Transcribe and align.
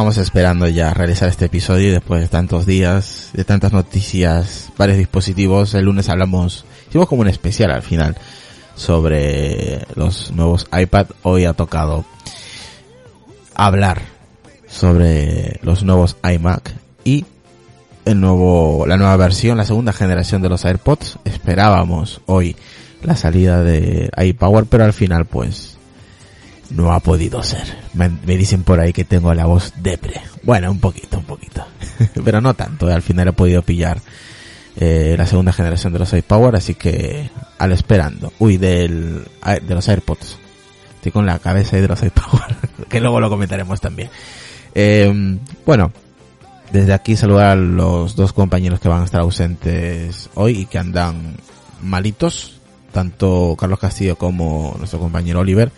Estábamos 0.00 0.16
esperando 0.16 0.66
ya 0.66 0.94
realizar 0.94 1.28
este 1.28 1.44
episodio 1.44 1.92
después 1.92 2.22
de 2.22 2.28
tantos 2.28 2.64
días, 2.64 3.28
de 3.34 3.44
tantas 3.44 3.74
noticias, 3.74 4.70
varios 4.78 4.96
dispositivos, 4.96 5.74
el 5.74 5.84
lunes 5.84 6.08
hablamos, 6.08 6.64
hicimos 6.88 7.06
como 7.06 7.20
un 7.20 7.28
especial 7.28 7.70
al 7.70 7.82
final 7.82 8.16
sobre 8.74 9.84
los 9.96 10.30
nuevos 10.30 10.66
iPad. 10.72 11.08
Hoy 11.22 11.44
ha 11.44 11.52
tocado 11.52 12.06
hablar 13.54 14.00
sobre 14.66 15.60
los 15.62 15.82
nuevos 15.82 16.16
iMac 16.24 16.72
y 17.04 17.26
el 18.06 18.22
nuevo, 18.22 18.86
la 18.86 18.96
nueva 18.96 19.18
versión, 19.18 19.58
la 19.58 19.66
segunda 19.66 19.92
generación 19.92 20.40
de 20.40 20.48
los 20.48 20.64
AirPods. 20.64 21.18
Esperábamos 21.26 22.22
hoy 22.24 22.56
la 23.02 23.16
salida 23.16 23.62
de 23.62 24.08
iPower, 24.16 24.64
pero 24.64 24.84
al 24.84 24.94
final 24.94 25.26
pues 25.26 25.76
no 26.70 26.92
ha 26.92 27.00
podido 27.00 27.42
ser. 27.42 27.76
Me, 27.94 28.08
dicen 28.36 28.62
por 28.62 28.80
ahí 28.80 28.92
que 28.92 29.04
tengo 29.04 29.32
la 29.34 29.46
voz 29.46 29.72
depre. 29.76 30.20
Bueno, 30.42 30.70
un 30.70 30.80
poquito, 30.80 31.18
un 31.18 31.24
poquito. 31.24 31.64
pero 32.24 32.40
no 32.40 32.54
tanto, 32.54 32.86
al 32.88 33.02
final 33.02 33.28
he 33.28 33.32
podido 33.32 33.62
pillar 33.62 34.00
eh, 34.76 35.14
la 35.18 35.26
segunda 35.26 35.52
generación 35.52 35.92
de 35.92 35.98
los 35.98 36.12
iPower, 36.12 36.56
así 36.56 36.74
que 36.74 37.30
al 37.58 37.72
esperando. 37.72 38.32
Uy, 38.38 38.56
del, 38.56 39.24
de 39.44 39.74
los 39.74 39.88
AirPods. 39.88 40.38
Estoy 40.96 41.12
con 41.12 41.26
la 41.26 41.38
cabeza 41.38 41.76
ahí 41.76 41.82
de 41.82 41.88
los 41.88 42.02
iPower, 42.02 42.56
que 42.88 43.00
luego 43.00 43.20
lo 43.20 43.28
comentaremos 43.28 43.80
también. 43.80 44.10
Eh, 44.74 45.38
bueno, 45.66 45.92
desde 46.72 46.92
aquí 46.92 47.16
saludar 47.16 47.46
a 47.46 47.54
los 47.56 48.14
dos 48.14 48.32
compañeros 48.32 48.80
que 48.80 48.88
van 48.88 49.02
a 49.02 49.04
estar 49.04 49.20
ausentes 49.20 50.30
hoy 50.34 50.60
y 50.60 50.66
que 50.66 50.78
andan 50.78 51.36
malitos, 51.82 52.60
tanto 52.92 53.56
Carlos 53.58 53.78
Castillo 53.78 54.16
como 54.16 54.74
nuestro 54.78 54.98
compañero 54.98 55.40
Oliver. 55.40 55.72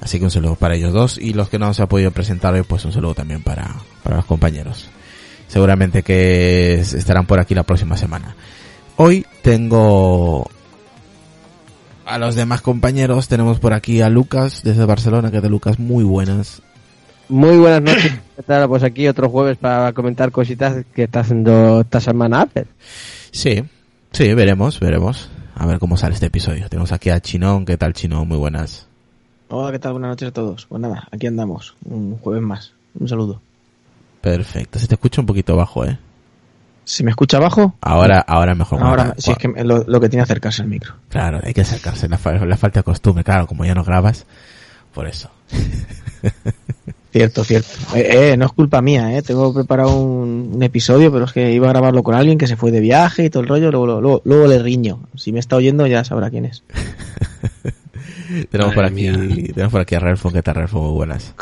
Así 0.00 0.18
que 0.18 0.24
un 0.24 0.30
saludo 0.30 0.54
para 0.54 0.74
ellos 0.74 0.92
dos 0.92 1.18
y 1.18 1.34
los 1.34 1.48
que 1.48 1.58
no 1.58 1.72
se 1.74 1.82
ha 1.82 1.86
podido 1.86 2.10
presentar 2.10 2.54
hoy, 2.54 2.62
pues 2.62 2.84
un 2.84 2.92
saludo 2.92 3.14
también 3.14 3.42
para, 3.42 3.74
para 4.02 4.16
los 4.16 4.24
compañeros. 4.24 4.88
Seguramente 5.46 6.02
que 6.02 6.80
estarán 6.80 7.26
por 7.26 7.40
aquí 7.40 7.54
la 7.54 7.64
próxima 7.64 7.96
semana. 7.96 8.34
Hoy 8.96 9.26
tengo 9.42 10.48
a 12.10 12.18
los 12.18 12.34
demás 12.34 12.60
compañeros. 12.60 13.28
Tenemos 13.28 13.60
por 13.60 13.72
aquí 13.72 14.00
a 14.00 14.08
Lucas 14.08 14.62
desde 14.62 14.84
Barcelona, 14.84 15.30
que 15.30 15.40
de 15.40 15.48
Lucas 15.48 15.78
muy 15.78 16.04
buenas. 16.04 16.62
Muy 17.28 17.56
buenas 17.58 17.82
noches. 17.82 18.12
¿Qué 18.36 18.42
tal? 18.42 18.68
Pues 18.68 18.82
aquí 18.82 19.06
otro 19.06 19.28
jueves 19.28 19.58
para 19.58 19.92
comentar 19.92 20.30
cositas 20.32 20.84
que 20.94 21.04
está 21.04 21.20
haciendo 21.20 21.82
esta 21.82 22.00
semana 22.00 22.42
Apple. 22.42 22.66
Sí, 23.30 23.62
sí, 24.12 24.34
veremos, 24.34 24.80
veremos. 24.80 25.30
A 25.54 25.66
ver 25.66 25.78
cómo 25.78 25.96
sale 25.96 26.14
este 26.14 26.26
episodio. 26.26 26.68
Tenemos 26.68 26.90
aquí 26.92 27.10
a 27.10 27.20
Chinón. 27.20 27.64
¿Qué 27.64 27.76
tal, 27.76 27.92
Chinón? 27.92 28.26
Muy 28.26 28.38
buenas. 28.38 28.89
Hola, 29.52 29.72
¿qué 29.72 29.80
tal? 29.80 29.92
Buenas 29.92 30.10
noches 30.10 30.28
a 30.28 30.32
todos. 30.32 30.66
Pues 30.66 30.80
nada, 30.80 31.08
aquí 31.10 31.26
andamos. 31.26 31.74
Un 31.84 32.16
jueves 32.18 32.40
más. 32.40 32.72
Un 32.94 33.08
saludo. 33.08 33.40
Perfecto. 34.20 34.78
Se 34.78 34.86
te 34.86 34.94
escucha 34.94 35.20
un 35.20 35.26
poquito 35.26 35.56
bajo, 35.56 35.84
¿eh? 35.84 35.98
¿Si 36.84 37.02
me 37.02 37.10
escucha 37.10 37.40
bajo? 37.40 37.74
Ahora, 37.80 38.20
ahora 38.20 38.54
mejor. 38.54 38.80
Ahora, 38.80 39.14
sí, 39.18 39.32
es 39.32 39.38
que 39.38 39.48
lo, 39.48 40.00
que 40.00 40.08
tiene 40.08 40.22
es 40.22 40.30
acercarse 40.30 40.62
al 40.62 40.68
micro. 40.68 40.94
Claro, 41.08 41.40
hay 41.42 41.52
que 41.52 41.62
acercarse. 41.62 42.08
La, 42.08 42.18
la 42.46 42.56
falta 42.56 42.80
de 42.80 42.84
costumbre, 42.84 43.24
claro, 43.24 43.48
como 43.48 43.64
ya 43.64 43.74
no 43.74 43.82
grabas, 43.82 44.24
por 44.94 45.08
eso. 45.08 45.30
Cierto, 47.12 47.42
cierto. 47.42 47.68
Eh, 47.96 48.30
eh, 48.32 48.36
no 48.36 48.46
es 48.46 48.52
culpa 48.52 48.80
mía, 48.80 49.16
eh. 49.16 49.22
Tengo 49.22 49.52
preparado 49.52 49.96
un, 49.96 50.62
episodio, 50.62 51.10
pero 51.10 51.24
es 51.24 51.32
que 51.32 51.52
iba 51.52 51.66
a 51.66 51.70
grabarlo 51.70 52.04
con 52.04 52.14
alguien 52.14 52.38
que 52.38 52.46
se 52.46 52.56
fue 52.56 52.70
de 52.70 52.78
viaje 52.78 53.24
y 53.24 53.30
todo 53.30 53.42
el 53.42 53.48
rollo, 53.48 53.72
luego, 53.72 54.22
luego, 54.24 54.46
le 54.46 54.60
riño. 54.60 55.00
Si 55.16 55.32
me 55.32 55.40
está 55.40 55.56
oyendo 55.56 55.88
ya 55.88 56.04
sabrá 56.04 56.30
quién 56.30 56.44
es. 56.44 56.62
tenemos, 58.50 58.74
por 58.74 58.84
aquí, 58.84 59.04
tenemos 59.52 59.72
por 59.72 59.80
aquí 59.80 59.94
a 59.94 60.00
Relfo, 60.00 60.30
¿qué 60.30 60.42
tal 60.42 60.54
Relfo? 60.54 60.80
Muy 60.80 60.92
buenas. 60.92 61.34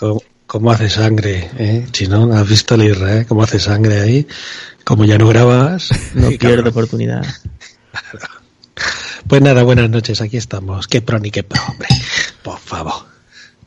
¿Cómo, 0.46 0.70
hace 0.70 0.88
sangre, 0.88 1.50
eh? 1.58 1.86
Chinón, 1.90 2.32
¿has 2.32 2.48
visto 2.48 2.74
el 2.74 2.84
Israel? 2.84 3.26
¿Cómo 3.26 3.42
hace 3.42 3.58
sangre 3.58 4.00
ahí? 4.00 4.26
Como 4.84 5.04
ya 5.04 5.18
no 5.18 5.28
grabas... 5.28 5.90
No 6.14 6.28
pierdo 6.38 6.70
oportunidad. 6.70 7.22
Pues 9.26 9.42
nada, 9.42 9.62
buenas 9.62 9.90
noches, 9.90 10.22
aquí 10.22 10.38
estamos. 10.38 10.88
Qué 10.88 11.02
pro 11.02 11.18
ni 11.18 11.30
qué 11.30 11.42
pro, 11.42 11.60
hombre. 11.68 11.88
Por 12.42 12.58
favor. 12.58 12.94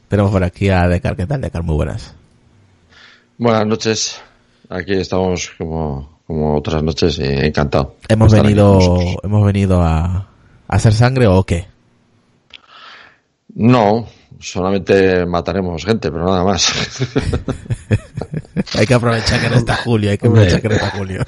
Tenemos 0.08 0.32
por 0.32 0.44
aquí 0.44 0.70
a 0.70 0.88
Decar. 0.88 1.16
¿Qué 1.16 1.28
tal, 1.28 1.42
Decar? 1.42 1.62
Muy 1.64 1.76
buenas. 1.76 2.16
Buenas 3.38 3.68
noches. 3.68 4.22
Aquí 4.70 4.94
estamos 4.94 5.52
como, 5.58 6.20
como 6.26 6.58
otras 6.58 6.82
noches 6.82 7.20
y 7.20 7.26
encantado. 7.26 7.96
Hemos 8.08 8.32
venido, 8.34 8.98
hemos 9.22 9.46
venido 9.46 9.82
a, 9.82 10.30
hacer 10.68 10.94
sangre 10.94 11.28
o 11.28 11.44
qué? 11.44 11.68
No, 13.56 14.08
solamente 14.40 15.26
mataremos 15.26 15.86
gente, 15.86 16.12
pero 16.12 16.26
nada 16.26 16.44
más. 16.44 16.72
hay 18.78 18.86
que 18.86 18.94
aprovechar 18.94 19.42
que 19.42 19.50
no 19.50 19.56
está 19.56 19.76
Julio, 19.78 20.12
hay 20.12 20.18
que 20.18 20.28
aprovechar 20.28 20.62
que 20.62 20.70
no 20.70 20.76
está 20.76 20.90
Julio. 20.92 21.22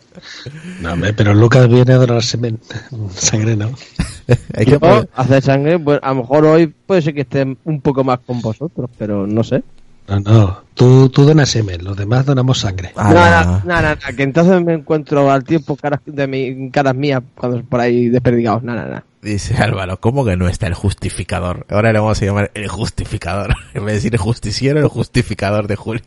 no, 0.80 0.92
hombre, 0.92 1.12
pero 1.12 1.34
Lucas 1.34 1.68
viene 1.68 1.92
a 1.92 1.96
donar 1.96 2.22
sangre, 2.22 3.56
¿no? 3.56 3.70
Hay 4.54 4.66
que 4.66 4.80
hacer 5.14 5.40
sangre, 5.40 5.78
pues 5.78 6.00
a 6.02 6.08
lo 6.08 6.22
mejor 6.22 6.46
hoy 6.46 6.66
puede 6.66 7.00
ser 7.00 7.14
que 7.14 7.20
esté 7.20 7.56
un 7.64 7.80
poco 7.80 8.02
más 8.02 8.18
con 8.26 8.40
vosotros, 8.40 8.90
pero 8.98 9.24
no 9.24 9.44
sé. 9.44 9.62
No, 10.08 10.20
no, 10.20 10.62
tú, 10.74 11.08
tú 11.10 11.24
donas 11.24 11.48
semen, 11.48 11.84
los 11.84 11.96
demás 11.96 12.26
donamos 12.26 12.58
sangre. 12.58 12.92
Ah, 12.96 13.62
no, 13.64 13.72
no, 13.72 13.82
no, 13.82 14.16
que 14.16 14.22
entonces 14.22 14.60
me 14.62 14.74
encuentro 14.74 15.30
al 15.30 15.44
tiempo 15.44 15.76
caras, 15.76 16.00
de 16.06 16.26
mi, 16.26 16.70
caras 16.70 16.94
mías 16.94 17.22
cuando 17.36 17.62
por 17.62 17.80
ahí 17.80 18.08
desperdigados, 18.08 18.62
nada, 18.62 18.84
nada. 18.84 19.04
Dice 19.22 19.56
Álvaro, 19.56 20.00
¿cómo 20.00 20.24
que 20.24 20.36
no 20.36 20.48
está 20.48 20.66
el 20.66 20.74
justificador? 20.74 21.66
Ahora 21.68 21.92
le 21.92 21.98
vamos 21.98 22.20
a 22.20 22.24
llamar 22.24 22.50
el 22.54 22.68
justificador. 22.68 23.54
En 23.74 23.84
vez 23.84 23.92
de 23.92 23.94
decir 23.94 24.14
el 24.14 24.20
justiciero, 24.20 24.80
el 24.80 24.88
justificador 24.88 25.66
de 25.66 25.76
Julio. 25.76 26.02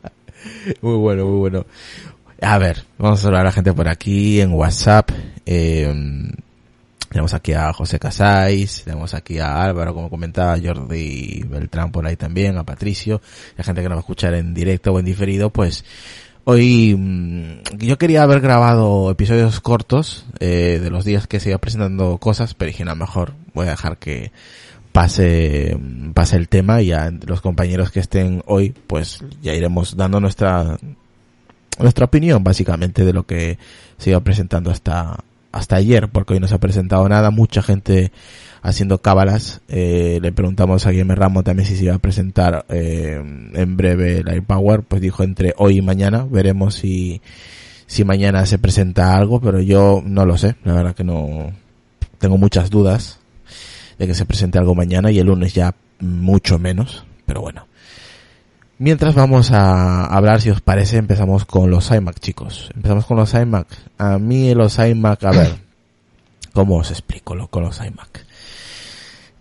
muy 0.80 0.96
bueno, 0.96 1.26
muy 1.26 1.38
bueno. 1.38 1.66
A 2.40 2.58
ver, 2.58 2.84
vamos 2.98 3.20
a 3.20 3.22
saludar 3.22 3.42
a 3.42 3.44
la 3.44 3.52
gente 3.52 3.72
por 3.72 3.88
aquí 3.88 4.40
en 4.40 4.52
WhatsApp. 4.52 5.10
Eh, 5.46 5.92
tenemos 7.14 7.32
aquí 7.32 7.52
a 7.52 7.72
José 7.72 8.00
Casais, 8.00 8.82
tenemos 8.84 9.14
aquí 9.14 9.38
a 9.38 9.62
Álvaro, 9.62 9.94
como 9.94 10.10
comentaba, 10.10 10.58
Jordi 10.60 11.44
Beltrán 11.48 11.92
por 11.92 12.04
ahí 12.04 12.16
también, 12.16 12.58
a 12.58 12.64
Patricio, 12.64 13.20
la 13.56 13.62
gente 13.62 13.82
que 13.82 13.88
nos 13.88 13.94
va 13.94 14.00
a 14.00 14.00
escuchar 14.00 14.34
en 14.34 14.52
directo 14.52 14.92
o 14.92 14.98
en 14.98 15.04
diferido, 15.04 15.50
pues 15.50 15.84
hoy 16.44 16.94
mm, 16.96 17.78
yo 17.78 17.98
quería 17.98 18.22
haber 18.22 18.40
grabado 18.40 19.10
episodios 19.10 19.60
cortos 19.60 20.26
eh, 20.40 20.78
de 20.82 20.90
los 20.90 21.04
días 21.04 21.26
que 21.26 21.40
se 21.40 21.50
iba 21.50 21.58
presentando 21.58 22.18
cosas, 22.18 22.54
pero 22.54 22.68
dije, 22.70 22.84
no, 22.84 22.94
mejor 22.94 23.34
voy 23.54 23.66
a 23.66 23.70
dejar 23.70 23.98
que 23.98 24.32
pase, 24.92 25.76
pase 26.14 26.36
el 26.36 26.48
tema 26.48 26.80
y 26.80 26.86
ya 26.86 27.10
los 27.26 27.40
compañeros 27.40 27.90
que 27.90 28.00
estén 28.00 28.42
hoy, 28.46 28.74
pues 28.86 29.24
ya 29.42 29.54
iremos 29.54 29.96
dando 29.96 30.20
nuestra 30.20 30.78
nuestra 31.78 32.04
opinión 32.04 32.44
básicamente 32.44 33.04
de 33.04 33.12
lo 33.12 33.24
que 33.24 33.58
se 33.98 34.10
iba 34.10 34.20
presentando 34.20 34.70
hasta 34.70 35.18
hasta 35.54 35.76
ayer, 35.76 36.08
porque 36.08 36.34
hoy 36.34 36.40
no 36.40 36.48
se 36.48 36.54
ha 36.56 36.58
presentado 36.58 37.08
nada, 37.08 37.30
mucha 37.30 37.62
gente 37.62 38.10
haciendo 38.62 38.98
cábalas. 38.98 39.60
Eh, 39.68 40.18
le 40.20 40.32
preguntamos 40.32 40.84
a 40.84 40.90
Guillermo 40.90 41.14
Ramos 41.14 41.44
también 41.44 41.68
si 41.68 41.76
se 41.76 41.84
iba 41.84 41.94
a 41.94 41.98
presentar 41.98 42.66
eh, 42.68 43.22
en 43.54 43.76
breve 43.76 44.18
el 44.18 44.28
AirPower, 44.28 44.82
pues 44.82 45.00
dijo 45.00 45.22
entre 45.22 45.54
hoy 45.56 45.78
y 45.78 45.82
mañana, 45.82 46.26
veremos 46.28 46.74
si, 46.74 47.22
si 47.86 48.04
mañana 48.04 48.46
se 48.46 48.58
presenta 48.58 49.16
algo, 49.16 49.40
pero 49.40 49.60
yo 49.60 50.02
no 50.04 50.26
lo 50.26 50.36
sé, 50.36 50.56
la 50.64 50.74
verdad 50.74 50.94
que 50.94 51.04
no 51.04 51.52
tengo 52.18 52.36
muchas 52.36 52.68
dudas 52.68 53.20
de 53.98 54.06
que 54.08 54.14
se 54.14 54.26
presente 54.26 54.58
algo 54.58 54.74
mañana 54.74 55.12
y 55.12 55.20
el 55.20 55.26
lunes 55.28 55.54
ya 55.54 55.74
mucho 56.00 56.58
menos, 56.58 57.04
pero 57.26 57.42
bueno. 57.42 57.66
Mientras 58.84 59.14
vamos 59.14 59.50
a 59.50 60.04
hablar, 60.04 60.42
si 60.42 60.50
os 60.50 60.60
parece, 60.60 60.98
empezamos 60.98 61.46
con 61.46 61.70
los 61.70 61.90
iMac, 61.90 62.20
chicos. 62.20 62.68
Empezamos 62.74 63.06
con 63.06 63.16
los 63.16 63.32
iMac. 63.32 63.66
A 63.96 64.18
mí 64.18 64.52
los 64.52 64.78
iMac, 64.78 65.24
a 65.24 65.30
ver, 65.30 65.54
¿cómo 66.52 66.76
os 66.76 66.90
explico 66.90 67.34
lo, 67.34 67.48
con 67.48 67.62
los 67.62 67.80
iMac? 67.80 68.26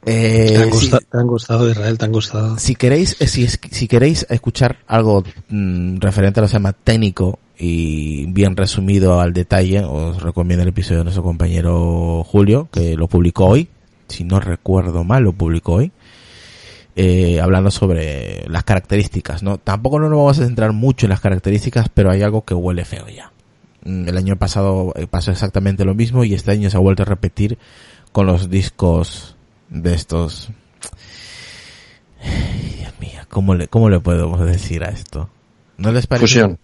Eh, 0.06 0.54
¿Te, 0.56 1.18
han 1.18 1.28
gustado, 1.28 1.70
Israel? 1.70 1.98
¿Te 1.98 2.06
han 2.06 2.14
gustado? 2.14 2.58
Si 2.58 2.76
queréis, 2.76 3.18
eh, 3.20 3.28
si, 3.28 3.46
si 3.50 3.90
queréis 3.90 4.26
escuchar 4.30 4.78
algo 4.88 5.26
mm, 5.50 5.98
referente 5.98 6.40
a 6.40 6.44
los 6.44 6.54
iMac 6.54 6.78
técnico 6.82 7.38
y 7.58 8.26
bien 8.28 8.56
resumido 8.56 9.20
al 9.20 9.34
detalle, 9.34 9.84
os 9.84 10.24
recomiendo 10.24 10.64
el 10.64 10.70
episodio 10.70 11.00
de 11.00 11.04
nuestro 11.04 11.24
compañero 11.24 12.24
Julio, 12.24 12.70
que 12.72 12.96
lo 12.96 13.10
publicó 13.10 13.48
hoy. 13.48 13.68
Si 14.08 14.24
no 14.24 14.40
recuerdo 14.40 15.04
mal, 15.04 15.24
lo 15.24 15.34
publicó 15.34 15.74
hoy 15.74 15.92
eh, 16.96 17.42
hablando 17.42 17.72
sobre 17.72 18.46
las 18.48 18.64
características, 18.64 19.42
¿no? 19.42 19.58
Tampoco 19.58 20.00
no 20.00 20.10
nos 20.10 20.18
vamos 20.18 20.40
a 20.40 20.46
centrar 20.46 20.74
mucho 20.74 21.06
en 21.06 21.10
las 21.10 21.22
características, 21.22 21.90
pero 21.90 22.12
hay 22.12 22.22
algo 22.22 22.46
que 22.46 22.54
huele 22.54 22.86
feo 22.86 23.08
ya. 23.08 23.32
Mm, 23.84 24.08
el 24.08 24.18
año 24.18 24.36
pasado 24.36 24.94
eh, 24.96 25.08
pasó 25.08 25.32
exactamente 25.32 25.86
lo 25.86 25.96
mismo 25.96 26.24
y 26.24 26.34
este 26.34 26.52
año 26.52 26.70
se 26.70 26.78
ha 26.78 26.80
vuelto 26.80 27.04
a 27.04 27.06
repetir 27.06 27.58
con 28.12 28.28
los 28.28 28.50
discos 28.50 29.36
de 29.70 29.96
estos. 29.96 30.50
Dios 32.78 32.94
mío, 33.00 33.22
¿cómo 33.28 33.56
le, 33.56 33.68
cómo 33.68 33.90
le 33.90 34.00
podemos 34.00 34.46
decir 34.46 34.84
a 34.84 34.90
esto? 34.90 35.30
¿No 35.78 35.92
les 35.92 36.06
parece? 36.06 36.28
Fusión. 36.28 36.60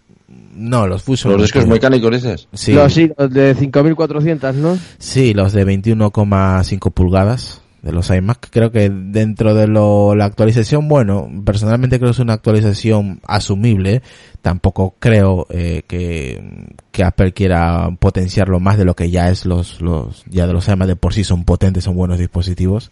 No, 0.54 0.86
los 0.86 1.02
Fusion. 1.02 1.32
¿Los 1.32 1.42
discos 1.42 1.66
mecánicos 1.66 2.12
dices? 2.12 2.48
Sí. 2.52 2.72
Los, 2.72 2.92
sí, 2.92 3.10
los 3.16 3.32
de 3.32 3.54
5400, 3.54 4.54
¿no? 4.54 4.78
Sí, 4.98 5.34
los 5.34 5.52
de 5.52 5.66
21,5 5.66 6.92
pulgadas 6.92 7.62
de 7.82 7.92
los 7.92 8.10
iMac. 8.10 8.48
Creo 8.50 8.70
que 8.70 8.90
dentro 8.90 9.54
de 9.54 9.66
lo, 9.66 10.14
la 10.14 10.26
actualización, 10.26 10.88
bueno, 10.88 11.30
personalmente 11.44 11.98
creo 11.98 12.10
que 12.10 12.16
es 12.16 12.18
una 12.18 12.34
actualización 12.34 13.20
asumible. 13.26 14.02
Tampoco 14.42 14.94
creo 14.98 15.46
eh, 15.50 15.82
que, 15.86 16.68
que 16.92 17.04
Apple 17.04 17.32
quiera 17.32 17.90
potenciarlo 17.98 18.60
más 18.60 18.78
de 18.78 18.84
lo 18.84 18.94
que 18.94 19.10
ya 19.10 19.30
es 19.30 19.44
los, 19.46 19.80
los, 19.80 20.24
ya 20.28 20.46
de 20.46 20.52
los 20.52 20.68
iMac 20.68 20.88
de 20.88 20.96
por 20.96 21.14
sí 21.14 21.24
son 21.24 21.44
potentes, 21.44 21.84
son 21.84 21.96
buenos 21.96 22.18
dispositivos. 22.18 22.90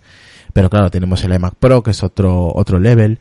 Pero 0.53 0.71
claro, 0.71 0.91
tenemos 0.91 1.23
el 1.25 1.35
iMac 1.35 1.55
Pro, 1.55 1.83
que 1.83 1.91
es 1.91 2.03
otro, 2.03 2.53
otro 2.55 2.79
level. 2.79 3.19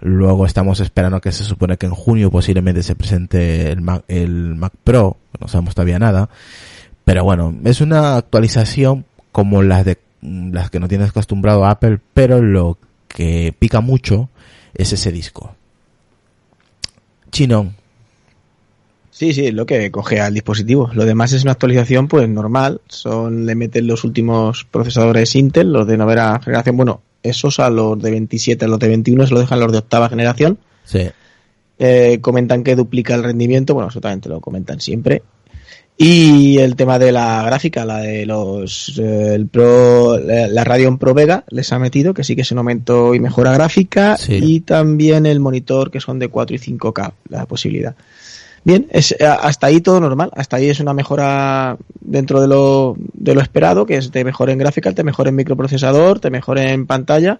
Luego 0.00 0.46
estamos 0.46 0.80
esperando 0.80 1.20
que 1.20 1.30
se 1.30 1.44
supone 1.44 1.76
que 1.76 1.86
en 1.86 1.94
junio 1.94 2.30
posiblemente 2.30 2.82
se 2.82 2.96
presente 2.96 3.70
el 3.70 3.82
Mac, 3.82 4.02
el 4.08 4.56
Mac 4.56 4.72
Pro, 4.82 5.16
no 5.38 5.46
sabemos 5.46 5.76
todavía 5.76 6.00
nada. 6.00 6.28
Pero 7.04 7.22
bueno, 7.22 7.54
es 7.64 7.80
una 7.80 8.16
actualización 8.16 9.04
como 9.30 9.62
las 9.62 9.84
de 9.84 9.98
las 10.22 10.70
que 10.70 10.80
no 10.80 10.88
tienes 10.88 11.10
acostumbrado 11.10 11.64
a 11.64 11.72
Apple, 11.72 11.98
pero 12.14 12.40
lo 12.40 12.78
que 13.08 13.54
pica 13.58 13.80
mucho 13.80 14.30
es 14.74 14.92
ese 14.92 15.12
disco. 15.12 15.54
Chinón. 17.30 17.74
Sí, 19.10 19.34
sí, 19.34 19.46
es 19.46 19.54
lo 19.54 19.66
que 19.66 19.90
coge 19.90 20.20
al 20.20 20.34
dispositivo. 20.34 20.90
Lo 20.94 21.04
demás 21.04 21.32
es 21.32 21.42
una 21.42 21.52
actualización, 21.52 22.08
pues 22.08 22.28
normal. 22.28 22.80
Son, 22.88 23.44
le 23.44 23.54
meten 23.54 23.86
los 23.86 24.04
últimos 24.04 24.64
procesadores 24.64 25.36
Intel, 25.36 25.72
los 25.72 25.86
de 25.86 25.98
novena 25.98 26.40
generación. 26.42 26.76
Bueno, 26.76 27.02
esos 27.22 27.60
a 27.60 27.68
los 27.68 28.00
de 28.00 28.10
27, 28.10 28.64
a 28.64 28.68
los 28.68 28.78
de 28.78 28.88
21 28.88 29.26
se 29.26 29.34
lo 29.34 29.40
dejan 29.40 29.60
los 29.60 29.70
de 29.70 29.78
octava 29.78 30.08
generación. 30.08 30.58
Sí. 30.84 31.10
Eh, 31.78 32.18
comentan 32.20 32.64
que 32.64 32.76
duplica 32.76 33.14
el 33.14 33.22
rendimiento, 33.22 33.74
bueno, 33.74 33.86
absolutamente 33.86 34.28
lo 34.28 34.40
comentan 34.40 34.80
siempre. 34.80 35.22
Y 35.96 36.58
el 36.58 36.74
tema 36.74 36.98
de 36.98 37.12
la 37.12 37.44
gráfica, 37.44 37.84
la 37.84 37.98
de 37.98 38.26
los 38.26 38.98
eh, 38.98 39.34
el 39.34 39.46
Pro, 39.46 40.18
la 40.18 40.48
la 40.48 40.64
Radeon 40.64 40.98
Pro 40.98 41.14
Vega 41.14 41.44
les 41.48 41.72
ha 41.72 41.78
metido, 41.78 42.12
que 42.14 42.24
sí 42.24 42.34
que 42.34 42.42
es 42.42 42.50
un 42.50 42.58
aumento 42.58 43.14
y 43.14 43.20
mejora 43.20 43.52
gráfica, 43.52 44.16
Sí. 44.16 44.38
y 44.42 44.60
también 44.60 45.26
el 45.26 45.38
monitor 45.38 45.90
que 45.90 46.00
son 46.00 46.18
de 46.18 46.28
4 46.28 46.56
y 46.56 46.58
5K, 46.58 47.12
la 47.28 47.46
posibilidad. 47.46 47.94
Bien, 48.64 48.86
es, 48.90 49.12
eh, 49.12 49.26
hasta 49.26 49.66
ahí 49.66 49.80
todo 49.80 50.00
normal, 50.00 50.30
hasta 50.34 50.56
ahí 50.56 50.70
es 50.70 50.80
una 50.80 50.94
mejora 50.94 51.76
dentro 52.00 52.40
de 52.40 52.48
lo, 52.48 52.96
de 53.12 53.34
lo 53.34 53.40
esperado, 53.40 53.86
que 53.86 53.96
es 53.96 54.10
te 54.10 54.24
mejora 54.24 54.52
en 54.52 54.58
gráfica, 54.58 54.92
te 54.92 55.04
mejora 55.04 55.28
en 55.30 55.36
microprocesador, 55.36 56.20
te 56.20 56.30
mejora 56.30 56.72
en 56.72 56.86
pantalla, 56.86 57.38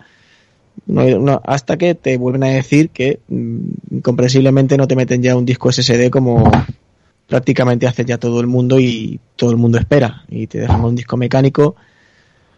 no, 0.86 1.04
no, 1.18 1.40
hasta 1.44 1.76
que 1.78 1.94
te 1.94 2.16
vuelven 2.16 2.44
a 2.44 2.48
decir 2.48 2.90
que 2.90 3.20
mm, 3.28 3.98
comprensiblemente 4.02 4.76
no 4.76 4.86
te 4.88 4.96
meten 4.96 5.22
ya 5.22 5.36
un 5.36 5.44
disco 5.46 5.70
SSD 5.72 6.10
como 6.10 6.50
prácticamente 7.26 7.86
hace 7.86 8.04
ya 8.04 8.18
todo 8.18 8.40
el 8.40 8.46
mundo 8.46 8.78
y 8.78 9.20
todo 9.36 9.50
el 9.50 9.56
mundo 9.56 9.78
espera 9.78 10.24
y 10.28 10.46
te 10.46 10.60
dejan 10.60 10.84
un 10.84 10.94
disco 10.94 11.16
mecánico 11.16 11.76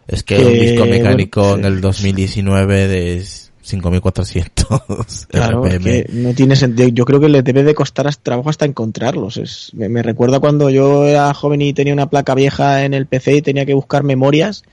Es 0.07 0.23
que 0.23 0.35
Que, 0.35 0.45
un 0.45 0.59
disco 0.59 0.85
mecánico 0.85 1.41
bueno, 1.41 1.67
en 1.67 1.73
el 1.73 1.81
2019 1.81 2.87
de 2.87 3.25
5400 3.61 4.81
Claro, 5.29 5.63
RPM. 5.63 5.83
que 5.83 6.09
no 6.11 6.33
tiene 6.33 6.55
sentido. 6.55 6.89
Yo 6.89 7.05
creo 7.05 7.19
que 7.19 7.29
le 7.29 7.41
debe 7.41 7.63
de 7.63 7.73
costar 7.73 8.13
trabajo 8.15 8.49
hasta 8.49 8.65
encontrarlos. 8.65 9.37
Es, 9.37 9.71
me, 9.73 9.89
me 9.89 10.03
recuerda 10.03 10.39
cuando 10.39 10.69
yo 10.69 11.07
era 11.07 11.33
joven 11.33 11.61
y 11.61 11.73
tenía 11.73 11.93
una 11.93 12.09
placa 12.09 12.35
vieja 12.35 12.85
en 12.85 12.93
el 12.93 13.07
PC 13.07 13.37
y 13.37 13.41
tenía 13.41 13.65
que 13.65 13.73
buscar 13.73 14.03
memorias 14.03 14.63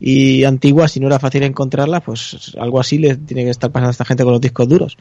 y 0.00 0.44
antiguas 0.44 0.96
y 0.96 1.00
no 1.00 1.08
era 1.08 1.18
fácil 1.18 1.42
encontrarlas, 1.42 2.02
pues 2.02 2.54
algo 2.58 2.80
así 2.80 2.96
le 2.96 3.16
tiene 3.16 3.44
que 3.44 3.50
estar 3.50 3.70
pasando 3.70 3.88
a 3.88 3.92
esta 3.92 4.06
gente 4.06 4.24
con 4.24 4.32
los 4.32 4.40
discos 4.40 4.66
duros. 4.66 4.96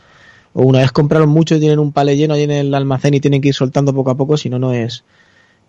O 0.54 0.64
una 0.64 0.80
vez 0.80 0.92
compraron 0.92 1.30
mucho 1.30 1.56
y 1.56 1.60
tienen 1.60 1.80
un 1.80 1.92
palé 1.92 2.18
lleno 2.18 2.34
ahí 2.34 2.44
en 2.44 2.52
el 2.52 2.74
almacén 2.74 3.14
y 3.14 3.20
tienen 3.20 3.42
que 3.42 3.50
ir 3.50 3.54
soltando 3.54 3.94
poco 3.94 4.12
a 4.12 4.16
poco, 4.16 4.36
si 4.38 4.50
no, 4.50 4.58
no 4.60 4.74
es, 4.74 5.04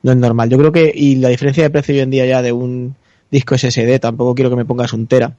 no 0.02 0.12
es 0.12 0.16
normal. 0.18 0.48
Yo 0.48 0.58
creo 0.58 0.72
que, 0.72 0.90
y 0.94 1.16
la 1.16 1.28
diferencia 1.28 1.62
de 1.62 1.70
precio 1.70 1.94
hoy 1.94 2.00
en 2.00 2.10
día 2.10 2.26
ya 2.26 2.42
de 2.42 2.52
un 2.52 2.94
disco 3.30 3.56
SSD, 3.56 3.98
tampoco 4.00 4.34
quiero 4.34 4.50
que 4.50 4.56
me 4.56 4.64
pongas 4.64 4.92
un 4.92 5.06
tera, 5.06 5.36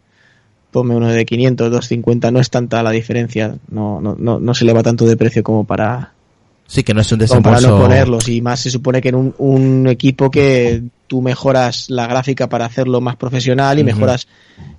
ponme 0.72 0.96
uno 0.96 1.08
de 1.10 1.26
500, 1.26 1.72
250, 1.72 2.32
no 2.32 2.40
es 2.40 2.50
tanta 2.50 2.84
la 2.84 2.92
diferencia, 2.92 3.56
no, 3.70 4.00
no, 4.00 4.16
no, 4.18 4.40
no 4.40 4.54
se 4.54 4.64
eleva 4.64 4.84
tanto 4.84 5.06
de 5.06 5.18
precio 5.18 5.44
como 5.44 5.66
para, 5.66 6.14
Sí, 6.68 6.84
que 6.84 6.94
no 6.94 7.02
es 7.02 7.12
un 7.12 7.20
como 7.20 7.42
para 7.42 7.56
no 7.56 7.60
desembolso. 7.60 7.84
ponerlos. 7.84 8.30
Y 8.30 8.42
más 8.42 8.62
se 8.62 8.70
supone 8.70 9.02
que 9.02 9.10
en 9.10 9.16
un, 9.16 9.36
un 9.40 9.88
equipo 9.88 10.32
que 10.32 10.82
tú 11.08 11.22
mejoras 11.22 11.90
la 11.90 12.08
gráfica 12.08 12.48
para 12.48 12.64
hacerlo 12.64 13.02
más 13.02 13.18
profesional 13.18 13.78
y 13.78 13.84
mejoras 13.84 14.26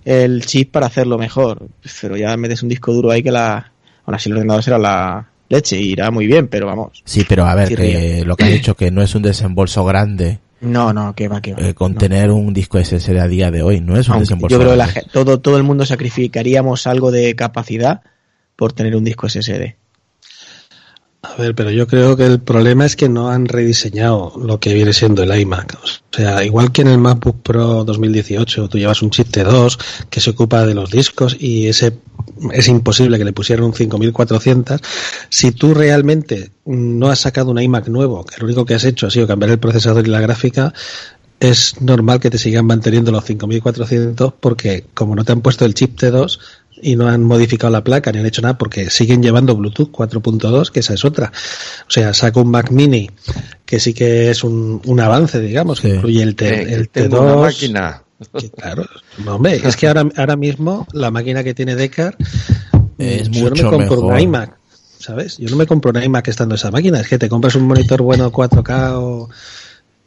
el 0.07 0.47
chip 0.47 0.71
para 0.71 0.87
hacerlo 0.87 1.19
mejor, 1.19 1.69
pero 2.01 2.17
ya 2.17 2.35
metes 2.39 2.63
un 2.63 2.71
disco 2.71 2.95
duro 2.95 3.11
ahí 3.11 3.23
que 3.23 3.31
la, 3.31 3.72
aún 4.05 4.15
así 4.15 4.29
el 4.31 4.37
ordenador 4.37 4.63
será 4.63 4.79
la 4.79 5.29
leche 5.49 5.79
y 5.79 5.93
irá 5.93 6.11
muy 6.11 6.27
bien, 6.27 6.49
pero 6.49 6.67
vamos. 6.67 7.03
Sí, 7.05 7.25
pero 7.29 7.45
a 7.45 7.55
ver, 7.55 7.69
Sí, 7.69 7.77
que 7.77 8.25
lo 8.25 8.37
que 8.37 8.45
ha 8.45 8.49
dicho 8.49 8.75
que 8.75 8.91
no 8.91 9.03
es 9.03 9.15
un 9.15 9.23
desembolso 9.23 9.85
grande 9.85 10.39
No, 10.61 10.93
no, 10.93 11.15
que 11.15 11.29
va, 11.29 11.41
que 11.43 11.53
va. 11.55 11.61
eh, 11.69 11.75
con 11.75 11.93
no. 11.93 11.99
tener 11.99 12.31
un 12.31 12.55
disco 12.55 12.79
SSD 12.83 13.19
a 13.19 13.29
día 13.29 13.51
de 13.51 13.63
hoy. 13.63 13.81
No 13.81 13.97
es 13.99 14.09
un 14.09 14.15
Aunque 14.15 14.25
desembolso 14.25 14.55
yo 14.57 14.61
creo 14.61 14.71
que 14.73 14.77
la 14.79 14.89
todo, 15.13 15.41
todo 15.41 15.57
el 15.57 15.63
mundo 15.65 15.85
sacrificaríamos 15.85 16.87
algo 16.87 17.11
de 17.11 17.35
capacidad 17.37 18.01
por 18.57 18.73
tener 18.73 18.95
un 18.97 19.05
disco 19.05 19.29
SSD. 19.29 19.75
A 21.23 21.37
ver, 21.37 21.55
pero 21.55 21.71
yo 21.71 21.87
creo 21.87 22.17
que 22.17 22.27
el 22.27 22.41
problema 22.41 22.85
es 22.85 22.97
que 22.97 23.09
no 23.09 23.31
han 23.31 23.47
rediseñado 23.47 24.33
lo 24.45 24.59
que 24.59 24.75
viene 24.75 24.93
siendo 24.93 25.23
el 25.23 25.41
iMac. 25.41 25.79
O 25.83 26.17
sea, 26.17 26.45
igual 26.45 26.73
que 26.73 26.83
en 26.83 26.89
el 26.89 26.99
MacBook 26.99 27.43
Pro 27.43 27.85
2018 27.85 28.69
tú 28.69 28.77
llevas 28.77 29.03
un 29.03 29.11
chip 29.11 29.29
T2 29.29 29.79
que 30.11 30.21
se 30.21 30.31
ocupa 30.31 30.67
de 30.67 30.75
los 30.75 30.91
discos 30.91 31.37
y 31.39 31.69
ese 31.69 31.97
es 32.53 32.67
imposible 32.67 33.19
que 33.19 33.25
le 33.25 33.33
pusieran 33.33 33.65
un 33.65 33.73
5400. 33.73 34.81
Si 35.29 35.53
tú 35.53 35.75
realmente 35.75 36.51
no 36.65 37.09
has 37.09 37.21
sacado 37.21 37.53
un 37.53 37.63
iMac 37.63 37.87
nuevo, 37.87 38.25
que 38.25 38.39
lo 38.39 38.47
único 38.47 38.67
que 38.67 38.75
has 38.75 38.85
hecho 38.85 39.07
ha 39.07 39.11
sido 39.11 39.29
cambiar 39.29 39.53
el 39.53 39.61
procesador 39.61 40.05
y 40.05 40.11
la 40.11 40.21
gráfica, 40.21 40.75
es 41.39 41.81
normal 41.81 42.21
que 42.21 42.31
te 42.31 42.39
sigan 42.39 42.67
manteniendo 42.67 43.11
los 43.11 43.25
5400 43.25 44.35
porque 44.41 44.85
como 44.95 45.17
no 45.17 45.25
te 45.25 45.33
han 45.33 45.41
puesto 45.41 45.65
el 45.65 45.75
chip 45.75 45.99
T2 45.99 46.39
y 46.83 46.97
no 46.97 47.09
han 47.09 47.23
modificado 47.23 47.71
la 47.73 47.85
placa 47.85 48.11
ni 48.13 48.19
han 48.19 48.27
hecho 48.27 48.43
nada 48.43 48.59
porque 48.59 48.91
siguen 48.91 49.23
llevando 49.23 49.55
Bluetooth 49.57 49.91
4.2 49.93 50.71
que 50.71 50.81
esa 50.81 50.95
es 50.95 51.05
otra 51.05 51.31
o 51.87 51.91
sea 51.91 52.13
saco 52.13 52.41
un 52.43 52.51
Mac 52.51 52.71
Mini 52.71 53.09
que 53.65 53.79
sí 53.81 53.95
que 53.95 54.31
es 54.31 54.43
un, 54.45 54.83
un 54.85 55.01
avance 55.01 55.41
digamos 55.41 55.81
que 55.81 55.89
Sí. 55.91 55.95
incluye 55.97 56.23
el, 56.23 56.35
T, 56.37 56.49
Eh, 56.49 56.75
el 56.75 56.89
tengo 56.89 57.19
T2 57.19 57.23
una 57.23 57.37
máquina. 57.37 58.03
que, 58.39 58.51
claro 58.51 58.85
no, 59.25 59.37
hombre 59.37 59.61
es 59.65 59.77
que 59.77 59.89
ahora, 59.89 60.07
ahora 60.17 60.37
mismo 60.37 60.87
la 60.93 61.11
máquina 61.11 61.43
que 61.45 61.55
tiene 61.55 61.75
Decar 61.77 62.17
Es 62.99 63.29
yo 63.31 63.49
no 63.51 63.55
me 63.57 63.63
compro 63.63 63.79
mejor. 63.79 64.13
un 64.15 64.21
iMac 64.21 64.57
¿sabes? 64.99 65.37
Yo 65.39 65.49
no 65.51 65.57
me 65.57 65.67
compro 65.67 65.91
un 65.91 66.01
iMac 66.03 66.29
estando 66.29 66.55
esa 66.55 66.71
máquina, 66.71 67.01
es 67.01 67.09
que 67.09 67.19
te 67.19 67.29
compras 67.29 67.57
un 67.57 67.67
monitor 67.67 68.03
bueno 68.03 68.31
4K 68.31 68.93
o, 68.95 69.29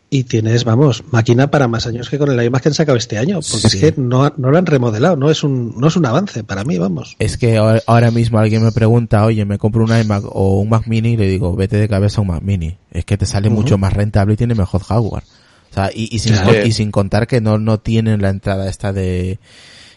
y 0.10 0.24
tienes, 0.26 0.64
vamos, 0.64 1.04
máquina 1.12 1.50
para 1.50 1.68
más 1.68 1.88
años 1.88 2.10
que 2.10 2.18
con 2.18 2.32
el 2.32 2.42
iMac 2.46 2.62
que 2.62 2.70
han 2.70 2.74
sacado 2.76 2.98
este 2.98 3.18
año, 3.18 3.40
porque 3.52 3.70
Sí. 3.70 3.78
es 3.78 3.94
que 3.94 4.02
no, 4.02 4.32
no 4.38 4.52
lo 4.52 4.58
han 4.58 4.66
remodelado, 4.66 5.16
no 5.16 5.30
es 5.30 5.44
un, 5.44 5.74
no 5.78 5.88
es 5.88 5.96
un 5.96 6.06
avance 6.06 6.44
para 6.44 6.64
mí, 6.64 6.78
vamos. 6.78 7.16
Es 7.20 7.38
que 7.38 7.58
ahora, 7.58 8.12
mismo 8.12 8.40
alguien 8.40 8.64
me 8.64 8.72
pregunta, 8.72 9.26
oye, 9.26 9.44
me 9.46 9.58
compro 9.58 9.84
un 9.84 9.98
iMac 9.98 10.24
o 10.28 10.60
un 10.62 10.70
Mac 10.70 10.88
Mini 10.88 11.14
y 11.14 11.18
le 11.18 11.28
digo, 11.28 11.56
vete 11.56 11.78
de 11.78 11.90
cabeza 11.90 12.20
a 12.20 12.22
un 12.22 12.28
Mac 12.28 12.42
Mini. 12.44 12.78
Es 12.92 13.04
que 13.04 13.18
te 13.18 13.26
sale 13.26 13.50
mucho 13.50 13.78
más 13.78 13.94
rentable 13.94 14.36
y 14.36 14.38
tiene 14.38 14.56
mejor 14.56 14.84
hardware. 14.84 15.24
O 15.72 15.74
sea, 15.74 15.90
y, 15.94 16.08
y 16.16 16.20
sin, 16.20 16.36
y 16.64 16.72
sin 16.72 16.92
contar 16.92 17.28
que 17.28 17.42
no, 17.42 17.58
no 17.58 17.80
tienen 17.80 18.22
la 18.22 18.30
entrada 18.30 18.70
esta 18.70 18.94
de, 18.94 19.40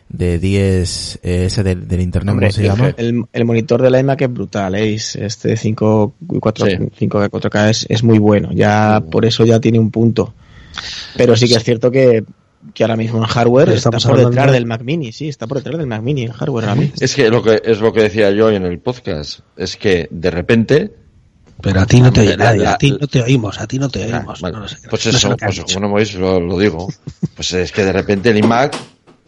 de 0.09 0.39
10, 0.39 1.21
eh, 1.23 1.45
ese 1.47 1.63
del, 1.63 1.87
del 1.87 2.01
internet, 2.01 2.33
Hombre, 2.33 2.47
¿cómo 2.49 2.57
se 2.57 2.63
llama? 2.63 2.95
El, 2.97 3.25
el 3.33 3.45
monitor 3.45 3.83
de 3.83 3.91
la 3.91 4.01
iMac 4.01 4.23
es 4.23 4.33
brutal, 4.33 4.75
¿eh? 4.75 4.95
Es- 4.95 5.17
este 5.17 5.57
5 5.57 6.15
y 6.33 6.39
4, 6.39 6.67
Sí. 6.67 6.73
5 6.99 7.21
de 7.21 7.31
4K 7.31 7.69
es, 7.71 7.87
es 7.89 8.03
muy 8.03 8.19
bueno, 8.19 8.51
ya 8.53 9.03
por 9.11 9.25
eso 9.27 9.45
ya 9.45 9.61
tiene 9.61 9.79
un 9.79 9.91
punto. 9.91 10.33
Pero 11.17 11.37
sí 11.37 11.47
que 11.49 11.55
es 11.57 11.65
cierto 11.65 11.91
que, 11.91 12.25
que 12.73 12.85
ahora 12.85 12.97
mismo 12.97 13.19
en 13.19 13.25
hardware 13.25 13.69
está 13.71 13.91
por 13.91 14.17
detrás 14.17 14.51
del 14.53 14.65
Mac 14.67 14.83
Mini, 14.83 15.13
sí, 15.13 15.29
está 15.29 15.47
por 15.47 15.59
detrás 15.59 15.77
del 15.79 15.87
Mac 15.87 16.03
Mini 16.03 16.23
en 16.23 16.33
hardware 16.33 16.65
ahora 16.69 16.81
mismo. 16.81 16.95
Es 17.01 17.15
que 17.15 17.29
lo 17.31 17.43
que 17.43 17.61
es 17.65 17.81
lo 17.81 17.93
que 17.93 18.03
decía 18.03 18.31
yo 18.31 18.51
en 18.51 18.65
el 18.65 18.79
podcast, 18.79 19.41
es 19.57 19.77
que 19.77 20.09
de 20.11 20.31
repente 20.31 20.93
Pero 21.61 21.81
a 21.81 21.87
ti 21.87 22.01
no 22.01 22.11
te 22.13 22.21
oye 22.21 22.37
nadie, 22.37 22.67
a 22.67 22.79
ti 22.79 22.93
no 22.93 23.07
te 23.09 23.21
oímos, 23.23 23.61
a 23.61 23.67
ti 23.67 23.79
no 23.79 23.89
te 23.91 24.05
Ah, 24.13 24.19
oímos. 24.21 24.41
vale. 24.41 24.55
no 24.57 24.61
lo 24.63 24.69
sé, 24.69 24.77
pues 24.89 25.05
no 25.07 25.13
sé 25.13 25.17
eso, 25.19 25.37
que 25.37 25.45
pues 25.47 25.61
como 25.75 25.89
no 25.89 25.95
veis, 25.95 26.15
lo, 26.15 26.41
lo 26.41 26.59
digo. 26.59 26.89
Pues 27.35 27.53
es 27.53 27.73
que 27.73 27.85
de 27.85 27.93
repente 27.93 28.31
el 28.31 28.39
iMac 28.39 28.75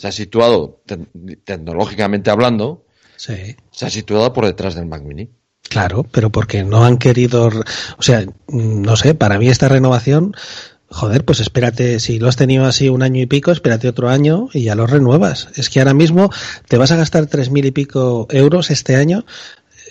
se 0.00 0.09
ha 0.09 0.12
situado, 0.12 0.80
te- 0.87 0.99
tecnológicamente 1.45 2.30
hablando, 2.30 2.85
Sí. 3.16 3.57
se 3.71 3.87
ha 3.87 3.90
situado 3.90 4.33
por 4.33 4.47
detrás 4.47 4.75
del 4.75 4.87
Mac 4.87 5.02
Mini. 5.02 5.28
Claro, 5.69 6.04
pero 6.11 6.30
porque 6.30 6.64
no 6.64 6.85
han 6.85 6.97
querido, 6.97 7.49
o 7.99 8.02
sea, 8.02 8.23
mm, 8.49 8.83
no 8.83 8.97
sé, 8.97 9.14
para 9.14 9.38
mí 9.38 9.49
esta 9.49 9.69
renovación, 9.69 10.35
joder, 10.88 11.25
pues 11.25 11.40
espérate, 11.40 12.00
si 12.00 12.19
lo 12.19 12.28
has 12.28 12.37
tenido 12.37 12.64
así 12.64 12.88
un 12.88 13.02
año 13.02 13.21
y 13.21 13.26
pico, 13.26 13.52
espérate 13.52 13.88
otro 13.88 14.09
año 14.09 14.49
y 14.54 14.62
ya 14.64 14.75
lo 14.75 14.87
renuevas. 14.87 15.49
Es 15.57 15.69
que 15.69 15.80
ahora 15.80 15.95
mismo 15.95 16.30
te 16.66 16.78
vas 16.78 16.90
a 16.92 16.97
gastar 16.97 17.26
tres 17.26 17.50
mil 17.50 17.64
y 17.66 17.71
pico 17.73 18.26
euros 18.30 18.71
este 18.71 18.97
año. 18.97 19.25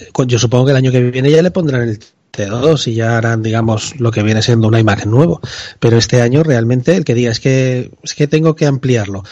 Eh, 0.02 0.08
Yo 0.28 0.40
supongo 0.40 0.66
que 0.66 0.72
el 0.72 0.78
año 0.78 0.92
que 0.92 1.02
viene 1.12 1.30
ya 1.32 1.42
le 1.44 1.52
pondrán 1.52 1.88
el 1.88 2.00
T2 2.32 2.88
y 2.88 2.96
ya 2.96 3.18
harán, 3.18 3.42
digamos, 3.42 4.00
lo 4.00 4.12
que 4.12 4.22
viene 4.24 4.42
siendo 4.42 4.68
un 4.68 4.78
iMac 4.78 5.06
nuevo. 5.06 5.40
Pero 5.80 5.98
este 5.98 6.22
año 6.22 6.44
realmente 6.44 6.96
el 6.96 7.04
que 7.06 7.14
diga 7.16 7.32
es 7.32 7.40
que, 7.40 7.92
es 8.04 8.14
que 8.16 8.28
tengo 8.28 8.56
que 8.56 8.66
ampliarlo. 8.66 9.24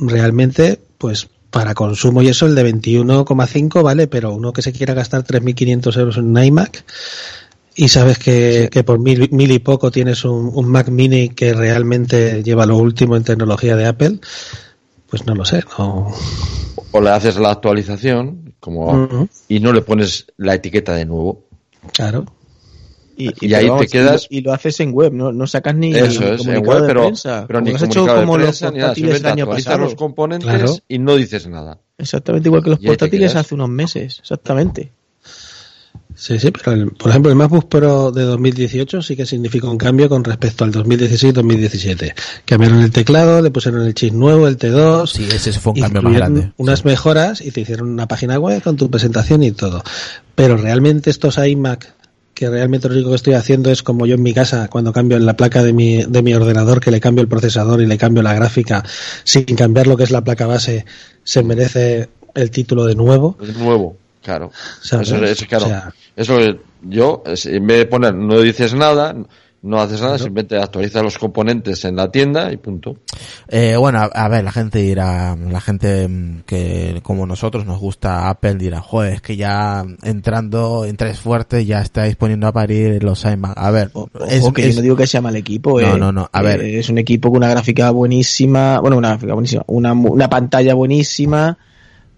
Realmente, 0.00 0.80
pues 0.98 1.28
para 1.50 1.74
consumo 1.74 2.22
y 2.22 2.28
eso 2.28 2.46
el 2.46 2.54
de 2.54 2.72
21,5 2.72 3.82
vale, 3.82 4.06
pero 4.06 4.32
uno 4.32 4.52
que 4.52 4.62
se 4.62 4.72
quiera 4.72 4.94
gastar 4.94 5.24
3.500 5.24 5.98
euros 5.98 6.16
en 6.16 6.24
un 6.24 6.42
iMac 6.42 6.84
y 7.74 7.88
sabes 7.88 8.18
que, 8.18 8.68
que 8.70 8.84
por 8.84 8.98
mil, 8.98 9.28
mil 9.32 9.50
y 9.50 9.58
poco 9.58 9.90
tienes 9.90 10.24
un, 10.24 10.50
un 10.52 10.66
Mac 10.68 10.88
mini 10.88 11.30
que 11.30 11.54
realmente 11.54 12.42
lleva 12.42 12.66
lo 12.66 12.76
último 12.76 13.16
en 13.16 13.24
tecnología 13.24 13.76
de 13.76 13.86
Apple, 13.86 14.18
Pues 15.08 15.24
no 15.26 15.34
lo 15.34 15.44
sé, 15.44 15.64
no. 15.78 16.12
O 16.92 17.00
le 17.00 17.10
haces 17.10 17.36
la 17.36 17.52
actualización 17.52 18.54
como 18.60 19.28
y 19.48 19.60
no 19.60 19.72
le 19.72 19.82
pones 19.82 20.26
la 20.36 20.54
etiqueta 20.54 20.94
de 20.94 21.06
nuevo. 21.06 21.44
Claro. 21.92 22.26
Y, 23.40 23.54
ahí 23.54 23.68
te 23.80 23.86
quedas- 23.86 24.26
Y 24.30 24.36
lo, 24.36 24.38
y 24.38 24.42
lo 24.42 24.52
haces 24.52 24.80
en 24.80 24.92
web, 24.92 25.12
no, 25.12 25.32
no 25.32 25.46
sacas 25.46 25.74
ni 25.74 25.92
Eso 25.94 26.24
es, 26.24 26.46
en 26.46 26.64
web, 26.66 26.80
de 26.82 26.86
pero, 26.86 27.02
prensa, 27.02 27.44
pero 27.46 27.60
ni 27.60 27.70
has 27.72 27.82
hecho 27.82 28.04
de 28.04 28.14
como 28.14 28.36
los 28.38 28.46
prensa 28.46 28.66
nada, 28.66 28.78
portátiles 28.88 29.08
del 29.10 29.16
simplemente 29.16 29.42
año 29.42 29.46
pasado. 29.50 29.78
los 29.78 29.94
componentes 29.94 30.48
Claro. 30.48 30.76
y 30.88 30.98
no 30.98 31.16
dices 31.16 31.46
nada. 31.48 31.78
Exactamente 31.98 32.48
igual 32.48 32.62
que 32.64 32.70
los 32.70 32.78
portátiles 32.78 33.34
hace 33.36 33.54
unos 33.54 33.68
meses, 33.68 34.18
exactamente. 34.20 34.92
Sí, 36.14 36.38
sí, 36.38 36.50
pero 36.50 36.72
el- 36.72 36.90
por 36.92 37.10
ejemplo 37.10 37.30
el 37.30 37.36
MacBook 37.36 37.68
Pro 37.68 38.10
de 38.10 38.24
2018 38.24 39.00
sí 39.00 39.16
que 39.16 39.24
significa 39.24 39.68
un 39.68 39.78
cambio 39.78 40.08
con 40.08 40.22
respecto 40.22 40.64
al 40.64 40.72
2016-2017. 40.72 42.14
Cambiaron 42.44 42.80
el 42.82 42.90
teclado, 42.90 43.40
le 43.40 43.50
pusieron 43.50 43.86
el 43.86 43.94
chip 43.94 44.12
nuevo, 44.12 44.46
el 44.46 44.58
T2, 44.58 45.06
Sí, 45.06 45.24
ese 45.32 45.52
fue 45.52 45.72
un 45.72 45.80
cambio 45.80 46.02
más 46.02 46.12
grande. 46.14 46.52
unas 46.58 46.84
mejoras 46.84 47.40
y 47.40 47.50
te 47.52 47.62
hicieron 47.62 47.88
una 47.90 48.06
página 48.06 48.38
web 48.38 48.62
con 48.62 48.76
tu 48.76 48.90
presentación 48.90 49.42
y 49.42 49.52
todo. 49.52 49.82
Pero 50.34 50.56
realmente 50.56 51.10
estos 51.10 51.38
iMac 51.38 51.94
que 52.40 52.48
realmente 52.48 52.88
lo 52.88 52.94
único 52.94 53.10
que 53.10 53.16
estoy 53.16 53.34
haciendo 53.34 53.70
es 53.70 53.82
como 53.82 54.06
yo 54.06 54.14
en 54.14 54.22
mi 54.22 54.32
casa 54.32 54.68
cuando 54.68 54.94
cambio 54.94 55.18
en 55.18 55.26
la 55.26 55.36
placa 55.36 55.62
de 55.62 55.74
mi, 55.74 56.04
de 56.04 56.22
mi 56.22 56.32
ordenador 56.32 56.80
que 56.80 56.90
le 56.90 56.98
cambio 56.98 57.20
el 57.20 57.28
procesador 57.28 57.82
y 57.82 57.86
le 57.86 57.98
cambio 57.98 58.22
la 58.22 58.32
gráfica 58.32 58.82
sin 59.24 59.44
cambiar 59.44 59.86
lo 59.86 59.94
que 59.94 60.04
es 60.04 60.10
la 60.10 60.24
placa 60.24 60.46
base 60.46 60.86
se 61.22 61.42
merece 61.42 62.08
el 62.34 62.50
título 62.50 62.86
de 62.86 62.94
nuevo. 62.94 63.36
De 63.38 63.52
nuevo, 63.52 63.98
claro. 64.22 64.50
¿sabes? 64.80 65.08
Eso, 65.08 65.22
eso, 65.22 65.46
claro. 65.46 65.66
O 65.66 65.68
sea, 65.68 65.94
Eso 66.16 66.38
yo, 66.80 67.22
en 67.26 67.66
vez 67.66 67.76
de 67.76 67.84
poner 67.84 68.14
no 68.14 68.40
dices 68.40 68.72
nada, 68.72 69.14
no 69.60 69.78
haces 69.78 70.00
nada, 70.00 70.16
simplemente 70.16 70.56
actualizas 70.56 71.02
los 71.02 71.18
componentes 71.18 71.84
en 71.84 71.96
la 71.96 72.10
tienda 72.10 72.50
y 72.50 72.56
punto. 72.56 72.96
Eh, 73.48 73.76
bueno, 73.76 73.98
a, 74.00 74.04
a 74.04 74.28
ver, 74.28 74.44
la 74.44 74.52
gente 74.52 74.78
dirá, 74.80 75.36
la 75.36 75.60
gente 75.60 76.06
mm, 76.08 76.40
que 76.46 77.00
como 77.02 77.26
nosotros 77.26 77.66
nos 77.66 77.78
gusta 77.80 78.28
Apple 78.28 78.54
dirá, 78.54 78.80
joder, 78.80 79.14
es 79.14 79.22
que 79.22 79.36
ya 79.36 79.84
entrando, 80.02 80.84
entráis 80.84 81.18
fuerte, 81.18 81.64
ya 81.64 81.80
estáis 81.80 82.16
poniendo 82.16 82.46
a 82.46 82.52
parir 82.52 83.02
los 83.02 83.24
iMac. 83.24 83.54
A 83.56 83.70
ver, 83.70 83.90
O- 83.94 84.08
es, 84.28 84.42
Ojo, 84.42 84.52
que 84.52 84.62
es- 84.68 84.74
yo 84.74 84.80
no 84.80 84.82
digo 84.82 84.96
que 84.96 85.06
sea 85.06 85.20
mal 85.20 85.36
equipo. 85.36 85.80
No, 85.80 85.96
eh. 85.96 85.98
no, 85.98 86.12
no, 86.12 86.28
a 86.32 86.40
Eh, 86.40 86.44
ver. 86.44 86.60
Es 86.62 86.88
un 86.88 86.98
equipo 86.98 87.28
con 87.30 87.38
una 87.38 87.48
gráfica 87.50 87.90
buenísima, 87.90 88.78
bueno, 88.80 88.96
una 88.96 89.08
gráfica 89.10 89.34
buenísima, 89.34 89.62
una, 89.66 89.92
una 89.92 90.28
pantalla 90.28 90.74
buenísima, 90.74 91.58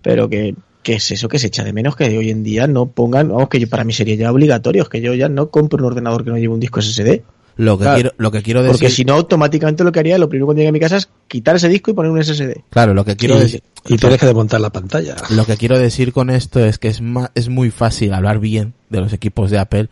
pero 0.03 0.29
que, 0.29 0.55
que 0.83 0.95
es 0.95 1.11
eso 1.13 1.29
que 1.29 1.39
se 1.39 1.47
echa 1.47 1.63
de 1.65 1.73
menos 1.73 1.95
que 1.97 2.05
hoy 2.19 2.31
en 2.31 2.43
día 2.43 2.67
no 2.67 2.87
pongan, 2.87 3.29
vamos, 3.29 3.49
que 3.49 3.61
yo, 3.61 3.69
para 3.69 3.85
mí 3.85 3.93
sería 3.93 4.17
ya 4.17 4.33
obligatorio, 4.33 4.83
es 4.83 4.89
que 4.89 5.01
yo 5.01 5.15
ya 5.15 5.29
no 5.29 5.49
compro 5.51 5.79
un 5.79 5.85
ordenador 5.85 6.25
que 6.25 6.31
no 6.31 6.37
lleve 6.39 6.53
un 6.55 6.61
disco 6.61 6.81
SSD. 6.83 7.23
Lo 7.57 7.77
que 7.79 7.83
claro. 7.85 7.95
quiero, 7.97 8.15
lo 8.19 8.31
que 8.31 8.43
quiero 8.43 8.63
decir, 8.63 8.73
Porque 8.73 8.91
si 8.91 9.05
no, 9.05 9.15
automáticamente 9.15 9.85
lo 9.85 9.93
que 9.93 10.01
haría, 10.01 10.19
lo 10.19 10.29
primero 10.29 10.47
cuando 10.47 10.59
llegue 10.61 10.69
a 10.71 10.73
mi 10.73 10.81
casa 10.81 10.97
es 10.97 11.09
quitar 11.29 11.57
ese 11.57 11.69
disco 11.69 11.91
y 11.91 11.95
poner 11.95 12.11
un 12.11 12.23
SSD. 12.23 12.63
claro, 12.71 12.95
lo 12.95 13.05
que 13.05 13.17
quiero 13.17 13.37
y, 13.37 13.41
decir, 13.41 13.63
y 13.87 13.97
tienes 13.97 14.19
que 14.19 14.27
desmontar 14.27 14.61
la 14.61 14.71
pantalla. 14.71 15.17
lo 15.31 15.45
que 15.45 15.57
quiero 15.57 15.79
decir 15.79 16.13
con 16.13 16.31
esto 16.31 16.65
es 16.65 16.79
que 16.79 16.89
es 16.89 17.01
ma- 17.01 17.31
es 17.35 17.49
muy 17.49 17.71
fácil 17.71 18.15
hablar 18.15 18.39
bien 18.39 18.75
de 18.91 19.01
los 19.01 19.13
equipos 19.13 19.51
de 19.51 19.59
Apple 19.59 19.89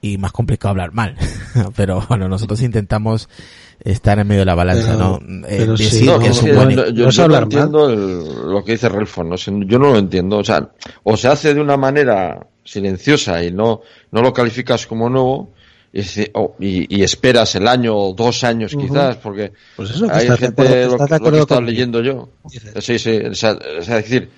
y 0.00 0.18
más 0.18 0.32
complicado 0.32 0.70
hablar 0.70 0.92
mal. 0.92 1.16
Pero 1.76 2.04
bueno, 2.08 2.28
nosotros 2.28 2.60
intentamos 2.62 3.28
estar 3.84 4.18
en 4.18 4.26
medio 4.26 4.40
de 4.40 4.46
la 4.46 4.54
balanza, 4.54 4.94
¿no? 4.96 5.18
Eh, 5.48 5.56
pero 5.58 5.76
sí, 5.76 6.04
no, 6.04 6.18
que 6.18 6.30
un 6.30 6.38
que 6.38 6.52
no- 6.52 6.70
yo, 6.90 7.08
yo 7.10 7.28
no 7.28 7.38
entiendo 7.38 7.88
el- 7.90 8.50
lo 8.52 8.62
que 8.64 8.72
dice 8.72 8.88
Relfon, 8.88 9.28
no 9.28 9.36
sé, 9.36 9.50
yo 9.66 9.78
no 9.78 9.92
lo 9.92 9.98
entiendo. 9.98 10.38
O 10.38 10.44
sea, 10.44 10.70
o 11.04 11.16
se 11.16 11.28
hace 11.28 11.52
de 11.54 11.60
una 11.60 11.76
manera 11.76 12.46
silenciosa 12.64 13.42
y 13.44 13.50
no, 13.52 13.80
no 14.12 14.22
lo 14.22 14.32
calificas 14.32 14.86
como 14.86 15.08
nuevo 15.08 15.52
y, 15.92 16.02
si- 16.02 16.28
o- 16.34 16.54
y- 16.58 16.96
y 16.96 17.02
esperas 17.02 17.54
el 17.54 17.68
año 17.68 17.96
o 17.96 18.12
dos 18.14 18.44
años 18.44 18.74
quizás, 18.74 19.16
porque 19.16 19.52
Pues 19.76 19.90
eso, 19.90 20.04
hay 20.10 20.22
estás 20.22 20.40
de 20.40 20.46
gente, 20.46 20.62
acuerdo- 20.62 20.86
lo, 20.86 20.92
estás 20.92 20.98
de 20.98 21.02
lo 21.02 21.08
que 21.08 21.14
acuerdo 21.16 21.36
he 21.38 21.40
estado 21.40 21.58
conmigo. 21.60 21.70
leyendo 21.72 22.00
yo. 22.02 22.28
Dices. 22.50 22.84
Sí, 22.84 22.98
sí, 22.98 23.16
o 23.18 23.34
sea, 23.34 23.52
o 23.78 23.82
sea, 23.82 23.98
es 23.98 24.04
decir, 24.04 24.30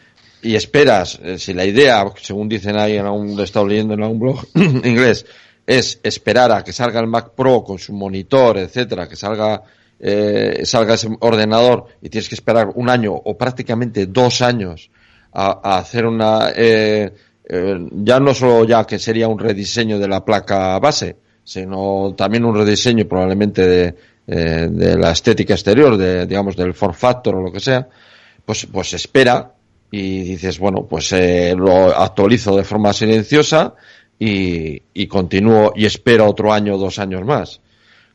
y 0.42 0.56
esperas, 0.56 1.18
eh, 1.22 1.38
si 1.38 1.54
la 1.54 1.64
idea, 1.64 2.04
según 2.20 2.48
dicen 2.48 2.76
ahí 2.76 2.96
en 2.96 3.06
algún, 3.06 3.34
lo 3.36 3.42
he 3.42 3.44
estado 3.44 3.66
leyendo 3.66 3.94
en 3.94 4.02
algún 4.02 4.18
blog 4.20 4.44
inglés, 4.84 5.24
es 5.66 5.98
esperar 6.02 6.52
a 6.52 6.62
que 6.64 6.72
salga 6.72 7.00
el 7.00 7.06
Mac 7.06 7.30
Pro 7.34 7.62
con 7.64 7.78
su 7.78 7.92
monitor, 7.94 8.58
etcétera, 8.58 9.08
que 9.08 9.16
salga, 9.16 9.62
eh, 9.98 10.60
salga 10.64 10.94
ese 10.94 11.08
ordenador 11.20 11.86
y 12.02 12.10
tienes 12.10 12.28
que 12.28 12.34
esperar 12.34 12.70
un 12.74 12.90
año 12.90 13.14
o 13.14 13.38
prácticamente 13.38 14.06
dos 14.06 14.42
años 14.42 14.90
a, 15.32 15.60
a 15.62 15.78
hacer 15.78 16.04
una, 16.04 16.50
eh, 16.54 17.10
eh, 17.48 17.78
ya 17.92 18.20
no 18.20 18.34
solo 18.34 18.64
ya 18.66 18.84
que 18.86 18.98
sería 18.98 19.28
un 19.28 19.38
rediseño 19.38 19.98
de 19.98 20.08
la 20.08 20.22
placa 20.24 20.78
base, 20.78 21.16
sino 21.44 22.14
también 22.16 22.44
un 22.44 22.54
rediseño 22.56 23.06
probablemente 23.06 23.66
de, 23.66 23.94
eh, 24.26 24.68
de 24.70 24.96
la 24.98 25.12
estética 25.12 25.54
exterior, 25.54 25.96
de, 25.96 26.26
digamos, 26.26 26.56
del 26.56 26.74
form 26.74 26.94
factor 26.94 27.36
o 27.36 27.42
lo 27.42 27.52
que 27.52 27.60
sea, 27.60 27.86
pues, 28.44 28.66
pues 28.72 28.94
espera 28.94 29.52
y 29.90 30.22
dices, 30.22 30.58
bueno, 30.58 30.86
pues 30.88 31.12
eh, 31.12 31.54
lo 31.56 31.94
actualizo 31.96 32.56
de 32.56 32.64
forma 32.64 32.92
silenciosa 32.92 33.74
y, 34.18 34.80
y 34.94 35.06
continúo 35.06 35.72
y 35.76 35.84
espero 35.86 36.26
otro 36.26 36.52
año 36.52 36.74
o 36.74 36.78
dos 36.78 36.98
años 36.98 37.24
más. 37.24 37.60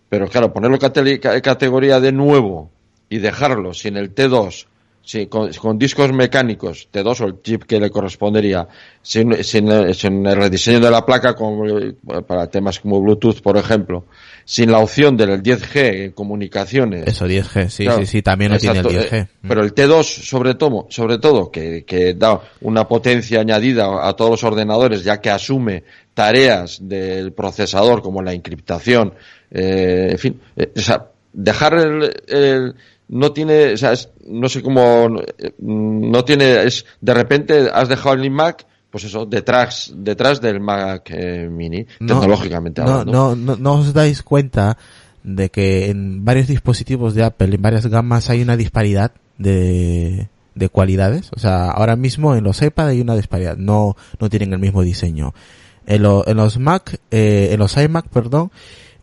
Pero 0.10 0.28
claro, 0.28 0.52
ponerlo 0.52 0.78
cate- 0.80 1.20
ca- 1.20 1.40
categoría 1.42 2.00
de 2.00 2.12
nuevo 2.12 2.72
y 3.10 3.20
dejarlo 3.20 3.74
sin 3.74 3.96
el 3.96 4.14
T2, 4.14 4.66
sin, 5.10 5.26
con, 5.28 5.52
con 5.54 5.80
discos 5.80 6.12
mecánicos, 6.14 6.88
T2 6.94 7.22
o 7.22 7.26
el 7.26 7.42
chip 7.42 7.64
que 7.64 7.80
le 7.80 7.90
correspondería, 7.90 8.68
sin, 9.02 9.44
sin, 9.44 9.68
sin 9.96 10.24
el 10.28 10.36
rediseño 10.36 10.80
de 10.80 10.92
la 10.92 11.04
placa 11.04 11.34
como, 11.34 11.68
eh, 11.68 11.96
para 12.28 12.46
temas 12.48 12.80
como 12.80 13.02
Bluetooth, 13.02 13.42
por 13.42 13.58
ejemplo, 13.58 14.06
sin 14.46 14.72
la 14.72 14.78
opción 14.78 15.18
del 15.18 15.42
10G 15.42 16.04
en 16.06 16.12
comunicaciones. 16.12 17.08
Eso, 17.08 17.26
10G, 17.28 17.70
sí, 17.70 17.84
Claro, 17.86 18.00
sí, 18.02 18.06
sí, 18.06 18.22
también 18.22 18.52
lo 18.52 18.60
tiene 18.60 18.80
el 18.82 18.86
exacto, 18.86 19.16
10G. 19.16 19.20
eh, 19.24 19.28
Pero 19.48 19.64
el 19.64 19.74
T2, 19.74 20.04
sobre 20.04 20.54
todo, 20.54 20.86
sobre 20.90 21.18
todo 21.18 21.50
que, 21.50 21.84
que 21.86 22.14
da 22.14 22.40
una 22.62 22.88
potencia 22.88 23.40
añadida 23.42 24.08
a 24.08 24.14
todos 24.14 24.30
los 24.32 24.44
ordenadores, 24.44 25.04
ya 25.04 25.20
que 25.20 25.32
asume 25.32 25.84
tareas 26.14 26.80
del 26.88 27.32
procesador 27.34 28.04
como 28.04 28.22
la 28.22 28.34
encriptación, 28.34 29.14
eh, 29.50 30.10
en 30.12 30.18
fin, 30.20 30.40
eh, 30.56 30.72
o 30.76 30.80
sea, 30.82 31.08
dejar 31.34 31.74
el, 31.74 32.14
el- 32.28 32.76
no 33.10 33.32
tiene, 33.32 33.74
o 33.74 33.78
sea, 33.78 33.92
es- 33.94 34.10
no 34.28 34.48
sé 34.50 34.62
cómo, 34.62 35.20
eh, 35.38 35.54
no 35.60 36.24
tiene, 36.26 36.64
es, 36.64 36.86
de 37.02 37.14
repente 37.14 37.70
has 37.74 37.90
dejado 37.90 38.16
el 38.16 38.26
iMac, 38.26 38.66
pues 38.92 39.04
eso, 39.04 39.26
detrás, 39.26 39.92
detrás 39.96 40.42
del 40.42 40.60
Mac 40.60 41.10
eh, 41.12 41.48
Mini, 41.52 41.86
tecnológicamente 42.00 42.82
no, 42.82 42.88
hablando. 42.90 43.12
no, 43.12 43.36
no, 43.36 43.56
no 43.56 43.74
os 43.74 43.94
dais 43.94 44.24
cuenta 44.24 44.78
de 45.24 45.50
que 45.50 45.90
en 45.90 46.24
varios 46.26 46.48
dispositivos 46.48 47.14
de 47.14 47.24
Apple, 47.24 47.54
en 47.56 47.62
varias 47.62 47.86
gamas, 47.88 48.30
hay 48.30 48.42
una 48.42 48.56
disparidad 48.58 49.12
de, 49.38 50.28
de 50.56 50.70
cualidades. 50.70 51.30
O 51.36 51.40
sea, 51.40 51.70
ahora 51.72 51.96
mismo 51.96 52.36
en 52.36 52.44
los 52.44 52.62
iPad 52.62 52.88
hay 52.88 53.02
una 53.02 53.16
disparidad. 53.16 53.58
No, 53.58 53.96
no 54.20 54.30
tienen 54.30 54.54
el 54.54 54.60
mismo 54.60 54.82
diseño. 54.82 55.34
En, 55.86 56.04
lo- 56.04 56.28
en 56.28 56.38
los 56.38 56.58
Mac, 56.58 57.00
eh, 57.12 57.50
en 57.52 57.60
los 57.60 57.76
iMac, 57.78 58.08
perdón, 58.08 58.52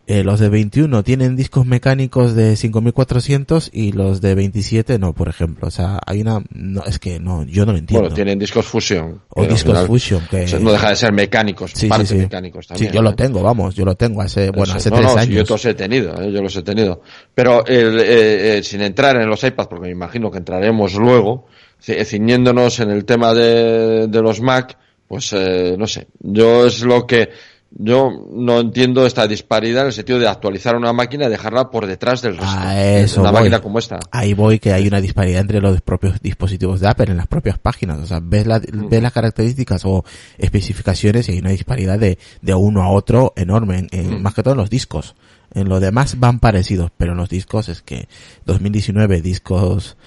eh, 0.09 0.23
los 0.23 0.39
de 0.39 0.47
21 0.47 1.03
tienen 1.03 1.35
discos 1.35 1.65
mecánicos 1.65 2.33
de 2.33 2.55
5400 2.55 3.69
y 3.73 3.91
los 3.91 4.21
de 4.21 4.35
27 4.35 4.97
no, 4.99 5.13
por 5.13 5.27
ejemplo. 5.27 5.67
O 5.67 5.71
sea, 5.71 5.99
hay 6.05 6.21
una, 6.21 6.41
no, 6.53 6.83
es 6.85 6.97
que 6.97 7.19
no, 7.19 7.43
yo 7.45 7.65
no 7.65 7.73
lo 7.73 7.77
entiendo. 7.77 8.01
Bueno, 8.03 8.15
tienen 8.15 8.39
discos 8.39 8.65
Fusion. 8.65 9.21
o 9.29 9.41
discos 9.43 9.63
final- 9.73 9.87
Fusion, 9.87 10.21
que, 10.29 10.43
o 10.43 10.47
sea, 10.47 10.59
no 10.59 10.71
deja 10.71 10.89
de 10.89 10.95
ser 10.95 11.11
mecánicos, 11.11 11.71
Sí, 11.71 11.81
sí, 11.81 11.87
parte 11.87 12.05
sí. 12.05 12.15
mecánicos 12.15 12.67
también. 12.67 12.89
Sí, 12.91 12.95
yo 12.95 13.01
lo 13.01 13.09
¿eh? 13.11 13.15
tengo, 13.17 13.41
vamos, 13.43 13.75
yo 13.75 13.83
lo 13.85 13.95
tengo 13.95 14.21
hace, 14.21 14.49
bueno, 14.51 14.73
hace 14.73 14.89
no, 14.89 14.95
tres 14.95 15.07
no, 15.09 15.13
sí, 15.13 15.19
años. 15.19 15.47
yo 15.49 15.53
los 15.55 15.65
he 15.65 15.73
tenido, 15.73 16.21
¿eh? 16.21 16.31
yo 16.31 16.41
los 16.41 16.55
he 16.55 16.63
tenido. 16.63 17.01
Pero 17.35 17.65
el, 17.65 17.99
eh, 17.99 18.57
eh, 18.57 18.63
sin 18.63 18.81
entrar 18.81 19.17
en 19.21 19.27
los 19.29 19.43
iPads, 19.43 19.67
porque 19.67 19.87
me 19.87 19.91
imagino 19.91 20.31
que 20.31 20.37
entraremos 20.37 20.93
luego, 20.95 21.47
ci- 21.85 22.03
ciñéndonos 22.05 22.79
en 22.79 22.91
el 22.91 23.03
tema 23.05 23.33
de, 23.33 24.07
de 24.07 24.21
los 24.21 24.39
Mac, 24.41 24.77
pues 25.07 25.31
eh, 25.33 25.75
no 25.77 25.85
sé, 25.87 26.07
yo 26.19 26.65
es 26.65 26.81
lo 26.81 27.05
que 27.07 27.29
yo 27.71 28.09
no 28.31 28.59
entiendo 28.59 29.05
esta 29.05 29.27
disparidad 29.27 29.81
en 29.81 29.87
el 29.87 29.93
sentido 29.93 30.19
de 30.19 30.27
actualizar 30.27 30.75
una 30.75 30.93
máquina 30.93 31.25
y 31.25 31.29
dejarla 31.29 31.69
por 31.69 31.85
detrás 31.85 32.21
del 32.21 32.37
resto. 32.37 32.55
A 32.57 32.81
eso 32.81 33.21
una 33.21 33.31
voy. 33.31 33.39
máquina 33.41 33.61
como 33.61 33.77
esta. 33.79 33.99
Ahí 34.11 34.33
voy 34.33 34.57
que 34.59 34.71
hay 34.73 34.87
una 34.87 35.01
disparidad 35.01 35.41
entre 35.41 35.59
los 35.61 35.81
propios 35.81 36.21
dispositivos 36.21 36.79
de 36.79 36.87
Apple 36.87 37.07
en 37.11 37.17
las 37.17 37.27
propias 37.27 37.59
páginas. 37.59 37.99
O 37.99 38.05
sea, 38.05 38.19
ves, 38.23 38.47
la- 38.47 38.59
ves 38.59 39.01
las 39.01 39.11
características 39.13 39.83
o 39.85 40.05
especificaciones 40.37 41.27
y 41.29 41.33
hay 41.33 41.39
una 41.39 41.49
disparidad 41.51 41.99
de, 41.99 42.17
de 42.41 42.53
uno 42.53 42.83
a 42.83 42.89
otro 42.89 43.33
enorme, 43.35 43.79
en- 43.79 43.87
en- 43.91 44.21
más 44.23 44.33
que 44.33 44.43
todo 44.43 44.53
en 44.53 44.59
los 44.59 44.69
discos. 44.69 45.15
En 45.53 45.69
lo 45.69 45.79
demás 45.79 46.19
van 46.19 46.39
parecidos, 46.39 46.91
pero 46.97 47.11
en 47.13 47.17
los 47.17 47.29
discos 47.29 47.69
es 47.69 47.81
que 47.81 48.07
2019 48.45 49.21
discos 49.21 49.97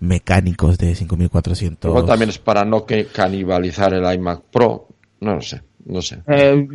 mecánicos 0.00 0.78
de 0.78 0.94
5400. 0.94 1.88
Igual 1.90 2.06
también 2.06 2.30
es 2.30 2.38
para 2.38 2.64
no 2.64 2.86
que 2.86 3.06
canibalizar 3.06 3.92
el 3.94 4.12
iMac 4.14 4.42
Pro, 4.50 4.88
no 5.20 5.34
lo 5.36 5.42
sé, 5.42 5.62
no 5.86 6.02
sé. 6.02 6.22
Eh, 6.26 6.66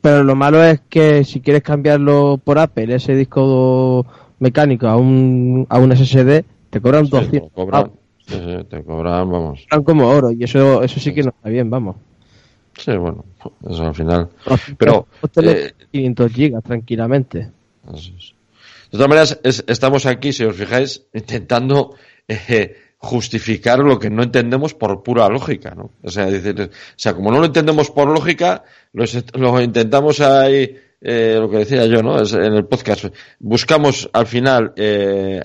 pero 0.00 0.24
lo 0.24 0.34
malo 0.34 0.62
es 0.62 0.80
que 0.88 1.24
si 1.24 1.40
quieres 1.40 1.62
cambiarlo 1.62 2.40
por 2.42 2.58
Apple, 2.58 2.94
ese 2.94 3.14
disco 3.14 4.06
mecánico 4.38 4.86
a 4.88 4.96
un, 4.96 5.66
a 5.68 5.78
un 5.78 5.92
SSD, 5.96 6.44
te 6.70 6.80
cobran 6.80 7.04
Sí, 7.06 7.10
200. 7.12 7.42
te 7.50 7.54
cobran, 7.54 7.84
pavos. 7.84 7.98
sí, 8.26 8.34
sí, 8.34 8.64
te 8.68 8.82
cobran, 8.82 9.30
vamos. 9.30 9.66
Como 9.84 10.08
oro 10.08 10.30
y 10.32 10.44
eso 10.44 10.82
eso 10.82 11.00
sí 11.00 11.12
que 11.14 11.22
no 11.22 11.30
está 11.30 11.48
bien, 11.48 11.70
vamos. 11.70 11.96
Sí, 12.78 12.94
bueno, 12.96 13.24
eso 13.70 13.86
al 13.86 13.94
final. 13.94 14.28
Pero, 14.76 15.06
Vos 15.22 15.30
te 15.30 15.40
metes 15.40 15.74
eh, 15.78 15.86
500 15.92 16.32
gigas 16.32 16.62
tranquilamente. 16.62 17.50
Eso 17.94 18.10
es. 18.18 18.34
De 18.90 18.98
todas 18.98 19.08
maneras, 19.08 19.40
es- 19.42 19.64
estamos 19.66 20.04
aquí, 20.06 20.32
si 20.32 20.44
os 20.44 20.54
fijáis, 20.56 21.06
intentando 21.14 21.94
eh, 22.28 22.76
justificar 23.06 23.78
lo 23.78 23.98
que 23.98 24.10
no 24.10 24.22
entendemos 24.22 24.74
por 24.74 25.02
pura 25.02 25.28
lógica, 25.28 25.74
¿no? 25.74 25.92
O 26.02 26.10
sea, 26.10 26.26
decir, 26.26 26.70
como 27.14 27.30
no 27.32 27.38
lo 27.38 27.46
entendemos 27.46 27.90
por 27.90 28.08
lógica, 28.08 28.64
lo 28.92 29.60
intentamos 29.60 30.20
ahí, 30.20 30.76
eh, 31.00 31.36
lo 31.40 31.48
que 31.50 31.58
decía 31.58 31.86
yo, 31.86 32.02
¿no? 32.02 32.18
En 32.18 32.54
el 32.54 32.66
podcast, 32.66 33.06
buscamos 33.38 34.08
al 34.12 34.26
final, 34.26 34.72
eh, 34.76 35.40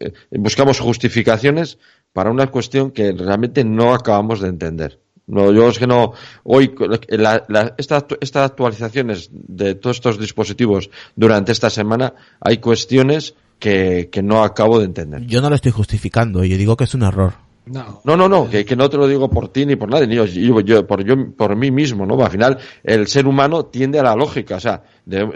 eh, 0.00 0.12
buscamos 0.32 0.80
justificaciones 0.80 1.78
para 2.12 2.30
una 2.30 2.46
cuestión 2.46 2.90
que 2.90 3.12
realmente 3.12 3.64
no 3.64 3.94
acabamos 3.94 4.40
de 4.40 4.48
entender. 4.48 4.98
No, 5.26 5.52
yo 5.52 5.68
es 5.68 5.78
que 5.78 5.86
no. 5.86 6.12
Hoy, 6.42 6.74
la, 7.08 7.44
la, 7.48 7.74
estas 7.78 8.04
actualizaciones 8.34 9.30
de 9.32 9.74
todos 9.74 9.96
estos 9.96 10.18
dispositivos 10.18 10.90
durante 11.16 11.52
esta 11.52 11.70
semana, 11.70 12.14
hay 12.40 12.58
cuestiones 12.58 13.34
que, 13.58 14.08
que 14.10 14.22
no 14.22 14.42
acabo 14.42 14.78
de 14.78 14.86
entender. 14.86 15.22
Yo 15.26 15.40
no 15.40 15.48
lo 15.48 15.54
estoy 15.54 15.72
justificando, 15.72 16.44
yo 16.44 16.56
digo 16.56 16.76
que 16.76 16.84
es 16.84 16.94
un 16.94 17.02
error. 17.02 17.34
No, 17.66 18.02
no, 18.04 18.14
no, 18.14 18.28
no 18.28 18.50
que, 18.50 18.62
que, 18.62 18.76
no 18.76 18.90
te 18.90 18.98
lo 18.98 19.08
digo 19.08 19.30
por 19.30 19.48
ti 19.48 19.64
ni 19.64 19.74
por 19.74 19.88
nadie, 19.88 20.06
ni 20.06 20.16
yo, 20.16 20.26
yo, 20.26 20.86
por, 20.86 21.02
yo, 21.02 21.32
por 21.34 21.56
mí 21.56 21.70
mismo, 21.70 22.04
¿no? 22.04 22.22
Al 22.22 22.30
final, 22.30 22.58
el 22.82 23.06
ser 23.06 23.26
humano 23.26 23.64
tiende 23.64 23.98
a 23.98 24.02
la 24.02 24.14
lógica, 24.14 24.56
o 24.56 24.60
sea, 24.60 24.82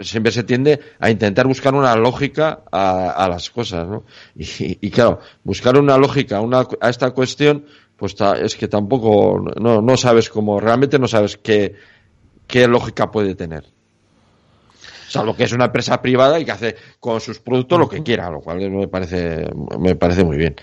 siempre 0.01 0.31
se 0.31 0.43
tiende 0.43 0.79
a 0.99 1.09
intentar 1.09 1.47
buscar 1.47 1.73
una 1.73 1.95
lógica 1.95 2.61
a, 2.71 3.09
a 3.09 3.27
las 3.27 3.49
cosas, 3.49 3.87
¿no? 3.87 4.03
Y, 4.35 4.45
y, 4.79 4.91
claro, 4.91 5.19
buscar 5.43 5.75
una 5.79 5.97
lógica 5.97 6.37
a, 6.37 6.41
una, 6.41 6.67
a 6.79 6.89
esta 6.89 7.09
cuestión, 7.11 7.65
pues 7.97 8.15
es 8.43 8.55
que 8.55 8.67
tampoco, 8.67 9.43
no, 9.59 9.81
no 9.81 9.97
sabes 9.97 10.29
cómo, 10.29 10.59
realmente 10.59 10.99
no 10.99 11.07
sabes 11.07 11.35
qué, 11.37 11.73
qué 12.45 12.67
lógica 12.67 13.09
puede 13.09 13.33
tener. 13.33 13.65
O 15.09 15.11
sea, 15.11 15.23
lo 15.23 15.35
que 15.35 15.43
es 15.43 15.51
una 15.51 15.65
empresa 15.65 15.99
privada 16.01 16.39
y 16.39 16.45
que 16.45 16.51
hace 16.51 16.75
con 16.99 17.19
sus 17.19 17.39
productos 17.39 17.79
lo 17.79 17.89
que 17.89 18.03
quiera, 18.03 18.29
lo 18.29 18.41
cual 18.41 18.69
me 18.69 18.87
parece, 18.87 19.49
me 19.79 19.95
parece 19.95 20.23
muy 20.23 20.37
bien. 20.37 20.55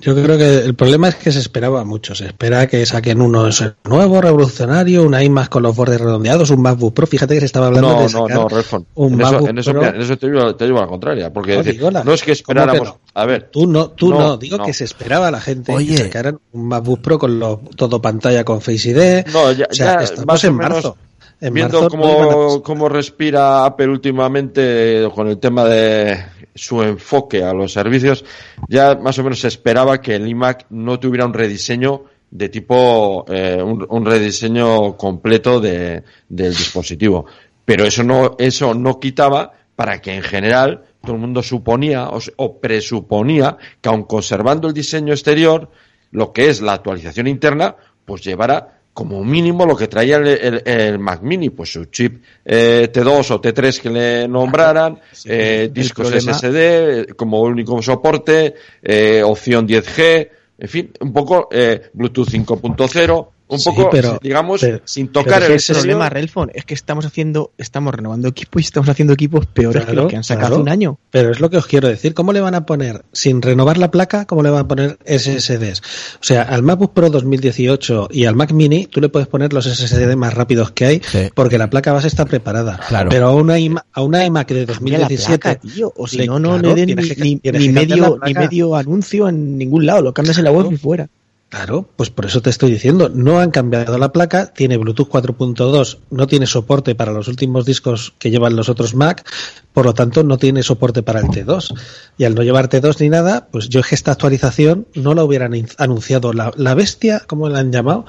Yo 0.00 0.14
creo 0.14 0.38
que 0.38 0.58
el 0.58 0.74
problema 0.74 1.08
es 1.08 1.16
que 1.16 1.32
se 1.32 1.40
esperaba 1.40 1.84
mucho. 1.84 2.14
Se 2.14 2.26
espera 2.26 2.66
que 2.66 2.84
saquen 2.86 3.20
uno 3.20 3.48
nuevo, 3.84 4.20
revolucionario, 4.20 5.02
un 5.02 5.20
iMac 5.20 5.48
con 5.48 5.62
los 5.62 5.74
bordes 5.74 6.00
redondeados, 6.00 6.50
un 6.50 6.62
MacBook 6.62 6.94
Pro. 6.94 7.06
Fíjate 7.06 7.34
que 7.34 7.40
se 7.40 7.46
estaba 7.46 7.66
hablando 7.66 8.00
de 8.00 8.08
sacar 8.08 8.36
no, 8.36 8.48
no, 8.48 8.86
un 8.94 9.12
en 9.12 9.18
MacBook 9.18 9.58
eso, 9.58 9.70
en 9.70 9.76
Pro. 9.76 9.86
En 9.88 10.00
eso 10.00 10.16
te, 10.16 10.30
digo, 10.30 10.54
te 10.54 10.64
digo 10.66 10.80
la 10.80 10.86
contraria. 10.86 11.32
Porque 11.32 11.56
no, 11.56 11.62
decir, 11.62 11.82
no 11.82 12.12
es 12.12 12.22
que 12.22 12.32
esperáramos. 12.32 12.88
No? 12.88 13.00
A 13.14 13.26
ver. 13.26 13.48
Tú 13.50 13.66
no, 13.66 13.90
tú 13.90 14.10
no. 14.10 14.36
Digo 14.36 14.58
que 14.64 14.72
se 14.72 14.84
esperaba 14.84 15.30
la 15.30 15.40
gente 15.40 15.72
Oye. 15.72 15.96
que 15.96 16.04
sacaran 16.04 16.38
un 16.52 16.68
MacBook 16.68 17.00
Pro 17.00 17.18
con 17.18 17.38
lo, 17.38 17.60
todo 17.74 18.00
pantalla 18.00 18.44
con 18.44 18.60
Face 18.60 18.90
ID. 18.90 19.32
No, 19.32 19.50
ya, 19.52 19.66
o 19.70 19.74
sea, 19.74 19.98
ya 19.98 20.04
estamos 20.04 20.44
en 20.44 20.54
marzo. 20.54 20.96
En 21.40 21.54
viendo 21.54 21.82
marzo 21.82 21.96
cómo, 21.96 22.62
cómo 22.62 22.88
respira 22.88 23.64
Apple 23.64 23.88
últimamente 23.88 25.08
con 25.14 25.28
el 25.28 25.38
tema 25.38 25.64
de 25.64 26.24
su 26.54 26.82
enfoque 26.82 27.44
a 27.44 27.52
los 27.52 27.72
servicios, 27.72 28.24
ya 28.68 28.96
más 28.96 29.18
o 29.18 29.22
menos 29.22 29.40
se 29.40 29.48
esperaba 29.48 30.00
que 30.00 30.16
el 30.16 30.26
iMac 30.26 30.66
no 30.70 30.98
tuviera 30.98 31.26
un 31.26 31.32
rediseño 31.32 32.02
de 32.30 32.48
tipo, 32.48 33.24
eh, 33.28 33.62
un, 33.62 33.86
un, 33.88 34.04
rediseño 34.04 34.96
completo 34.96 35.60
de, 35.60 36.02
del 36.28 36.50
dispositivo. 36.50 37.26
Pero 37.64 37.84
eso 37.84 38.02
no, 38.02 38.34
eso 38.38 38.74
no 38.74 38.98
quitaba 38.98 39.52
para 39.76 40.00
que 40.00 40.14
en 40.14 40.22
general 40.22 40.84
todo 41.02 41.14
el 41.14 41.20
mundo 41.20 41.42
suponía 41.42 42.08
o, 42.08 42.18
o 42.36 42.60
presuponía 42.60 43.56
que 43.80 43.88
aun 43.88 44.02
conservando 44.02 44.66
el 44.66 44.74
diseño 44.74 45.12
exterior, 45.12 45.70
lo 46.10 46.32
que 46.32 46.48
es 46.48 46.60
la 46.60 46.72
actualización 46.72 47.28
interna, 47.28 47.76
pues 48.04 48.24
llevara 48.24 48.77
como 48.98 49.24
mínimo 49.24 49.64
lo 49.64 49.76
que 49.76 49.86
traía 49.86 50.16
el, 50.16 50.26
el, 50.26 50.62
el, 50.64 50.98
Mac 50.98 51.22
Mini, 51.22 51.50
pues 51.50 51.70
su 51.70 51.84
chip 51.84 52.20
eh, 52.44 52.90
T2 52.92 53.30
o 53.30 53.40
T3 53.40 53.80
que 53.80 53.90
le 53.90 54.26
nombraran, 54.26 54.98
sí, 55.12 55.28
eh, 55.30 55.70
discos 55.72 56.08
SSD 56.08 57.14
como 57.14 57.42
único 57.42 57.80
soporte, 57.80 58.56
eh, 58.82 59.22
opción 59.22 59.68
10G, 59.68 60.28
en 60.58 60.68
fin, 60.68 60.90
un 60.98 61.12
poco 61.12 61.48
eh, 61.52 61.90
Bluetooth 61.92 62.28
5.0, 62.28 63.28
un 63.48 63.58
sí, 63.58 63.70
poco, 63.70 63.88
pero, 63.90 64.18
digamos, 64.22 64.60
pero, 64.60 64.80
sin 64.84 65.08
tocar 65.08 65.40
pero 65.40 65.54
el 65.54 65.60
problema, 65.66 66.08
Relfon, 66.10 66.50
es 66.54 66.64
que 66.64 66.74
estamos 66.74 67.04
haciendo, 67.06 67.52
estamos 67.58 67.94
renovando 67.94 68.28
equipos 68.28 68.62
y 68.62 68.64
estamos 68.64 68.88
haciendo 68.88 69.14
equipos 69.14 69.46
peores 69.46 69.82
Claro, 69.84 69.88
que 69.90 69.96
los 69.96 70.10
que 70.10 70.16
han 70.16 70.24
sacado 70.24 70.48
claro. 70.48 70.54
hace 70.56 70.62
un 70.62 70.68
año. 70.68 70.98
Pero 71.10 71.30
es 71.30 71.40
lo 71.40 71.48
que 71.50 71.56
os 71.56 71.66
quiero 71.66 71.88
decir. 71.88 72.14
¿Cómo 72.14 72.32
le 72.32 72.40
van 72.40 72.54
a 72.54 72.66
poner, 72.66 73.04
sin 73.12 73.40
renovar 73.42 73.78
la 73.78 73.90
placa, 73.90 74.26
cómo 74.26 74.42
le 74.42 74.50
van 74.50 74.60
a 74.64 74.68
poner 74.68 74.98
SSDs? 75.06 75.80
O 76.20 76.22
sea, 76.24 76.42
al 76.42 76.62
MacBook 76.62 76.92
Pro 76.92 77.10
2018 77.10 78.08
y 78.10 78.24
al 78.26 78.34
Mac 78.36 78.52
Mini, 78.52 78.86
tú 78.86 79.00
le 79.00 79.08
puedes 79.08 79.28
poner 79.28 79.52
los 79.52 79.66
SSD 79.66 80.14
más 80.16 80.34
rápidos 80.34 80.70
que 80.72 80.84
hay, 80.86 81.00
Sí. 81.04 81.28
porque 81.34 81.58
la 81.58 81.70
placa 81.70 81.92
base 81.92 82.08
está 82.08 82.24
preparada. 82.26 82.78
Claro. 82.88 83.08
Pero 83.10 83.28
a 83.28 83.34
una, 83.34 83.58
iMac, 83.58 83.84
a 83.92 84.02
una 84.02 84.24
iMac 84.24 84.48
de 84.50 84.66
Cambia 84.66 84.98
la 84.98 85.04
2017, 85.08 85.38
placa, 85.38 85.60
tío, 85.60 85.92
o 85.96 86.06
si 86.06 86.18
le- 86.18 86.26
no, 86.26 86.38
no 86.38 86.58
claro, 86.58 86.74
le 86.74 86.86
den 86.86 86.96
ni, 87.18 87.70
medio, 87.72 88.18
ni 88.24 88.34
medio 88.34 88.76
anuncio 88.76 89.28
en 89.28 89.56
ningún 89.56 89.86
lado, 89.86 90.02
lo 90.02 90.12
cambias 90.12 90.38
en 90.38 90.44
la 90.44 90.50
web 90.50 90.62
Claro. 90.62 90.74
y 90.74 90.78
fuera. 90.78 91.08
Claro, 91.50 91.88
pues 91.96 92.10
por 92.10 92.26
eso 92.26 92.42
te 92.42 92.50
estoy 92.50 92.70
diciendo, 92.70 93.08
no 93.08 93.40
han 93.40 93.50
cambiado 93.50 93.96
la 93.96 94.12
placa, 94.12 94.52
tiene 94.52 94.76
Bluetooth 94.76 95.08
4.2, 95.08 95.98
no 96.10 96.26
tiene 96.26 96.46
soporte 96.46 96.94
para 96.94 97.10
los 97.10 97.26
últimos 97.26 97.64
discos 97.64 98.12
que 98.18 98.30
llevan 98.30 98.54
los 98.54 98.68
otros 98.68 98.94
Mac, 98.94 99.26
por 99.72 99.86
lo 99.86 99.94
tanto 99.94 100.22
no 100.24 100.36
tiene 100.36 100.62
soporte 100.62 101.02
para 101.02 101.20
el 101.20 101.26
T2. 101.26 101.74
Y 102.18 102.24
al 102.24 102.34
no 102.34 102.42
llevar 102.42 102.68
T2 102.68 103.00
ni 103.00 103.08
nada, 103.08 103.48
pues 103.50 103.70
yo 103.70 103.80
es 103.80 103.86
que 103.86 103.94
esta 103.94 104.12
actualización 104.12 104.88
no 104.94 105.14
la 105.14 105.24
hubieran 105.24 105.54
anunciado. 105.78 106.34
La, 106.34 106.52
la 106.54 106.74
bestia, 106.74 107.22
¿cómo 107.26 107.48
la 107.48 107.60
han 107.60 107.72
llamado? 107.72 108.04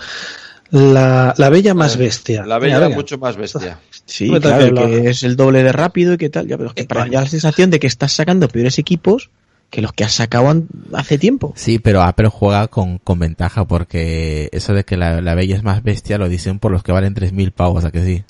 La, 0.72 1.34
la 1.38 1.50
bella 1.50 1.74
más 1.74 1.96
bestia. 1.96 2.46
La 2.46 2.60
bella 2.60 2.90
mucho 2.90 3.18
más 3.18 3.38
bestia. 3.38 3.80
Sí, 4.06 4.30
claro, 4.30 4.74
que 4.86 5.10
es 5.10 5.24
el 5.24 5.38
doble 5.38 5.64
de 5.64 5.72
rápido 5.72 6.14
y 6.14 6.18
qué 6.18 6.30
tal, 6.30 6.48
ya, 6.48 6.58
pero 6.58 6.70
es 6.70 6.76
que 6.76 6.82
Eh, 6.82 6.88
para 6.88 7.08
ya 7.08 7.22
la 7.22 7.28
sensación 7.28 7.70
de 7.70 7.80
que 7.80 7.88
estás 7.88 8.12
sacando 8.12 8.50
peores 8.50 8.80
equipos 8.80 9.30
que 9.70 9.82
los 9.82 9.94
que 9.94 10.04
has 10.04 10.14
sacado 10.14 10.64
hace 10.94 11.18
tiempo. 11.18 11.54
Sí, 11.56 11.80
pero 11.80 12.02
Apple 12.02 12.30
juega 12.30 12.68
con, 12.68 12.98
con 12.98 13.20
ventaja 13.20 13.66
porque 13.66 14.50
eso 14.52 14.74
de 14.74 14.84
que 14.84 14.98
la, 14.98 15.22
la 15.22 15.36
bella 15.36 15.56
es 15.56 15.64
más 15.64 15.84
bestia 15.84 16.18
lo 16.18 16.28
dicen 16.30 16.60
por 16.60 16.72
los 16.72 16.82
que 16.84 16.92
valen 16.92 17.14
3.000 17.14 17.52
pavos, 17.52 17.86
¿a 17.86 17.92
que 17.92 18.04
sí? 18.04 18.24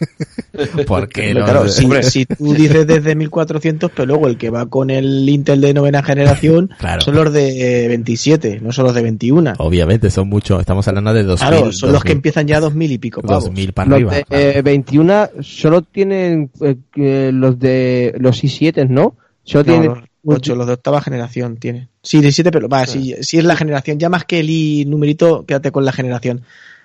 porque 0.86 1.34
los- 1.34 1.44
claro, 1.44 1.68
si, 1.68 1.88
si 2.02 2.24
tú 2.26 2.54
dices 2.54 2.86
desde 2.86 3.14
1400, 3.14 3.90
pero 3.94 4.06
luego 4.06 4.28
el 4.28 4.36
que 4.38 4.50
va 4.50 4.66
con 4.66 4.90
el 4.90 5.28
Intel 5.28 5.60
de 5.60 5.74
novena 5.74 6.02
generación 6.02 6.70
Claro. 6.78 7.00
son 7.00 7.14
los 7.16 7.32
de 7.32 7.86
27, 7.88 8.60
no 8.62 8.72
son 8.72 8.86
los 8.86 8.94
de 8.94 9.02
21. 9.02 9.54
obviamente 9.58 10.10
son 10.10 10.28
muchos, 10.28 10.60
estamos 10.60 10.86
hablando 10.88 11.12
de 11.12 11.24
2.000. 11.26 11.36
claro, 11.38 11.72
son 11.72 11.92
los 11.92 12.02
que 12.02 12.10
2.000, 12.10 12.12
empiezan 12.12 12.46
ya 12.46 12.56
a 12.58 12.60
2000 12.60 12.92
y 12.92 12.98
pico 12.98 13.22
pavos. 13.22 13.50
2.000 13.50 13.72
para 13.72 13.88
Los 13.90 13.96
arriba. 13.96 14.14
de 14.14 14.24
claro. 14.24 14.42
eh, 14.58 14.62
21 14.62 15.28
solo 15.40 15.82
tienen 15.82 16.50
eh, 16.60 17.30
los 17.32 17.58
de 17.58 18.14
los 18.18 18.42
i7, 18.42 18.88
¿no? 18.88 19.16
Solo 19.44 19.64
No, 19.64 19.72
tienen 19.72 19.88
los 19.88 19.98
8, 20.34 20.54
los 20.54 20.66
de 20.66 20.72
octava 20.74 21.00
generación 21.00 21.56
tiene. 21.56 21.88
Sí, 22.02 22.20
17, 22.20 22.50
pero 22.50 22.68
va, 22.68 22.86
si, 22.86 23.14
si 23.20 23.38
es 23.38 23.44
la 23.44 23.56
generación, 23.56 23.98
ya 23.98 24.08
más 24.08 24.24
que 24.24 24.40
el 24.40 24.50
i 24.50 24.84
numerito, 24.84 25.44
quédate 25.46 25.72
con 25.72 25.84
la 25.84 25.92
generación. 25.92 26.42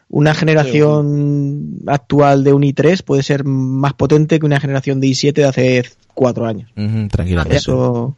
Una 0.10 0.34
generación 0.34 1.79
actual 1.88 2.43
de 2.43 2.53
un 2.53 2.62
i3 2.63 3.03
puede 3.03 3.23
ser 3.23 3.43
más 3.45 3.93
potente 3.93 4.39
que 4.39 4.45
una 4.45 4.60
generación 4.60 4.99
de 4.99 5.08
i7 5.08 5.34
de 5.34 5.45
hace 5.45 5.84
4 6.13 6.45
años. 6.45 6.71
Tranquilamente. 7.10 7.58
Eso, 7.58 8.15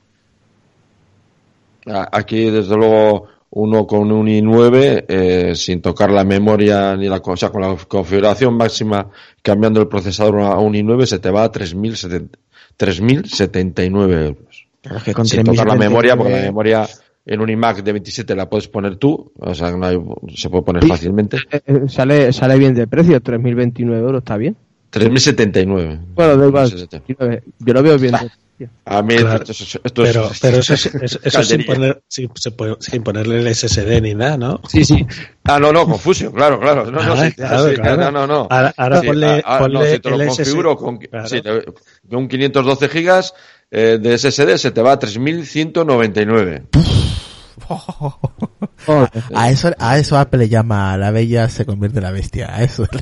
Aquí, 2.11 2.49
desde 2.49 2.75
luego, 2.75 3.27
uno 3.51 3.85
con 3.85 4.11
un 4.11 4.27
i9, 4.27 5.05
eh, 5.07 5.55
sin 5.55 5.81
tocar 5.81 6.11
la 6.11 6.23
memoria 6.23 6.95
ni 6.97 7.07
la 7.07 7.19
cosa, 7.19 7.51
con 7.51 7.61
la 7.61 7.75
configuración 7.87 8.55
máxima, 8.55 9.07
cambiando 9.41 9.79
el 9.79 9.87
procesador 9.87 10.41
a 10.41 10.57
un 10.57 10.73
i9, 10.73 11.05
se 11.05 11.19
te 11.19 11.29
va 11.29 11.43
a 11.43 11.51
3.070 11.51 12.29
3.079 12.77 14.25
euros. 14.25 14.54
Claro, 14.85 14.97
es 14.97 15.03
que 15.03 15.13
con 15.13 15.25
Sin 15.25 15.43
tocar 15.43 15.65
la 15.67 15.73
3029 15.75 15.89
memoria, 15.89 16.15
porque 16.15 16.33
la 16.33 16.41
memoria 16.41 16.89
en 17.25 17.41
un 17.41 17.49
iMac 17.49 17.83
de 17.83 17.91
27 17.91 18.35
la 18.35 18.49
puedes 18.49 18.67
poner 18.67 18.97
tú, 18.97 19.31
o 19.39 19.53
sea, 19.55 19.71
no 19.71 19.85
hay- 19.85 19.99
se 20.35 20.49
puede 20.49 20.63
poner 20.63 20.83
Sí. 20.83 20.89
fácilmente. 20.89 21.37
eh, 21.51 21.61
eh, 21.65 21.79
sale 21.87 22.31
sale 22.31 22.57
bien 22.57 22.73
de 22.75 22.87
precio, 22.87 23.19
3.029 23.21 23.97
euros, 23.99 24.19
está 24.19 24.37
bien. 24.37 24.55
3.079. 24.91 25.99
Bueno, 26.15 26.37
da 26.37 26.47
igual, 26.47 26.69
3.079. 26.71 27.43
yo 27.59 27.73
lo 27.73 27.83
veo 27.83 27.97
bien. 27.97 28.11
de 28.13 28.17
precio. 28.19 28.39
A 28.85 29.01
mí 29.01 29.15
Claro. 29.17 29.43
esto, 29.43 29.51
esto- 29.51 29.81
esto 29.83 30.03
Pero, 30.03 30.31
es, 30.31 30.39
pero 30.39 30.57
eso, 30.59 30.73
es- 30.75 30.85
eso, 30.95 31.19
eso 31.21 31.43
sin, 31.43 31.65
poner, 31.65 32.01
sin, 32.07 32.29
se 32.35 32.51
puede- 32.51 32.77
sin 32.79 33.03
ponerle 33.03 33.39
el 33.41 33.47
SSD 33.53 33.99
ni 33.99 34.13
nada, 34.13 34.37
¿no? 34.37 34.61
Sí, 34.69 34.85
sí. 34.85 35.05
Ah, 35.43 35.59
no, 35.59 35.73
no, 35.73 35.85
Confusion, 35.85 36.31
claro, 36.31 36.57
claro. 36.61 36.85
No, 36.89 37.03
no, 37.03 37.13
Ah, 37.13 37.25
sí, 37.25 37.33
claro, 37.33 37.67
sí, 37.69 37.75
claro. 37.75 37.97
no, 38.03 38.11
no, 38.11 38.27
no. 38.27 38.47
Ahora, 38.49 38.73
ahora 38.77 39.01
Sí, 39.01 39.07
ponle, 39.07 39.27
ah, 39.27 39.41
ah, 39.43 39.59
ponle 39.59 39.79
no, 39.79 39.85
si 39.85 39.99
te 39.99 40.09
lo 40.09 40.21
el 40.21 40.27
configuro 40.29 40.71
SSD. 40.71 40.77
con, 40.85 40.97
Claro. 40.99 41.27
sí, 41.27 41.41
un 42.11 42.27
512 42.29 42.87
gigas 42.87 43.33
eh, 43.77 43.97
de 43.99 44.17
SSD 44.17 44.57
se 44.57 44.71
te 44.71 44.81
va 44.81 44.93
a 44.93 44.99
3.199. 44.99 46.94
Joder. 48.85 49.09
A 49.33 49.49
eso, 49.49 49.71
a 49.79 49.97
eso 49.97 50.17
Apple 50.17 50.39
le 50.39 50.49
llama 50.49 50.95
la 50.97 51.11
bella 51.11 51.49
se 51.49 51.65
convierte 51.65 51.99
en 51.99 52.03
la 52.03 52.11
bestia. 52.11 52.53
A 52.55 52.63
eso. 52.63 52.85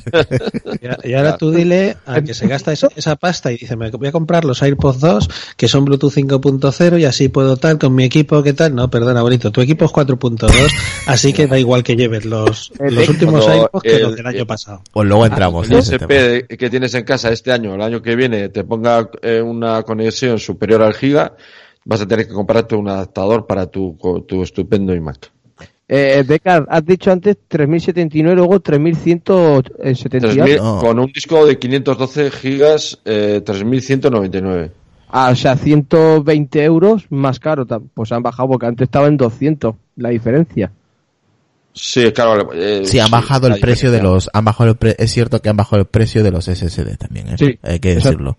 Y, 1.04 1.10
y 1.10 1.14
ahora 1.14 1.36
tú 1.38 1.50
dile 1.50 1.96
a 2.06 2.20
que 2.20 2.34
se 2.34 2.46
gasta 2.46 2.72
esa, 2.72 2.88
esa 2.96 3.16
pasta 3.16 3.50
y 3.52 3.56
dice, 3.58 3.76
me 3.76 3.90
voy 3.90 4.08
a 4.08 4.12
comprar 4.12 4.44
los 4.44 4.62
AirPods 4.62 5.00
2 5.00 5.30
que 5.56 5.68
son 5.68 5.84
Bluetooth 5.84 6.12
5.0 6.12 7.00
y 7.00 7.04
así 7.04 7.28
puedo 7.28 7.56
tal 7.56 7.78
con 7.78 7.94
mi 7.94 8.04
equipo, 8.04 8.42
¿qué 8.42 8.52
tal? 8.52 8.74
No, 8.74 8.90
perdona, 8.90 9.22
bonito, 9.22 9.50
tu 9.50 9.60
equipo 9.60 9.84
es 9.86 9.92
4.2, 9.92 10.50
así 11.06 11.32
que 11.32 11.46
da 11.46 11.58
igual 11.58 11.82
que 11.82 11.96
lleves 11.96 12.24
los, 12.24 12.72
los 12.78 13.08
últimos 13.08 13.44
Cuando 13.44 13.62
AirPods 13.62 13.82
que 13.82 13.96
el- 13.96 14.02
los 14.02 14.16
del 14.16 14.26
año 14.26 14.38
el- 14.40 14.46
pasado. 14.46 14.82
Pues 14.92 15.08
luego 15.08 15.26
entramos. 15.26 15.66
El 15.66 15.72
en 15.74 15.78
ese 15.78 15.98
tema. 15.98 16.14
SP 16.14 16.56
que 16.58 16.70
tienes 16.70 16.94
en 16.94 17.04
casa 17.04 17.30
este 17.30 17.52
año, 17.52 17.74
el 17.74 17.82
año 17.82 18.02
que 18.02 18.14
viene, 18.16 18.48
te 18.50 18.64
ponga 18.64 19.08
eh, 19.22 19.40
una 19.40 19.82
conexión 19.84 20.38
superior 20.38 20.82
al 20.82 20.94
giga, 20.94 21.34
vas 21.84 22.00
a 22.00 22.06
tener 22.08 22.26
que 22.26 22.32
comprarte 22.34 22.74
un 22.74 22.88
adaptador 22.88 23.46
para 23.46 23.66
tu, 23.66 23.96
tu 24.26 24.42
estupendo 24.42 24.94
iMac. 24.94 25.30
Eh, 25.86 26.24
Decar, 26.26 26.66
has 26.70 26.84
dicho 26.86 27.12
antes 27.12 27.36
3079, 27.46 28.36
luego 28.36 28.58
3170. 28.60 30.18
3000 30.18 30.58
Con 30.58 30.98
un 30.98 31.12
disco 31.12 31.44
de 31.46 31.58
512 31.58 32.30
gigas, 32.30 32.98
eh, 33.04 33.42
3199. 33.44 34.70
Ah, 35.10 35.30
o 35.30 35.36
sea, 35.36 35.56
120 35.56 36.64
euros 36.64 37.04
más 37.10 37.38
caro. 37.38 37.66
Pues 37.92 38.10
han 38.12 38.22
bajado 38.22 38.48
porque 38.48 38.66
antes 38.66 38.86
estaba 38.86 39.06
en 39.08 39.16
200 39.16 39.74
la 39.96 40.08
diferencia. 40.08 40.72
Sí, 41.72 42.10
claro. 42.12 42.50
eh, 42.54 42.82
Sí, 42.84 42.98
han 42.98 43.10
bajado 43.10 43.48
el 43.48 43.60
precio 43.60 43.90
de 43.90 44.00
los, 44.02 44.30
han 44.32 44.44
bajado 44.44 44.70
el 44.70 44.76
pre- 44.76 44.96
es 44.98 45.12
cierto 45.12 45.40
que 45.40 45.48
han 45.48 45.56
bajado 45.56 45.80
el 45.82 45.86
precio 45.86 46.22
de 46.22 46.30
los 46.30 46.46
SSD 46.46 46.96
también, 46.96 47.28
¿eh? 47.28 47.34
Sí, 47.38 47.58
hay 47.62 47.78
que 47.80 47.92
exacto. 47.94 48.36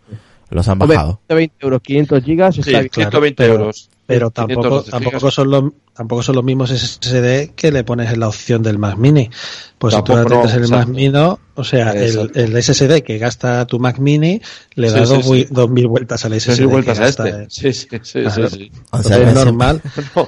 Los 0.49 0.67
han 0.67 0.79
bajado. 0.79 1.19
120 1.27 1.55
euros, 1.59 1.81
500 1.81 2.23
gigas, 2.23 2.55
Sí, 2.55 2.61
está 2.61 2.71
bien. 2.79 2.89
claro, 2.89 3.09
120 3.11 3.35
pero- 3.43 3.53
euros. 3.55 3.89
Pero 4.07 4.29
tampoco, 4.29 4.83
512 4.83 4.91
tampoco, 4.91 5.31
son 5.31 5.49
los, 5.49 5.63
tampoco 5.95 6.21
son 6.21 6.35
los 6.35 6.43
mismos 6.43 6.69
SSD 6.69 7.55
que 7.55 7.71
le 7.71 7.83
pones 7.83 8.13
en 8.13 8.19
la 8.19 8.27
opción 8.27 8.61
del 8.61 8.77
Mac 8.77 8.97
Mini. 8.99 9.31
Pues 9.79 9.95
Tampoco, 9.95 10.19
si 10.19 10.25
tú 10.27 10.59
no, 10.59 10.63
el 10.63 10.69
Mac. 10.69 10.87
Mini, 10.87 11.11
o 11.55 11.63
sea, 11.63 11.91
el, 11.93 12.29
el 12.35 12.61
SSD 12.63 13.01
que 13.01 13.17
gasta 13.17 13.65
tu 13.65 13.79
Mac 13.79 13.97
Mini 13.97 14.39
le 14.75 14.91
da 14.91 15.07
Sí, 15.07 15.15
sí, 15.23 15.47
dos, 15.49 15.65
sí. 15.65 15.71
mil 15.73 15.87
vueltas 15.87 16.23
al 16.23 16.39
SSD. 16.39 16.49
Dos 16.51 16.59
mil 16.59 16.67
que 16.67 16.71
vueltas 16.73 16.99
a 16.99 17.01
gasta, 17.01 17.27
este. 17.29 17.41
eh. 17.41 17.47
Sí, 17.49 17.73
sí, 17.73 17.87
sí, 18.03 18.21
Claro. 18.21 18.49
sí, 18.51 18.57
sí. 18.57 18.71
O 18.91 19.01
sea, 19.01 19.17
es 19.17 19.27
sí. 19.29 19.33
normal. 19.33 19.81
No, 20.15 20.27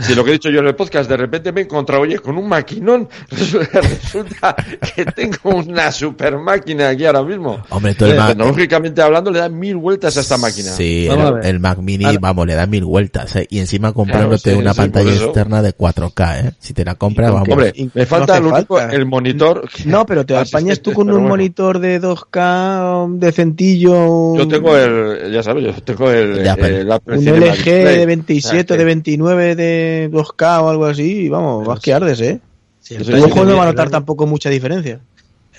si 0.00 0.14
lo 0.14 0.24
que 0.24 0.30
he 0.30 0.32
dicho 0.34 0.50
yo 0.50 0.60
en 0.60 0.66
el 0.66 0.74
podcast, 0.74 1.08
de 1.08 1.16
repente 1.16 1.52
me 1.52 1.60
he 1.60 1.64
encontrado, 1.64 2.02
oye, 2.02 2.18
con 2.18 2.36
un 2.38 2.48
maquinón, 2.48 3.08
resulta 3.30 4.54
que 4.94 5.04
tengo 5.06 5.56
una 5.56 5.90
super 5.92 6.38
máquina 6.38 6.90
aquí 6.90 7.04
ahora 7.04 7.22
mismo. 7.22 7.62
Hombre, 7.70 7.94
todo 7.94 8.08
el 8.08 8.14
Eh, 8.14 8.18
Mac- 8.18 8.28
Tecnológicamente 8.28 9.02
hablando, 9.02 9.30
le 9.30 9.38
dan 9.40 9.58
mil 9.58 9.76
vueltas 9.76 10.16
a 10.16 10.20
esta 10.20 10.36
máquina. 10.38 10.70
Sí, 10.70 11.06
el, 11.08 11.44
el 11.46 11.60
Mac 11.60 11.78
Mini, 11.78 12.04
Ahora- 12.04 12.18
vamos, 12.20 12.46
le 12.46 12.54
da 12.54 12.66
mil 12.66 12.84
vueltas, 12.84 13.34
¿eh? 13.36 13.46
Y 13.50 13.58
encima 13.58 13.92
comprándote 13.92 14.42
Claro, 14.42 14.58
sí, 14.58 14.62
una 14.62 14.72
sí, 14.74 14.78
pantalla 14.80 15.12
externa 15.12 15.62
de 15.62 15.74
4K, 15.76 16.46
¿eh? 16.46 16.52
Si 16.58 16.74
te 16.74 16.84
la 16.84 16.94
compras, 16.94 17.32
vamos. 17.32 17.48
Hombre, 17.50 17.72
me 17.94 18.06
falta 18.06 18.38
lo 18.40 18.50
único, 18.54 18.76
falta. 18.78 18.94
el 18.94 19.06
monitor. 19.06 19.68
No, 19.84 20.06
pero 20.06 20.24
te 20.26 20.36
apañas 20.38 20.80
tú 20.80 20.92
con 20.92 21.08
un 21.08 21.14
bueno. 21.14 21.28
monitor 21.28 21.78
de 21.78 22.00
2K 22.00 23.18
decentillo. 23.18 24.36
Yo 24.36 24.48
tengo 24.48 24.76
el, 24.76 25.32
ya 25.32 25.42
sabes, 25.42 25.64
yo 25.64 25.82
tengo 25.82 26.10
el, 26.10 26.42
De 26.42 26.48
Apple. 26.50 26.80
el 26.82 26.92
Apple 26.92 27.18
un 27.18 27.24
LG 27.24 27.64
de 27.64 28.02
O 28.02 28.06
27 28.06 28.66
sea, 28.68 28.76
de 28.76 28.84
29 28.84 29.54
de 29.56 29.87
2K 30.10 30.62
o 30.62 30.68
algo 30.68 30.86
así, 30.86 31.24
y 31.24 31.28
vamos, 31.28 31.66
vas 31.66 31.80
que 31.80 31.92
ardes, 31.94 32.20
¿eh? 32.20 32.40
Sí, 32.80 32.94
el 32.94 33.04
sí, 33.04 33.12
que 33.12 33.18
no 33.44 33.56
va 33.56 33.62
a 33.64 33.66
notar 33.66 33.90
tampoco 33.90 34.26
mucha 34.26 34.48
diferencia. 34.50 35.00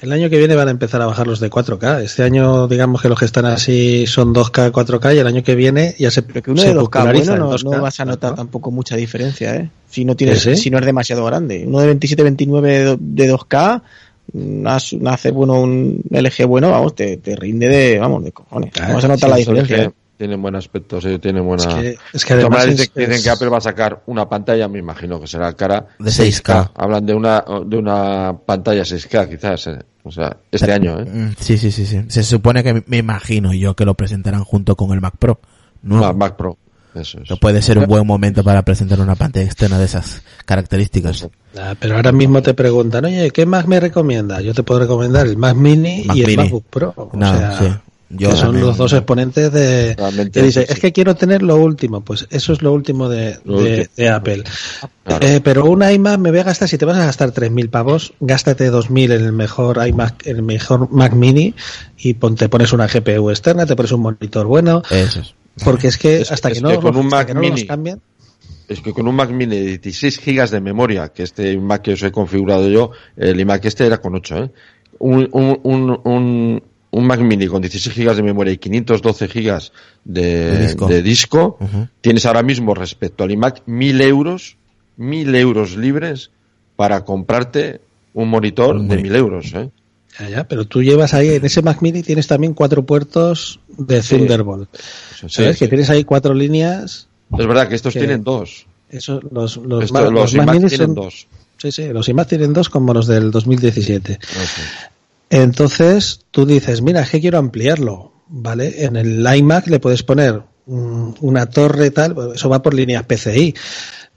El 0.02 0.14
año 0.14 0.30
que 0.30 0.38
viene 0.38 0.56
van 0.56 0.70
a 0.70 0.72
empezar 0.72 1.02
a 1.02 1.06
bajar 1.08 1.28
los 1.28 1.42
de 1.42 1.50
4K. 1.50 2.02
Este 2.04 2.24
año, 2.24 2.70
digamos 2.70 3.02
que 3.02 3.10
los 3.10 3.20
que 3.20 3.26
están 3.26 3.46
así 3.46 4.08
son 4.08 4.34
2K, 4.34 4.72
4K 4.72 5.16
y 5.16 5.18
el 5.20 5.28
año 5.28 5.44
que 5.44 5.56
viene 5.56 5.94
ya 6.00 6.10
se 6.10 6.22
Pero 6.24 6.42
que 6.42 6.52
uno 6.52 6.62
de 6.62 6.74
2K 6.74 6.84
populariza 6.84 7.32
bueno 7.32 7.34
el 7.34 7.40
no, 7.66 7.72
2K, 7.72 7.76
no 7.76 7.82
vas 7.82 8.00
a 8.00 8.06
notar 8.06 8.30
¿no? 8.32 8.36
tampoco 8.38 8.72
mucha 8.72 8.96
diferencia, 8.96 9.56
¿eh? 9.58 9.70
Si 9.90 10.06
no 10.06 10.16
tienes, 10.16 10.42
¿Sí? 10.42 10.56
si 10.56 10.70
no 10.70 10.80
es 10.80 10.86
demasiado 10.86 11.26
grande. 11.26 11.66
Uno 11.68 11.80
de 11.82 11.88
27, 11.88 12.24
29 12.24 12.70
de, 12.72 12.98
de 12.98 13.34
2K, 13.34 13.82
nas- 14.36 14.98
nace 14.98 15.32
bueno 15.32 15.60
un 15.60 16.02
LG 16.10 16.46
bueno, 16.46 16.72
vamos, 16.72 16.96
te, 16.96 17.18
te 17.18 17.36
rinde 17.36 17.68
de, 17.68 18.00
vamos, 18.00 18.24
de 18.24 18.32
cojones. 18.32 18.72
Claro, 18.72 18.90
Vamos 18.90 19.04
a 19.04 19.08
notar 19.10 19.28
sí, 19.28 19.32
la 19.32 19.36
sí, 19.36 19.42
diferencia. 19.42 19.76
Tiene, 19.76 19.90
¿eh? 19.90 19.94
Tienen 20.20 20.42
buen 20.42 20.54
aspecto, 20.56 21.00
sí, 21.00 21.18
tienen 21.18 21.46
buena. 21.46 21.64
Es 21.64 22.26
que, 22.26 22.34
es 22.34 22.40
además 22.40 22.66
es- 22.66 22.72
dicen, 22.78 22.92
dicen 22.94 23.12
es- 23.14 23.24
que 23.24 23.30
Apple 23.30 23.48
va 23.48 23.58
a 23.60 23.62
sacar 23.62 24.04
una 24.08 24.28
pantalla, 24.28 24.68
me 24.68 24.78
imagino 24.80 25.18
que 25.22 25.28
será 25.28 25.54
cara 25.54 25.88
De 25.98 26.12
6K. 26.12 26.72
Hablan 26.76 27.06
de 27.06 27.14
una 27.14 27.44
de 27.66 27.78
una 27.78 28.38
pantalla 28.46 28.84
6K 28.84 29.30
quizás, 29.30 29.68
eh. 29.68 29.80
o 30.04 30.12
sea, 30.12 30.36
este 30.52 30.74
año, 30.74 31.00
¿eh? 31.00 31.06
Mm, 31.06 31.36
Sí, 31.40 31.58
sí, 31.58 31.72
sí, 31.72 31.86
sí. 31.86 32.02
Se 32.10 32.24
supone 32.24 32.64
que 32.64 32.84
me 32.86 32.98
imagino 32.98 33.54
yo 33.54 33.76
que 33.78 33.86
lo 33.86 33.94
presentarán 33.96 34.44
junto 34.44 34.76
con 34.76 34.92
el 34.92 35.00
Mac 35.00 35.14
Pro. 35.18 35.40
No, 35.84 36.04
Ah, 36.04 36.12
Mac 36.12 36.36
Pro. 36.36 36.58
Eso 36.96 37.20
es. 37.22 37.40
puede 37.40 37.62
ser 37.62 37.78
un 37.78 37.86
buen 37.86 38.06
momento 38.06 38.44
para 38.44 38.64
presentar 38.64 39.00
una 39.00 39.16
pantalla 39.16 39.46
externa 39.46 39.78
de 39.80 39.86
esas 39.86 40.22
características. 40.46 41.30
Ah, 41.58 41.76
pero 41.80 41.96
ahora 41.96 42.12
mismo 42.12 42.42
te 42.42 42.54
preguntan, 42.54 43.06
oye, 43.06 43.32
¿qué 43.32 43.46
Mac 43.46 43.68
me 43.68 43.80
recomienda? 43.80 44.42
Yo 44.42 44.54
te 44.54 44.64
puedo 44.64 44.82
recomendar 44.82 45.28
el 45.28 45.38
Mac 45.38 45.56
Mini 45.56 46.04
Mac 46.06 46.18
y 46.18 46.22
el 46.22 46.28
Mini. 46.28 46.38
MacBook 46.44 46.66
Pro. 46.70 46.94
O 46.98 47.12
No, 47.14 47.38
sea, 47.38 47.58
sí. 47.58 47.66
Yo 48.12 48.30
que 48.32 48.36
son 48.36 48.46
también- 48.48 48.66
los 48.66 48.78
dos 48.78 48.92
exponentes 48.94 49.52
de... 49.52 49.96
Que 50.34 50.42
dice, 50.42 50.66
es 50.68 50.80
que 50.80 50.92
quiero 50.92 51.16
tener 51.16 51.44
lo 51.44 51.58
último. 51.58 52.02
Pues 52.02 52.28
eso 52.32 52.54
es 52.54 52.62
lo 52.64 52.74
último 52.74 53.08
de, 53.08 53.38
Lo 53.46 53.62
de- 53.62 53.70
último. 53.82 53.88
de 53.96 54.10
Apple. 54.10 54.44
Claro. 55.04 55.28
Eh, 55.28 55.42
pero 55.44 55.66
un 55.66 55.84
iMac 55.88 56.18
me 56.20 56.32
voy 56.32 56.40
a 56.40 56.44
gastar, 56.44 56.68
si 56.68 56.78
te 56.80 56.86
vas 56.86 56.98
a 56.98 57.06
gastar 57.06 57.32
3.000 57.32 57.70
pavos, 57.70 58.14
gástate 58.20 58.72
2.000 58.72 59.12
en 59.16 59.26
el 59.26 59.32
mejor 59.34 59.86
iMac, 59.88 60.26
el 60.26 60.42
mejor 60.42 60.90
Mac 60.92 61.14
Mini 61.14 61.54
y 62.00 62.16
pon- 62.16 62.36
te 62.36 62.50
pones 62.50 62.74
una 62.74 62.88
GPU 62.88 63.30
externa, 63.30 63.66
te 63.68 63.76
pones 63.76 63.92
un 63.92 64.02
monitor 64.02 64.48
bueno, 64.48 64.82
Eso 64.90 65.20
es. 65.22 65.36
porque 65.64 65.88
es 65.88 65.98
que 65.98 66.22
Es- 66.22 66.32
hasta 66.32 66.50
es 66.50 66.56
que 66.56 66.62
no, 66.62 66.70
que 66.72 66.78
con 66.78 66.96
un 66.96 67.06
hasta 67.06 67.16
Mac 67.16 67.28
que 67.28 67.34
no 67.36 67.42
los 67.42 67.52
Mini- 67.52 67.68
cambien, 67.68 68.02
Es 68.68 68.82
que 68.82 68.92
con 68.94 69.08
un 69.08 69.16
Mac 69.16 69.30
Mini 69.32 69.56
de 69.56 69.66
16 69.78 70.18
gigas 70.20 70.50
de 70.52 70.62
memoria, 70.62 71.10
que 71.10 71.24
este 71.24 71.56
Mac 71.58 71.82
que 71.84 71.94
os 71.94 72.02
he 72.04 72.12
configurado 72.12 72.68
yo, 72.70 72.90
el 73.18 73.40
iMac 73.40 73.66
este 73.66 73.86
era 73.86 74.00
con 74.00 74.16
8, 74.16 74.38
¿eh? 74.46 74.52
Un, 75.00 75.30
un, 75.32 76.00
un, 76.04 76.64
un, 76.92 77.06
Mac 77.06 77.20
Mini 77.20 77.48
con 77.48 77.62
16 77.62 77.94
gigas 77.96 78.18
de 78.18 78.24
memoria 78.24 78.52
y 78.54 78.58
512 78.58 79.28
gigas 79.28 79.72
de, 80.04 80.22
De 80.52 80.62
disco. 80.68 80.88
de 80.88 81.02
disco, 81.02 81.58
Ujú. 81.60 81.88
tienes 82.02 82.26
ahora 82.26 82.44
mismo 82.44 82.74
respecto 82.74 83.24
al 83.24 83.32
iMac 83.32 83.62
1000 83.66 84.02
euros, 84.02 84.58
1000 84.98 85.36
euros 85.36 85.78
libres 85.78 86.32
para 86.76 87.04
comprarte 87.06 87.82
un 88.14 88.30
monitor 88.30 88.76
Un 88.76 88.88
de 88.88 88.96
moni- 88.98 89.04
1000 89.04 89.16
euros, 89.16 89.54
¿eh? 89.54 89.70
ya, 90.20 90.30
ya, 90.30 90.44
pero 90.48 90.66
tú 90.66 90.82
llevas 90.82 91.14
ahí, 91.14 91.30
en 91.36 91.46
ese 91.46 91.62
Mac 91.62 91.82
Mini 91.82 92.02
tienes 92.02 92.28
también 92.28 92.54
cuatro 92.54 92.84
puertos 92.86 93.60
de 93.78 94.02
Sí. 94.02 94.18
Thunderbolt. 94.18 94.70
Sí, 94.76 95.28
¿Sabes? 95.30 95.58
sí. 95.58 95.66
Que 95.66 95.68
tienes 95.70 95.90
ahí 95.90 96.04
cuatro 96.04 96.34
líneas. 96.34 97.08
Es 97.38 97.46
verdad 97.48 97.70
que 97.70 97.76
estos 97.76 97.94
que- 97.94 98.00
tienen 98.00 98.24
dos. 98.24 98.66
Eso, 98.90 99.20
los, 99.32 99.58
los, 99.58 99.84
Esto- 99.86 99.94
Ma- 99.94 100.02
los, 100.02 100.14
los 100.14 100.34
Mac 100.34 100.44
iMac 100.46 100.56
Mini 100.56 100.68
tienen 100.70 100.88
son- 100.88 100.96
dos. 100.96 101.28
Sí, 101.58 101.72
sí, 101.72 101.88
los 101.90 102.10
iMac 102.10 102.28
tienen 102.28 102.52
dos 102.54 102.70
como 102.70 102.94
los 102.94 103.06
del 103.06 103.30
2017. 103.32 104.14
Eso. 104.22 104.62
Entonces 105.30 106.22
tú 106.32 106.46
dices, 106.46 106.82
mira, 106.82 107.02
es 107.02 107.10
que 107.10 107.22
quiero 107.22 107.38
ampliarlo, 107.38 108.14
¿vale? 108.28 108.84
En 108.86 108.96
el 108.96 109.26
iMac 109.36 109.68
le 109.68 109.80
puedes 109.80 110.04
poner 110.04 110.42
una 110.66 111.46
torre 111.48 111.90
tal, 111.92 112.16
eso 112.36 112.50
va 112.50 112.62
por 112.62 112.74
líneas 112.74 113.04
PCI. 113.04 113.56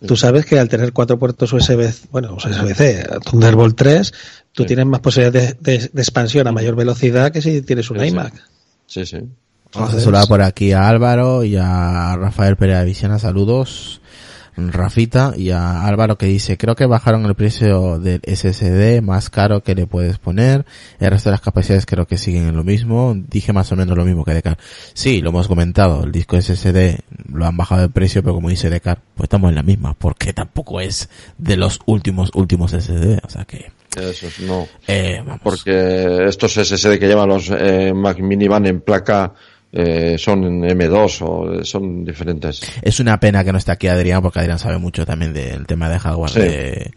Tú 0.07 0.16
sabes 0.16 0.44
que 0.46 0.59
al 0.59 0.68
tener 0.68 0.92
cuatro 0.92 1.18
puertos 1.18 1.53
USB, 1.53 1.90
bueno, 2.11 2.35
USB-C, 2.35 3.07
Thunderbolt 3.25 3.77
3, 3.77 4.12
tú 4.53 4.62
Sí. 4.64 4.66
tienes 4.66 4.87
más 4.87 5.01
posibilidades 5.01 5.57
de, 5.61 5.79
de- 5.79 5.90
de 5.92 6.03
expansión 6.03 6.46
a 6.48 6.53
mayor 6.53 6.75
velocidad 6.75 7.31
que 7.31 7.40
si 7.40 7.62
tienes 7.62 7.88
un 7.90 8.01
Sí, 8.01 8.07
iMac. 8.07 8.35
Sí, 8.87 9.07
sí. 9.07 9.16
Vamos 9.16 9.29
a 9.75 9.79
Entonces- 9.79 10.03
saludar 10.05 10.27
por 10.29 10.42
aquí 10.42 10.72
a 10.72 10.88
Álvaro 10.88 11.44
y 11.44 11.57
a 11.57 12.16
Rafael 12.16 12.57
Pereira 12.57 12.83
Vicena, 12.85 13.18
saludos. 13.18 14.01
Rafita 14.57 15.33
y 15.37 15.51
a 15.51 15.87
Álvaro 15.87 16.19
que 16.19 16.27
dice, 16.27 16.57
creo 16.59 16.75
que 16.75 16.87
bajaron 16.87 17.25
el 17.27 17.35
precio 17.35 17.99
del 17.99 18.21
SSD 18.27 19.01
más 19.03 19.31
caro 19.31 19.62
que 19.62 19.75
le 19.75 19.87
puedes 19.87 20.19
poner. 20.19 20.65
El 21.01 21.11
resto 21.11 21.31
de 21.31 21.33
las 21.35 21.41
capacidades 21.41 21.87
creo 21.87 22.07
que 22.07 22.19
siguen 22.19 22.49
en 22.49 22.57
lo 22.57 22.65
mismo. 22.65 23.15
Dije 23.17 23.53
más 23.53 23.73
o 23.73 23.77
menos 23.77 23.97
lo 23.97 24.05
mismo 24.05 24.25
que 24.25 24.35
Decar. 24.35 24.59
Sí, 24.95 25.21
lo 25.21 25.31
hemos 25.31 25.49
comentado, 25.49 26.05
el 26.05 26.12
disco 26.12 26.41
SSD 26.41 26.99
lo 27.33 27.47
han 27.47 27.57
bajado 27.57 27.83
de 27.83 27.88
precio, 27.88 28.23
pero 28.23 28.35
como 28.35 28.49
dice 28.51 28.71
Decar, 28.71 29.01
pues 29.15 29.27
estamos 29.27 29.49
en 29.51 29.55
la 29.57 29.62
misma, 29.62 29.95
porque 29.95 30.33
tampoco 30.33 30.81
es 30.81 31.09
de 31.38 31.57
los 31.57 31.79
últimos, 31.87 32.31
últimos 32.35 32.73
SSD. 32.73 33.19
O 33.25 33.31
sea 33.31 33.45
que, 33.45 33.73
Eso 33.97 34.27
es, 34.27 34.41
no. 34.41 34.67
eh, 34.87 35.23
vamos. 35.25 35.41
Porque 35.43 36.27
estos 36.29 36.53
SSD 36.55 36.99
que 36.99 37.07
llevan 37.09 37.29
los 37.29 37.51
eh, 37.51 37.93
Mac 37.95 38.19
Mini 38.21 38.49
van 38.49 38.67
en 38.67 38.81
placa, 38.81 39.33
eh, 39.72 40.16
son 40.18 40.44
en 40.44 40.62
M2 40.62 41.22
o 41.22 41.52
eh, 41.61 41.64
son 41.64 42.04
diferentes. 42.04 42.61
Es 42.82 43.00
una 43.00 43.18
pena 43.18 43.42
que 43.42 43.52
no 43.52 43.58
esté 43.58 43.72
aquí 43.72 43.88
Adrián, 43.88 44.20
porque 44.22 44.40
Adrián 44.40 44.58
sabe 44.58 44.78
mucho 44.78 45.06
también 45.06 45.32
del 45.32 45.66
tema 45.66 45.88
de 45.88 45.98
hardware 45.98 46.30
Sí. 46.30 46.40
de, 46.40 46.90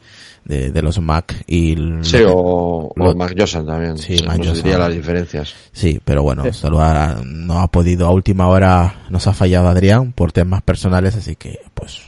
de, 0.43 0.71
de 0.71 0.81
los 0.81 0.99
Mac 0.99 1.33
y 1.47 1.75
Sí, 2.01 2.19
lo 2.19 2.33
o, 2.35 2.93
lo- 2.95 3.11
o 3.11 3.15
Mac 3.15 3.33
Josan 3.37 3.65
también. 3.65 3.97
Sí, 3.97 4.17
Sí, 4.17 4.25
Mac 4.27 4.37
nos 4.37 4.47
Josan. 4.49 4.63
diría 4.63 4.77
las 4.77 4.93
diferencias. 4.93 5.55
Sí, 5.71 5.99
pero 6.03 6.21
bueno, 6.21 6.51
saludar 6.53 6.95
a- 6.97 7.21
no 7.25 7.61
ha 7.61 7.67
podido 7.69 8.05
a 8.07 8.11
última 8.11 8.47
hora, 8.49 9.05
nos 9.09 9.25
ha 9.27 9.33
fallado 9.33 9.67
Adrián 9.69 10.11
por 10.11 10.31
temas 10.33 10.61
personales, 10.61 11.15
así 11.15 11.35
que 11.35 11.59
pues 11.73 12.01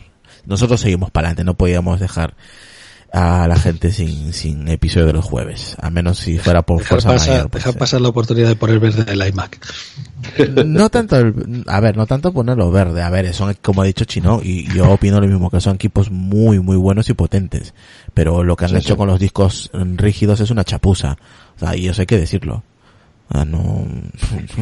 nosotros 0.45 0.79
seguimos 0.81 1.11
para 1.11 1.27
adelante, 1.29 1.43
no 1.45 1.55
podíamos 1.55 1.99
dejar 1.99 2.35
a 3.13 3.47
la 3.47 3.55
gente 3.55 3.91
sin, 3.91 4.33
sin 4.33 4.67
episodio 4.67 5.07
de 5.07 5.13
los 5.13 5.23
jueves, 5.25 5.75
a 5.81 5.89
menos 5.89 6.17
si 6.19 6.37
fuera 6.37 6.61
por 6.61 6.79
Dejar, 6.79 7.01
fuerza 7.01 7.31
mayor. 7.31 7.49
pues, 7.49 7.63
dejar 7.63 7.79
pasar 7.79 8.01
la 8.01 8.09
oportunidad 8.09 8.49
de 8.49 8.55
poner 8.55 8.79
verde 8.79 9.05
el 9.11 9.27
iMac. 9.27 9.59
No 10.65 10.89
tanto, 10.89 11.15
el- 11.17 11.63
a 11.67 11.79
ver, 11.79 11.95
no 11.95 12.05
tanto 12.05 12.33
ponerlo 12.33 12.69
verde, 12.71 13.01
a 13.01 13.09
ver, 13.09 13.33
son, 13.33 13.55
como 13.61 13.81
ha 13.81 13.85
dicho 13.85 14.05
Chino, 14.05 14.41
y 14.43 14.67
yo 14.73 14.91
opino 14.91 15.19
lo 15.21 15.27
mismo, 15.27 15.49
que 15.49 15.61
son 15.61 15.75
equipos 15.75 16.11
muy, 16.11 16.59
muy 16.59 16.75
buenos 16.75 17.09
y 17.09 17.13
potentes, 17.13 17.73
pero 18.13 18.43
lo 18.43 18.55
que 18.55 18.65
han 18.65 18.71
Sí, 18.71 18.77
hecho 18.77 18.93
sí. 18.93 18.97
con 18.97 19.07
los 19.07 19.19
discos 19.19 19.71
rígidos 19.73 20.39
es 20.41 20.51
una 20.51 20.63
chapuza, 20.63 21.17
o 21.55 21.59
sea, 21.59 21.75
y 21.75 21.87
eso 21.87 22.01
hay 22.01 22.07
que 22.07 22.17
decirlo. 22.17 22.63
Ah, 23.29 23.43
no, 23.45 23.85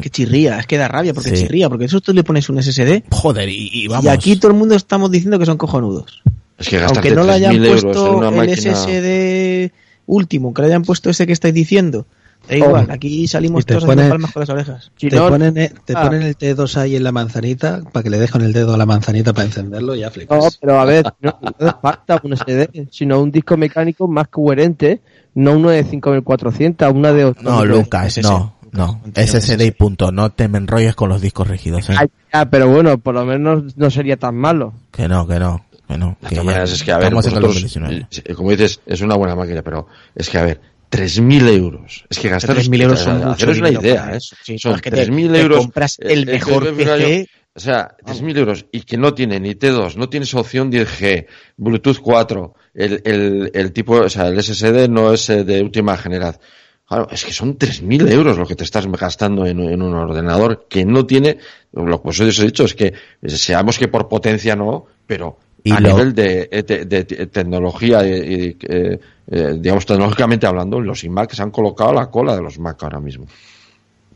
Que 0.02 0.10
chirría, 0.10 0.58
es 0.60 0.66
que 0.68 0.78
da 0.78 0.88
rabia 0.88 1.14
porque 1.14 1.30
Sí. 1.36 1.44
chirría, 1.44 1.70
porque 1.70 1.86
eso 1.86 2.02
tú 2.02 2.14
le 2.14 2.24
pones 2.24 2.50
un 2.50 2.58
SSD 2.62 3.04
joder, 3.12 3.50
y, 3.50 3.70
y 3.72 3.88
vamos. 3.88 4.06
y 4.06 4.08
aquí 4.10 4.36
todo 4.38 4.52
el 4.52 4.58
mundo 4.58 4.76
estamos 4.76 5.12
diciendo 5.12 5.38
que 5.40 5.46
son 5.46 5.58
cojonudos. 5.58 6.24
Es 6.58 6.70
que 6.70 6.84
Aunque 6.84 7.12
no 7.12 7.24
le 7.24 7.34
hayan 7.34 7.56
3.000 7.56 7.66
euros 7.66 7.84
en 7.84 7.92
puesto 7.92 8.18
una 8.18 8.30
el 8.30 8.36
máquina... 8.36 8.76
SSD 8.76 9.72
último, 10.08 10.54
que 10.54 10.62
le 10.62 10.68
hayan 10.68 10.84
puesto 10.84 11.10
ese 11.10 11.26
que 11.26 11.34
estáis 11.34 11.54
diciendo, 11.54 12.06
Da 12.48 12.56
igual, 12.56 12.88
aquí 12.92 13.28
salimos 13.28 13.66
todos 13.66 13.86
ponen- 13.86 14.10
palmas 14.10 14.32
con 14.32 14.42
las 14.42 14.50
orejas. 14.50 14.92
Si 14.98 15.10
te 15.10 15.16
no, 15.16 15.30
ponen, 15.30 15.58
eh, 15.58 15.74
te 15.84 15.94
ah. 15.96 16.04
ponen 16.04 16.22
el 16.22 16.38
T2 16.38 16.78
ahí 16.78 16.96
en 16.96 17.04
la 17.04 17.12
manzanita 17.12 17.82
para 17.92 18.04
que 18.04 18.10
le 18.10 18.20
dejen 18.20 18.42
el 18.42 18.54
dedo 18.54 18.74
a 18.74 18.78
la 18.78 18.86
manzanita 18.86 19.34
para 19.34 19.46
encenderlo 19.46 19.96
y 19.96 20.02
ya 20.02 20.08
No, 20.08 20.12
flipas. 20.12 20.58
pero 20.62 20.80
a 20.80 20.86
ver, 20.86 21.06
no, 21.22 21.40
no 21.42 21.80
falta 21.82 22.22
un 22.24 22.38
SD, 22.38 22.88
sino 22.92 23.20
un 23.20 23.32
disco 23.32 23.58
mecánico 23.58 24.08
más 24.08 24.28
coherente, 24.28 25.02
no 25.34 25.54
uno 25.54 25.70
de 25.70 25.84
5400, 25.84 26.92
una 26.94 27.12
de 27.14 27.26
8. 27.26 27.40
No, 27.42 27.66
Lucas, 27.66 28.20
no, 28.22 28.56
no. 28.72 29.02
SSD 29.16 29.62
y 29.62 29.72
punto. 29.72 30.12
No 30.12 30.32
te 30.32 30.48
me 30.48 30.60
enrolles 30.60 30.94
con 30.96 31.10
los 31.10 31.22
discos 31.22 31.48
rígidos, 31.48 31.90
¿eh? 31.90 31.96
Ah, 32.32 32.46
pero 32.46 32.68
bueno, 32.70 32.98
por 33.00 33.16
lo 33.16 33.26
menos 33.26 33.76
no 33.76 33.90
sería 33.90 34.18
tan 34.18 34.36
malo. 34.36 34.74
Que 34.92 35.08
no, 35.08 35.26
que 35.26 35.40
no. 35.40 35.65
Que 35.88 35.98
no. 35.98 36.18
De 36.22 36.30
que 36.30 36.36
todas 36.36 36.46
maneras, 36.46 36.72
es 36.72 36.84
que 36.84 36.92
a 36.92 36.98
ver, 36.98 37.14
vosotros, 37.14 37.42
2019. 37.42 38.08
eh, 38.26 38.34
como 38.34 38.52
dices, 38.52 38.80
es 38.86 39.02
una 39.02 39.16
buena 39.16 39.36
máquina, 39.36 39.62
pero 39.62 39.88
es 40.16 40.30
que 40.30 40.38
a 40.38 40.44
ver, 40.44 40.60
3.000 40.92 41.48
euros. 41.50 42.06
Es 42.10 42.20
que 42.20 42.30
gastar 42.30 42.56
3.000 42.58 42.82
euros 42.84 43.00
son 43.00 43.24
mucho 43.26 43.46
una 43.46 43.54
dinero 43.70 43.82
idea, 43.82 44.12
¿eh? 44.16 44.20
Sí, 44.20 44.58
son 44.60 44.76
es 44.76 44.82
que 44.82 44.92
te- 44.92 45.08
3.000 45.08 45.32
te 45.32 45.42
euros. 45.42 45.60
compras 45.60 46.00
eh, 46.00 46.06
el 46.14 46.30
eh, 46.30 46.34
mejor 46.34 46.76
PC. 46.76 47.28
O 47.58 47.60
sea, 47.60 47.96
3.000 48.06 48.38
euros 48.38 48.66
y 48.72 48.82
que 48.82 48.98
no 48.98 49.14
tiene 49.14 49.40
ni 49.40 49.52
T2, 49.56 49.96
no 49.96 50.10
tienes 50.10 50.34
opción 50.34 50.70
10G, 50.72 51.26
Bluetooth 51.56 52.00
4, 52.00 52.54
el, 52.74 53.02
el, 53.06 53.52
el 53.54 53.72
tipo, 53.72 53.94
o 53.96 54.10
sea, 54.10 54.28
el 54.28 54.44
SSD 54.44 54.90
no 54.90 55.14
es 55.14 55.28
de 55.28 55.62
última 55.64 55.96
generación. 55.96 56.42
Claro, 56.88 57.08
es 57.10 57.24
que 57.26 57.32
son 57.32 57.58
3.000 57.58 58.12
euros 58.12 58.38
lo 58.38 58.46
que 58.46 58.56
te 58.56 58.64
estás 58.66 58.86
gastando 58.88 59.46
en, 59.46 59.60
en 59.62 59.82
un 59.82 59.94
ordenador 59.96 60.68
que 60.70 60.84
no 60.86 61.06
tiene, 61.06 61.38
lo 61.72 62.02
que 62.02 62.10
os 62.10 62.20
he 62.20 62.26
dicho 62.46 62.66
es 62.66 62.76
que 62.76 62.94
seamos 63.26 63.80
que 63.80 63.88
por 63.88 64.08
potencia 64.10 64.56
no, 64.58 64.86
pero 65.08 65.40
Y 65.66 65.72
a 65.72 65.80
lo- 65.82 65.90
nivel 65.90 66.14
de, 66.16 66.48
de- 66.66 66.86
de- 66.86 67.04
de 67.04 67.28
tecnología, 67.28 68.06
y, 68.08 68.12
y, 68.14 68.58
eh, 68.70 69.00
eh, 69.32 69.56
digamos 69.60 69.86
tecnológicamente 69.86 70.46
hablando, 70.48 70.80
los 70.80 71.04
iMac 71.04 71.34
se 71.34 71.42
han 71.42 71.52
colocado 71.52 71.90
a 71.90 71.94
la 71.94 72.06
cola 72.12 72.36
de 72.36 72.42
los 72.44 72.58
Mac 72.60 72.82
ahora 72.84 73.00
mismo. 73.00 73.26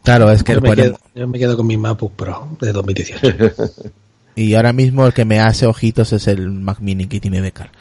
Claro, 0.03 0.31
es 0.31 0.43
que 0.43 0.53
Yo 0.53 0.61
me, 0.61 0.75
quedo, 0.75 0.97
yo 1.13 1.27
me 1.27 1.37
quedo 1.39 1.57
con 1.57 1.67
mi 1.67 1.75
MacBook 1.75 2.13
Pro 2.13 2.47
de 2.61 2.71
2018. 2.71 3.53
Y 4.35 4.53
ahora 4.55 4.71
mismo 4.71 5.05
el 5.05 5.11
que 5.11 5.25
me 5.25 5.41
hace 5.41 5.65
ojitos 5.65 6.13
es 6.13 6.27
el 6.27 6.49
Mac 6.49 6.77
Mini 6.79 7.07
que 7.07 7.19
tiene 7.19 7.41
Decar. 7.41 7.71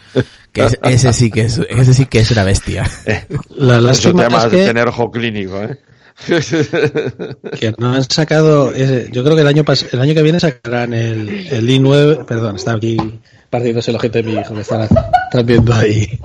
Que 0.51 0.65
es- 0.65 0.79
ese 0.83 1.13
sí 1.13 1.31
que 1.31 1.43
es, 1.43 1.61
ese 1.69 1.95
sí 1.95 2.07
que 2.07 2.19
es 2.21 2.31
una 2.33 2.43
bestia. 2.43 2.85
La 3.55 3.93
Eso 3.93 4.13
te 4.13 4.23
llama 4.23 4.39
es 4.39 4.47
que, 4.47 4.65
tener 4.67 4.89
ojo 4.89 5.09
clínico, 5.13 5.63
¿eh? 5.63 5.79
que 7.61 7.75
no 7.79 7.93
han 7.95 8.03
sacado, 8.05 8.73
ese- 8.75 9.09
yo 9.13 9.23
creo 9.23 9.37
que 9.37 9.43
el 9.43 9.47
año 9.49 9.63
pas- 9.65 9.87
el 9.93 10.01
año 10.01 10.15
que 10.15 10.23
viene 10.23 10.41
sacarán 10.41 10.93
el, 10.95 11.29
el 11.49 11.69
i9, 11.69 12.25
perdón, 12.25 12.57
está 12.57 12.75
aquí 12.75 12.97
partiéndose 13.51 13.91
el 13.91 13.97
ojete 13.97 14.23
de 14.23 14.31
mi 14.31 14.39
hijo, 14.41 14.55
que 14.55 14.61
están, 14.61 14.83
están 14.83 15.47
viendo 15.47 15.73
ahí. 15.75 16.19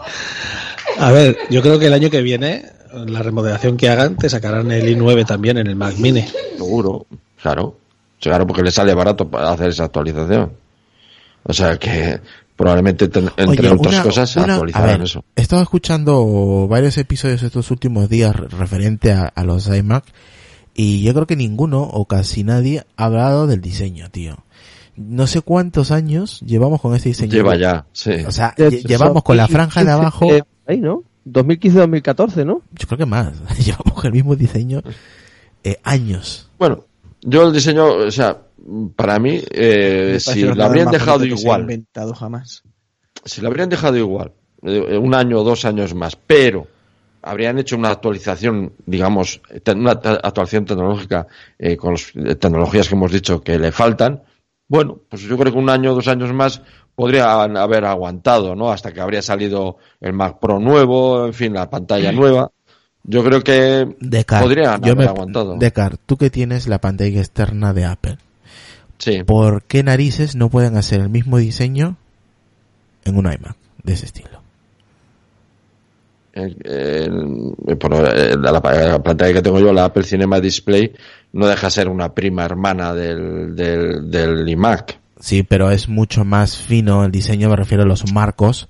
A 0.99 1.11
ver, 1.11 1.37
yo 1.49 1.61
creo 1.61 1.79
que 1.79 1.87
el 1.87 1.93
año 1.93 2.09
que 2.09 2.21
viene, 2.21 2.65
la 3.07 3.23
remodelación 3.23 3.77
que 3.77 3.89
hagan, 3.89 4.15
te 4.17 4.29
sacarán 4.29 4.71
el 4.71 4.97
i9 4.97 5.25
también 5.25 5.57
en 5.57 5.67
el 5.67 5.75
Mac 5.75 5.95
Mini. 5.97 6.25
Seguro, 6.57 7.05
claro. 7.41 7.77
Claro, 8.19 8.47
porque 8.47 8.63
le 8.63 8.71
sale 8.71 8.93
barato 8.93 9.27
para 9.29 9.51
hacer 9.51 9.69
esa 9.69 9.83
actualización. 9.85 10.53
O 11.43 11.51
sea 11.51 11.77
que 11.77 12.21
probablemente 12.55 13.09
ten- 13.09 13.29
entre 13.35 13.67
Oye, 13.67 13.75
otras 13.75 13.93
una- 13.95 14.03
cosas 14.03 14.29
se 14.29 14.39
actualizarán 14.39 15.01
eso. 15.01 15.25
He 15.35 15.41
estado 15.41 15.61
escuchando 15.61 16.67
varios 16.69 16.97
episodios 16.97 17.43
estos 17.43 17.69
últimos 17.71 18.07
días 18.07 18.33
re- 18.33 18.47
referente 18.47 19.11
a, 19.11 19.23
a 19.25 19.43
los 19.43 19.67
iMac 19.67 20.05
y 20.73 21.03
yo 21.03 21.13
creo 21.13 21.27
que 21.27 21.35
ninguno 21.35 21.81
o 21.81 22.05
casi 22.05 22.45
nadie 22.45 22.85
ha 22.95 23.05
hablado 23.05 23.45
del 23.45 23.59
diseño, 23.59 24.09
tío. 24.09 24.37
No 24.95 25.25
sé 25.27 25.41
cuántos 25.41 25.91
años 25.91 26.39
llevamos 26.41 26.79
con 26.81 26.95
este 26.95 27.09
diseño. 27.09 27.31
Lleva 27.31 27.55
ya, 27.57 27.85
sí. 27.93 28.11
O 28.27 28.31
sea, 28.31 28.53
lle- 28.55 28.85
llevamos 28.85 29.23
con 29.23 29.37
la 29.37 29.47
franja 29.47 29.83
de 29.83 29.91
abajo, 29.91 30.31
Eh, 30.31 30.43
ahí, 30.67 30.79
¿no? 30.79 31.03
2015-2014, 31.25 32.45
¿no? 32.45 32.61
yo 32.73 32.87
creo 32.87 32.97
que 32.97 33.05
más. 33.05 33.33
llevamos 33.65 33.93
con 33.93 34.05
el 34.07 34.11
mismo 34.13 34.35
diseño 34.35 34.81
eh, 35.63 35.77
años. 35.83 36.49
Bueno, 36.59 36.85
yo 37.21 37.47
el 37.47 37.53
diseño, 37.53 37.85
o 37.87 38.11
sea, 38.11 38.37
para 38.95 39.19
mí, 39.19 39.41
eh, 39.51 40.17
si 40.19 40.41
lo 40.43 40.63
habrían 40.63 40.91
dejado 40.91 41.25
igual, 41.25 41.61
inventado 41.61 42.13
jamás. 42.13 42.63
si 43.25 43.41
lo 43.41 43.47
habrían 43.47 43.69
dejado 43.69 43.97
igual, 43.97 44.31
eh, 44.63 44.97
un 44.97 45.15
año 45.15 45.39
o 45.39 45.43
dos 45.43 45.65
años 45.65 45.93
más, 45.95 46.15
pero 46.15 46.67
habrían 47.21 47.57
hecho 47.57 47.77
una 47.77 47.89
actualización, 47.91 48.73
digamos, 48.85 49.41
una 49.73 49.91
actualización 49.91 50.65
tecnológica 50.65 51.25
eh, 51.57 51.77
con 51.77 51.93
las 51.93 52.11
tecnologías 52.39 52.89
que 52.89 52.95
hemos 52.95 53.11
dicho 53.13 53.41
que 53.41 53.57
le 53.57 53.71
faltan, 53.71 54.21
bueno, 54.73 54.97
pues 55.07 55.21
yo 55.21 55.37
creo 55.37 55.53
que 55.53 55.59
un 55.59 55.69
año 55.69 55.91
o 55.91 55.93
dos 55.93 56.07
años 56.07 56.33
más 56.33 56.63
podrían 56.95 57.57
haber 57.57 57.85
aguantado, 57.85 58.55
¿no? 58.55 58.71
Hasta 58.71 58.91
que 58.91 59.01
habría 59.01 59.21
salido 59.21 59.77
el 60.01 60.13
Mac 60.13 60.39
Pro 60.39 60.59
nuevo, 60.59 61.27
en 61.27 61.33
fin, 61.35 61.53
la 61.53 61.69
pantalla 61.69 62.11
nueva. 62.11 62.49
Yo 63.03 63.23
creo 63.23 63.41
que 63.43 63.95
Decar, 63.99 64.41
podrían 64.41 64.81
yo 64.81 64.93
haber 64.93 64.97
me, 64.97 65.05
aguantado. 65.05 65.57
Decar, 65.59 65.97
tú 65.97 66.17
que 66.17 66.31
tienes 66.31 66.67
la 66.67 66.79
pantalla 66.79 67.19
externa 67.19 67.71
de 67.71 67.85
Apple, 67.85 68.17
Sí. 68.97 69.23
¿por 69.23 69.61
qué 69.61 69.83
narices 69.83 70.35
no 70.35 70.49
pueden 70.49 70.75
hacer 70.75 71.01
el 71.01 71.09
mismo 71.09 71.37
diseño 71.37 71.97
en 73.05 73.15
un 73.15 73.25
iMac 73.25 73.55
de 73.83 73.93
ese 73.93 74.07
estilo? 74.07 74.41
El- 76.33 76.57
el- 76.65 78.41
la, 78.41 78.51
la 78.51 79.03
pantalla 79.03 79.33
que 79.33 79.41
tengo 79.41 79.59
yo, 79.59 79.71
la 79.71 79.85
Apple 79.85 80.03
Cinema 80.03 80.39
Display, 80.39 80.91
no 81.31 81.47
deja 81.47 81.69
ser 81.69 81.87
una 81.87 82.13
prima 82.13 82.43
hermana 82.43 82.93
del, 82.93 83.55
del, 83.55 84.09
del 84.09 84.47
iMac. 84.49 84.99
Sí, 85.19 85.43
pero 85.43 85.71
es 85.71 85.87
mucho 85.87 86.25
más 86.25 86.57
fino 86.57 87.05
el 87.05 87.11
diseño, 87.11 87.49
me 87.49 87.55
refiero 87.55 87.83
a 87.83 87.85
los 87.87 88.11
marcos. 88.11 88.67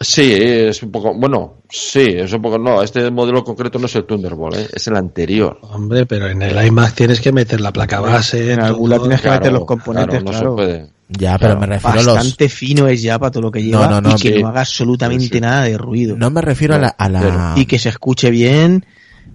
Sí, 0.00 0.32
es 0.34 0.82
un 0.82 0.90
poco, 0.90 1.14
bueno, 1.14 1.62
sí, 1.70 2.14
es 2.16 2.32
un 2.32 2.42
poco, 2.42 2.58
no, 2.58 2.82
este 2.82 3.10
modelo 3.10 3.44
concreto 3.44 3.78
no 3.78 3.86
es 3.86 3.94
el 3.94 4.04
Thunderbolt, 4.04 4.56
¿eh? 4.56 4.68
es 4.72 4.86
el 4.88 4.96
anterior. 4.96 5.58
Hombre, 5.62 6.04
pero 6.06 6.28
en 6.28 6.42
el 6.42 6.66
iMac 6.66 6.94
tienes 6.94 7.20
que 7.20 7.32
meter 7.32 7.60
la 7.60 7.72
placa 7.72 8.00
base. 8.00 8.52
En 8.52 8.60
algún 8.60 8.90
lado 8.90 9.02
tienes 9.02 9.20
que 9.20 9.30
meter 9.30 9.52
los 9.52 9.64
componentes, 9.64 10.22
no 10.24 10.30
claro. 10.30 10.50
se 10.50 10.54
puede. 10.56 10.86
Ya, 11.08 11.38
pero 11.38 11.54
Claro, 11.54 11.60
me 11.60 11.66
refiero 11.66 12.00
a 12.00 12.02
los... 12.02 12.14
Bastante 12.16 12.48
fino 12.48 12.88
es 12.88 13.02
ya 13.02 13.18
para 13.18 13.30
todo 13.30 13.42
lo 13.42 13.50
que 13.50 13.62
lleva 13.62 13.86
No, 13.86 14.00
no, 14.00 14.08
no, 14.08 14.16
y 14.16 14.20
que 14.20 14.34
sí. 14.34 14.42
no 14.42 14.48
haga 14.48 14.60
absolutamente 14.60 15.24
Sí, 15.24 15.30
sí. 15.34 15.40
nada 15.40 15.64
de 15.64 15.76
ruido. 15.76 16.16
No 16.16 16.30
me 16.30 16.40
refiero 16.40 16.74
a 16.74 16.78
la... 16.78 16.88
A 16.88 17.08
la... 17.08 17.52
Y 17.56 17.66
que 17.66 17.78
se 17.78 17.90
escuche 17.90 18.30
bien. 18.30 18.86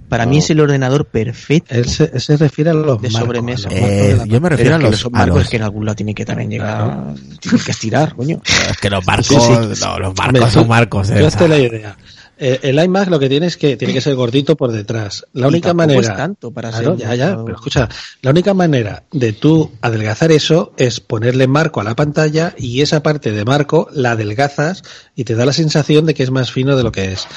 Para 0.10 0.26
mí 0.26 0.38
No. 0.38 0.44
es 0.44 0.50
el 0.50 0.60
ordenador 0.60 1.06
perfecto 1.06 1.74
Él 1.74 1.88
se, 1.88 2.06
él 2.14 2.20
se 2.20 2.36
refiere 2.36 2.72
a 2.72 2.74
los 2.74 3.02
de 3.02 3.10
marcos, 3.10 3.28
sobremesa. 3.28 3.70
los 3.70 3.80
Eh, 3.80 4.18
yo 4.28 4.42
me 4.42 4.50
Pero 4.50 4.50
refiero 4.50 4.72
es 4.72 4.76
a 4.76 4.78
que 4.80 4.84
los... 4.84 4.92
los 4.92 5.06
a 5.06 5.10
marcos 5.10 5.36
los- 5.38 5.44
es 5.46 5.50
que 5.50 5.58
en 5.58 5.64
algún 5.64 5.86
lado 5.86 5.96
tiene 5.96 6.14
que 6.16 6.26
también 6.26 6.50
llegar, 6.50 7.14
tiene 7.40 7.60
que 7.60 7.72
estirar, 7.72 8.16
coño. 8.18 8.42
es 8.70 8.78
que 8.78 8.90
los 8.90 9.06
marcos... 9.06 9.28
Sí, 9.28 9.76
sí. 9.76 9.82
No, 9.86 10.00
los 10.00 10.16
marcos 10.18 10.52
son 10.52 10.68
marcos. 10.68 11.10
eh, 11.12 11.24
o 11.24 11.28
hazte 11.28 11.40
sea, 11.40 11.48
la 11.48 11.58
idea. 11.58 11.98
Eh, 12.42 12.58
el 12.64 12.82
iMac 12.82 13.10
lo 13.10 13.20
que 13.20 13.28
tiene 13.28 13.48
es 13.48 13.58
que 13.58 13.76
tiene 13.76 13.94
que 13.94 14.00
ser 14.00 14.16
gordito 14.16 14.56
por 14.56 14.72
detrás. 14.72 15.26
La 15.34 15.50
única 15.50 15.74
manera. 15.74 16.00
es 16.00 16.08
tanto 16.16 16.52
para 16.52 16.70
Claro, 16.70 16.98
ser 16.98 17.06
ya, 17.10 17.14
ya, 17.16 17.38
pero 17.44 17.58
escucha, 17.58 17.90
la 18.22 18.32
única 18.32 18.54
manera 18.54 19.04
de 19.12 19.34
tú 19.34 19.72
adelgazar 19.82 20.32
eso 20.32 20.72
es 20.78 21.02
ponerle 21.02 21.48
marco 21.48 21.82
a 21.82 21.84
la 21.84 21.98
pantalla 21.98 22.56
y 22.58 22.80
esa 22.80 23.04
parte 23.04 23.34
de 23.34 23.44
marco 23.44 23.90
la 23.92 24.12
adelgazas 24.12 24.84
y 25.16 25.26
te 25.26 25.36
da 25.36 25.46
la 25.46 25.52
sensación 25.52 26.06
de 26.06 26.14
que 26.14 26.24
es 26.24 26.32
más 26.32 26.50
fino 26.50 26.78
de 26.78 26.84
lo 26.84 26.94
que 26.94 27.12
es. 27.12 27.28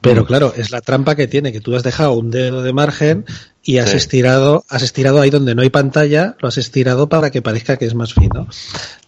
Pero 0.00 0.24
claro, 0.24 0.52
es 0.56 0.70
la 0.70 0.80
trampa 0.80 1.16
que 1.16 1.26
tiene, 1.26 1.52
que 1.52 1.60
tú 1.60 1.74
has 1.74 1.82
dejado 1.82 2.12
un 2.12 2.30
dedo 2.30 2.62
de 2.62 2.72
margen 2.72 3.24
y 3.64 3.78
has 3.78 3.90
Sí. 3.90 3.96
estirado, 3.96 4.64
has 4.68 4.82
estirado 4.82 5.20
ahí 5.20 5.30
donde 5.30 5.54
no 5.54 5.62
hay 5.62 5.70
pantalla, 5.70 6.36
lo 6.40 6.48
has 6.48 6.56
estirado 6.58 7.08
para 7.08 7.30
que 7.30 7.42
parezca 7.42 7.76
que 7.76 7.86
es 7.86 7.94
más 7.94 8.14
fino. 8.14 8.46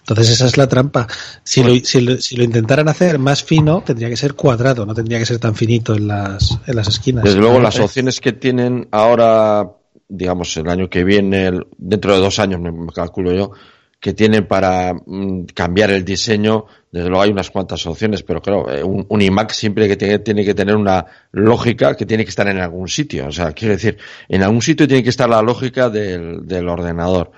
Entonces 0.00 0.30
esa 0.30 0.46
es 0.46 0.56
la 0.56 0.66
trampa. 0.68 1.06
Si, 1.44 1.62
lo, 1.62 1.74
si, 1.84 2.00
lo, 2.00 2.16
si 2.18 2.34
lo 2.36 2.42
intentaran 2.42 2.88
hacer 2.88 3.20
más 3.20 3.44
fino, 3.44 3.82
tendría 3.86 4.08
que 4.08 4.16
ser 4.16 4.34
cuadrado, 4.34 4.84
no 4.84 4.92
tendría 4.94 5.18
que 5.20 5.26
ser 5.26 5.38
tan 5.38 5.54
finito 5.54 5.94
en 5.94 6.08
las, 6.08 6.58
en 6.66 6.74
las 6.74 6.88
esquinas. 6.88 7.22
Desde 7.24 7.38
luego, 7.38 7.60
las 7.60 7.78
opciones 7.78 8.18
que 8.20 8.32
tienen 8.32 8.88
ahora, 8.90 9.70
digamos, 10.08 10.56
el 10.56 10.68
año 10.68 10.90
que 10.90 11.04
viene, 11.04 11.46
el- 11.46 11.66
dentro 11.78 12.12
de 12.14 12.18
dos 12.20 12.40
años, 12.40 12.60
me, 12.60 12.72
me 12.72 12.92
calculo 12.92 13.32
yo, 13.32 13.52
que 14.00 14.12
tienen 14.14 14.48
para 14.48 14.94
mm, 14.94 15.44
cambiar 15.54 15.90
el 15.92 16.04
diseño, 16.04 16.64
desde 16.92 17.08
luego 17.08 17.22
hay 17.22 17.30
unas 17.30 17.50
cuantas 17.50 17.86
opciones, 17.86 18.22
pero 18.22 18.42
claro, 18.42 18.70
eh, 18.70 18.82
un, 18.82 19.06
un 19.08 19.22
iMac 19.22 19.52
siempre 19.52 19.86
que 19.86 19.96
tiene, 19.96 20.18
tiene 20.18 20.44
que 20.44 20.54
tener 20.54 20.74
una 20.74 21.06
lógica 21.30 21.96
que 21.96 22.04
tiene 22.04 22.24
que 22.24 22.30
estar 22.30 22.48
en 22.48 22.58
algún 22.58 22.88
sitio. 22.88 23.28
O 23.28 23.32
sea, 23.32 23.52
quiero 23.52 23.74
decir, 23.74 23.98
en 24.28 24.42
algún 24.42 24.62
sitio 24.62 24.88
tiene 24.88 25.02
que 25.02 25.10
estar 25.10 25.28
la 25.28 25.42
lógica 25.42 25.88
del, 25.88 26.46
del 26.46 26.68
ordenador. 26.68 27.30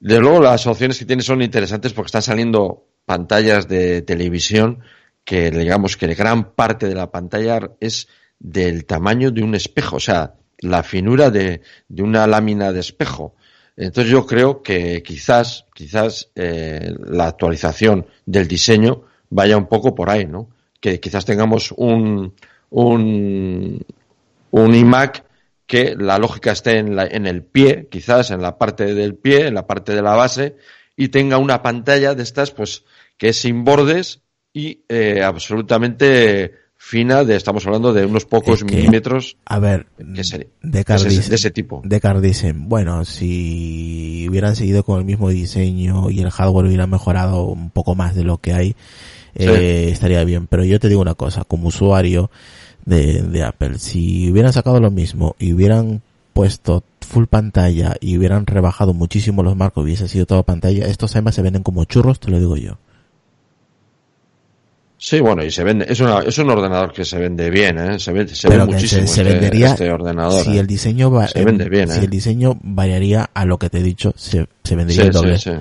Desde 0.00 0.20
luego, 0.20 0.40
las 0.40 0.66
opciones 0.66 0.98
que 0.98 1.04
tiene 1.04 1.22
son 1.22 1.42
interesantes 1.42 1.92
porque 1.92 2.06
están 2.06 2.22
saliendo 2.22 2.88
pantallas 3.04 3.68
de 3.68 4.02
televisión 4.02 4.80
que, 5.24 5.52
digamos, 5.52 5.96
que 5.96 6.12
gran 6.14 6.54
parte 6.54 6.88
de 6.88 6.96
la 6.96 7.12
pantalla 7.12 7.60
es 7.78 8.08
del 8.40 8.84
tamaño 8.84 9.30
de 9.30 9.44
un 9.44 9.54
espejo, 9.54 9.96
o 9.96 10.00
sea, 10.00 10.34
la 10.58 10.82
finura 10.82 11.30
de, 11.30 11.60
de 11.88 12.02
una 12.02 12.26
lámina 12.26 12.72
de 12.72 12.80
espejo. 12.80 13.36
Entonces 13.76 14.12
yo 14.12 14.26
creo 14.26 14.62
que 14.62 15.02
quizás, 15.02 15.66
quizás 15.74 16.30
eh, 16.34 16.94
la 17.06 17.26
actualización 17.28 18.06
del 18.26 18.46
diseño 18.48 19.04
vaya 19.30 19.56
un 19.56 19.66
poco 19.66 19.94
por 19.94 20.10
ahí, 20.10 20.26
¿no? 20.26 20.48
Que 20.80 21.00
quizás 21.00 21.24
tengamos 21.24 21.72
un, 21.76 22.34
un, 22.70 23.84
un 24.50 24.74
iMac 24.74 25.24
que 25.66 25.94
la 25.98 26.18
lógica 26.18 26.52
esté 26.52 26.78
en, 26.78 26.96
la- 26.96 27.06
en 27.06 27.26
el 27.26 27.42
pie, 27.42 27.88
quizás 27.90 28.30
en 28.30 28.42
la 28.42 28.58
parte 28.58 28.94
del 28.94 29.14
pie, 29.14 29.46
en 29.46 29.54
la 29.54 29.66
parte 29.66 29.94
de 29.94 30.02
la 30.02 30.14
base, 30.14 30.56
y 30.96 31.08
tenga 31.08 31.38
una 31.38 31.62
pantalla 31.62 32.14
de 32.14 32.22
estas, 32.22 32.50
pues, 32.50 32.84
que 33.16 33.28
es 33.30 33.36
sin 33.38 33.64
bordes 33.64 34.20
y 34.52 34.84
eh, 34.88 35.22
absolutamente 35.22 36.52
fina 36.84 37.22
de, 37.24 37.36
estamos 37.36 37.64
hablando 37.64 37.92
de 37.92 38.04
unos 38.04 38.24
pocos 38.26 38.58
Es 38.58 38.64
que, 38.64 38.74
milímetros 38.76 39.36
A 39.46 39.60
ver, 39.60 39.86
de 39.98 40.20
ese- 40.20 40.48
de 40.68 41.34
ese 41.36 41.50
tipo. 41.52 41.80
Deckard 41.84 42.20
dicen, 42.20 42.68
bueno, 42.68 43.04
si 43.04 44.26
hubieran 44.28 44.56
seguido 44.56 44.82
con 44.82 44.98
el 44.98 45.04
mismo 45.04 45.30
diseño 45.30 46.10
y 46.10 46.20
el 46.20 46.30
hardware 46.30 46.66
hubiera 46.66 46.86
mejorado 46.88 47.44
un 47.44 47.70
poco 47.70 47.94
más 47.94 48.14
de 48.16 48.24
lo 48.24 48.38
que 48.38 48.52
hay, 48.52 48.74
eh, 49.34 49.90
estaría 49.92 50.22
bien. 50.24 50.48
Pero 50.48 50.64
yo 50.64 50.80
te 50.80 50.88
digo 50.88 51.00
una 51.00 51.14
cosa, 51.14 51.44
como 51.44 51.68
usuario 51.68 52.30
de, 52.84 53.22
de 53.22 53.42
Apple, 53.44 53.78
si 53.78 54.30
hubieran 54.30 54.52
sacado 54.52 54.80
lo 54.80 54.90
mismo 54.90 55.36
y 55.38 55.52
hubieran 55.52 56.02
puesto 56.32 56.82
full 57.00 57.24
pantalla 57.26 57.94
y 58.00 58.18
hubieran 58.18 58.44
rebajado 58.44 58.92
muchísimo 58.92 59.42
los 59.42 59.56
marcos, 59.56 59.84
hubiese 59.84 60.08
sido 60.08 60.26
todo 60.26 60.42
pantalla, 60.42 60.86
estos 60.86 61.12
además 61.14 61.36
se 61.36 61.42
venden 61.42 61.62
como 61.62 61.84
churros, 61.84 62.18
te 62.20 62.30
lo 62.30 62.38
digo 62.40 62.56
yo. 62.56 62.76
Sí, 65.04 65.18
bueno, 65.18 65.42
y 65.42 65.50
se 65.50 65.64
vende, 65.64 65.84
es, 65.88 65.98
una, 65.98 66.20
es 66.20 66.38
un 66.38 66.48
ordenador 66.48 66.92
que 66.92 67.04
se 67.04 67.18
vende 67.18 67.50
bien, 67.50 67.76
¿eh? 67.76 67.98
Se 67.98 68.12
vende, 68.12 68.36
se 68.36 68.46
Pero 68.46 68.60
ve 68.60 68.68
que 68.68 68.74
muchísimo 68.76 69.00
se, 69.08 69.14
se 69.14 69.20
este, 69.22 69.32
vendería 69.32 69.66
este 69.70 69.90
ordenador. 69.90 70.44
si 70.44 70.56
¿eh? 70.56 70.60
el 70.60 70.66
diseño 70.68 71.10
va, 71.10 71.26
Se 71.26 71.44
vende 71.44 71.68
bien, 71.68 71.88
si 71.88 71.98
¿eh? 71.98 72.04
el 72.04 72.10
diseño 72.10 72.56
variaría 72.62 73.28
a 73.34 73.44
lo 73.44 73.58
que 73.58 73.68
te 73.68 73.78
he 73.78 73.82
dicho, 73.82 74.12
se, 74.16 74.46
se 74.62 74.76
vendería 74.76 75.02
Sí, 75.02 75.06
el 75.08 75.12
doble. 75.12 75.38
sí, 75.38 75.50
sí. 75.50 75.56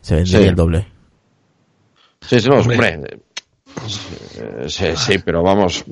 Se 0.00 0.14
vendería 0.14 0.38
Sí. 0.40 0.44
el 0.48 0.54
doble. 0.54 0.86
Sí, 2.22 2.40
sí, 2.40 2.48
no, 2.48 2.60
Hombre. 2.60 2.76
hombre. 2.76 3.10
eh, 4.38 4.64
Sí, 4.68 4.86
sí, 4.96 5.18
pero 5.18 5.42
vamos. 5.42 5.84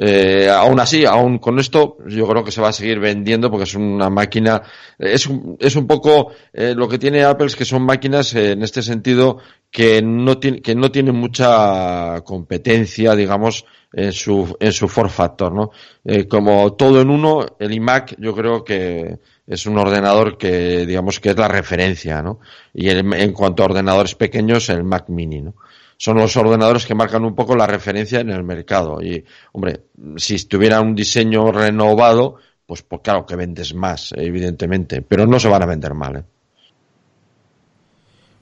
Eh, 0.00 0.48
aún 0.48 0.78
así, 0.78 1.04
aún 1.04 1.38
con 1.38 1.58
esto, 1.58 1.96
yo 2.06 2.28
creo 2.28 2.44
que 2.44 2.52
se 2.52 2.60
va 2.60 2.68
a 2.68 2.72
seguir 2.72 3.00
vendiendo 3.00 3.50
porque 3.50 3.64
es 3.64 3.74
una 3.74 4.08
máquina. 4.08 4.62
Es 4.96 5.26
un, 5.26 5.56
es 5.58 5.74
un 5.74 5.88
poco 5.88 6.30
eh, 6.52 6.72
lo 6.76 6.88
que 6.88 6.98
tiene 6.98 7.24
Apple 7.24 7.48
es 7.48 7.56
que 7.56 7.64
son 7.64 7.82
máquinas 7.82 8.32
eh, 8.34 8.52
en 8.52 8.62
este 8.62 8.80
sentido 8.80 9.38
que 9.72 10.00
no 10.00 10.38
tiene, 10.38 10.62
que 10.62 10.76
no 10.76 10.92
tienen 10.92 11.16
mucha 11.16 12.20
competencia, 12.24 13.16
digamos, 13.16 13.64
en 13.92 14.12
su, 14.12 14.56
en 14.60 14.72
su 14.72 14.86
form 14.88 15.10
factor, 15.10 15.52
¿no? 15.52 15.70
Eh, 16.04 16.28
como 16.28 16.74
todo 16.74 17.00
en 17.00 17.10
uno, 17.10 17.44
el 17.58 17.72
iMac, 17.72 18.14
yo 18.18 18.34
creo 18.36 18.62
que 18.62 19.18
es 19.48 19.66
un 19.66 19.78
ordenador 19.78 20.38
que, 20.38 20.86
digamos, 20.86 21.18
que 21.18 21.30
es 21.30 21.36
la 21.36 21.48
referencia, 21.48 22.22
¿no? 22.22 22.38
Y 22.72 22.88
en 22.90 23.32
cuanto 23.32 23.62
a 23.64 23.66
ordenadores 23.66 24.14
pequeños, 24.14 24.68
el 24.68 24.84
Mac 24.84 25.08
Mini, 25.08 25.42
¿no? 25.42 25.54
Son 26.00 26.16
los 26.16 26.36
ordenadores 26.36 26.86
que 26.86 26.94
marcan 26.94 27.24
un 27.24 27.34
poco 27.34 27.56
la 27.56 27.66
referencia 27.66 28.20
en 28.20 28.30
el 28.30 28.44
mercado. 28.44 29.02
Y, 29.02 29.24
hombre, 29.52 29.86
si 30.16 30.42
tuviera 30.46 30.80
un 30.80 30.94
diseño 30.94 31.50
renovado, 31.50 32.36
pues, 32.64 32.82
pues 32.82 33.00
claro 33.02 33.26
que 33.26 33.34
vendes 33.34 33.74
más, 33.74 34.14
evidentemente. 34.16 35.02
Pero 35.02 35.26
no 35.26 35.40
se 35.40 35.48
van 35.48 35.62
a 35.64 35.66
vender 35.66 35.94
mal, 35.94 36.16
¿eh? 36.16 36.24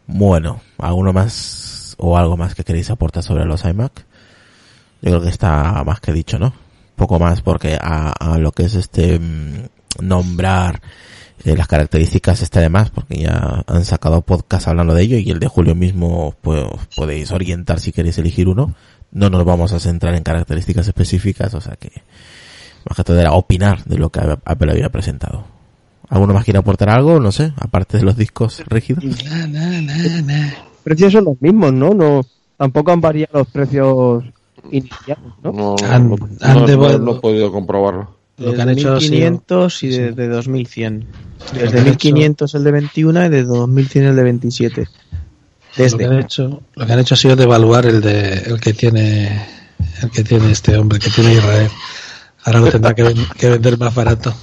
Bueno, 0.07 0.61
¿alguno 0.79 1.12
más 1.14 1.97
o 1.99 2.16
algo 2.16 2.37
más 2.37 2.55
que 2.55 2.62
queréis 2.62 2.90
aportar 2.90 3.23
sobre 3.23 3.47
los 3.47 3.64
iMac? 3.64 4.05
Yo 5.01 5.11
creo 5.11 5.23
que 5.23 5.31
está 5.31 5.83
más 5.85 6.01
que 6.01 6.12
dicho, 6.12 6.38
¿no? 6.38 6.53
Poco 6.95 7.19
más 7.19 7.40
porque 7.40 7.79
a, 7.81 8.12
a 8.12 8.38
lo 8.38 8.53
que 8.53 8.64
es 8.64 8.75
este 8.75 9.19
mm, 9.19 9.64
nombrar 10.01 10.81
eh, 11.46 11.56
las 11.56 11.66
características 11.68 12.42
está 12.42 12.61
de 12.61 12.68
más 12.68 12.90
porque 12.90 13.18
ya 13.18 13.64
han 13.66 13.85
sacado 13.85 14.20
podcast 14.22 14.68
hablando 14.68 14.94
de 14.94 15.02
ello 15.02 15.16
y 15.18 15.30
el 15.30 15.38
de 15.38 15.48
Julio 15.48 15.74
mismo 15.74 16.35
pues 16.42 16.64
podéis 16.96 17.30
orientar 17.32 17.80
si 17.80 17.92
queréis 17.92 18.18
elegir 18.18 18.48
uno. 18.48 18.74
No 19.12 19.30
nos 19.30 19.44
vamos 19.44 19.72
a 19.72 19.78
centrar 19.80 20.14
en 20.14 20.22
características 20.22 20.87
específicas, 20.88 21.54
o 21.54 21.61
sea 21.61 21.76
que 21.76 21.90
más 22.88 22.96
que 22.96 23.04
todo 23.04 23.18
era 23.20 23.32
opinar 23.32 23.85
de 23.85 23.98
lo 23.98 24.11
que 24.11 24.20
Apple 24.44 24.70
había 24.72 24.90
presentado. 24.90 25.44
¿Alguno 26.09 26.35
más 26.35 26.44
quiere 26.44 26.59
aportar 26.59 26.88
algo? 26.90 27.18
No 27.18 27.32
sé, 27.32 27.52
aparte 27.56 27.98
de 27.98 28.04
los 28.04 28.16
discos 28.16 28.62
rígidos. 28.66 29.04
Na, 29.24 29.46
na, 29.46 29.80
na, 29.80 30.22
na. 30.22 30.54
precios 30.85 31.12
son 31.12 31.24
los 31.24 31.40
mismos, 31.40 31.72
¿no? 31.72 31.94
No, 31.94 32.20
tampoco 32.56 32.92
han 32.92 33.00
variado 33.00 33.38
los 33.40 33.48
precios 33.48 34.24
iniciales, 34.70 35.24
¿no? 35.42 35.52
No, 35.52 35.76
Han- 35.88 36.09
no, 36.11 36.16
han 36.42 36.66
no- 36.66 36.98
no 36.98 37.12
he 37.16 37.20
podido 37.20 37.50
comprobarlo. 37.52 38.15
Lo 38.38 38.44
que 38.46 38.51
Desde 38.51 38.62
han 38.62 38.68
hecho 38.70 38.94
ha 38.94 39.01
sido- 39.01 39.11
1500 39.12 39.83
y 39.83 39.92
sí. 39.92 39.99
desde 39.99 40.29
2100. 40.29 41.01
Lo 41.55 41.59
Desde 41.61 41.70
que 41.72 41.79
han 41.79 41.85
1500 41.85 42.55
el 42.55 42.64
de 42.64 42.70
21 42.72 43.25
y 43.27 43.29
desde 43.31 43.44
2100 43.46 44.05
el 44.07 44.16
de 44.16 44.22
27. 44.22 44.81
Lo 44.81 44.87
que, 45.75 45.83
han 45.83 45.99
Desde. 45.99 46.20
hecho, 46.20 46.62
lo 46.75 46.87
que 46.87 46.92
han 46.92 46.99
hecho 46.99 47.14
ha 47.14 47.18
sido 47.18 47.37
devaluar 47.37 47.87
el 47.87 48.01
de 48.01 48.33
el 48.46 48.61
que 48.61 48.72
tiene 48.72 49.46
el 50.03 50.11
que 50.11 50.22
tiene 50.25 50.51
este 50.53 50.77
hombre 50.77 50.99
que 50.99 51.11
tiene 51.11 51.35
Israel. 51.35 51.70
Ahora 52.44 52.61
lo 52.61 52.70
tendrá 52.70 52.94
que, 52.94 53.03
ven- 53.03 53.27
que 53.38 53.49
vender 53.51 53.79
más 53.79 53.94
barato. 53.94 54.35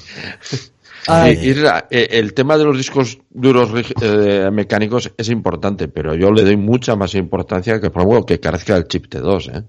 Ay. 1.07 1.37
Y- 1.41 1.49
y 1.49 1.53
ra- 1.53 1.87
eh, 1.89 2.07
el 2.11 2.33
tema 2.33 2.57
de 2.57 2.63
los 2.63 2.77
discos 2.77 3.17
duros 3.29 3.69
eh, 4.01 4.49
mecánicos 4.51 5.11
es 5.17 5.29
importante, 5.29 5.87
pero 5.87 6.15
yo 6.15 6.31
le 6.31 6.43
doy 6.43 6.55
mucha 6.57 6.95
más 6.95 7.13
importancia 7.15 7.79
que, 7.81 7.89
por 7.89 8.03
ejemplo, 8.03 8.25
que 8.25 8.39
carezca 8.39 8.75
el 8.77 8.87
chip 8.87 9.07
T2. 9.07 9.51
¿eh? 9.57 9.63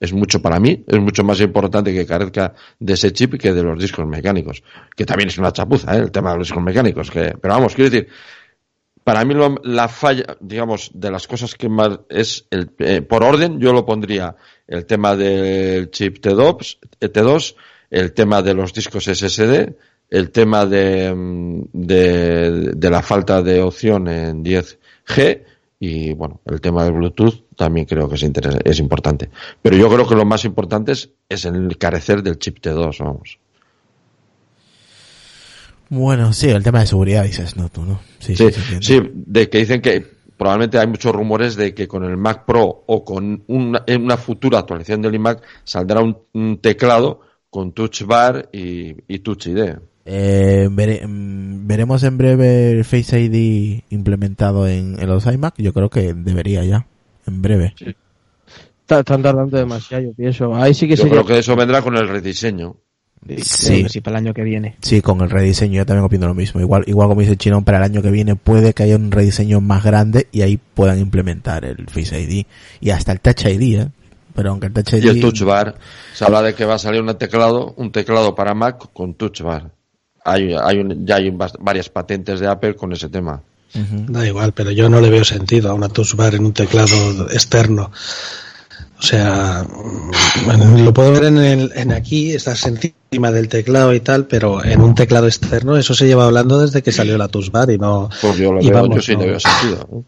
Es 0.00 0.12
mucho 0.14 0.40
para 0.40 0.58
mí, 0.58 0.82
es 0.86 0.98
mucho 0.98 1.22
más 1.22 1.38
importante 1.42 1.92
que 1.92 2.06
carezca 2.06 2.54
de 2.78 2.94
ese 2.94 3.12
chip 3.12 3.34
que 3.38 3.52
de 3.52 3.62
los 3.62 3.78
discos 3.78 4.06
mecánicos, 4.06 4.62
que 4.96 5.04
también 5.04 5.28
es 5.28 5.36
una 5.36 5.52
chapuza, 5.52 5.94
¿eh? 5.94 6.00
el 6.00 6.10
tema 6.10 6.32
de 6.32 6.38
los 6.38 6.46
discos 6.48 6.62
mecánicos. 6.64 7.10
Que, 7.10 7.34
pero 7.40 7.52
vamos, 7.54 7.74
quiero 7.74 7.90
decir, 7.90 8.08
para 9.04 9.24
mí 9.26 9.34
lo- 9.34 9.60
la 9.62 9.88
falla, 9.88 10.24
digamos, 10.40 10.90
de 10.94 11.10
las 11.10 11.26
cosas 11.26 11.54
que 11.54 11.68
más 11.68 12.00
es, 12.08 12.46
el, 12.50 12.70
eh, 12.78 13.02
por 13.02 13.22
orden, 13.22 13.60
yo 13.60 13.72
lo 13.74 13.84
pondría 13.84 14.34
el 14.66 14.86
tema 14.86 15.16
del 15.16 15.90
chip 15.90 16.18
T2, 16.24 16.78
eh, 17.00 17.08
T2 17.12 17.54
el 17.90 18.12
tema 18.12 18.40
de 18.40 18.54
los 18.54 18.72
discos 18.72 19.04
SSD, 19.06 19.74
el 20.08 20.30
tema 20.30 20.64
de, 20.64 21.12
mm, 21.14 21.62
de, 21.72 22.50
de 22.74 22.90
la 22.90 23.02
falta 23.02 23.42
de 23.42 23.60
opción 23.60 24.08
en 24.08 24.42
10G 24.44 25.42
y, 25.82 26.12
bueno, 26.12 26.40
el 26.44 26.60
tema 26.60 26.84
del 26.84 26.92
Bluetooth 26.92 27.46
también 27.56 27.86
creo 27.86 28.06
que 28.06 28.14
es, 28.14 28.22
es 28.22 28.78
importante. 28.78 29.30
Pero 29.62 29.76
yo 29.78 29.88
creo 29.88 30.06
que 30.06 30.14
lo 30.14 30.26
más 30.26 30.44
importante 30.44 30.92
es, 30.92 31.08
es 31.26 31.46
el 31.46 31.78
carecer 31.78 32.22
del 32.22 32.38
chip 32.38 32.58
T2, 32.58 32.98
vamos. 32.98 33.38
Bueno, 35.88 36.34
sí, 36.34 36.50
el 36.50 36.62
tema 36.62 36.80
de 36.80 36.86
seguridad 36.86 37.24
dices, 37.24 37.56
no 37.56 37.70
tú, 37.70 37.82
¿no? 37.82 37.98
Sí, 38.18 38.36
Sí, 38.36 38.50
sí, 38.80 39.00
de 39.12 39.48
que 39.48 39.58
dicen 39.58 39.80
que 39.80 40.06
probablemente 40.36 40.78
hay 40.78 40.86
muchos 40.86 41.14
rumores 41.14 41.56
de 41.56 41.74
que 41.74 41.88
con 41.88 42.04
el 42.04 42.18
Mac 42.18 42.44
Pro 42.44 42.84
o 42.86 43.04
con 43.04 43.42
una, 43.46 43.82
en 43.86 44.04
una 44.04 44.18
futura 44.18 44.58
actualización 44.58 45.00
del 45.00 45.14
iMac 45.14 45.42
saldrá 45.64 46.00
un, 46.00 46.16
un 46.34 46.58
teclado 46.58 47.22
con 47.48 47.72
Touch 47.72 48.02
Bar 48.02 48.50
y, 48.52 48.96
y 49.08 49.18
Touch 49.20 49.46
ID. 49.46 49.76
Eh, 50.12 50.68
vere- 50.70 51.06
mm, 51.06 51.68
veremos 51.68 52.02
en 52.02 52.18
breve 52.18 52.72
el 52.72 52.84
Face 52.84 53.20
ID 53.20 53.82
implementado 53.90 54.66
en, 54.66 54.98
en 55.00 55.06
los 55.08 55.24
iMac. 55.26 55.54
Yo 55.58 55.72
creo 55.72 55.88
que 55.88 56.12
debería 56.14 56.64
ya, 56.64 56.86
en 57.26 57.42
breve. 57.42 57.74
Está- 57.78 58.98
Están 59.00 59.22
tardando 59.22 59.56
demasiado, 59.56 60.02
yo 60.04 60.12
pienso. 60.14 60.52
Ahí 60.56 60.74
sí 60.74 60.88
que 60.88 60.96
Yo 60.96 61.04
sería... 61.04 61.12
creo 61.22 61.26
que 61.26 61.38
eso 61.38 61.54
vendrá 61.54 61.80
con 61.80 61.96
el 61.96 62.08
rediseño. 62.08 62.76
Sí. 63.42 63.86
Sí, 63.88 64.00
para 64.00 64.18
el 64.18 64.24
año 64.24 64.34
que 64.34 64.42
viene. 64.42 64.76
Sí, 64.80 65.00
con 65.02 65.20
el 65.20 65.30
rediseño 65.30 65.74
yo 65.76 65.86
también 65.86 66.04
opino 66.06 66.26
lo 66.26 66.34
mismo. 66.34 66.60
Igual, 66.60 66.84
igual 66.86 67.06
como 67.08 67.20
dice 67.20 67.36
Chino, 67.36 67.62
para 67.64 67.78
el 67.78 67.84
año 67.84 68.02
que 68.02 68.10
viene 68.10 68.34
puede 68.34 68.72
que 68.72 68.82
haya 68.84 68.96
un 68.96 69.12
rediseño 69.12 69.60
más 69.60 69.84
grande 69.84 70.26
y 70.32 70.40
ahí 70.42 70.58
puedan 70.74 70.98
implementar 70.98 71.64
el 71.66 71.86
Face 71.88 72.18
ID 72.20 72.46
y 72.80 72.90
hasta 72.90 73.12
el 73.12 73.20
Touch 73.20 73.44
ID, 73.44 73.80
¿eh? 73.80 73.88
Pero 74.34 74.50
aunque 74.50 74.68
el 74.68 74.72
Touch 74.72 74.94
ID... 74.94 75.04
Y 75.04 75.08
el 75.08 75.20
Touch 75.20 75.42
Bar. 75.42 75.76
Se 76.14 76.24
habla 76.24 76.40
de 76.42 76.54
que 76.54 76.64
va 76.64 76.74
a 76.74 76.78
salir 76.78 77.02
un 77.02 77.14
teclado, 77.18 77.74
un 77.76 77.92
teclado 77.92 78.34
para 78.34 78.54
Mac 78.54 78.88
con 78.92 79.14
Touch 79.14 79.42
Bar. 79.42 79.70
Hay, 80.24 80.54
hay 80.54 80.78
un- 80.78 81.06
ya 81.06 81.16
hay 81.16 81.30
varias 81.60 81.88
patentes 81.88 82.40
de 82.40 82.46
Apple 82.46 82.76
con 82.76 82.92
ese 82.92 83.08
tema. 83.08 83.40
Da 83.72 84.26
igual, 84.26 84.52
pero 84.52 84.70
yo 84.72 84.88
no 84.88 85.00
le 85.00 85.10
veo 85.10 85.24
sentido 85.24 85.70
a 85.70 85.74
una 85.74 85.88
touch 85.88 86.14
bar 86.14 86.34
en 86.34 86.44
un 86.44 86.52
teclado 86.52 87.28
externo. 87.30 87.90
O 88.98 89.02
sea, 89.02 89.64
lo 90.76 90.92
puedo 90.92 91.12
ver 91.12 91.24
en, 91.24 91.38
el, 91.38 91.72
en 91.74 91.92
aquí, 91.92 92.32
estás 92.32 92.66
encima 92.66 93.30
del 93.30 93.48
teclado 93.48 93.94
y 93.94 94.00
tal, 94.00 94.26
pero 94.26 94.62
en 94.62 94.80
un 94.82 94.94
teclado 94.94 95.26
externo 95.26 95.76
eso 95.78 95.94
se 95.94 96.06
lleva 96.06 96.26
hablando 96.26 96.58
desde 96.60 96.82
que 96.82 96.92
salió 96.92 97.16
la 97.16 97.28
touch 97.28 97.50
bar 97.50 97.70
y 97.70 97.78
no. 97.78 98.10
Pues 98.20 98.36
yo, 98.36 98.52
lo 98.52 98.60
y 98.60 98.66
veo, 98.68 98.74
vamos, 98.82 98.96
yo 98.96 99.02
sí 99.02 99.12
no. 99.14 99.20
le 99.20 99.26
veo 99.28 99.40
sentido. 99.40 99.88
¿eh? 99.92 100.02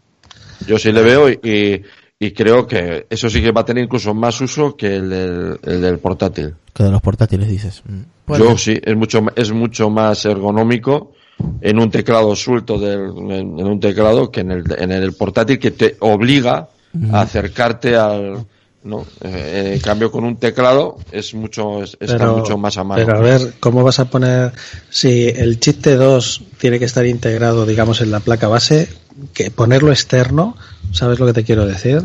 Yo 0.67 0.77
sí 0.77 0.91
le 0.91 1.01
veo 1.01 1.29
y, 1.29 1.39
y, 1.43 1.81
y 2.25 2.31
creo 2.31 2.65
que 2.65 3.05
eso 3.09 3.29
sí 3.29 3.41
que 3.41 3.51
va 3.51 3.61
a 3.61 3.65
tener 3.65 3.83
incluso 3.83 4.13
más 4.13 4.39
uso 4.39 4.77
que 4.77 4.95
el 4.95 5.09
del, 5.09 5.59
el 5.63 5.81
del 5.81 5.99
portátil. 5.99 6.55
Que 6.73 6.83
de 6.83 6.91
los 6.91 7.01
portátiles 7.01 7.49
dices. 7.49 7.83
Mm. 7.85 8.33
Yo 8.33 8.57
sí, 8.57 8.79
es 8.81 8.95
mucho, 8.95 9.25
es 9.35 9.51
mucho 9.51 9.89
más 9.89 10.23
ergonómico 10.23 11.11
en 11.59 11.79
un 11.79 11.91
teclado 11.91 12.33
suelto 12.35 12.77
del, 12.79 13.09
en, 13.29 13.59
en 13.59 13.67
un 13.67 13.79
teclado 13.79 14.31
que 14.31 14.39
en 14.39 14.51
el, 14.51 14.63
en 14.77 14.91
el 14.91 15.13
portátil 15.13 15.59
que 15.59 15.71
te 15.71 15.97
obliga 15.99 16.69
a 17.11 17.21
acercarte 17.21 17.97
al, 17.97 18.45
¿no? 18.83 19.05
Eh, 19.21 19.71
en 19.73 19.81
cambio 19.81 20.09
con 20.09 20.23
un 20.23 20.37
teclado 20.37 20.97
es 21.11 21.33
mucho, 21.33 21.83
es, 21.83 21.97
está 21.99 22.31
mucho 22.31 22.57
más 22.57 22.77
a 22.77 22.85
mano. 22.85 23.05
pero 23.05 23.17
a 23.17 23.21
ver, 23.21 23.55
¿cómo 23.59 23.83
vas 23.83 23.99
a 23.99 24.05
poner 24.05 24.53
si 24.89 25.27
el 25.27 25.59
chip 25.59 25.85
T2 25.85 26.41
tiene 26.57 26.79
que 26.79 26.85
estar 26.85 27.05
integrado, 27.05 27.65
digamos, 27.65 27.99
en 27.99 28.11
la 28.11 28.21
placa 28.21 28.47
base, 28.47 28.87
que 29.33 29.51
ponerlo 29.51 29.91
externo, 29.91 30.55
¿sabes 30.91 31.19
lo 31.19 31.25
que 31.27 31.33
te 31.33 31.43
quiero 31.43 31.65
decir? 31.65 32.01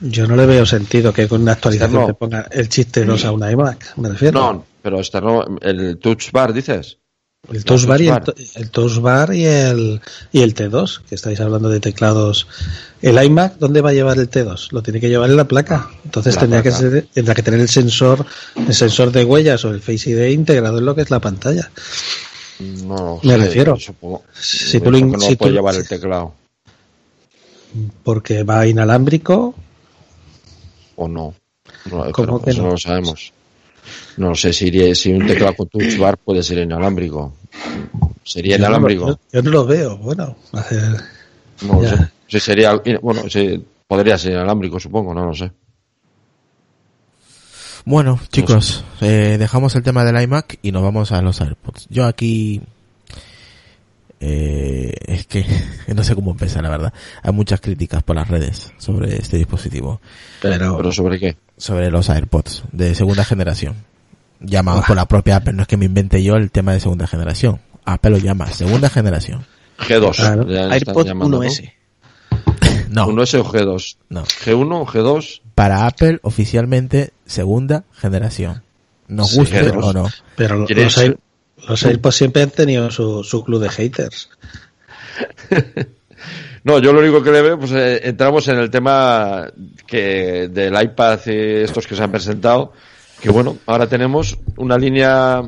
Yo 0.00 0.26
no 0.26 0.34
le 0.36 0.46
veo 0.46 0.66
sentido 0.66 1.12
que 1.12 1.28
con 1.28 1.42
una 1.42 1.52
actualización 1.52 2.02
Externo. 2.02 2.06
te 2.06 2.14
ponga 2.18 2.48
el 2.50 2.68
chip 2.68 2.90
T2 2.94 3.24
a 3.24 3.30
una 3.32 3.50
iMac, 3.52 3.96
me 3.98 4.08
refiero. 4.08 4.40
No, 4.40 4.66
pero 4.82 4.98
externo, 4.98 5.44
el 5.60 5.98
touch 5.98 6.32
bar 6.32 6.52
dices. 6.52 6.98
El 7.50 7.64
Touch 7.64 7.80
Touch 7.80 7.88
Bar 7.88 8.00
y 8.00 8.08
el, 8.54 8.70
Touch 8.70 8.98
Bar 9.00 9.34
y 9.34 9.44
el, 9.46 10.00
y 10.30 10.42
el 10.42 10.54
T2, 10.54 11.00
que 11.08 11.16
estáis 11.16 11.40
hablando 11.40 11.68
de 11.68 11.80
teclados. 11.80 12.46
El 13.00 13.20
iMac, 13.20 13.56
¿dónde 13.58 13.80
va 13.80 13.90
a 13.90 13.92
llevar 13.92 14.16
el 14.18 14.30
T2? 14.30 14.70
Lo 14.70 14.80
tiene 14.80 15.00
que 15.00 15.08
llevar 15.08 15.28
en 15.28 15.36
la 15.36 15.48
placa. 15.48 15.90
Entonces 16.04 16.36
La 16.36 16.40
tendría 16.42 16.62
que, 16.62 16.70
ser- 16.70 17.08
tendrá 17.12 17.34
que 17.34 17.42
tener 17.42 17.58
el 17.58 17.68
sensor, 17.68 18.24
el 18.54 18.72
sensor 18.72 19.10
de 19.10 19.24
huellas 19.24 19.64
o 19.64 19.70
el 19.70 19.80
Face 19.80 20.10
ID 20.10 20.26
integrado 20.30 20.78
en 20.78 20.84
lo 20.84 20.94
que 20.94 21.02
es 21.02 21.10
la 21.10 21.18
pantalla. 21.20 21.68
No 22.60 23.18
Me 23.24 23.30
sé, 23.32 23.36
refiero. 23.38 23.76
Supongo. 23.76 24.22
Si 24.40 24.78
tú 24.78 24.84
¿Por 24.84 24.92
lo 24.92 24.98
qué 24.98 25.04
in- 25.04 25.12
no 25.12 25.18
si 25.20 25.34
puede 25.34 25.50
tú- 25.50 25.56
llevar 25.56 25.74
el 25.74 25.88
teclado 25.88 26.34
Porque 28.04 28.42
va 28.42 28.66
inalámbrico. 28.66 29.54
o 30.96 31.08
no. 31.08 31.34
No, 31.90 32.10
¿Cómo 32.12 32.38
pero 32.38 32.42
que 32.42 32.50
eso 32.50 32.60
no? 32.60 32.66
no 32.66 32.72
lo 32.72 32.78
sabemos. 32.78 33.32
No 34.16 34.34
sé 34.34 34.52
si, 34.52 34.66
iría- 34.66 34.94
si 34.94 35.12
un 35.12 35.26
teclado 35.26 35.54
con 35.56 35.68
touch 35.68 35.96
bar 35.98 36.16
puede 36.18 36.42
ser 36.42 36.58
inalámbrico. 36.58 37.32
Sería 38.24 38.56
Yo 38.56 38.58
no, 38.58 38.64
lo, 38.64 38.68
inalámbrico. 38.68 39.06
yo- 39.08 39.18
yo 39.32 39.42
no 39.42 39.50
lo 39.50 39.66
veo. 39.66 39.96
Bueno, 39.98 40.36
a 40.52 40.60
ver. 40.70 41.00
No 41.62 41.80
sé. 41.88 42.08
Sí, 42.28 42.40
sería, 42.40 42.74
bueno, 43.00 43.22
podría 43.86 44.16
ser 44.18 44.32
inalámbrico, 44.32 44.78
supongo, 44.80 45.12
no 45.14 45.26
lo 45.26 45.34
sé. 45.34 45.50
Bueno, 47.84 48.20
chicos, 48.30 48.84
eh, 49.00 49.36
dejamos 49.38 49.74
el 49.74 49.82
tema 49.82 50.04
del 50.04 50.20
iMac 50.22 50.58
y 50.62 50.70
nos 50.70 50.82
vamos 50.82 51.10
a 51.10 51.20
los 51.20 51.40
AirPods. 51.40 51.88
Yo 51.90 52.04
aquí... 52.06 52.60
eh, 54.24 54.94
es 55.06 55.26
que 55.26 55.44
no 55.94 56.04
sé 56.04 56.14
cómo 56.14 56.30
empezar, 56.30 56.62
la 56.62 56.70
verdad. 56.70 56.92
Hay 57.22 57.32
muchas 57.32 57.60
críticas 57.60 58.02
por 58.04 58.14
las 58.16 58.28
redes 58.28 58.72
sobre 58.78 59.16
este 59.16 59.36
dispositivo. 59.36 60.00
Pero, 60.40 60.76
¿Pero 60.76 60.92
sobre 60.92 61.18
qué? 61.18 61.36
Sobre 61.56 61.90
los 61.90 62.08
AirPods 62.08 62.62
de 62.72 62.94
segunda 62.94 63.24
generación. 63.24 63.74
Llamados 64.40 64.84
por 64.86 64.96
la 64.96 65.06
propia 65.06 65.36
Apple. 65.36 65.52
No 65.52 65.62
es 65.62 65.68
que 65.68 65.76
me 65.76 65.84
invente 65.86 66.22
yo 66.22 66.36
el 66.36 66.50
tema 66.50 66.72
de 66.72 66.80
segunda 66.80 67.06
generación. 67.06 67.60
Apple 67.84 68.12
lo 68.12 68.18
llama 68.18 68.46
segunda 68.46 68.88
generación. 68.88 69.44
G2. 69.78 70.14
Claro. 70.16 70.42
ya 70.48 70.66
le 70.66 70.76
están 70.76 70.94
AirPod 70.94 71.06
llamando, 71.06 71.38
¿no? 71.38 71.44
1S. 71.44 71.72
No, 72.90 73.06
1S 73.08 73.38
o 73.40 73.44
G2. 73.44 73.96
no. 74.10 74.22
G1 74.24 74.72
o 74.82 74.86
G2. 74.86 75.40
Para 75.54 75.86
Apple 75.86 76.18
oficialmente 76.22 77.12
segunda 77.24 77.84
generación. 77.92 78.62
Nos 79.08 79.30
Sí, 79.30 79.38
guste 79.38 79.64
G2. 79.72 79.82
o 79.82 79.92
no. 79.94 80.08
pero 80.36 80.58
los, 80.58 80.66
¿Quieres- 80.68 80.98
Air- 80.98 81.18
los 81.68 81.84
AirPods 81.84 82.16
siempre 82.16 82.42
han 82.42 82.50
tenido 82.50 82.90
su, 82.90 83.22
su 83.24 83.44
club 83.44 83.60
de 83.60 83.68
haters. 83.68 84.30
No, 86.64 86.78
yo 86.78 86.92
lo 86.92 87.00
único 87.00 87.22
que 87.22 87.32
le 87.32 87.42
veo, 87.42 87.58
pues 87.58 87.72
eh, 87.72 88.00
entramos 88.04 88.46
en 88.46 88.58
el 88.58 88.70
tema 88.70 89.48
que 89.84 90.48
del 90.48 90.80
iPad 90.80 91.18
y 91.26 91.62
estos 91.62 91.88
que 91.88 91.96
se 91.96 92.02
han 92.04 92.12
presentado, 92.12 92.72
que 93.20 93.30
bueno, 93.30 93.58
ahora 93.66 93.88
tenemos 93.88 94.38
una 94.56 94.78
línea 94.78 95.42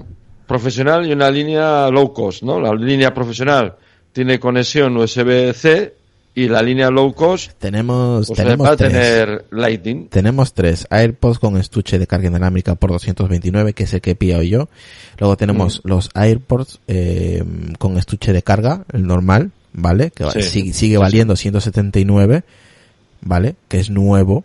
profesional 0.46 1.06
y 1.06 1.12
una 1.12 1.30
línea 1.30 1.88
low 1.88 2.12
cost, 2.12 2.42
¿no? 2.42 2.60
La 2.60 2.74
línea 2.74 3.14
profesional 3.14 3.76
tiene 4.12 4.40
conexión 4.40 4.96
USB-C 4.96 5.94
y 6.34 6.48
la 6.48 6.62
línea 6.62 6.90
low 6.90 7.14
cost 7.14 7.52
Tenemos, 7.58 8.26
pues, 8.26 8.36
tenemos 8.36 8.66
va 8.66 8.72
a 8.72 8.76
tres. 8.76 8.92
tener 8.92 9.44
Lightning. 9.50 10.08
Tenemos 10.08 10.52
tres 10.52 10.86
AirPods 10.90 11.38
con 11.38 11.56
estuche 11.56 11.98
de 11.98 12.06
carga 12.06 12.28
inalámbrica 12.28 12.74
por 12.74 12.90
229, 12.90 13.72
que 13.72 13.84
es 13.84 13.94
el 13.94 14.00
que 14.00 14.12
he 14.12 14.14
pillado 14.16 14.42
yo. 14.42 14.68
Luego 15.18 15.36
tenemos 15.36 15.80
los 15.84 16.10
AirPods 16.14 16.80
eh, 16.88 17.44
con 17.78 17.96
estuche 17.98 18.32
de 18.32 18.42
carga, 18.42 18.84
el 18.92 19.06
normal, 19.06 19.52
¿vale? 19.72 20.10
Que 20.10 20.24
Sí. 20.32 20.42
sigue, 20.42 20.72
sigue 20.72 20.94
Sí, 20.96 21.00
valiendo 21.00 21.36
179, 21.36 22.42
¿vale? 23.20 23.54
Que 23.68 23.78
es 23.78 23.90
nuevo. 23.90 24.44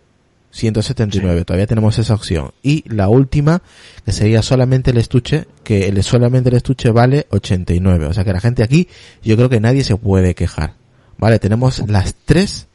179, 0.52 1.44
todavía 1.44 1.68
tenemos 1.68 1.96
esa 1.98 2.14
opción. 2.14 2.50
Y 2.62 2.82
la 2.92 3.08
última, 3.08 3.62
que 4.04 4.10
sería 4.12 4.42
solamente 4.42 4.90
el 4.90 4.96
estuche, 4.96 5.46
que 5.62 5.86
el, 5.88 6.02
solamente 6.02 6.50
el 6.50 6.56
estuche 6.56 6.90
vale 6.90 7.26
89. 7.30 8.06
O 8.06 8.12
sea 8.12 8.24
que 8.24 8.32
la 8.32 8.40
gente 8.40 8.64
aquí, 8.64 8.88
yo 9.22 9.36
creo 9.36 9.48
que 9.48 9.60
nadie 9.60 9.84
se 9.84 9.94
puede 9.96 10.34
quejar. 10.34 10.74
¿Vale? 11.20 11.38
Tenemos 11.38 11.86
las 11.88 12.14
tres 12.24 12.66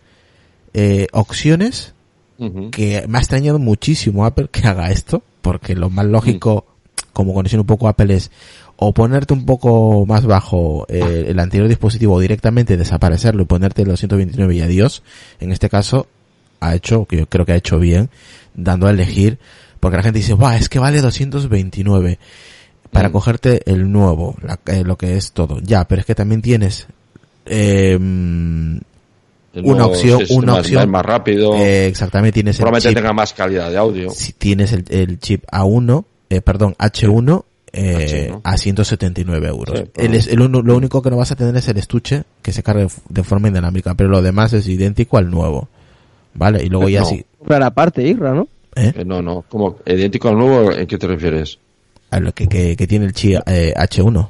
eh, 0.73 1.07
opciones 1.11 1.93
que 2.71 3.05
me 3.07 3.17
ha 3.17 3.21
extrañado 3.21 3.59
muchísimo 3.59 4.25
Apple 4.25 4.49
que 4.51 4.67
haga 4.67 4.91
esto, 4.91 5.23
porque 5.41 5.73
lo 5.73 5.89
más 5.89 6.05
lógico, 6.05 6.65
como 7.13 7.33
conexión 7.33 7.61
un 7.61 7.65
poco 7.67 7.87
Apple 7.87 8.13
es 8.13 8.29
o 8.75 8.93
ponerte 8.93 9.33
un 9.33 9.45
poco 9.45 10.05
más 10.05 10.25
bajo 10.25 10.85
eh, 10.89 11.27
el 11.29 11.39
anterior 11.39 11.69
dispositivo 11.69 12.13
o 12.15 12.19
directamente 12.19 12.75
desaparecerlo 12.75 13.43
y 13.43 13.45
ponerte 13.45 13.83
el 13.83 13.87
229 13.87 14.53
y 14.55 14.61
adiós. 14.61 15.01
En 15.39 15.51
este 15.53 15.69
caso 15.69 16.07
ha 16.59 16.75
hecho, 16.75 17.05
que 17.05 17.17
yo 17.17 17.25
creo 17.27 17.45
que 17.45 17.53
ha 17.53 17.57
hecho 17.57 17.79
bien, 17.79 18.09
dando 18.53 18.87
a 18.87 18.91
elegir, 18.91 19.39
porque 19.79 19.95
la 19.97 20.03
gente 20.03 20.19
dice, 20.19 20.33
Buah, 20.33 20.57
es 20.57 20.67
que 20.67 20.79
vale 20.79 20.99
229 21.01 22.19
para 22.91 23.07
Mm. 23.09 23.11
cogerte 23.13 23.61
el 23.71 23.89
nuevo, 23.91 24.35
la- 24.41 24.59
eh, 24.65 24.83
lo 24.83 24.97
que 24.97 25.15
es 25.15 25.31
todo. 25.31 25.59
Ya, 25.61 25.87
pero 25.87 26.01
es 26.01 26.05
que 26.05 26.15
también 26.15 26.41
tienes 26.41 26.87
eh, 27.45 27.93
El 29.53 29.63
una 29.63 29.85
opción, 29.85 30.21
una 30.31 30.55
opción 30.55 30.89
más 30.89 31.05
rápido, 31.05 31.55
eh, 31.55 31.87
exactamente 31.87 32.33
tienes 32.33 32.57
el 32.57 32.61
probablemente 32.63 32.89
chip 32.89 32.97
tenga 32.97 33.13
más 33.13 33.33
calidad 33.33 33.69
de 33.71 33.77
audio. 33.77 34.09
si 34.09 34.33
tienes 34.33 34.73
el, 34.73 34.83
el 34.89 35.19
chip 35.19 35.43
A1, 35.51 36.03
eh, 36.29 36.41
perdón, 36.41 36.75
H1, 36.77 37.45
eh, 37.71 38.29
H1. 38.33 38.41
a 38.43 38.57
179 38.57 39.47
euros. 39.47 39.79
Sí, 39.79 39.85
pero- 39.93 40.07
El 40.07 40.15
es- 40.15 40.27
el 40.27 40.41
uno- 40.41 40.61
lo 40.61 40.75
único 40.75 41.01
que 41.01 41.09
no 41.09 41.17
vas 41.17 41.31
a 41.31 41.35
tener 41.35 41.55
es 41.55 41.67
el 41.69 41.77
estuche 41.77 42.23
que 42.41 42.51
se 42.51 42.63
cargue 42.63 42.87
de 43.09 43.23
forma 43.23 43.47
inalámbrica, 43.47 43.93
pero 43.95 44.09
lo 44.09 44.21
demás 44.21 44.51
es 44.53 44.67
idéntico 44.67 45.17
al 45.17 45.29
nuevo. 45.29 45.69
¿Vale? 46.37 46.61
Y 46.63 46.67
luego 46.67 46.89
ya 46.89 46.99
No. 46.99 47.05
sí, 47.05 47.25
Comprar 47.39 47.63
aparte, 47.63 48.03
Irra, 48.05 48.33
¿no? 48.33 48.49
¿eh? 48.75 48.91
Eh, 48.93 49.05
no, 49.05 49.21
no, 49.21 49.45
como 49.47 49.77
idéntico 49.85 50.27
al 50.27 50.37
nuevo, 50.37 50.73
¿en 50.73 50.85
qué 50.85 50.97
te 50.97 51.07
refieres? 51.07 51.59
A 52.11 52.19
lo 52.19 52.33
que, 52.33 52.47
que, 52.47 52.75
que 52.75 52.87
tiene 52.87 53.05
el 53.05 53.13
chip 53.13 53.39
eh, 53.45 53.73
H1. 53.77 54.27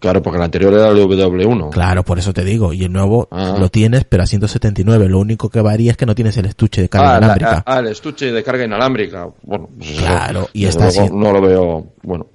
Claro, 0.00 0.22
porque 0.22 0.38
el 0.38 0.42
anterior 0.42 0.72
era 0.74 0.88
el 0.88 0.96
W1. 0.98 1.70
Claro, 1.70 2.02
por 2.04 2.18
eso 2.18 2.32
te 2.32 2.42
digo. 2.42 2.72
Y 2.72 2.84
el 2.84 2.92
nuevo 2.92 3.28
Ah. 3.30 3.56
lo 3.58 3.68
tienes, 3.68 4.04
pero 4.04 4.22
a 4.22 4.26
179. 4.26 5.08
Lo 5.08 5.18
único 5.20 5.50
que 5.50 5.60
varía 5.60 5.90
es 5.92 5.96
que 5.98 6.06
no 6.06 6.14
tienes 6.14 6.36
el 6.38 6.46
estuche 6.46 6.80
de 6.80 6.88
carga 6.88 7.14
Ah, 7.14 7.18
inalámbrica. 7.18 7.62
ah, 7.66 7.78
el 7.80 7.86
estuche 7.88 8.32
de 8.32 8.42
carga 8.42 8.64
inalámbrica. 8.64 9.28
Bueno, 9.42 9.68
pues 9.76 9.90
eso, 9.90 10.00
Claro, 10.00 10.48
y 10.54 10.64
está 10.64 10.86
luego 10.86 11.02
así. 11.02 11.10
No 11.14 11.32
lo 11.32 11.40
veo, 11.42 11.86
bueno. 12.02 12.26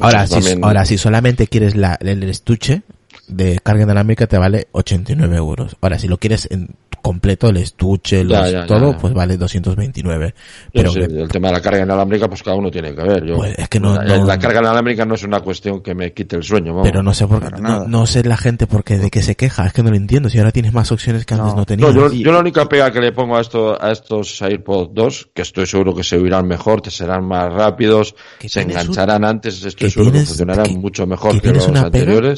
Ahora, 0.00 0.24
eso 0.24 0.34
si, 0.36 0.40
también- 0.42 0.64
ahora, 0.64 0.84
si 0.84 0.98
solamente 0.98 1.46
quieres 1.46 1.74
la, 1.76 1.96
el 2.00 2.22
estuche 2.24 2.82
de 3.28 3.58
carga 3.62 3.82
inalámbrica 3.84 4.26
te 4.26 4.38
vale 4.38 4.68
89 4.72 5.36
euros. 5.36 5.76
Ahora, 5.80 5.98
si 5.98 6.08
lo 6.08 6.18
quieres 6.18 6.48
en 6.50 6.68
completo, 7.02 7.50
el 7.50 7.58
estuche, 7.58 8.24
Ya, 8.26 8.40
los- 8.40 8.50
ya, 8.52 8.60
ya, 8.60 8.66
todo, 8.66 8.92
ya. 8.92 8.98
pues 8.98 9.12
vale 9.12 9.36
229. 9.36 10.28
Yo 10.28 10.70
Pero 10.72 10.90
sé, 10.92 11.00
que- 11.00 11.20
el 11.20 11.28
tema 11.28 11.48
de 11.48 11.52
la 11.54 11.60
carga 11.60 11.82
inalámbrica, 11.82 12.28
pues 12.28 12.42
cada 12.42 12.56
uno 12.56 12.70
tiene 12.70 12.94
que 12.94 13.02
ver. 13.02 13.24
Yo, 13.26 13.36
Pues 13.36 13.58
es 13.58 13.68
que 13.68 13.78
no- 13.78 13.94
la, 14.02 14.16
no- 14.16 14.24
la 14.24 14.38
carga 14.38 14.60
inalámbrica 14.60 15.04
no 15.04 15.14
es 15.14 15.22
una 15.22 15.40
cuestión 15.40 15.82
que 15.82 15.94
me 15.94 16.14
quite 16.14 16.36
el 16.36 16.42
sueño, 16.42 16.72
vamos. 16.72 16.88
pero 16.88 17.02
no 17.02 17.12
sé 17.12 17.26
por 17.26 17.40
qué, 17.52 17.60
no, 17.60 18.06
sé 18.06 18.24
la 18.24 18.38
gente 18.38 18.66
por 18.66 18.84
qué, 18.84 18.96
de 18.96 19.10
qué 19.10 19.22
se 19.22 19.34
queja, 19.36 19.66
es 19.66 19.74
que 19.74 19.82
no 19.82 19.90
lo 19.90 19.96
entiendo. 19.96 20.30
Si 20.30 20.38
ahora 20.38 20.50
tienes 20.50 20.72
más 20.72 20.90
opciones 20.92 21.26
que 21.26 21.34
antes 21.34 21.54
no, 21.54 21.66
tenías. 21.66 21.94
No, 21.94 22.08
yo, 22.08 22.12
yo 22.14 22.32
la 22.32 22.38
única 22.38 22.66
pega 22.70 22.90
que 22.90 23.00
le 23.00 23.12
pongo 23.12 23.36
a, 23.36 23.42
esto, 23.42 23.76
a 23.82 23.92
estos 23.92 24.40
AirPods 24.40 24.94
2, 24.94 25.28
que 25.34 25.42
estoy 25.42 25.66
seguro 25.66 25.94
que 25.94 26.04
se 26.04 26.16
oirán 26.16 26.46
mejor, 26.48 26.80
te 26.80 26.90
serán 26.90 27.26
más 27.26 27.52
rápidos, 27.52 28.14
se 28.40 28.48
tienes 28.48 28.76
un- 28.76 28.80
engancharán 28.80 29.24
antes, 29.26 29.56
estoy 29.62 29.74
que 29.88 29.90
seguro 29.90 30.12
que 30.12 30.20
funcionarán 30.20 30.64
que- 30.66 30.78
mucho 30.78 31.06
mejor 31.06 31.38
que 31.38 31.52
los 31.52 31.66
pega. 31.66 32.34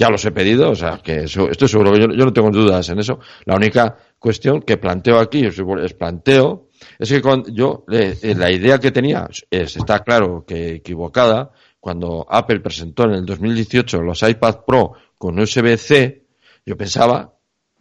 Ya 0.00 0.08
los 0.08 0.24
he 0.24 0.30
pedido, 0.32 0.70
o 0.70 0.74
sea, 0.74 0.98
que 1.04 1.24
eso- 1.24 1.50
estoy 1.50 1.68
seguro 1.68 1.92
que 1.92 2.00
yo, 2.00 2.06
yo 2.08 2.24
no 2.24 2.32
tengo 2.32 2.50
dudas 2.50 2.88
en 2.88 2.98
eso. 3.00 3.18
La 3.44 3.54
única 3.54 3.96
cuestión 4.18 4.62
que 4.62 4.78
planteo 4.78 5.18
aquí, 5.18 5.44
es 5.44 5.92
planteo, 5.94 6.68
es 6.98 7.10
que 7.10 7.20
con, 7.20 7.44
yo, 7.54 7.84
eh, 7.92 8.16
eh, 8.22 8.34
la 8.34 8.50
idea 8.50 8.78
que 8.78 8.90
tenía 8.92 9.28
es, 9.50 9.76
está 9.76 9.98
claro 10.00 10.42
que 10.46 10.76
equivocada, 10.76 11.50
cuando 11.78 12.26
Apple 12.30 12.60
presentó 12.60 13.04
en 13.04 13.10
el 13.12 13.26
2018 13.26 14.00
los 14.00 14.22
iPad 14.22 14.60
Pro 14.66 14.92
con 15.18 15.38
USB-C, 15.38 16.24
yo 16.64 16.76
pensaba 16.78 17.34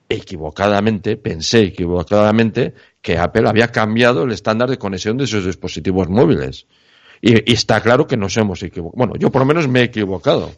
equivocadamente, 0.09 1.15
pensé 1.17 1.61
equivocadamente 1.61 2.73
que 3.01 3.17
Apple 3.17 3.47
había 3.47 3.69
cambiado 3.69 4.23
el 4.23 4.31
estándar 4.33 4.69
de 4.69 4.77
conexión 4.77 5.15
de 5.17 5.27
sus 5.27 5.45
dispositivos 5.45 6.09
móviles. 6.09 6.67
Y, 7.21 7.49
y 7.49 7.53
está 7.53 7.79
claro 7.81 8.07
que 8.07 8.17
nos 8.17 8.35
hemos 8.37 8.61
equivocado. 8.63 8.97
Bueno, 8.97 9.13
yo 9.17 9.29
por 9.31 9.41
lo 9.41 9.45
menos 9.45 9.67
me 9.67 9.81
he 9.81 9.83
equivocado. 9.83 10.51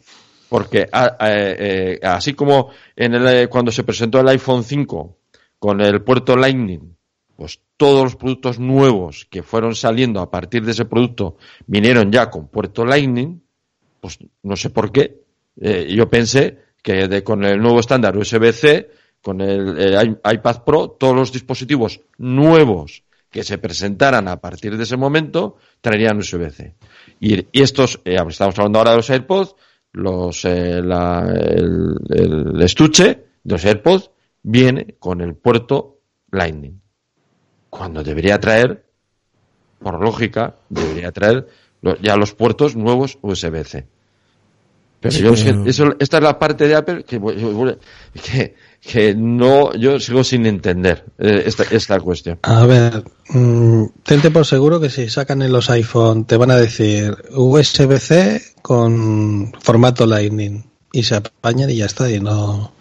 Porque 0.52 0.86
a- 0.92 1.16
a- 1.18 1.32
eh, 1.32 1.98
así 2.02 2.34
como 2.34 2.68
en 2.94 3.14
el, 3.14 3.26
eh, 3.26 3.48
cuando 3.48 3.72
se 3.72 3.84
presentó 3.84 4.20
el 4.20 4.28
iPhone 4.28 4.62
5 4.62 5.16
con 5.58 5.80
el 5.80 6.02
puerto 6.02 6.36
Lightning, 6.36 6.94
pues 7.36 7.58
todos 7.78 8.04
los 8.04 8.16
productos 8.16 8.58
nuevos 8.58 9.26
que 9.30 9.42
fueron 9.42 9.74
saliendo 9.74 10.20
a 10.20 10.30
partir 10.30 10.62
de 10.62 10.72
ese 10.72 10.84
producto 10.84 11.38
vinieron 11.66 12.12
ya 12.12 12.28
con 12.28 12.48
puerto 12.48 12.84
Lightning, 12.84 13.40
pues 13.98 14.18
no 14.42 14.54
sé 14.56 14.68
por 14.68 14.92
qué. 14.92 15.22
Eh, 15.58 15.86
yo 15.96 16.10
pensé 16.10 16.58
que 16.82 17.08
de- 17.08 17.24
con 17.24 17.42
el 17.46 17.58
nuevo 17.58 17.80
estándar 17.80 18.14
USB-C, 18.14 18.90
con 19.22 19.40
el, 19.40 20.18
iPad 20.30 20.64
Pro, 20.66 20.90
todos 20.90 21.16
los 21.16 21.32
dispositivos 21.32 22.02
nuevos 22.18 23.04
que 23.30 23.42
se 23.42 23.56
presentaran 23.56 24.28
a 24.28 24.36
partir 24.38 24.76
de 24.76 24.82
ese 24.82 24.98
momento 24.98 25.56
traerían 25.80 26.18
USB-C. 26.18 26.74
Y, 27.20 27.46
y 27.52 27.62
estos, 27.62 28.00
eh, 28.04 28.18
estamos 28.28 28.58
hablando 28.58 28.80
ahora 28.80 28.90
de 28.90 28.96
los 28.98 29.08
AirPods, 29.08 29.54
los, 29.92 30.44
eh, 30.44 30.80
la- 30.82 31.30
el, 31.34 31.96
el 32.08 32.62
estuche 32.62 33.24
de 33.44 33.52
los 33.54 33.64
AirPods 33.64 34.10
viene 34.42 34.96
con 34.98 35.20
el 35.20 35.34
puerto 35.34 35.98
Lightning. 36.30 36.80
Cuando 37.70 38.02
debería 38.02 38.38
traer, 38.40 38.84
por 39.78 40.00
lógica, 40.00 40.56
debería 40.68 41.12
traer 41.12 41.46
lo- 41.82 41.96
ya 41.98 42.16
los 42.16 42.34
puertos 42.34 42.76
nuevos 42.76 43.18
USB-C. 43.22 43.86
Pero 45.00 45.12
Sí, 45.12 45.22
yo, 45.22 45.34
pero- 45.34 45.64
eso, 45.66 45.84
esta 45.98 46.18
es 46.18 46.22
la 46.22 46.38
parte 46.38 46.68
de 46.68 46.74
Apple 46.76 47.04
que, 47.04 47.20
que, 48.22 48.54
que 48.84 49.14
no, 49.14 49.72
yo 49.74 50.00
sigo 50.00 50.24
sin 50.24 50.44
entender 50.44 51.04
eh, 51.18 51.44
esta, 51.46 51.62
esta 51.70 52.00
cuestión. 52.00 52.40
A 52.42 52.66
ver, 52.66 53.04
mm, 53.30 53.84
tente 54.02 54.30
por 54.32 54.44
seguro 54.44 54.80
que 54.80 54.90
si 54.90 55.08
sacan 55.08 55.40
en 55.42 55.52
los 55.52 55.70
iPhone 55.70 56.24
te 56.24 56.36
van 56.36 56.50
a 56.50 56.56
decir 56.56 57.16
USB-C 57.30 58.42
con 58.60 59.52
formato 59.60 60.04
Lightning 60.04 60.64
y 60.92 61.04
se 61.04 61.14
apañan 61.14 61.70
y 61.70 61.76
ya 61.76 61.86
está 61.86 62.10
y 62.10 62.20
no 62.20 62.72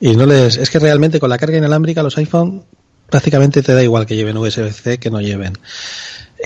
y 0.00 0.16
no 0.16 0.26
les 0.26 0.56
es 0.56 0.70
que 0.70 0.78
realmente 0.78 1.20
con 1.20 1.30
la 1.30 1.38
carga 1.38 1.58
inalámbrica 1.58 2.02
los 2.02 2.16
iPhone 2.18 2.64
prácticamente 3.10 3.62
te 3.62 3.74
da 3.74 3.82
igual 3.82 4.06
que 4.06 4.16
lleven 4.16 4.38
USB-C 4.38 4.98
que 4.98 5.10
no 5.10 5.20
lleven. 5.20 5.58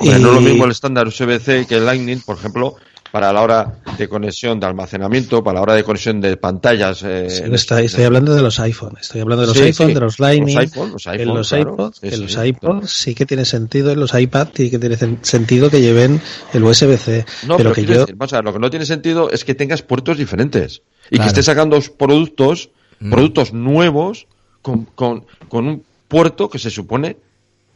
Y- 0.02 0.08
No 0.10 0.14
es 0.16 0.20
lo 0.22 0.40
mismo 0.40 0.64
el 0.64 0.72
estándar 0.72 1.06
USB-C 1.06 1.66
que 1.66 1.76
el 1.76 1.86
Lightning, 1.86 2.20
por 2.20 2.36
ejemplo, 2.36 2.76
para 3.10 3.32
la 3.32 3.40
hora 3.42 3.74
de 3.96 4.08
conexión 4.08 4.60
de 4.60 4.66
almacenamiento, 4.66 5.42
para 5.42 5.54
la 5.56 5.62
hora 5.62 5.74
de 5.74 5.82
conexión 5.84 6.20
de 6.20 6.36
pantallas. 6.36 7.02
eh, 7.04 7.28
Sí, 7.30 7.42
estoy, 7.52 7.86
estoy 7.86 8.04
hablando 8.04 8.34
de 8.34 8.42
los 8.42 8.60
iPhone, 8.60 8.96
estoy 9.00 9.20
hablando 9.22 9.42
de 9.42 9.46
los 9.48 9.56
Sí, 9.56 9.62
iPhone, 9.64 9.88
sí. 9.88 9.94
de 9.94 10.00
los 10.00 10.18
Lightning, 10.20 10.54
Los 10.56 10.64
iPhone, 10.64 10.92
los 10.92 11.04
que 11.04 11.10
iPhone, 11.10 11.34
los 11.36 11.48
claro. 11.48 11.72
iPods, 11.74 11.96
Sí, 11.96 12.08
que 12.10 12.16
sí, 12.16 12.22
los 12.22 12.32
claro. 12.60 12.80
sí 12.86 13.14
que 13.14 13.26
tiene 13.26 13.44
sentido, 13.44 13.90
en 13.92 14.00
los 14.00 14.14
iPad 14.14 14.48
sí 14.54 14.70
que 14.70 14.78
tiene 14.78 14.96
sen- 14.96 15.18
sentido 15.22 15.70
que 15.70 15.80
lleven 15.80 16.20
el 16.52 16.64
USB-C, 16.64 17.24
No, 17.46 17.56
pero, 17.56 17.70
pero, 17.70 17.72
que 17.74 17.84
yo 17.84 18.00
decir, 18.00 18.14
vamos 18.16 18.32
a 18.32 18.36
ver, 18.36 18.44
lo 18.44 18.52
que 18.52 18.58
no 18.58 18.70
tiene 18.70 18.84
sentido 18.86 19.30
es 19.30 19.44
que 19.44 19.54
tengas 19.54 19.82
puertos 19.82 20.18
diferentes 20.18 20.82
y 21.10 21.16
Claro. 21.16 21.22
que 21.24 21.28
estés 21.28 21.44
sacando 21.46 21.80
productos, 21.98 22.70
Mm. 23.00 23.10
productos 23.10 23.52
nuevos 23.52 24.26
con, 24.60 24.84
con, 24.86 25.24
con 25.48 25.66
un 25.68 25.84
puerto 26.08 26.50
que 26.50 26.58
se 26.58 26.68
supone 26.70 27.16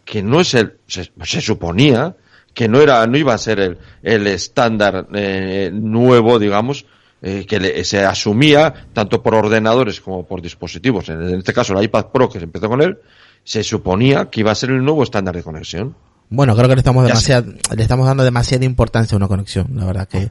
que 0.05 0.23
no 0.23 0.41
es 0.41 0.53
el, 0.55 0.75
se, 0.89 1.11
se 1.25 1.41
suponía 1.41 2.17
que 2.55 2.69
no 2.69 2.81
era, 2.81 3.07
no 3.07 3.17
iba 3.17 3.35
a 3.35 3.39
ser 3.39 3.61
el, 3.61 3.79
el 4.03 4.27
estándar 4.27 5.07
eh, 5.15 5.71
nuevo, 5.73 6.39
digamos, 6.39 6.85
eh, 7.23 7.47
que 7.47 7.61
le- 7.61 7.85
se 7.85 8.05
asumía 8.05 8.73
tanto 8.93 9.23
por 9.23 9.35
ordenadores 9.35 10.01
como 10.01 10.27
por 10.27 10.43
dispositivos. 10.43 11.09
En, 11.09 11.23
en 11.23 11.39
este 11.39 11.53
caso, 11.53 11.73
el 11.79 11.85
iPad 11.85 12.07
Pro 12.13 12.29
que 12.29 12.39
se 12.39 12.45
empezó 12.45 12.69
con 12.69 12.83
él, 12.83 12.99
se 13.45 13.63
suponía 13.65 14.29
que 14.31 14.41
iba 14.41 14.53
a 14.53 14.55
ser 14.55 14.71
el 14.71 14.85
nuevo 14.85 15.03
estándar 15.03 15.35
de 15.35 15.43
conexión. 15.43 15.95
Bueno, 16.29 16.57
creo 16.57 16.69
que 16.69 16.75
le 16.77 16.81
estamos 16.81 17.05
demasiado, 17.07 17.53
le 17.77 17.83
estamos 17.83 18.07
dando 18.07 18.25
demasiada 18.25 18.65
importancia 18.65 19.15
a 19.15 19.19
una 19.19 19.29
conexión, 19.29 19.67
la 19.75 19.85
verdad 19.85 20.09
que 20.09 20.31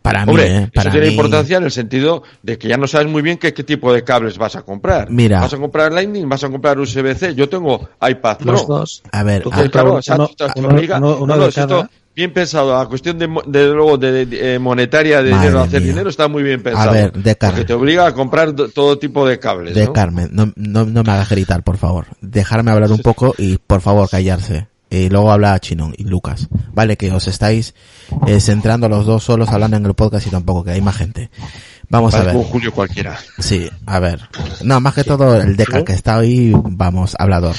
para 0.00 0.24
Hombre, 0.24 0.48
mí, 0.50 0.56
eh, 0.64 0.70
para 0.74 0.88
eso 0.88 0.92
tiene 0.92 1.06
mí- 1.08 1.12
importancia 1.12 1.56
en 1.58 1.64
el 1.64 1.70
sentido 1.70 2.22
de 2.42 2.56
que 2.58 2.68
ya 2.68 2.76
no 2.76 2.86
sabes 2.86 3.08
muy 3.08 3.20
bien 3.22 3.36
qué, 3.38 3.52
qué 3.52 3.62
tipo 3.64 3.92
de 3.92 4.02
cables 4.04 4.38
vas 4.38 4.56
a 4.56 4.62
comprar. 4.62 5.10
Mira. 5.10 5.40
¿Vas 5.40 5.52
a 5.52 5.58
comprar 5.58 5.92
Lightning? 5.92 6.28
¿Vas 6.28 6.44
a 6.44 6.48
comprar 6.48 6.78
USB-C? 6.78 7.34
Yo 7.34 7.48
tengo 7.48 7.88
iPad 8.00 8.38
Pro. 8.38 8.52
los 8.52 8.66
dos, 8.66 9.02
A 9.12 9.22
ver, 9.22 9.42
a- 9.50 9.68
claro, 9.68 10.00
uno- 10.16 10.30
uno- 10.56 11.16
uno- 11.18 11.36
no, 11.36 11.46
de 11.46 11.52
cada. 11.52 11.90
bien 12.14 12.32
pensado, 12.32 12.76
la 12.78 12.86
cuestión 12.86 13.18
de, 13.18 13.26
mo- 13.26 13.42
de 13.46 13.66
luego 13.68 13.96
de, 13.98 14.26
de, 14.26 14.54
eh, 14.54 14.58
monetaria 14.58 15.22
de 15.22 15.30
dinero, 15.30 15.60
hacer 15.62 15.80
mía. 15.80 15.90
dinero 15.92 16.10
está 16.10 16.28
muy 16.28 16.42
bien 16.42 16.62
pensado. 16.62 16.92
ver, 16.92 17.12
Decar. 17.12 17.50
Porque 17.52 17.64
te 17.64 17.72
obliga 17.72 18.06
a 18.06 18.12
comprar 18.14 18.54
do- 18.54 18.68
todo 18.68 18.98
tipo 18.98 19.26
de 19.26 19.38
cables, 19.38 19.74
de 19.74 19.86
¿no? 19.86 19.92
Carmen, 19.92 20.28
no, 20.32 20.52
no, 20.56 20.84
no 20.84 21.02
me 21.02 21.12
hagas 21.12 21.28
gritar, 21.30 21.62
por 21.62 21.78
favor. 21.78 22.06
Dejarme 22.20 22.70
hablar 22.70 22.92
un 22.92 22.98
poco 22.98 23.34
y, 23.38 23.56
por 23.58 23.80
favor, 23.80 24.08
callarse. 24.10 24.68
Y 24.92 25.08
luego 25.08 25.32
habla 25.32 25.58
Chinón 25.58 25.94
y 25.96 26.04
Lucas. 26.04 26.48
Vale, 26.74 26.98
que 26.98 27.10
os 27.10 27.26
estáis 27.26 27.74
eh, 28.26 28.40
centrando 28.40 28.90
los 28.90 29.06
dos 29.06 29.24
solos 29.24 29.48
hablando 29.48 29.78
en 29.78 29.86
el 29.86 29.94
podcast 29.94 30.26
y 30.26 30.30
tampoco, 30.30 30.64
que 30.64 30.72
hay 30.72 30.82
más 30.82 30.96
gente. 30.96 31.30
Vamos 31.88 32.12
a 32.14 32.22
ver. 32.22 32.36
un 32.36 32.44
Julio 32.44 32.74
cualquiera. 32.74 33.18
Sí, 33.38 33.70
a 33.86 33.98
ver. 34.00 34.20
No, 34.62 34.80
más 34.80 34.92
que 34.92 35.02
todo 35.02 35.40
el 35.40 35.56
Deca 35.56 35.82
que 35.82 35.94
está 35.94 36.18
ahí, 36.18 36.52
vamos, 36.54 37.16
hablador. 37.18 37.56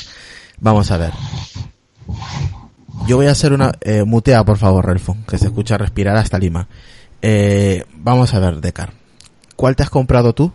Vamos 0.59 0.91
a 0.91 0.97
ver. 0.97 1.11
Yo 3.07 3.17
voy 3.17 3.25
a 3.25 3.31
hacer 3.31 3.51
una... 3.51 3.71
Eh, 3.81 4.03
mutea, 4.03 4.45
por 4.45 4.59
favor, 4.59 4.85
Relfon, 4.85 5.23
que 5.23 5.39
se 5.39 5.45
escucha 5.45 5.75
respirar 5.75 6.15
hasta 6.15 6.37
Lima. 6.37 6.67
Eh, 7.23 7.83
vamos 7.95 8.31
a 8.35 8.39
ver, 8.39 8.61
Decar. 8.61 8.93
¿Cuál 9.55 9.75
te 9.75 9.81
has 9.81 9.89
comprado 9.89 10.33
tú? 10.33 10.51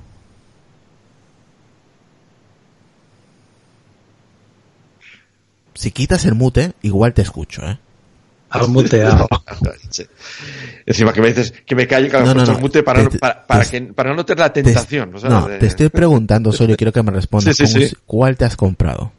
Si 5.79 5.93
quitas 5.93 6.25
el 6.25 6.35
mute, 6.35 6.73
igual 6.83 7.15
te 7.15 7.23
escucho, 7.23 7.63
¿eh? 7.63 7.79
has 8.51 8.67
muteado. 8.69 9.29
Sí. 9.91 10.05
Encima 10.87 11.13
que 11.13 11.21
me 11.21 11.29
dices 11.29 11.53
que 11.65 11.75
me 11.77 11.87
calle 11.87 12.09
cada 12.09 12.25
No, 12.25 12.35
no, 12.35 12.45
no. 12.45 12.59
mute 12.59 12.83
para, 12.83 12.99
Te- 12.99 13.05
no- 13.05 13.11
te- 13.11 13.19
para, 13.19 13.47
para 13.47 13.65
te- 13.65 13.71
que, 13.71 13.93
para 13.93 14.15
no 14.15 14.25
tener 14.25 14.41
la 14.41 14.53
Te- 14.53 14.63
tentación. 14.63 15.11
¿no? 15.13 15.21
no, 15.21 15.47
te 15.47 15.67
estoy 15.67 15.89
preguntando 15.89 16.51
solo 16.53 16.73
y 16.73 16.77
quiero 16.77 16.93
que 16.93 17.03
me 17.03 17.13
respondas. 17.13 17.57
Sí, 17.57 17.67
sí, 17.67 17.73
como 17.75 17.85
sí. 17.85 17.91
si- 17.91 17.97
¿Cuál 18.07 18.37
te 18.37 18.45
has 18.45 18.57
comprado? 18.57 19.13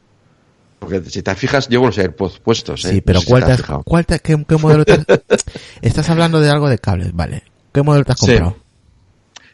Porque 0.79 1.01
si 1.09 1.21
te 1.23 1.33
fijas, 1.35 1.69
llevo 1.69 1.85
los 1.87 1.97
AirPods 1.97 2.39
puestos. 2.39 2.83
¿eh? 2.85 2.89
Sí, 2.89 3.01
pero 3.01 3.17
No 3.19 3.21
si 3.21 3.27
¿cuál 3.27 3.41
te 3.43 3.47
te 3.47 3.53
has 3.53 3.69
has, 3.69 3.83
cuál 3.85 4.05
te- 4.05 4.19
qué, 4.19 4.45
qué 4.47 4.57
modelo 4.57 4.83
te 4.85 4.93
has- 4.93 5.05
Estás 5.81 6.09
hablando 6.09 6.39
de 6.41 6.49
algo 6.49 6.67
de 6.69 6.77
cables, 6.79 7.13
vale. 7.13 7.43
¿Qué 7.71 7.81
modelo 7.83 8.03
te 8.05 8.11
has 8.13 8.19
comprado? 8.19 8.57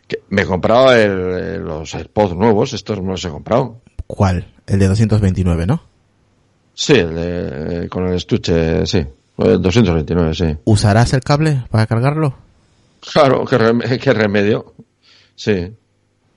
Que 0.08 0.20
me 0.30 0.42
he 0.44 0.46
comprado 0.46 0.94
el- 0.94 1.60
los 1.64 1.94
AirPods 1.94 2.36
nuevos, 2.36 2.74
estos 2.74 3.02
me 3.02 3.10
los 3.12 3.24
he 3.26 3.30
comprado. 3.30 3.82
¿Cuál? 4.08 4.54
El 4.68 4.80
de 4.80 4.88
229, 4.88 5.66
¿no? 5.68 5.84
Sí, 6.76 6.94
el 6.94 7.16
de- 7.16 7.90
con 7.90 8.06
el 8.08 8.16
estuche, 8.16 8.86
sí. 8.86 9.04
El 9.38 9.62
229, 9.62 10.34
sí. 10.36 10.58
¿Usarás 10.66 11.14
el 11.14 11.22
cable 11.22 11.64
para 11.72 11.88
cargarlo? 11.88 12.36
Claro, 13.12 13.44
qué, 13.46 13.58
rem- 13.58 14.00
qué 14.00 14.14
remedio. 14.14 14.74
Sí. 15.36 15.74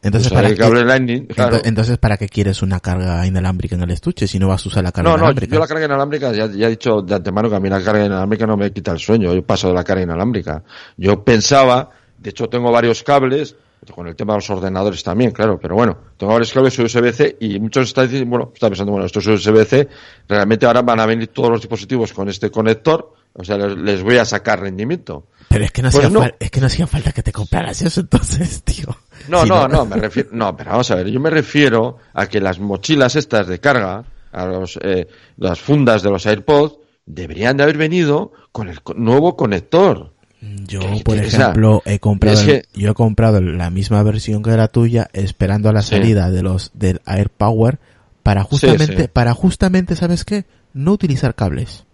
Entonces, 0.00 0.32
¿para 0.32 0.46
el 0.48 0.54
qué, 0.54 0.60
cable 0.60 0.84
Lightning, 0.84 1.26
claro. 1.26 1.56
ento- 1.56 1.62
entonces, 1.66 1.98
¿para 1.98 2.16
qué 2.16 2.28
quieres 2.28 2.62
una 2.62 2.78
carga 2.78 3.26
inalámbrica 3.26 3.74
en 3.74 3.82
el 3.82 3.90
estuche 3.90 4.28
si 4.28 4.38
no 4.38 4.46
vas 4.48 4.64
a 4.64 4.68
usar 4.68 4.84
la 4.84 4.92
carga 4.92 5.10
No, 5.10 5.16
no, 5.16 5.24
inalámbrica? 5.24 5.54
yo 5.54 5.60
la 5.60 5.66
carga 5.66 5.84
inalámbrica, 5.86 6.32
ya, 6.32 6.46
ya 6.46 6.66
he 6.68 6.70
dicho 6.70 7.02
de 7.02 7.16
antemano 7.16 7.50
que 7.50 7.56
a 7.56 7.60
mí 7.60 7.68
la 7.68 7.82
carga 7.82 8.04
inalámbrica 8.06 8.46
no 8.46 8.56
me 8.56 8.70
quita 8.72 8.92
el 8.92 9.00
sueño, 9.00 9.34
yo 9.34 9.42
paso 9.44 9.68
de 9.68 9.74
la 9.74 9.82
carga 9.82 10.04
inalámbrica. 10.04 10.62
Yo 10.96 11.24
pensaba, 11.24 11.90
de 12.16 12.30
hecho 12.30 12.48
tengo 12.48 12.70
varios 12.70 13.02
cables, 13.02 13.56
con 13.94 14.06
el 14.08 14.16
tema 14.16 14.32
de 14.34 14.38
los 14.38 14.50
ordenadores 14.50 15.02
también, 15.02 15.30
claro, 15.30 15.58
pero 15.60 15.74
bueno, 15.74 15.96
tengo 16.16 16.32
varios 16.32 16.52
cables 16.52 16.78
USB-C 16.78 17.36
y 17.40 17.58
muchos 17.60 17.88
están 17.88 18.04
diciendo, 18.06 18.30
bueno, 18.30 18.50
están 18.54 18.70
pensando, 18.70 18.92
bueno, 18.92 19.06
estos 19.06 19.26
USB-C, 19.26 19.88
realmente 20.28 20.66
ahora 20.66 20.82
van 20.82 21.00
a 21.00 21.06
venir 21.06 21.28
todos 21.28 21.50
los 21.50 21.60
dispositivos 21.60 22.12
con 22.12 22.28
este 22.28 22.50
conector, 22.50 23.14
o 23.34 23.44
sea, 23.44 23.56
les, 23.56 23.76
les 23.76 24.02
voy 24.02 24.18
a 24.18 24.24
sacar 24.24 24.60
rendimiento. 24.60 25.26
Pero 25.48 25.64
es 25.64 25.72
que 25.72 25.82
no 25.82 25.90
Pues 25.90 26.04
hacía 26.04 26.18
no. 26.20 26.26
es 26.38 26.50
que 26.50 26.60
no 26.60 26.66
hacía 26.66 26.86
falta 26.86 27.12
que 27.12 27.22
te 27.22 27.32
compraras 27.32 27.80
eso 27.82 28.00
entonces, 28.00 28.62
tío. 28.64 28.86
No, 29.28 29.42
Si 29.42 29.48
no, 29.48 29.66
no, 29.68 29.84
me 29.86 29.96
refiero, 29.96 30.28
no, 30.32 30.56
pero 30.56 30.70
vamos 30.70 30.90
a 30.90 30.96
ver, 30.96 31.08
yo 31.08 31.20
me 31.20 31.30
refiero 31.30 31.96
a 32.14 32.26
que 32.26 32.40
las 32.40 32.58
mochilas 32.58 33.16
estas 33.16 33.46
de 33.46 33.58
carga, 33.60 34.04
a 34.32 34.46
los, 34.46 34.78
eh, 34.82 35.06
las 35.36 35.58
fundas 35.60 36.02
de 36.02 36.10
los 36.10 36.26
AirPods, 36.26 36.78
deberían 37.06 37.56
de 37.56 37.62
haber 37.62 37.78
venido 37.78 38.32
con 38.52 38.68
el 38.68 38.78
nuevo 38.96 39.36
conector. 39.36 40.12
Yo, 40.40 40.80
Que- 40.80 41.02
por 41.04 41.16
ejemplo, 41.16 41.82
he 41.84 41.98
comprado, 41.98 42.34
es 42.40 42.46
el- 42.46 42.62
que- 42.62 42.68
yo 42.80 42.90
he 42.90 42.94
comprado 42.94 43.40
la 43.40 43.70
misma 43.70 44.02
versión 44.04 44.42
que 44.42 44.50
la 44.50 44.68
tuya, 44.68 45.08
esperando 45.12 45.68
a 45.68 45.72
la 45.72 45.82
Sí. 45.82 45.96
salida 45.96 46.30
de 46.30 46.42
los 46.42 46.70
del 46.74 47.00
AirPower 47.06 47.78
para 48.22 48.44
justamente, 48.44 49.02
sí. 49.02 49.08
para 49.12 49.34
justamente, 49.34 49.96
¿sabes 49.96 50.24
qué? 50.24 50.44
No 50.74 50.92
utilizar 50.92 51.34
cables. 51.34 51.84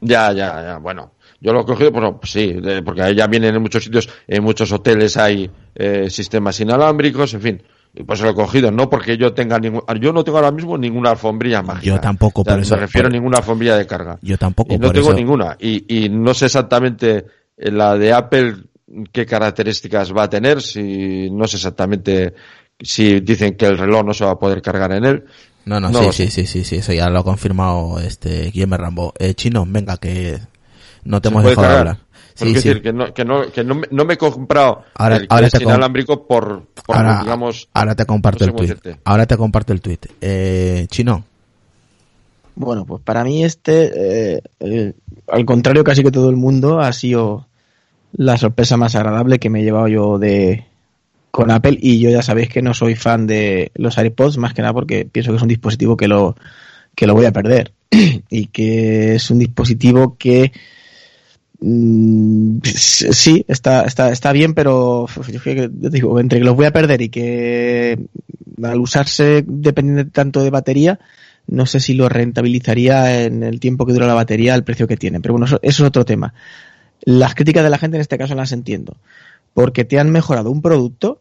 Ya, 0.00 0.32
ya, 0.32 0.62
ya, 0.62 0.78
bueno. 0.78 1.12
Yo 1.40 1.52
lo 1.52 1.60
he 1.60 1.64
cogido, 1.64 1.92
bueno, 1.92 2.18
pues 2.18 2.32
sí, 2.32 2.56
porque 2.84 3.02
ahí 3.02 3.14
ya 3.14 3.28
vienen 3.28 3.54
en 3.54 3.62
muchos 3.62 3.84
sitios, 3.84 4.08
en 4.26 4.42
muchos 4.42 4.72
hoteles 4.72 5.16
hay 5.16 5.48
eh, 5.76 6.10
sistemas 6.10 6.58
inalámbricos, 6.58 7.32
en 7.34 7.40
fin. 7.40 7.62
Y 7.94 8.02
pues 8.02 8.20
lo 8.20 8.30
he 8.30 8.34
cogido, 8.34 8.72
no 8.72 8.90
porque 8.90 9.16
yo 9.16 9.32
tenga 9.32 9.58
ningún, 9.60 9.82
yo 10.00 10.12
no 10.12 10.24
tengo 10.24 10.38
ahora 10.38 10.50
mismo 10.50 10.76
ninguna 10.76 11.10
alfombrilla 11.10 11.62
mágica. 11.62 11.86
Yo 11.86 12.00
tampoco, 12.00 12.40
O 12.42 12.44
sea, 12.44 12.54
por 12.54 12.62
eso- 12.62 12.74
Me 12.74 12.80
refiero 12.80 13.06
por- 13.08 13.14
a 13.14 13.16
ninguna 13.16 13.38
alfombrilla 13.38 13.76
de 13.76 13.86
carga. 13.86 14.18
Yo 14.20 14.36
tampoco, 14.36 14.74
Y 14.74 14.78
no 14.78 14.86
por 14.88 14.94
tengo 14.94 15.08
eso- 15.10 15.16
ninguna. 15.16 15.56
Y, 15.60 15.84
y 16.04 16.08
no 16.08 16.34
sé 16.34 16.46
exactamente 16.46 17.24
la 17.58 17.96
de 17.98 18.12
Apple 18.12 18.56
qué 19.12 19.26
características 19.26 20.12
va 20.16 20.24
a 20.24 20.30
tener, 20.30 20.62
si 20.62 21.28
no 21.30 21.46
sé 21.46 21.56
exactamente 21.56 22.34
si 22.80 23.20
dicen 23.20 23.54
que 23.56 23.66
el 23.66 23.76
reloj 23.76 24.04
no 24.04 24.14
se 24.14 24.24
va 24.24 24.30
a 24.32 24.38
poder 24.38 24.62
cargar 24.62 24.92
en 24.92 25.04
él. 25.04 25.24
No, 25.66 25.78
no, 25.80 25.90
No 25.90 26.04
sí, 26.12 26.12
sí, 26.12 26.30
sí, 26.30 26.46
sí, 26.46 26.64
sí, 26.64 26.76
eso 26.76 26.92
ya 26.94 27.10
lo 27.10 27.18
ha 27.18 27.24
confirmado 27.24 27.98
este 28.00 28.44
Guillermo 28.50 28.76
Rambo. 28.78 29.12
Eh, 29.18 29.34
Chino, 29.34 29.66
venga, 29.68 29.96
que 29.98 30.38
no 31.04 31.20
te 31.20 31.28
¿Se 31.28 31.34
hemos 31.34 31.44
dejado 31.44 31.62
de 31.62 31.68
cargar? 31.68 31.78
hablar. 31.88 32.08
Sí, 32.34 32.46
sí. 32.46 32.54
decir 32.54 32.80
que 32.82 32.92
no, 32.92 33.12
que 33.12 33.24
no, 33.24 33.50
que 33.52 33.64
no, 33.64 33.74
me- 33.74 33.88
no 33.90 34.04
me 34.04 34.14
he 34.14 34.16
comprado 34.16 34.84
Ahora- 34.94 35.16
el 35.16 35.26
ahora 35.28 35.50
te 35.50 35.58
com- 35.58 35.68
inalámbrico 35.72 36.24
por, 36.26 36.66
por 36.86 36.96
Ahora, 36.96 37.20
digamos, 37.20 37.68
ahora 37.74 37.96
te 37.96 38.06
comparto 38.06 38.44
el 38.44 38.52
tweet. 38.52 38.68
decirte. 38.68 39.00
Ahora 39.04 39.26
te 39.26 39.36
comparto 39.36 39.72
el 39.72 39.80
tweet. 39.80 39.98
Eh, 40.20 40.86
Chino, 40.88 41.24
Bueno, 42.54 42.84
pues 42.86 43.02
para 43.02 43.24
mí 43.24 43.44
este, 43.44 44.34
eh, 44.36 44.42
eh, 44.60 44.92
al 45.28 45.44
contrario 45.44 45.82
casi 45.84 46.02
que 46.04 46.12
todo 46.12 46.30
el 46.30 46.36
mundo, 46.36 46.78
ha 46.80 46.92
sido 46.92 47.47
la 48.12 48.36
sorpresa 48.36 48.76
más 48.76 48.94
agradable 48.94 49.38
que 49.38 49.50
me 49.50 49.60
he 49.60 49.64
llevado 49.64 49.88
yo 49.88 50.18
de 50.18 50.64
con 51.30 51.50
Apple 51.50 51.78
y 51.80 52.00
yo 52.00 52.10
ya 52.10 52.22
sabéis 52.22 52.48
que 52.48 52.62
no 52.62 52.74
soy 52.74 52.94
fan 52.94 53.26
de 53.26 53.70
los 53.74 53.98
AirPods 53.98 54.38
más 54.38 54.54
que 54.54 54.62
nada 54.62 54.74
porque 54.74 55.04
pienso 55.04 55.30
que 55.30 55.36
es 55.36 55.42
un 55.42 55.48
dispositivo 55.48 55.96
que 55.96 56.08
lo 56.08 56.36
que 56.94 57.06
lo 57.06 57.14
voy 57.14 57.26
a 57.26 57.32
perder 57.32 57.72
y 58.30 58.46
que 58.46 59.16
es 59.16 59.30
un 59.30 59.38
dispositivo 59.38 60.16
que 60.18 60.52
mm, 61.60 62.58
sí 62.64 63.44
está 63.46 63.82
está 63.82 64.10
está 64.10 64.32
bien 64.32 64.54
pero 64.54 65.06
yo 65.28 65.68
digo 65.68 66.18
entre 66.18 66.38
que 66.38 66.44
los 66.44 66.56
voy 66.56 66.66
a 66.66 66.72
perder 66.72 67.02
y 67.02 67.08
que 67.10 67.98
al 68.62 68.80
usarse 68.80 69.44
dependiendo 69.46 70.10
tanto 70.10 70.42
de 70.42 70.50
batería 70.50 70.98
no 71.48 71.66
sé 71.66 71.80
si 71.80 71.94
lo 71.94 72.08
rentabilizaría 72.08 73.24
en 73.24 73.42
el 73.42 73.58
tiempo 73.58 73.86
que 73.86 73.92
dura 73.92 74.06
la 74.06 74.14
batería 74.14 74.54
al 74.54 74.64
precio 74.64 74.86
que 74.86 74.98
tiene. 74.98 75.20
Pero 75.20 75.32
bueno, 75.32 75.46
eso, 75.46 75.58
eso 75.62 75.82
es 75.82 75.88
otro 75.88 76.04
tema. 76.04 76.34
Las 77.04 77.34
críticas 77.34 77.62
de 77.64 77.70
la 77.70 77.78
gente 77.78 77.96
en 77.96 78.00
este 78.00 78.18
caso 78.18 78.34
las 78.34 78.52
entiendo. 78.52 78.96
porque 79.54 79.84
te 79.84 79.98
han 79.98 80.10
mejorado 80.10 80.50
un 80.52 80.62
producto, 80.62 81.20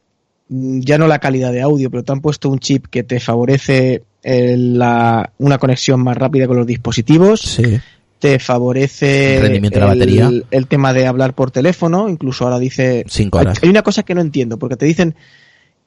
mm, 0.49 0.81
ya 0.81 0.97
no 0.99 1.07
la 1.07 1.17
calidad 1.17 1.51
de 1.51 1.61
audio, 1.61 1.89
pero 1.89 2.03
te 2.03 2.11
han 2.11 2.21
puesto 2.21 2.49
un 2.49 2.59
chip 2.59 2.85
que 2.87 3.01
te 3.03 3.19
favorece 3.19 4.03
el- 4.21 4.77
la- 4.77 5.31
una 5.39 5.57
conexión 5.57 6.01
más 6.03 6.15
rápida 6.17 6.45
con 6.45 6.57
los 6.57 6.67
dispositivos, 6.67 7.39
Sí. 7.41 7.79
te 8.19 8.37
favorece 8.37 9.37
El 9.37 9.41
rendimiento 9.43 9.79
de 9.79 9.85
la 9.85 9.91
batería. 9.93 10.29
el 10.51 10.67
tema 10.67 10.93
de 10.93 11.07
hablar 11.07 11.33
por 11.33 11.49
teléfono, 11.49 12.09
incluso 12.09 12.43
ahora 12.43 12.59
dice... 12.59 13.05
Cinco 13.07 13.39
horas. 13.39 13.57
hay 13.63 13.69
una 13.69 13.81
cosa 13.81 14.03
que 14.03 14.13
no 14.13 14.21
entiendo, 14.21 14.59
porque 14.59 14.75
te 14.75 14.85
dicen 14.85 15.15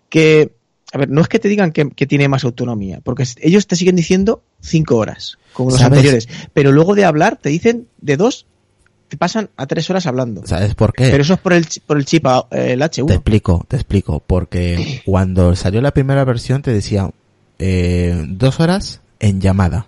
que... 0.09 0.53
A 0.93 0.99
ver, 0.99 1.09
no 1.09 1.21
es 1.21 1.29
que 1.29 1.39
te 1.39 1.49
digan 1.49 1.71
que, 1.71 1.89
que 1.91 2.07
tiene 2.07 2.27
más 2.29 2.43
autonomía, 2.43 3.01
porque 3.05 3.25
ellos 3.43 3.69
te 3.69 3.77
siguen 3.77 3.95
diciendo 3.95 4.43
cinco 4.61 4.97
horas, 4.97 5.39
como 5.53 5.71
los 5.71 5.79
¿Sabes? 5.79 5.99
anteriores. 5.99 6.29
Pero 6.53 6.73
luego 6.73 6.97
de 6.97 7.05
hablar 7.05 7.37
te 7.37 7.49
dicen 7.51 7.87
de 8.01 8.17
dos, 8.17 8.47
te 9.11 9.17
pasan 9.19 9.51
a 9.57 9.67
tres 9.67 9.91
horas 9.91 10.07
hablando. 10.07 10.47
¿Sabes 10.47 10.75
por 10.75 10.95
qué? 10.95 11.11
Pero 11.11 11.23
eso 11.23 11.35
es 11.35 11.41
por 11.41 11.53
el, 11.53 11.67
por 11.87 11.99
el 11.99 12.05
chip, 12.07 12.25
a- 12.27 12.47
el 12.53 12.79
Te 12.79 12.85
H1. 12.87 13.11
explico, 13.13 13.65
te 13.69 13.77
explico. 13.77 14.23
Porque 14.27 15.03
cuando 15.05 15.55
salió 15.57 15.81
la 15.83 15.91
primera 15.93 16.25
versión 16.25 16.63
te 16.63 16.73
decía 16.73 17.11
eh, 17.59 18.25
dos 18.29 18.61
horas 18.61 19.01
en 19.19 19.41
llamada, 19.41 19.87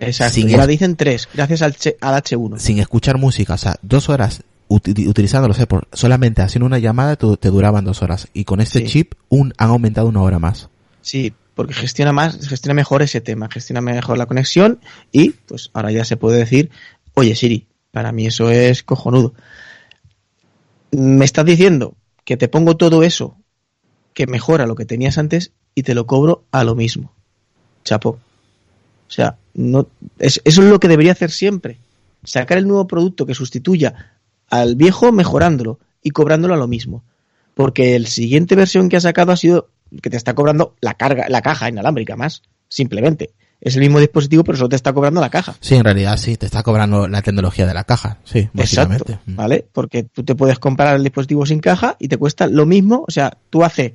Exacto. 0.00 0.34
sin 0.34 0.50
y 0.50 0.52
ahora 0.52 0.66
dicen 0.66 0.96
tres, 0.96 1.28
gracias 1.32 1.62
al, 1.62 1.74
al 2.00 2.22
H1. 2.22 2.58
sin 2.58 2.78
escuchar 2.78 3.18
música. 3.18 3.54
O 3.54 3.58
sea, 3.58 3.76
dos 3.82 4.08
horas 4.08 4.42
uti- 4.68 5.08
utilizando 5.08 5.48
los 5.48 5.58
AirPods, 5.58 5.88
solamente 5.92 6.42
haciendo 6.42 6.66
una 6.66 6.78
llamada 6.78 7.16
te 7.16 7.48
duraban 7.48 7.84
dos 7.84 8.02
horas. 8.02 8.28
Y 8.34 8.44
con 8.44 8.60
este 8.60 8.80
Sí. 8.80 8.86
chip 8.86 9.14
un, 9.28 9.54
han 9.56 9.70
aumentado 9.70 10.06
una 10.08 10.20
hora 10.22 10.38
más. 10.38 10.68
Sí, 11.00 11.32
porque 11.54 11.72
gestiona 11.74 12.12
más, 12.12 12.46
gestiona 12.48 12.74
mejor 12.74 13.02
ese 13.02 13.20
tema, 13.20 13.48
gestiona 13.50 13.80
mejor 13.80 14.18
la 14.18 14.26
conexión 14.26 14.80
y 15.12 15.30
pues 15.30 15.70
ahora 15.72 15.90
ya 15.92 16.04
se 16.04 16.16
puede 16.16 16.38
decir, 16.38 16.70
oye 17.14 17.34
Siri, 17.36 17.66
para 17.94 18.10
mí 18.12 18.26
eso 18.26 18.50
es 18.50 18.82
cojonudo. 18.82 19.32
Me 20.90 21.24
estás 21.24 21.44
diciendo 21.46 21.94
que 22.24 22.36
te 22.36 22.48
pongo 22.48 22.76
todo 22.76 23.02
eso 23.04 23.36
que 24.12 24.26
mejora 24.26 24.66
lo 24.66 24.74
que 24.74 24.84
tenías 24.84 25.16
antes 25.16 25.52
y 25.76 25.84
te 25.84 25.94
lo 25.94 26.06
cobro 26.06 26.44
a 26.50 26.64
lo 26.64 26.74
mismo. 26.74 27.12
Chapo. 27.84 28.10
O 29.08 29.10
sea, 29.10 29.36
no, 29.54 29.86
es- 30.18 30.40
eso 30.44 30.62
es 30.62 30.68
lo 30.68 30.80
que 30.80 30.88
debería 30.88 31.12
hacer 31.12 31.30
siempre. 31.30 31.78
Sacar 32.24 32.58
el 32.58 32.66
nuevo 32.66 32.86
producto 32.88 33.26
que 33.26 33.34
sustituya 33.34 34.18
al 34.50 34.74
viejo 34.74 35.12
mejorándolo 35.12 35.78
y 36.02 36.10
cobrándolo 36.10 36.54
a 36.54 36.58
lo 36.58 36.66
mismo. 36.68 37.04
Porque 37.54 37.94
el 37.94 38.06
siguiente 38.08 38.56
versión 38.56 38.88
que 38.88 38.96
ha 38.96 39.00
sacado 39.00 39.30
ha 39.30 39.36
sido 39.36 39.68
que 40.02 40.10
te 40.10 40.16
está 40.16 40.34
cobrando 40.34 40.74
la 40.80 40.94
carga, 40.94 41.28
la 41.28 41.42
caja 41.42 41.68
inalámbrica 41.68 42.16
más, 42.16 42.42
simplemente. 42.68 43.30
Es 43.64 43.74
el 43.76 43.80
mismo 43.80 43.98
dispositivo, 43.98 44.44
pero 44.44 44.58
solo 44.58 44.68
te 44.68 44.76
está 44.76 44.92
cobrando 44.92 45.20
la 45.22 45.30
caja. 45.30 45.56
Sí, 45.60 45.74
en 45.74 45.84
realidad 45.84 46.16
sí, 46.18 46.36
te 46.36 46.44
está 46.46 46.62
cobrando 46.62 47.08
la 47.08 47.22
tecnología 47.22 47.66
de 47.66 47.72
la 47.74 47.84
caja. 47.84 48.18
Sí, 48.24 48.48
básicamente. 48.52 49.12
Exacto, 49.12 49.30
Mm. 49.32 49.36
¿vale? 49.36 49.64
Porque 49.72 50.02
tú 50.04 50.22
te 50.22 50.34
puedes 50.34 50.58
comprar 50.58 50.94
el 50.96 51.02
dispositivo 51.02 51.46
sin 51.46 51.60
caja 51.60 51.96
y 51.98 52.08
te 52.08 52.18
cuesta 52.18 52.46
lo 52.46 52.66
mismo. 52.66 53.04
O 53.08 53.10
sea, 53.10 53.36
tú 53.50 53.64
hace, 53.64 53.94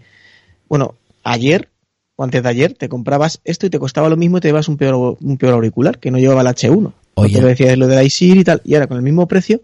bueno, 0.68 0.96
ayer 1.24 1.70
o 2.16 2.24
antes 2.24 2.42
de 2.44 2.50
ayer 2.50 2.74
te 2.74 2.90
comprabas 2.90 3.40
esto 3.46 3.68
y 3.68 3.70
te 3.70 3.78
costaba 3.80 4.10
lo 4.10 4.18
mismo 4.18 4.40
y 4.40 4.42
te 4.42 4.48
llevas 4.48 4.68
un 4.68 4.76
peor, 4.78 5.18
un 5.22 5.38
peor 5.38 5.54
auricular 5.54 6.00
que 6.00 6.10
no 6.12 6.18
llevaba 6.18 6.42
el 6.42 6.48
H1. 6.48 6.92
Oye. 7.14 7.36
Te 7.36 7.42
lo 7.42 7.48
decía 7.48 7.76
lo 7.78 7.88
del 7.88 8.06
iSir 8.06 8.38
y 8.38 8.44
tal. 8.44 8.62
Y 8.66 8.74
ahora 8.74 8.88
con 8.88 8.98
el 8.98 9.04
mismo 9.04 9.28
precio, 9.28 9.62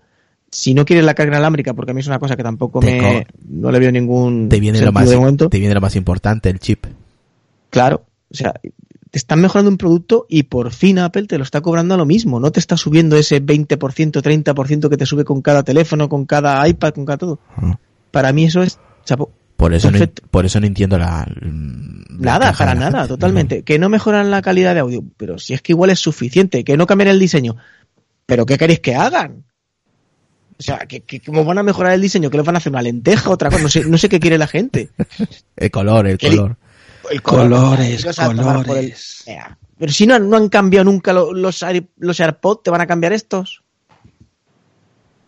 si 0.51 0.74
no 0.76 0.86
quieres 0.86 1.03
la 1.03 1.16
carga 1.16 1.34
inalámbrica, 1.34 1.74
porque 1.74 1.91
a 1.91 1.93
mí 1.95 2.01
es 2.01 2.08
una 2.08 2.20
cosa 2.20 2.36
que 2.38 2.43
tampoco 2.43 2.80
me, 2.80 3.26
no 3.49 3.72
le 3.72 3.80
veo 3.80 3.91
ningún 3.91 4.47
Te 4.49 4.60
viene 4.60 4.80
lo 4.82 4.91
más, 4.91 5.10
de 5.10 5.18
momento. 5.18 5.49
te 5.49 5.58
viene 5.60 5.74
lo 5.74 5.82
más 5.82 5.95
importante, 5.95 6.49
el 6.49 6.60
chip. 6.60 6.86
Claro, 7.72 8.06
o 8.32 8.36
sea, 8.36 8.53
te 9.16 9.20
están 9.20 9.39
mejorando 9.39 9.72
un 9.72 9.78
producto 9.78 10.26
y 10.28 10.43
por 10.43 10.74
fin 10.74 10.99
Apple 10.99 11.26
te 11.26 11.38
lo 11.38 11.45
está 11.45 11.61
cobrando 11.61 11.93
a 11.93 11.97
lo 11.97 12.05
mismo. 12.05 12.41
No 12.41 12.51
te 12.51 12.59
está 12.59 12.76
subiendo 12.76 13.16
ese 13.16 13.41
20%, 13.41 13.78
30% 13.78 14.89
que 14.89 14.97
te 14.97 15.05
sube 15.05 15.24
con 15.24 15.41
cada 15.41 15.63
teléfono, 15.63 16.09
con 16.09 16.26
cada 16.26 16.68
iPad, 16.68 16.93
con 16.93 17.05
cada 17.05 17.18
todo. 17.20 17.39
Para 18.11 18.34
mí 18.34 18.43
eso 18.43 18.61
es 18.61 18.78
chapo. 19.05 19.32
Por 19.55 19.74
eso, 19.74 19.89
no, 19.89 19.99
por 20.32 20.45
eso 20.45 20.59
no 20.59 20.68
entiendo 20.68 20.97
la... 20.97 21.26
la 21.30 21.30
Nada, 22.09 22.51
para 22.51 22.76
nada, 22.76 22.91
gente. 22.91 23.07
totalmente. 23.07 23.63
Que 23.63 23.80
no 23.80 23.88
mejoran 23.88 24.32
la 24.32 24.41
calidad 24.41 24.74
de 24.74 24.82
audio, 24.82 25.01
pero 25.16 25.39
si 25.39 25.53
es 25.53 25.61
que 25.61 25.72
igual 25.72 25.91
es 25.91 25.99
suficiente, 25.99 26.66
que 26.66 26.76
no 26.76 26.86
cambian 26.86 27.07
el 27.07 27.18
diseño. 27.18 27.55
¿Pero 28.26 28.45
qué 28.45 28.57
queréis 28.57 28.82
que 28.82 28.95
hagan? 28.95 29.45
O 30.59 30.61
sea, 30.61 30.80
que, 30.80 31.03
que 31.03 31.22
cómo 31.22 31.45
van 31.45 31.59
a 31.59 31.63
mejorar 31.63 31.93
el 31.93 32.01
diseño, 32.01 32.30
que 32.30 32.36
les 32.36 32.45
van 32.45 32.55
a 32.55 32.57
hacer 32.57 32.74
una 32.74 32.82
lenteja, 32.82 33.30
otra 33.30 33.49
cosa, 33.49 33.63
no 33.63 33.70
sé, 33.70 33.86
no 33.86 33.97
sé 33.97 34.09
qué 34.09 34.20
quiere 34.20 34.38
la 34.38 34.47
gente. 34.47 34.89
El 35.55 35.72
color, 35.72 36.05
el 36.05 36.18
color. 36.18 36.57
El 37.12 37.22
Colores, 37.22 38.06
el- 38.06 38.36
colores. 38.36 39.24
Pero 39.78 39.91
si 39.91 40.08
no, 40.08 40.18
no 40.20 40.38
han 40.38 40.49
cambiado 40.49 40.86
nunca 40.86 41.12
lo- 41.14 41.34
los, 41.34 41.64
los 41.97 42.20
AirPods, 42.20 42.64
¿te 42.64 42.72
van 42.72 42.82
a 42.82 42.88
cambiar 42.88 43.14
estos? 43.14 43.62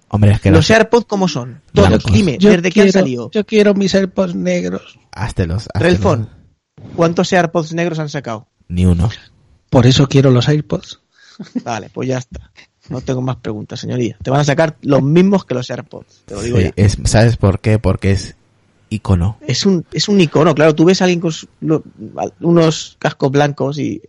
Hombre, 0.09 0.31
es 0.31 0.39
que 0.41 0.51
los 0.51 0.69
no 0.69 0.75
AirPods, 0.75 1.05
¿cómo 1.05 1.27
son? 1.27 1.61
Todos, 1.73 2.03
dime, 2.05 2.37
Yo 2.39 2.49
¿desde 2.51 2.71
qué 2.71 2.81
han 2.83 2.91
salido? 2.91 3.29
Yo 3.31 3.45
quiero 3.45 3.73
mis 3.73 3.93
AirPods 3.93 4.35
negros. 4.35 4.97
Háztelos, 5.11 5.67
háztelos. 5.73 5.81
Relfon, 5.83 6.29
¿cuántos 6.95 7.33
AirPods 7.33 7.73
negros 7.73 7.99
han 7.99 8.07
sacado? 8.09 8.47
Ni 8.69 8.85
uno. 8.85 9.09
Por 9.69 9.85
eso 9.85 10.07
quiero 10.07 10.31
los 10.31 10.47
AirPods. 10.47 11.01
Vale, 11.65 11.89
pues 11.93 12.07
ya 12.07 12.19
está. 12.19 12.51
No 12.89 13.01
tengo 13.01 13.21
más 13.21 13.35
preguntas, 13.35 13.81
señoría. 13.81 14.17
Te 14.23 14.31
van 14.31 14.39
a 14.39 14.43
sacar 14.45 14.77
los 14.81 15.03
mismos 15.03 15.43
que 15.43 15.53
los 15.55 15.69
AirPods, 15.69 16.23
te 16.25 16.35
lo 16.35 16.41
digo 16.41 16.57
Sí, 16.57 16.63
ya. 16.63 16.71
es, 16.77 16.97
¿Sabes 17.03 17.35
por 17.35 17.59
qué? 17.59 17.77
Porque 17.77 18.11
es 18.11 18.36
icono. 18.89 19.37
Es 19.41 19.65
un, 19.65 19.85
es 19.91 20.07
un 20.09 20.19
icono, 20.21 20.53
claro. 20.55 20.75
Tú 20.75 20.85
ves 20.85 21.01
a 21.01 21.05
alguien 21.05 21.19
con 21.19 21.31
su- 21.31 21.47
lo- 21.61 21.83
unos 22.41 22.95
cascos 22.99 23.31
blancos 23.31 23.77
y 23.79 24.01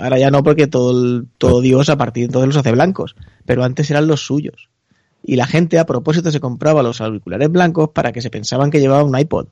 ahora 0.00 0.18
ya 0.18 0.30
no 0.30 0.42
porque 0.42 0.66
todo, 0.66 0.90
el- 0.92 1.26
todo 1.38 1.60
Dios 1.60 1.88
a 1.88 1.96
partir 1.96 2.22
de 2.22 2.26
entonces 2.26 2.48
los 2.48 2.56
hace 2.56 2.72
blancos. 2.72 3.16
Pero 3.44 3.64
antes 3.64 3.90
eran 3.90 4.06
los 4.06 4.24
suyos. 4.24 4.68
Y 5.22 5.36
la 5.36 5.46
gente 5.46 5.78
a 5.78 5.84
propósito 5.86 6.30
se 6.30 6.40
compraba 6.40 6.82
los 6.82 7.00
auriculares 7.00 7.50
blancos 7.50 7.90
para 7.90 8.12
que 8.12 8.22
se 8.22 8.30
pensaban 8.30 8.70
que 8.70 8.80
llevaban 8.80 9.06
un 9.06 9.18
iPod. 9.18 9.48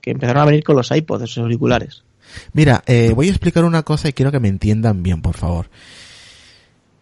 Que 0.00 0.10
empezaron 0.10 0.42
a 0.42 0.46
venir 0.46 0.62
con 0.64 0.76
los 0.76 0.90
iPods, 0.90 1.24
esos 1.24 1.38
auriculares. 1.38 2.04
Mira, 2.52 2.82
eh, 2.86 3.12
voy 3.14 3.28
a 3.28 3.30
explicar 3.30 3.64
una 3.64 3.82
cosa 3.82 4.08
y 4.08 4.12
quiero 4.12 4.30
que 4.30 4.40
me 4.40 4.48
entiendan 4.48 5.02
bien, 5.02 5.22
por 5.22 5.36
favor. 5.36 5.70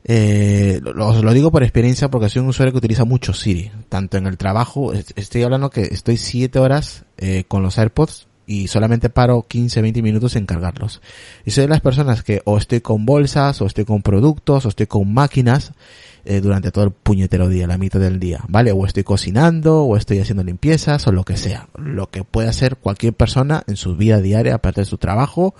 Eh, 0.08 0.80
lo- 0.82 1.20
lo 1.20 1.32
digo 1.32 1.50
por 1.50 1.64
experiencia 1.64 2.08
porque 2.08 2.28
soy 2.28 2.40
un 2.42 2.48
usuario 2.48 2.70
que 2.72 2.78
utiliza 2.78 3.04
mucho 3.04 3.32
Siri, 3.32 3.72
tanto 3.88 4.16
en 4.16 4.26
el 4.28 4.36
trabajo, 4.38 4.92
es- 4.92 5.12
estoy 5.16 5.42
hablando 5.42 5.68
que 5.70 5.82
estoy 5.82 6.16
7 6.16 6.60
horas 6.60 7.04
eh, 7.18 7.42
con 7.48 7.62
los 7.64 7.76
AirPods 7.76 8.28
y 8.46 8.68
solamente 8.68 9.10
paro 9.10 9.44
15, 9.48 9.82
20 9.82 10.02
minutos 10.02 10.36
en 10.36 10.46
cargarlos. 10.46 11.02
Y 11.44 11.50
soy 11.50 11.62
de 11.64 11.68
las 11.70 11.80
personas 11.80 12.22
que 12.22 12.40
o 12.44 12.56
estoy 12.56 12.80
con 12.80 13.04
bolsas, 13.04 13.60
o 13.60 13.66
estoy 13.66 13.84
con 13.84 14.02
productos, 14.02 14.64
o 14.64 14.68
estoy 14.68 14.86
con 14.86 15.12
máquinas 15.12 15.72
eh, 16.24 16.40
durante 16.40 16.70
todo 16.70 16.84
el 16.84 16.90
puñetero 16.92 17.48
día, 17.48 17.66
la 17.66 17.76
mitad 17.78 17.98
del 17.98 18.20
día, 18.20 18.44
¿vale? 18.48 18.70
O 18.70 18.86
estoy 18.86 19.02
cocinando, 19.02 19.82
o 19.82 19.96
estoy 19.96 20.20
haciendo 20.20 20.44
limpiezas, 20.44 21.04
o 21.08 21.12
lo 21.12 21.24
que 21.24 21.36
sea. 21.36 21.68
Lo 21.76 22.10
que 22.10 22.22
puede 22.22 22.48
hacer 22.48 22.76
cualquier 22.76 23.12
persona 23.14 23.64
en 23.66 23.74
su 23.76 23.96
vida 23.96 24.20
diaria, 24.20 24.54
aparte 24.56 24.82
de 24.82 24.86
su 24.86 24.98
trabajo, 24.98 25.54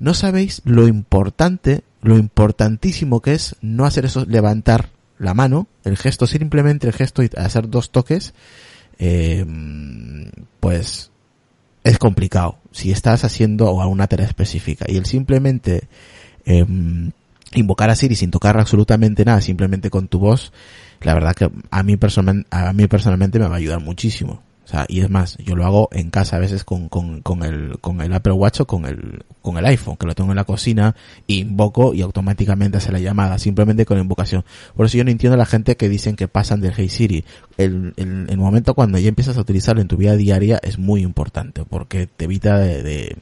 no 0.00 0.14
sabéis 0.14 0.62
lo 0.64 0.88
importante, 0.88 1.82
lo 2.02 2.16
importantísimo 2.16 3.20
que 3.20 3.34
es 3.34 3.56
no 3.60 3.84
hacer 3.84 4.04
eso, 4.04 4.24
levantar 4.26 4.90
la 5.18 5.34
mano, 5.34 5.66
el 5.84 5.96
gesto, 5.96 6.26
simplemente 6.26 6.86
el 6.86 6.92
gesto 6.92 7.22
y 7.22 7.30
hacer 7.36 7.68
dos 7.68 7.90
toques, 7.90 8.34
eh, 8.98 9.44
pues 10.60 11.10
es 11.84 11.98
complicado 11.98 12.58
si 12.72 12.90
estás 12.90 13.24
haciendo 13.24 13.72
una 13.72 14.06
tarea 14.06 14.26
específica 14.26 14.86
y 14.88 14.96
el 14.96 15.06
simplemente 15.06 15.88
eh, 16.44 16.64
invocar 17.54 17.90
a 17.90 17.96
Siri 17.96 18.16
sin 18.16 18.30
tocar 18.30 18.58
absolutamente 18.58 19.24
nada, 19.24 19.40
simplemente 19.40 19.90
con 19.90 20.08
tu 20.08 20.18
voz, 20.18 20.52
la 21.00 21.14
verdad 21.14 21.34
que 21.34 21.50
a 21.70 21.82
mí 21.82 21.96
personalmente, 21.96 22.48
a 22.50 22.72
mí 22.72 22.86
personalmente 22.86 23.38
me 23.38 23.48
va 23.48 23.54
a 23.54 23.58
ayudar 23.58 23.80
muchísimo. 23.80 24.42
O 24.70 24.72
sea, 24.72 24.86
y 24.88 25.00
es 25.00 25.10
más, 25.10 25.36
yo 25.38 25.56
lo 25.56 25.66
hago 25.66 25.88
en 25.90 26.10
casa 26.10 26.36
a 26.36 26.38
veces 26.38 26.62
con, 26.62 26.88
con, 26.88 27.22
con 27.22 27.42
el, 27.42 27.80
con 27.80 28.00
el 28.00 28.12
Apple 28.12 28.34
Watch 28.34 28.60
o 28.60 28.66
con 28.68 28.84
el, 28.84 29.24
con 29.42 29.58
el 29.58 29.66
iPhone, 29.66 29.96
que 29.96 30.06
lo 30.06 30.14
tengo 30.14 30.30
en 30.30 30.36
la 30.36 30.44
cocina, 30.44 30.94
invoco 31.26 31.92
y 31.92 32.02
automáticamente 32.02 32.78
hace 32.78 32.92
la 32.92 33.00
llamada, 33.00 33.40
simplemente 33.40 33.84
con 33.84 33.96
la 33.96 34.04
invocación. 34.04 34.44
Por 34.76 34.86
eso 34.86 34.96
yo 34.96 35.02
no 35.02 35.10
entiendo 35.10 35.34
a 35.34 35.38
la 35.38 35.44
gente 35.44 35.76
que 35.76 35.88
dicen 35.88 36.14
que 36.14 36.28
pasan 36.28 36.60
del 36.60 36.72
Hey 36.76 36.88
Siri. 36.88 37.24
El, 37.56 37.94
el, 37.96 38.26
el 38.30 38.38
momento 38.38 38.74
cuando 38.74 38.96
ya 38.98 39.08
empiezas 39.08 39.38
a 39.38 39.40
utilizarlo 39.40 39.82
en 39.82 39.88
tu 39.88 39.96
vida 39.96 40.14
diaria 40.14 40.60
es 40.62 40.78
muy 40.78 41.02
importante, 41.02 41.64
porque 41.64 42.06
te 42.06 42.26
evita 42.26 42.56
de, 42.56 42.84
de, 42.84 43.16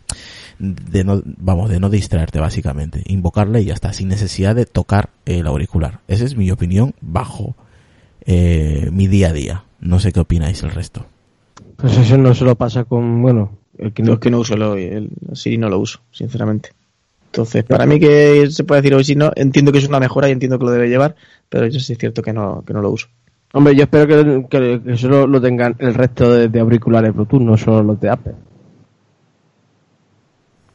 de 0.59 1.05
no, 1.05 1.22
vamos, 1.24 1.70
de 1.70 1.80
no 1.80 1.88
distraerte 1.88 2.40
básicamente. 2.40 3.03
Invocarle 3.07 3.62
y 3.62 3.64
ya 3.64 3.72
está, 3.72 3.94
sin 3.94 4.09
necesidad 4.09 4.55
de 4.55 4.66
tocar 4.66 5.09
el 5.24 5.46
auricular. 5.46 6.01
Esa 6.09 6.26
es 6.26 6.36
mi 6.36 6.51
opinión 6.51 6.94
bajo 7.01 7.57
eh, 8.26 8.90
mi 8.92 9.07
día 9.07 9.30
a 9.30 9.32
día. 9.32 9.64
No 9.80 9.99
sé 9.99 10.12
qué 10.12 10.20
opináis 10.20 10.62
el 10.62 10.72
resto. 10.72 11.07
Pues 11.78 11.96
eso 11.96 12.18
no 12.18 12.34
se 12.34 12.44
lo 12.44 12.56
pasa 12.56 12.84
con, 12.84 13.22
bueno, 13.22 13.56
el 13.78 13.92
que 13.92 14.02
No 14.02 14.14
es 14.14 14.18
que 14.18 14.30
no 14.30 14.40
uso 14.40 14.54
el, 14.54 14.62
el 14.62 15.10
Siri, 15.36 15.58
no 15.58 15.68
lo 15.68 15.78
uso, 15.78 16.00
sinceramente. 16.10 16.70
Entonces, 17.26 17.62
para 17.62 17.86
mí 17.86 18.00
que 18.00 18.50
se 18.50 18.64
puede 18.64 18.80
decir 18.80 18.94
hoy 18.94 19.04
sí, 19.04 19.14
no, 19.14 19.30
entiendo 19.36 19.70
que 19.70 19.78
es 19.78 19.88
una 19.88 20.00
mejora 20.00 20.28
y 20.28 20.32
entiendo 20.32 20.58
que 20.58 20.64
lo 20.64 20.72
debe 20.72 20.88
llevar, 20.88 21.14
pero 21.48 21.68
yo 21.68 21.78
sí 21.78 21.92
es 21.92 21.98
cierto 21.98 22.20
que 22.20 22.32
no, 22.32 22.64
que 22.66 22.72
no 22.72 22.82
lo 22.82 22.90
uso. 22.90 23.06
Hombre, 23.52 23.76
yo 23.76 23.84
espero 23.84 24.06
que, 24.08 24.46
que, 24.50 24.82
que 24.82 24.96
solo 24.96 25.26
lo 25.28 25.40
tengan 25.40 25.76
el 25.78 25.94
resto 25.94 26.32
de, 26.32 26.48
de 26.48 26.60
auriculares 26.60 27.14
Bluetooth, 27.14 27.42
no 27.42 27.56
solo 27.56 27.82
los 27.82 28.00
de 28.00 28.10
Apple. 28.10 28.34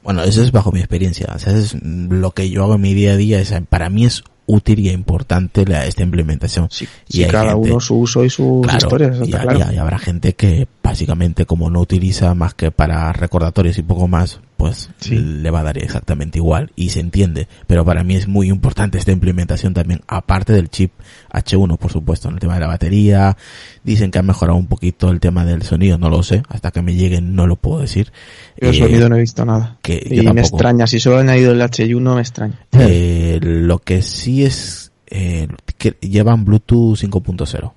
Bueno, 0.04 0.24
eso 0.24 0.42
es 0.42 0.52
bajo 0.52 0.72
mi 0.72 0.80
experiencia. 0.80 1.28
O 1.36 1.40
sea, 1.40 1.54
es 1.54 1.76
lo 1.84 2.32
que 2.32 2.50
yo 2.50 2.64
hago 2.64 2.76
en 2.76 2.82
mi 2.82 2.94
día 2.94 3.14
a 3.14 3.18
día. 3.18 3.40
Es, 3.40 3.54
para 3.70 3.90
mí 3.90 4.06
es 4.06 4.24
útil 4.46 4.80
y 4.80 4.90
importante 4.90 5.66
la, 5.66 5.86
esta 5.86 6.04
implementación. 6.04 6.68
Sí, 6.70 6.88
y 7.10 7.18
sí, 7.24 7.26
cada 7.26 7.52
gente- 7.54 7.72
uno 7.72 7.80
su 7.80 7.96
uso 8.00 8.24
y 8.26 8.30
sus 8.30 8.62
Claro, 8.64 8.78
historias, 8.78 9.16
eso 9.16 9.26
y, 9.26 9.30
está 9.32 9.44
y- 9.44 9.48
claro. 9.58 9.74
y 9.74 9.78
habrá 9.78 9.98
gente 10.00 10.34
que 10.34 10.68
básicamente 10.84 11.46
como 11.46 11.70
no 11.70 11.80
utiliza 11.80 12.34
más 12.36 12.54
que 12.54 12.72
para 12.72 13.12
recordatorios 13.14 13.78
y 13.78 13.84
poco 13.84 14.08
más, 14.08 14.40
pues 14.64 14.90
Sí. 15.00 15.18
le 15.18 15.52
va 15.52 15.60
a 15.60 15.64
dar 15.64 15.78
exactamente 15.78 16.38
igual 16.38 16.72
y 16.78 16.90
se 16.90 17.02
entiende. 17.02 17.50
Pero 17.68 17.84
para 17.84 18.06
mí 18.06 18.16
es 18.16 18.30
muy 18.30 18.48
importante 18.48 18.98
esta 18.98 19.12
implementación 19.12 19.74
también, 19.74 20.00
aparte 20.08 20.54
del 20.54 20.70
chip 20.70 20.92
H1, 21.34 21.78
por 21.78 21.92
supuesto, 21.92 22.30
en 22.30 22.36
el 22.36 22.40
tema 22.40 22.54
de 22.54 22.62
la 22.62 22.68
batería. 22.68 23.36
Dicen 23.84 24.10
que 24.10 24.20
ha 24.20 24.24
mejorado 24.24 24.58
un 24.58 24.68
poquito 24.68 25.10
el 25.12 25.20
tema 25.20 25.44
del 25.44 25.64
sonido, 25.64 25.98
no 25.98 26.10
lo 26.10 26.24
sé, 26.24 26.44
hasta 26.48 26.72
que 26.72 26.82
me 26.82 26.96
lleguen 26.96 27.36
no 27.36 27.46
lo 27.46 27.58
puedo 27.58 27.82
decir. 27.82 28.14
Yo 28.62 28.70
el 28.70 28.76
Eh, 28.76 28.80
sonido 28.80 29.10
no 29.10 29.18
he 29.18 29.20
visto 29.20 29.44
nada. 29.44 29.78
que 29.82 30.02
y 30.10 30.24
yo 30.24 30.34
me 30.34 30.40
extraña, 30.40 30.88
si 30.88 31.02
solo 31.02 31.18
han 31.18 31.28
añadido 31.30 31.52
el 31.52 31.62
H1 31.62 32.16
me 32.16 32.22
extraña. 32.22 32.58
Eh, 32.72 33.40
lo 33.42 33.80
que 33.80 34.02
sí 34.02 34.46
es 34.46 34.94
eh, 35.08 35.50
que 35.78 35.98
llevan 36.00 36.46
Bluetooth 36.46 36.96
5.0. 36.98 37.74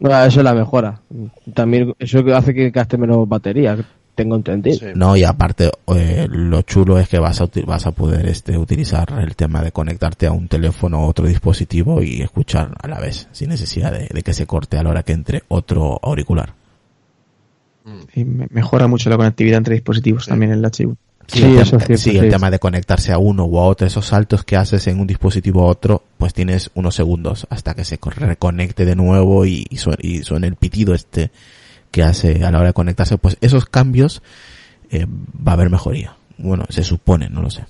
No, 0.00 0.10
eso 0.24 0.40
es 0.40 0.44
la 0.44 0.54
mejora. 0.54 1.02
También 1.54 1.92
eso 1.98 2.24
que 2.24 2.32
hace 2.32 2.54
que 2.54 2.70
gaste 2.70 2.96
menos 2.96 3.28
batería, 3.28 3.76
tengo 4.18 4.36
entendido. 4.36 4.76
Sí. 4.78 4.86
No, 4.94 5.16
y 5.16 5.24
aparte, 5.24 5.70
eh, 5.94 6.26
lo 6.30 6.60
chulo 6.62 6.98
es 6.98 7.08
que 7.08 7.18
vas 7.18 7.40
a, 7.40 7.48
vas 7.66 7.86
a 7.86 7.92
poder 7.92 8.26
este, 8.28 8.58
utilizar 8.58 9.18
el 9.22 9.34
tema 9.36 9.62
de 9.62 9.72
conectarte 9.72 10.26
a 10.26 10.32
un 10.32 10.48
teléfono 10.48 11.04
o 11.04 11.06
otro 11.08 11.26
dispositivo 11.26 12.02
y 12.02 12.20
escuchar 12.20 12.74
a 12.82 12.86
la 12.88 13.00
vez, 13.00 13.28
sin 13.32 13.48
necesidad 13.48 13.92
de, 13.92 14.08
de 14.12 14.22
que 14.22 14.34
se 14.34 14.46
corte 14.46 14.76
a 14.76 14.82
la 14.82 14.90
hora 14.90 15.02
que 15.02 15.12
entre 15.12 15.42
otro 15.48 15.98
auricular. 16.02 16.52
Y 18.14 18.24
me- 18.24 18.48
mejora 18.50 18.86
mucho 18.86 19.08
la 19.08 19.16
conectividad 19.16 19.58
entre 19.58 19.74
dispositivos 19.74 20.26
también 20.26 20.52
el 20.52 20.62
H1. 20.62 20.94
Sí, 21.26 21.42
el, 21.44 21.58
eso 21.58 21.72
tema, 21.76 21.84
cierto, 21.86 22.02
sí, 22.02 22.10
sí. 22.12 22.16
el 22.18 22.30
tema 22.30 22.50
de 22.50 22.58
conectarse 22.58 23.12
a 23.12 23.18
uno 23.18 23.44
u 23.44 23.58
a 23.58 23.64
otro, 23.64 23.86
esos 23.86 24.06
saltos 24.06 24.44
que 24.44 24.56
haces 24.56 24.86
en 24.86 24.98
un 24.98 25.06
dispositivo 25.06 25.62
a 25.62 25.66
otro, 25.66 26.02
pues 26.16 26.32
tienes 26.32 26.70
unos 26.74 26.94
segundos 26.94 27.46
hasta 27.50 27.74
que 27.74 27.84
se 27.84 27.98
co- 27.98 28.10
reconecte 28.10 28.84
de 28.86 28.96
nuevo 28.96 29.44
y, 29.44 29.66
y, 29.68 29.76
suene, 29.76 29.98
y 30.02 30.22
suene 30.22 30.46
el 30.46 30.56
pitido 30.56 30.94
este 30.94 31.30
que 31.90 32.02
hace 32.02 32.44
a 32.44 32.50
la 32.50 32.58
hora 32.58 32.68
de 32.68 32.74
conectarse, 32.74 33.18
pues 33.18 33.36
esos 33.40 33.66
cambios 33.66 34.22
eh, 34.90 35.06
va 35.06 35.52
a 35.52 35.54
haber 35.54 35.70
mejoría. 35.70 36.16
Bueno, 36.38 36.64
se 36.68 36.84
supone, 36.84 37.28
no 37.28 37.42
lo 37.42 37.50
sé. 37.50 37.64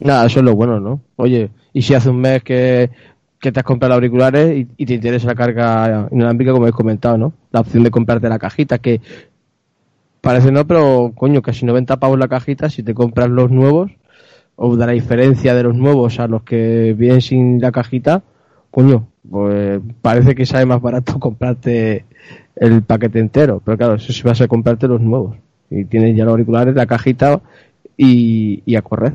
Nada, 0.00 0.26
eso 0.26 0.40
es 0.40 0.44
lo 0.44 0.54
bueno, 0.54 0.80
¿no? 0.80 1.00
Oye, 1.16 1.50
y 1.72 1.82
si 1.82 1.94
hace 1.94 2.08
un 2.10 2.20
mes 2.20 2.42
que, 2.42 2.90
que 3.40 3.52
te 3.52 3.60
has 3.60 3.64
comprado 3.64 3.94
auriculares 3.94 4.66
y, 4.76 4.86
te 4.86 4.94
interesa 4.94 5.28
la 5.28 5.34
carga 5.34 6.08
inalámbrica, 6.10 6.52
como 6.52 6.66
he 6.66 6.72
comentado, 6.72 7.18
¿no? 7.18 7.32
La 7.50 7.60
opción 7.60 7.82
de 7.82 7.90
comprarte 7.90 8.28
la 8.28 8.38
cajita, 8.38 8.78
que 8.78 9.00
parece 10.20 10.50
no, 10.50 10.66
pero 10.66 11.12
coño, 11.14 11.42
casi 11.42 11.64
90 11.64 11.98
pavos 11.98 12.18
la 12.18 12.28
cajita 12.28 12.68
si 12.68 12.82
te 12.82 12.94
compras 12.94 13.28
los 13.28 13.50
nuevos, 13.50 13.90
o 14.56 14.76
de 14.76 14.86
la 14.86 14.92
diferencia 14.92 15.54
de 15.54 15.62
los 15.62 15.74
nuevos 15.76 16.18
a 16.18 16.26
los 16.26 16.42
que 16.42 16.94
vienen 16.96 17.22
sin 17.22 17.60
la 17.60 17.70
cajita, 17.70 18.22
coño, 18.70 19.08
pues 19.30 19.80
parece 20.02 20.34
que 20.34 20.46
sale 20.46 20.66
más 20.66 20.80
barato 20.80 21.18
comprarte 21.20 22.04
el 22.60 22.82
paquete 22.82 23.18
entero, 23.18 23.60
pero 23.64 23.76
claro, 23.76 23.94
eso 23.94 24.12
si 24.12 24.22
vas 24.22 24.40
a 24.40 24.48
comprarte 24.48 24.88
los 24.88 25.00
nuevos. 25.00 25.36
Y 25.70 25.84
tienes 25.84 26.16
ya 26.16 26.24
los 26.24 26.32
auriculares, 26.32 26.74
la 26.74 26.86
cajita 26.86 27.40
y, 27.96 28.62
y 28.64 28.76
a 28.76 28.82
correr. 28.82 29.14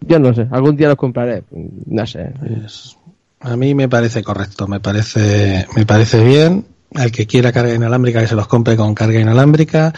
Yo 0.00 0.18
no 0.18 0.34
sé, 0.34 0.48
algún 0.50 0.76
día 0.76 0.88
los 0.88 0.96
compraré, 0.96 1.44
no 1.86 2.06
sé. 2.06 2.32
Pues, 2.38 2.96
a 3.40 3.56
mí 3.56 3.74
me 3.74 3.88
parece 3.88 4.22
correcto, 4.22 4.66
me 4.68 4.80
parece, 4.80 5.66
me 5.76 5.86
parece 5.86 6.24
bien. 6.24 6.64
El 6.94 7.10
que 7.10 7.26
quiera 7.26 7.52
carga 7.52 7.74
inalámbrica 7.74 8.20
que 8.20 8.26
se 8.26 8.34
los 8.34 8.46
compre 8.46 8.76
con 8.76 8.94
carga 8.94 9.20
inalámbrica. 9.20 9.92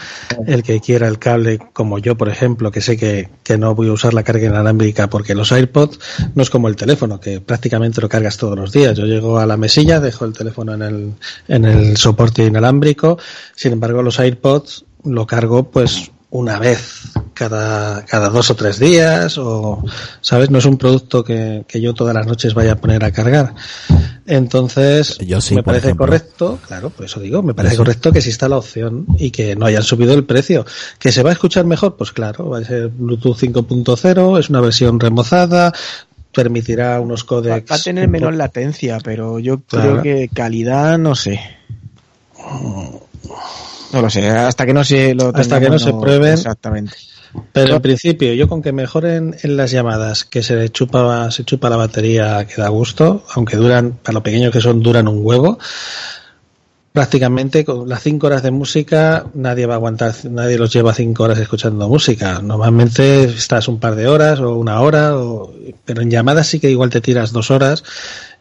El 0.47 0.63
que 0.63 0.79
quiera 0.79 1.07
el 1.07 1.19
cable, 1.19 1.59
como 1.73 1.99
yo, 1.99 2.15
por 2.15 2.29
ejemplo, 2.29 2.71
que 2.71 2.81
sé 2.81 2.97
que, 2.97 3.29
que 3.43 3.57
no 3.57 3.75
voy 3.75 3.89
a 3.89 3.93
usar 3.93 4.13
la 4.13 4.23
carga 4.23 4.47
inalámbrica 4.47 5.09
porque 5.09 5.35
los 5.35 5.51
AirPods 5.51 5.99
no 6.33 6.43
es 6.43 6.49
como 6.49 6.67
el 6.67 6.75
teléfono, 6.75 7.19
que 7.19 7.41
prácticamente 7.41 8.01
lo 8.01 8.09
cargas 8.09 8.37
todos 8.37 8.57
los 8.57 8.71
días. 8.71 8.97
Yo 8.97 9.05
llego 9.05 9.39
a 9.39 9.45
la 9.45 9.57
mesilla, 9.57 9.99
dejo 9.99 10.25
el 10.25 10.33
teléfono 10.33 10.73
en 10.73 10.81
el, 10.81 11.13
en 11.47 11.65
el 11.65 11.97
soporte 11.97 12.45
inalámbrico. 12.45 13.17
Sin 13.55 13.73
embargo, 13.73 14.01
los 14.01 14.19
AirPods 14.19 14.85
lo 15.03 15.27
cargo 15.27 15.69
pues 15.69 16.11
una 16.37 16.59
vez 16.59 17.01
cada, 17.33 18.03
cada 18.05 18.29
dos 18.29 18.49
o 18.49 18.55
tres 18.55 18.79
días 18.79 19.37
o, 19.37 19.83
¿sabes? 20.21 20.49
No 20.49 20.57
es 20.59 20.65
un 20.65 20.77
producto 20.77 21.23
que, 21.23 21.65
que 21.67 21.81
yo 21.81 21.93
todas 21.93 22.13
las 22.13 22.27
noches 22.27 22.53
vaya 22.53 22.73
a 22.73 22.75
poner 22.77 23.03
a 23.03 23.11
cargar. 23.11 23.53
Entonces, 24.25 25.17
Yo 25.19 25.39
sí, 25.41 25.53
me 25.55 25.63
parece 25.63 25.87
ejemplo. 25.87 26.05
correcto, 26.07 26.59
claro, 26.65 26.89
por 26.89 27.05
eso 27.05 27.19
digo, 27.19 27.43
me 27.43 27.53
parece 27.53 27.73
sí. 27.75 27.77
correcto 27.77 28.11
que 28.11 28.19
exista 28.19 28.49
la 28.49 28.57
opción 28.57 29.05
y 29.19 29.31
que 29.31 29.55
no 29.55 29.65
hayan 29.65 29.83
subido 29.83 30.13
el 30.13 30.23
precio. 30.25 30.65
¿Que 30.97 31.11
se 31.11 31.21
va 31.23 31.29
a 31.29 31.33
escuchar 31.33 31.65
mejor? 31.65 31.95
Pues 31.95 32.11
claro, 32.11 32.49
va 32.49 32.59
a 32.59 32.63
ser 32.63 32.87
Bluetooth 32.89 33.37
5.0, 33.37 34.39
es 34.39 34.49
una 34.49 34.61
versión 34.61 34.99
remozada, 34.99 35.71
permitirá 36.33 36.99
unos 36.99 37.23
Va, 37.23 37.27
códecs. 37.27 37.71
va 37.71 37.75
a 37.75 37.79
tener 37.79 38.09
poco- 38.11 38.31
latencia, 38.31 38.97
pero 39.03 39.39
yo 39.39 39.59
Claro. 39.61 40.01
creo 40.01 40.03
que 40.03 40.29
calidad, 40.33 40.97
no 40.97 41.15
sé. 41.15 41.39
No 43.93 44.01
lo 44.01 44.09
sé, 44.09 44.27
hasta 44.29 44.65
que 44.65 44.73
no 44.73 44.83
se 44.83 45.15
lo 45.15 45.31
Hasta 45.33 45.59
que 45.59 45.69
no 45.69 45.79
se 45.79 45.93
prueben. 45.93 46.33
Exactamente. 46.33 46.93
Pero 47.51 47.75
en 47.75 47.81
principio, 47.81 48.33
yo 48.33 48.47
con 48.47 48.61
que 48.61 48.71
mejoren 48.71 49.35
en 49.41 49.57
las 49.57 49.71
llamadas, 49.71 50.25
que 50.25 50.41
se 50.43 50.69
chupa, 50.69 51.29
se 51.31 51.43
chupa 51.43 51.69
la 51.69 51.75
batería 51.75 52.45
que 52.47 52.61
da 52.61 52.69
gusto, 52.69 53.23
aunque 53.33 53.57
duran, 53.57 53.97
para 54.01 54.13
lo 54.13 54.23
pequeños 54.23 54.51
que 54.51 54.61
son, 54.61 54.81
duran 54.81 55.07
un 55.07 55.19
huevo. 55.21 55.57
Prácticamente 56.93 57.65
con 57.65 57.89
las 57.89 58.03
cinco 58.03 58.27
horas 58.27 58.41
de 58.41 58.51
música, 58.51 59.25
nadie 59.33 59.65
va 59.65 59.73
a 59.73 59.77
aguantar, 59.77 60.13
nadie 60.29 60.57
los 60.57 60.71
lleva 60.71 60.93
cinco 60.93 61.23
horas 61.23 61.39
escuchando 61.39 61.89
música. 61.89 62.39
Normalmente 62.41 63.25
estás 63.25 63.67
un 63.67 63.81
par 63.81 63.95
de 63.95 64.07
horas 64.07 64.39
o 64.39 64.55
una 64.55 64.79
hora, 64.79 65.17
o, 65.17 65.53
pero 65.83 66.01
en 66.01 66.09
llamadas 66.09 66.47
sí 66.47 66.61
que 66.61 66.71
igual 66.71 66.89
te 66.89 67.01
tiras 67.01 67.33
dos 67.33 67.51
horas 67.51 67.83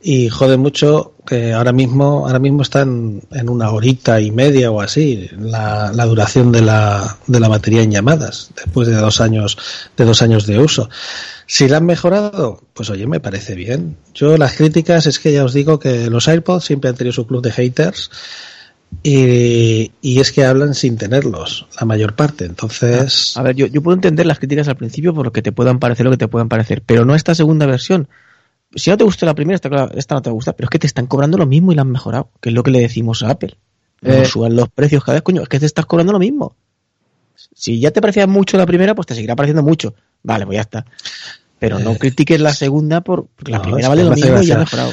y 0.07 0.29
jode 0.29 0.59
mucho 0.59 1.15
que 1.27 1.55
ahora 1.55 1.73
mismo, 1.73 2.27
ahora 2.27 2.39
mismo 2.39 2.61
están 2.61 3.23
en 3.31 3.49
una 3.49 3.71
horita 3.71 4.21
y 4.21 4.31
media 4.31 4.71
o 4.71 4.83
así 4.83 5.31
la, 5.39 5.93
la 5.95 6.05
duración 6.05 6.53
de 6.53 6.61
la, 6.61 7.17
de 7.27 7.41
la 7.41 7.49
batería 7.49 7.81
en 7.81 7.91
llamadas 7.91 8.51
después 8.55 8.87
de 8.87 8.97
dos 8.97 9.23
años, 9.23 9.57
de 9.97 10.05
dos 10.05 10.21
años 10.21 10.47
de 10.47 10.59
uso. 10.59 10.91
Si 11.47 11.69
la 11.69 11.79
han 11.79 11.87
mejorado, 11.87 12.61
pues 12.75 12.91
oye, 12.91 13.07
me 13.07 13.19
parece 13.19 13.55
bien. 13.55 13.97
Yo 14.13 14.37
las 14.37 14.53
críticas 14.53 15.07
es 15.07 15.19
que 15.19 15.33
ya 15.33 15.43
os 15.43 15.55
digo 15.55 15.79
que 15.79 16.11
los 16.11 16.29
AirPods 16.29 16.67
siempre 16.67 16.91
han 16.91 16.97
tenido 16.97 17.15
su 17.15 17.27
club 17.27 17.41
de 17.43 17.53
haters 17.53 18.11
y, 19.03 19.91
y 20.03 20.21
es 20.21 20.33
que 20.33 20.45
hablan 20.45 20.75
sin 20.75 20.99
tenerlos, 20.99 21.67
la 21.81 21.87
mayor 21.87 22.15
parte. 22.15 22.45
Entonces, 22.45 23.35
A 23.39 23.43
ver, 23.43 23.57
yo, 23.57 23.69
yo 23.69 23.83
puedo 23.83 23.95
entender 23.95 24.27
las 24.27 24.39
críticas 24.39 24.69
al 24.69 24.77
principio 24.77 25.15
por 25.15 25.25
lo 25.25 25.33
que 25.33 25.41
te 25.41 25.51
puedan 25.51 25.79
parecer 25.79 26.05
lo 26.05 26.11
que 26.11 26.19
te 26.19 26.29
puedan 26.29 26.51
parecer, 26.51 26.83
pero 26.85 27.07
no 27.07 27.15
esta 27.15 27.35
segunda 27.35 27.65
versión. 27.65 28.07
Si 28.77 28.91
no 28.91 28.97
te 28.97 29.05
gustó 29.05 29.25
la 29.27 29.35
primera, 29.35 29.55
esta, 29.57 29.69
claro, 29.71 29.93
esta 29.95 30.15
no 30.17 30.23
te 30.23 30.31
gusta, 30.31 30.53
pero 30.55 30.67
es 30.67 30.71
que 30.71 30.79
te 30.79 30.87
están 30.87 31.07
cobrando 31.07 31.39
lo 31.39 31.47
mismo 31.47 31.73
y 31.73 31.75
la 31.77 31.83
han 31.83 31.91
mejorado, 31.91 32.31
que 32.41 32.49
es 32.51 32.55
lo 32.55 32.63
que 32.63 32.71
le 32.71 32.81
decimos 32.81 33.23
a 33.23 33.31
Apple. 33.31 33.57
No 34.03 34.13
Eh. 34.13 34.25
suban 34.27 34.57
los 34.57 34.69
precios 34.69 35.03
cada 35.05 35.15
vez, 35.17 35.23
coño, 35.23 35.43
es 35.43 35.49
que 35.49 35.61
te 35.61 35.67
estás 35.67 35.87
cobrando 35.87 36.13
lo 36.13 36.19
mismo. 36.19 36.57
Si 37.55 37.81
ya 37.81 37.91
te 37.91 38.01
parecía 38.01 38.27
mucho 38.27 38.57
la 38.57 38.67
primera, 38.67 38.95
pues 38.95 39.07
te 39.07 39.15
seguirá 39.15 39.37
pareciendo 39.37 39.63
mucho. 39.63 39.95
Vale, 40.23 40.45
pues 40.47 40.57
ya 40.57 40.63
está. 40.63 40.85
Pero 41.59 41.79
no 41.79 41.93
Eh. 41.93 41.99
critiques 41.99 42.41
la 42.41 42.53
segunda 42.53 43.01
por- 43.03 43.27
porque 43.37 43.53
la 43.53 43.59
No, 43.59 43.63
primera 43.65 43.89
vale 43.89 44.05
lo 44.05 44.11
mismo 44.13 44.41
y 44.43 44.47
ya 44.47 44.57
ha 44.57 44.59
mejorado. 44.59 44.93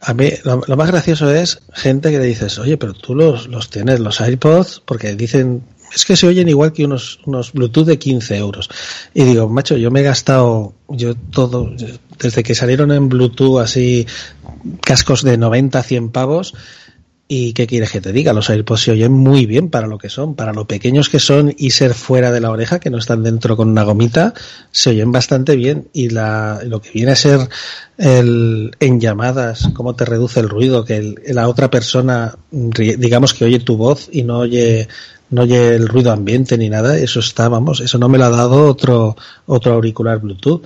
A 0.00 0.12
mí 0.12 0.28
lo, 0.44 0.60
lo 0.66 0.76
más 0.76 0.88
gracioso 0.90 1.30
es 1.34 1.60
gente 1.72 2.10
que 2.10 2.18
le 2.18 2.26
dices, 2.26 2.58
oye, 2.58 2.76
pero 2.76 2.92
tú 2.92 3.14
los, 3.14 3.48
los 3.48 3.70
tienes, 3.70 4.00
los 4.00 4.20
AirPods, 4.20 4.82
porque 4.84 5.14
dicen, 5.14 5.62
es 5.94 6.04
que 6.04 6.16
se 6.16 6.26
oyen 6.26 6.48
igual 6.48 6.72
que 6.72 6.84
unos, 6.84 7.20
unos 7.26 7.52
Bluetooth 7.52 7.86
de 7.86 7.98
15 7.98 8.36
euros. 8.36 8.68
Y 9.14 9.24
digo, 9.24 9.48
macho, 9.48 9.76
yo 9.76 9.90
me 9.90 10.00
he 10.00 10.04
gastado, 10.04 10.74
yo 10.88 11.14
todo, 11.14 11.70
desde 12.18 12.42
que 12.42 12.54
salieron 12.54 12.92
en 12.92 13.08
Bluetooth 13.08 13.60
así, 13.60 14.06
cascos 14.82 15.22
de 15.22 15.36
90, 15.38 15.82
100 15.82 16.10
pavos, 16.10 16.54
¿Y 17.26 17.54
qué 17.54 17.66
quieres 17.66 17.90
que 17.90 18.02
te 18.02 18.12
diga? 18.12 18.34
Los 18.34 18.50
AirPods 18.50 18.82
se 18.82 18.90
oyen 18.90 19.10
muy 19.10 19.46
bien 19.46 19.70
para 19.70 19.86
lo 19.86 19.96
que 19.96 20.10
son, 20.10 20.34
para 20.34 20.52
lo 20.52 20.66
pequeños 20.66 21.08
que 21.08 21.18
son 21.18 21.54
y 21.56 21.70
ser 21.70 21.94
fuera 21.94 22.30
de 22.30 22.38
la 22.40 22.50
oreja, 22.50 22.80
que 22.80 22.90
no 22.90 22.98
están 22.98 23.22
dentro 23.22 23.56
con 23.56 23.70
una 23.70 23.82
gomita, 23.82 24.34
se 24.72 24.90
oyen 24.90 25.10
bastante 25.10 25.56
bien. 25.56 25.88
Y 25.94 26.10
la, 26.10 26.60
lo 26.66 26.82
que 26.82 26.90
viene 26.90 27.12
a 27.12 27.16
ser 27.16 27.48
el, 27.96 28.72
en 28.78 29.00
llamadas, 29.00 29.70
cómo 29.72 29.96
te 29.96 30.04
reduce 30.04 30.40
el 30.40 30.50
ruido, 30.50 30.84
que 30.84 30.96
el- 30.98 31.14
la 31.28 31.48
otra 31.48 31.70
persona, 31.70 32.36
digamos 32.50 33.32
que 33.32 33.46
oye 33.46 33.58
tu 33.60 33.78
voz 33.78 34.10
y 34.12 34.22
no 34.22 34.40
oye, 34.40 34.86
no 35.34 35.42
oye 35.42 35.74
el 35.74 35.88
ruido 35.88 36.12
ambiente 36.12 36.56
ni 36.56 36.70
nada, 36.70 36.96
eso 36.96 37.20
está, 37.20 37.48
vamos, 37.48 37.80
eso 37.80 37.98
no 37.98 38.08
me 38.08 38.18
lo 38.18 38.24
ha 38.24 38.30
dado 38.30 38.68
otro, 38.68 39.16
otro 39.46 39.74
auricular 39.74 40.20
Bluetooth. 40.20 40.62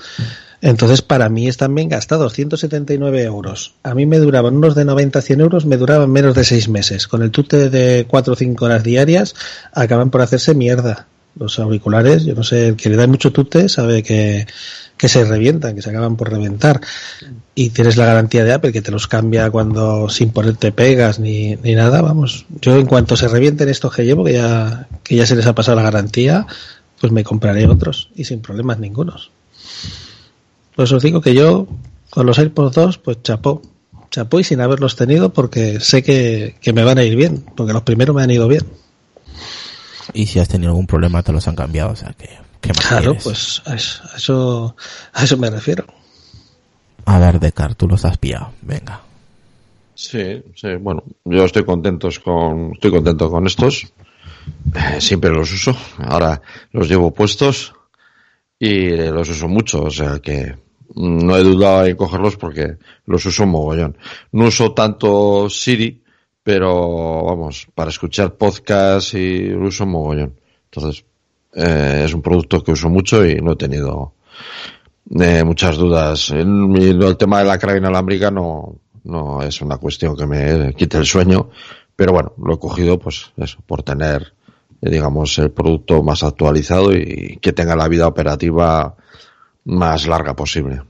Entonces, 0.61 1.03
para 1.03 1.29
mí 1.29 1.47
están 1.47 1.75
bien 1.75 1.89
gastados, 1.89 2.33
179 2.33 3.23
euros. 3.23 3.75
A 3.85 3.95
mí 3.95 4.07
me 4.07 4.19
duraban 4.19 4.57
unos 4.57 4.75
de 4.75 4.85
90 4.85 5.21
a 5.21 5.23
100 5.23 5.41
euros, 5.41 5.66
me 5.66 5.77
duraban 5.77 6.11
menos 6.11 6.35
de 6.35 6.45
6 6.45 6.69
meses. 6.69 7.07
Con 7.07 7.23
el 7.23 7.31
tute 7.31 7.71
de 7.71 8.07
4 8.09 8.33
o 8.33 8.37
5 8.37 8.64
horas 8.64 8.83
diarias, 8.83 9.35
acaban 9.73 10.11
por 10.11 10.21
hacerse 10.21 10.55
mierda. 10.55 11.07
Los 11.39 11.59
auriculares, 11.59 12.24
yo 12.24 12.34
no 12.34 12.43
sé, 12.43 12.68
el 12.68 12.76
que 12.76 12.89
le 12.89 12.97
da 12.97 13.07
mucho 13.07 13.32
tute 13.32 13.68
sabe 13.68 14.03
que, 14.03 14.47
que 14.99 15.09
se 15.09 15.24
revientan, 15.24 15.74
que 15.74 15.82
se 15.82 15.91
acaban 15.91 16.16
por 16.16 16.30
reventar. 16.30 16.80
Y 17.55 17.70
tienes 17.70 17.97
la 17.97 18.07
garantía 18.07 18.45
de 18.45 18.53
Apple 18.53 18.72
que 18.72 18.82
te 18.82 18.91
los 18.91 19.07
cambia 19.07 19.51
cuando 19.51 20.09
sin 20.09 20.30
ponerte 20.30 20.72
pegas 20.72 21.18
ni, 21.18 21.57
ni 21.57 21.74
nada, 21.74 22.03
vamos. 22.03 22.45
Yo 22.61 22.76
en 22.76 22.86
cuanto 22.86 23.16
se 23.16 23.28
revienten 23.28 23.68
estos 23.68 23.95
que 23.95 24.05
llevo, 24.05 24.24
que 24.24 24.34
ya, 24.34 24.89
que 25.05 25.16
ya 25.16 25.26
se 25.26 25.36
les 25.36 25.47
ha 25.47 25.55
pasado 25.55 25.76
la 25.76 25.84
garantía, 25.84 26.47
pues 27.01 27.12
me 27.12 27.24
compraré 27.24 27.66
otros 27.68 28.11
y 28.14 28.24
sin 28.24 28.41
problemas 28.41 28.78
ningunos. 28.78 29.30
Pues 30.74 30.93
os 30.93 31.03
digo 31.03 31.20
que 31.20 31.34
yo, 31.34 31.66
con 32.11 32.26
los 32.26 32.39
AirPods 32.39 32.74
2, 32.74 32.99
pues 32.99 33.22
chapó. 33.22 33.62
Chapó 34.11 34.41
y 34.41 34.45
sin 34.45 34.61
haberlos 34.61 34.97
tenido 34.97 35.32
porque 35.32 35.80
sé 35.80 36.03
que, 36.03 36.57
que 36.61 36.72
me 36.72 36.82
van 36.82 36.99
a 36.99 37.05
ir 37.05 37.14
bien, 37.14 37.45
porque 37.57 37.72
los 37.72 37.82
primeros 37.82 38.16
me 38.16 38.22
han 38.22 38.30
ido 38.30 38.49
bien. 38.49 38.62
Y 40.12 40.26
si 40.26 40.38
has 40.38 40.48
tenido 40.48 40.70
algún 40.70 40.86
problema 40.86 41.22
te 41.22 41.32
los 41.32 41.46
han 41.48 41.56
cambiado, 41.56 41.92
o 41.92 41.96
sea 41.96 42.12
que... 42.16 42.28
¿qué 42.61 42.70
más 42.70 42.86
Claro, 42.86 43.04
quieres? 43.16 43.24
pues 43.24 43.62
a 43.66 43.74
eso, 43.74 44.02
a 44.12 44.16
eso, 44.16 44.76
a 45.12 45.24
eso 45.24 45.36
me 45.36 45.50
refiero. 45.50 45.84
A 47.04 47.18
ver, 47.18 47.38
Decar, 47.40 47.74
tú 47.74 47.86
los 47.88 48.04
has 48.04 48.18
pillado. 48.18 48.52
Venga. 48.62 49.00
Sí, 49.94 50.42
sí, 50.54 50.74
bueno, 50.80 51.02
yo 51.24 51.44
estoy 51.44 51.64
contento 51.64 52.09
con, 52.24 52.72
estoy 52.74 52.90
contento 52.90 53.30
con 53.30 53.46
estos. 53.46 53.92
Eh, 54.74 55.00
siempre 55.00 55.30
los 55.30 55.52
uso. 55.52 55.76
Ahora 55.98 56.40
los 56.72 56.88
llevo 56.88 57.12
puestos 57.12 57.72
y 58.59 58.90
los 58.90 59.28
uso 59.28 59.48
mucho, 59.48 59.82
o 59.84 59.90
sea 59.90 60.18
que 60.20 60.54
no 60.94 61.36
he 61.36 61.42
dudado 61.42 61.86
en 61.86 61.96
cogerlos 61.96 62.36
porque 62.36 62.76
los 63.06 63.24
uso 63.26 63.46
mogollón. 63.46 63.96
No 64.32 64.46
uso 64.46 64.72
tanto 64.72 65.48
Siri, 65.50 66.02
pero 66.49 67.24
vamos, 67.24 67.68
para 67.74 67.90
escuchar 67.90 68.32
podcast 68.32 69.12
y 69.12 69.53
uso 69.53 69.84
mogollón. 69.84 70.32
Entonces, 70.72 71.05
eh, 71.53 72.05
es 72.07 72.14
un 72.14 72.22
producto 72.22 72.64
que 72.64 72.72
uso 72.72 72.88
mucho 72.88 73.22
y 73.22 73.34
no 73.34 73.53
he 73.53 73.57
tenido 73.57 74.14
eh, 75.20 75.44
muchas 75.44 75.76
dudas. 75.76 76.30
El, 76.30 77.16
tema 77.18 77.40
de 77.40 77.44
la 77.44 77.59
carga 77.59 77.76
inalámbrica 77.76 78.30
no, 78.30 78.76
no 79.05 79.42
es 79.42 79.61
una 79.61 79.76
cuestión 79.76 80.16
que 80.16 80.24
me 80.24 80.72
quite 80.72 80.96
el 80.96 81.05
sueño, 81.05 81.51
pero 81.94 82.14
bueno, 82.14 82.32
lo 82.42 82.55
he 82.55 82.59
cogido 82.59 82.99
pues 82.99 83.30
eso, 83.36 83.59
por 83.66 83.82
tener, 83.82 84.32
digamos, 84.80 85.38
el 85.38 85.51
producto 85.51 86.03
más 86.03 86.22
actualizado 86.22 86.94
y 86.94 87.36
que 87.42 87.53
tenga 87.53 87.76
la 87.76 87.88
vida 87.88 88.09
operativa 88.09 88.96
más 89.66 90.07
larga 90.07 90.34
posible. 90.34 90.80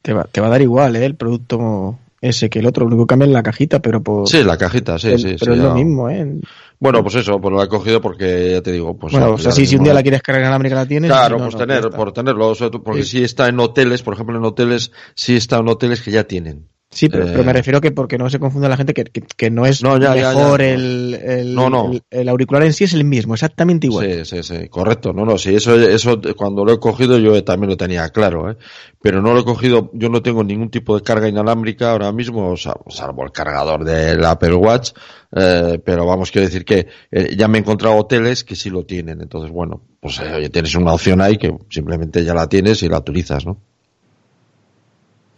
Te 0.00 0.12
va, 0.12 0.22
te 0.30 0.40
va 0.40 0.46
a 0.46 0.50
dar 0.50 0.62
igual, 0.62 0.94
¿eh? 0.94 1.04
El 1.04 1.16
producto 1.16 1.98
ese 2.28 2.50
que 2.50 2.58
el 2.60 2.66
otro, 2.66 2.84
lo 2.84 2.88
único 2.88 3.06
que 3.06 3.12
cambia 3.12 3.26
es 3.26 3.32
la 3.32 3.42
cajita, 3.42 3.80
pero 3.80 4.02
por... 4.02 4.28
Sí, 4.28 4.42
la 4.42 4.56
cajita, 4.58 4.98
sí, 4.98 5.08
el- 5.08 5.18
sí. 5.18 5.36
pero 5.38 5.52
sí, 5.54 5.58
es 5.58 5.64
ya. 5.64 5.68
lo 5.70 5.74
mismo, 5.74 6.08
¿eh? 6.10 6.34
Bueno, 6.78 7.02
pues 7.02 7.14
eso, 7.14 7.40
pues 7.40 7.52
lo 7.54 7.62
he 7.62 7.68
cogido 7.68 8.00
porque 8.00 8.50
ya 8.52 8.62
te 8.62 8.70
digo, 8.72 8.96
pues. 8.98 9.12
bueno, 9.12 9.32
o 9.32 9.38
sea, 9.38 9.50
si, 9.52 9.64
si 9.66 9.76
un 9.76 9.84
día 9.84 9.94
la 9.94 10.02
quieres 10.02 10.20
cargar 10.22 10.42
inalámbrica 10.42 10.74
la 10.74 10.86
tienes. 10.86 11.10
Claro, 11.10 11.36
si 11.36 11.42
no, 11.42 11.44
pues 11.46 11.54
no, 11.54 11.60
tener, 11.66 11.90
por 11.90 12.12
tenerlo, 12.12 12.52
porque 12.84 13.02
Sí. 13.02 13.18
si 13.18 13.24
está 13.24 13.48
en 13.48 13.58
hoteles, 13.60 14.02
por 14.02 14.14
ejemplo, 14.14 14.36
en 14.36 14.44
hoteles, 14.44 14.92
si 15.14 15.36
está 15.36 15.56
en 15.58 15.68
hoteles 15.68 16.02
que 16.02 16.10
ya 16.10 16.24
tienen. 16.24 16.68
Sí, 16.88 17.08
pero, 17.08 17.24
Eh, 17.26 17.30
pero 17.32 17.44
me 17.44 17.52
refiero 17.52 17.80
que 17.80 17.90
porque 17.90 18.16
no 18.16 18.30
se 18.30 18.38
confunda 18.38 18.68
la 18.68 18.76
gente 18.76 18.94
que, 18.94 19.04
que, 19.04 19.20
que 19.20 19.50
no 19.50 19.66
es 19.66 19.82
No, 19.82 19.98
ya, 19.98 20.14
mejor 20.14 20.60
ya. 20.60 20.68
El, 20.72 21.14
el, 21.14 21.54
No, 21.54 21.68
no. 21.68 21.90
el- 21.92 22.02
el 22.10 22.28
auricular 22.28 22.62
en 22.62 22.72
sí 22.72 22.84
es 22.84 22.94
el 22.94 23.04
mismo, 23.04 23.34
exactamente 23.34 23.88
igual. 23.88 24.24
Sí, 24.24 24.36
sí, 24.36 24.42
sí, 24.42 24.68
correcto. 24.68 25.12
No, 25.12 25.24
no, 25.26 25.36
sí, 25.36 25.54
eso, 25.54 25.74
eso 25.74 26.20
cuando 26.36 26.64
lo 26.64 26.72
he 26.72 26.78
cogido 26.78 27.18
yo 27.18 27.42
también 27.44 27.70
lo 27.70 27.76
tenía 27.76 28.08
claro, 28.10 28.50
¿eh? 28.50 28.56
Pero 29.02 29.20
no 29.20 29.34
lo 29.34 29.40
he 29.40 29.44
cogido, 29.44 29.90
yo 29.94 30.08
no 30.08 30.22
tengo 30.22 30.42
ningún 30.44 30.70
tipo 30.70 30.96
de 30.96 31.02
carga 31.02 31.28
inalámbrica 31.28 31.90
ahora 31.90 32.12
mismo, 32.12 32.50
o 32.52 32.56
sea, 32.56 32.74
salvo 32.88 33.24
el 33.24 33.32
cargador 33.32 33.84
del 33.84 34.24
Apple 34.24 34.54
Watch, 34.54 34.92
eh, 35.34 35.80
pero 35.84 36.06
vamos, 36.06 36.30
quiero 36.30 36.46
decir 36.46 36.64
que 36.64 36.86
eh, 37.10 37.34
ya 37.36 37.48
me 37.48 37.58
he 37.58 37.60
encontrado 37.62 37.96
hoteles 37.96 38.44
que 38.44 38.54
sí 38.56 38.70
lo 38.70 38.86
tienen. 38.86 39.20
Entonces, 39.20 39.50
bueno, 39.50 39.82
pues 40.00 40.20
eh, 40.20 40.32
oye, 40.36 40.48
tienes 40.50 40.74
una 40.76 40.94
opción 40.94 41.20
ahí 41.20 41.36
que 41.36 41.52
simplemente 41.68 42.24
ya 42.24 42.32
la 42.32 42.48
tienes 42.48 42.82
y 42.84 42.88
la 42.88 42.98
utilizas, 42.98 43.44
¿no? 43.44 43.60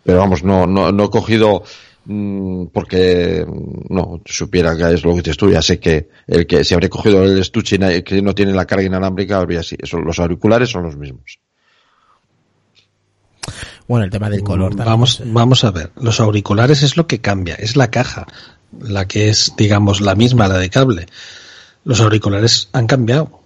Pero 0.08 0.20
vamos, 0.20 0.42
no, 0.42 0.66
no, 0.66 0.90
no 0.90 1.04
he 1.04 1.10
cogido 1.10 1.62
mm, 2.06 2.68
porque 2.72 3.44
mm, 3.46 3.92
no 3.94 4.22
supiera 4.24 4.74
que 4.74 4.94
es 4.94 5.04
lo 5.04 5.10
que 5.10 5.18
dices 5.20 5.36
tú, 5.36 5.50
ya 5.50 5.60
sé 5.60 5.78
que 5.78 6.08
el 6.26 6.46
que 6.46 6.64
si 6.64 6.72
habré 6.72 6.88
cogido 6.88 7.22
el 7.24 7.38
estuche 7.38 7.78
que 8.02 8.22
no 8.22 8.34
tiene 8.34 8.52
la 8.54 8.64
carga 8.64 8.86
inalámbrica, 8.86 9.36
habría 9.36 9.60
así. 9.60 9.76
Eso, 9.78 9.98
los 9.98 10.18
auriculares 10.18 10.70
son 10.70 10.84
los 10.84 10.96
mismos. 10.96 11.40
Bueno, 13.86 14.06
el 14.06 14.10
tema 14.10 14.30
del 14.30 14.42
color 14.42 14.70
también, 14.70 14.86
Vamos, 14.86 15.14
sé. 15.16 15.24
vamos 15.26 15.64
a 15.64 15.70
ver. 15.72 15.90
Los 16.00 16.20
auriculares 16.20 16.82
es 16.82 16.96
lo 16.96 17.06
que 17.06 17.20
cambia, 17.20 17.54
es 17.56 17.76
la 17.76 17.90
caja, 17.90 18.26
la 18.80 19.06
que 19.06 19.28
es, 19.28 19.52
digamos, 19.58 20.00
la 20.00 20.14
misma, 20.14 20.48
la 20.48 20.56
de 20.56 20.70
cable. 20.70 21.04
Los 21.84 22.00
auriculares 22.00 22.70
han 22.72 22.86
cambiado. 22.86 23.40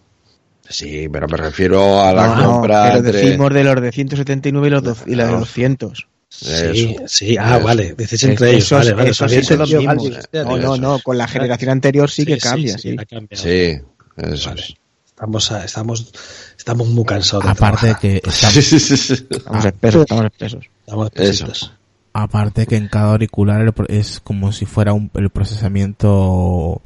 Sí, 0.69 1.09
pero 1.13 1.27
me 1.27 1.37
refiero 1.39 2.01
a 2.03 2.13
la 2.13 2.27
No, 2.29 2.37
no, 2.37 2.53
compra 2.53 2.85
pero 2.85 2.99
entre- 2.99 3.21
decimos 3.21 3.53
de 3.53 3.65
los 3.65 3.81
de 3.83 3.91
179 3.91 4.69
y, 4.69 4.71
los 4.71 4.83
do- 4.85 4.97
y 5.07 5.17
la 5.17 5.25
de 5.25 5.31
Claro. 5.31 5.41
200. 5.41 6.07
Sí, 6.35 6.95
Eso. 6.97 7.03
sí, 7.07 7.37
ah, 7.39 7.57
Eso. 7.57 7.65
vale, 7.67 7.95
decís 7.95 8.23
entre 8.25 8.51
ellos, 8.51 8.65
Esos- 8.65 8.79
vale, 8.79 8.93
vale, 8.95 9.11
esos 9.11 9.31
sí 9.31 9.43
son 9.45 9.59
los 9.59 9.73
mismos. 9.73 10.19
No, 10.33 10.57
no, 10.57 10.77
no, 10.77 10.99
con 11.01 11.19
la 11.19 11.29
generación 11.29 11.71
anterior 11.71 12.11
sí, 12.11 12.25
que 12.25 12.39
cambia, 12.39 12.79
sí. 12.79 12.97
Sí, 13.33 13.79
eso 14.17 14.49
Vale. 14.51 14.61
es. 14.63 14.75
Estamos, 15.07 15.53
a- 15.53 15.65
estamos, 15.65 16.13
estamos 16.59 16.89
muy 16.89 17.05
cansados 17.05 17.45
de 17.45 17.51
Aparte 17.51 17.95
trabajar. 17.95 18.01
que 18.01 18.23
Sí, 18.31 18.63
sí, 18.63 18.81
sí, 18.81 18.97
sí. 18.97 19.27
Estamos 19.31 19.65
espesos, 19.67 20.01
estamos 20.03 20.25
espesos. 20.25 20.65
Estamos 20.81 21.11
Eso. 21.15 21.45
pesitos. 21.47 21.73
aparte 22.15 22.67
que 22.67 22.77
en 22.77 22.89
cada 22.89 23.13
auricular 23.13 23.73
es 23.89 24.19
como 24.21 24.53
si 24.53 24.67
fuera 24.67 24.93
un, 24.95 25.11
el 25.15 25.31
procesamiento 25.31 26.83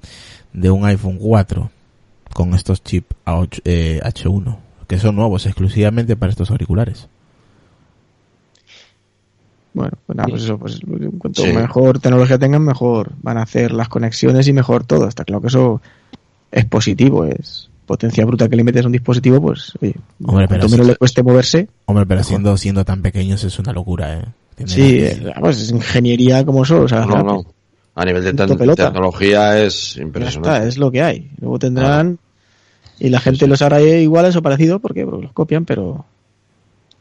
de 0.53 0.71
un 0.71 0.85
iPhone 0.85 1.19
4 1.19 1.71
con 2.35 2.53
estos 2.55 2.83
chips 2.83 3.09
A8, 3.25 3.61
eh, 3.65 4.01
H1 4.05 4.59
que 4.87 4.99
son 4.99 5.17
nuevos 5.17 5.47
exclusivamente 5.47 6.15
para 6.17 6.31
estos 6.31 6.51
auriculares. 6.51 7.09
Bueno, 9.77 9.93
pues 10.07 10.17
nada, 10.17 10.29
pues 10.31 10.43
eso, 10.45 10.59
pues 10.59 10.81
cuanto 11.19 11.43
Sí. 11.43 11.53
mejor 11.53 11.99
tecnología 12.01 12.39
tengan, 12.39 12.63
mejor 12.65 13.13
van 13.23 13.37
a 13.37 13.43
hacer 13.43 13.73
las 13.73 13.89
conexiones 13.91 14.49
y 14.49 14.53
mejor 14.55 14.85
todo. 14.85 15.07
Está 15.07 15.25
claro 15.25 15.43
que 15.43 15.49
eso 15.49 15.83
es 16.51 16.65
positivo, 16.65 17.27
es 17.27 17.69
potencia 17.85 18.25
bruta 18.25 18.49
que 18.49 18.57
le 18.57 18.65
metes 18.65 18.83
a 18.85 18.87
un 18.87 18.93
dispositivo, 18.93 19.39
pues 19.41 19.73
oye, 19.83 19.95
Hombre, 20.25 20.49
pero 20.49 20.61
cuanto 20.61 20.69
menos 20.71 20.87
le 20.87 20.97
cueste 20.97 21.23
moverse. 21.23 21.69
Hombre, 21.85 22.07
pero 22.07 22.21
Mejor. 22.21 22.29
siendo 22.29 22.57
siendo 22.57 22.85
tan 22.87 23.03
pequeños 23.03 23.45
es 23.45 23.59
una 23.59 23.73
locura, 23.73 24.15
¿eh? 24.19 24.25
Sí, 24.65 24.99
eh, 25.01 25.33
vamos, 25.35 25.61
es 25.61 25.71
ingeniería 25.71 26.43
como 26.47 26.63
eso, 26.63 26.81
o 26.81 26.89
sea, 26.89 27.05
No, 27.05 27.23
no. 27.23 27.45
A 27.95 28.05
nivel 28.07 28.25
de 28.25 28.31
Punto 28.31 28.47
te- 28.47 28.57
pelota. 28.59 28.85
tecnología 28.87 29.63
es 29.63 29.95
ya 29.97 30.03
impresionante. 30.03 30.49
está, 30.57 30.67
es 30.69 30.79
lo 30.79 30.91
que 30.91 31.03
hay. 31.03 31.31
Luego 31.39 31.59
tendrán 31.59 32.19
y 32.99 33.11
la 33.11 33.21
gente 33.21 33.47
los 33.47 33.61
hará 33.61 33.81
iguales 33.83 34.35
o 34.37 34.43
parecidos 34.43 34.81
porque 34.81 35.05
pues, 35.07 35.23
los 35.23 35.33
copian, 35.33 35.65
pero 35.67 36.05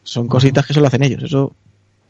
son 0.03 0.27
cositas 0.27 0.65
que 0.65 0.73
solo 0.73 0.87
hacen 0.87 1.03
ellos. 1.03 1.23
Eso 1.23 1.53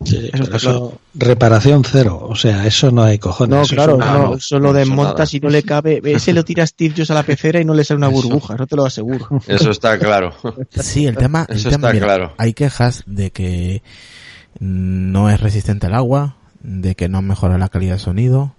Sí, 0.03 0.17
Eso 0.17 0.29
pero 0.31 0.43
está 0.43 0.57
eso- 0.57 0.99
reparación 1.15 1.83
cero, 1.85 2.19
o 2.29 2.35
sea, 2.35 2.67
eso 2.67 2.91
no 2.91 3.03
hay 3.03 3.17
cojones. 3.17 3.55
No, 3.55 3.61
eso 3.63 3.75
claro, 3.75 3.97
no, 3.97 4.35
eso 4.35 4.59
lo 4.59 4.73
desmontas 4.73 5.33
y 5.33 5.39
no 5.39 5.49
le 5.49 5.63
cabe. 5.63 6.01
Ese 6.03 6.33
lo 6.33 6.43
tira 6.43 6.67
Steve 6.67 6.93
Jobs 6.97 7.11
a 7.11 7.13
la 7.13 7.23
pecera 7.23 7.61
y 7.61 7.65
no 7.65 7.73
le 7.73 7.83
sale 7.85 7.97
una 7.99 8.09
burbuja, 8.09 8.55
no 8.55 8.67
te 8.67 8.75
lo 8.75 8.85
aseguro. 8.85 9.27
Eso 9.47 9.71
está 9.71 9.97
claro. 9.97 10.33
Sí, 10.69 11.05
el 11.07 11.15
tema, 11.15 11.45
el 11.49 11.55
Eso 11.57 11.69
tema, 11.69 11.87
está 11.87 11.93
mira, 11.93 12.05
claro. 12.07 12.33
hay 12.37 12.53
quejas 12.53 13.03
de 13.07 13.31
que 13.31 13.81
no 14.59 15.29
es 15.29 15.39
resistente 15.39 15.87
al 15.87 15.95
agua, 15.95 16.35
de 16.61 16.95
que 16.95 17.09
no 17.09 17.21
mejora 17.21 17.57
la 17.57 17.69
calidad 17.69 17.93
de 17.93 17.99
sonido, 17.99 18.53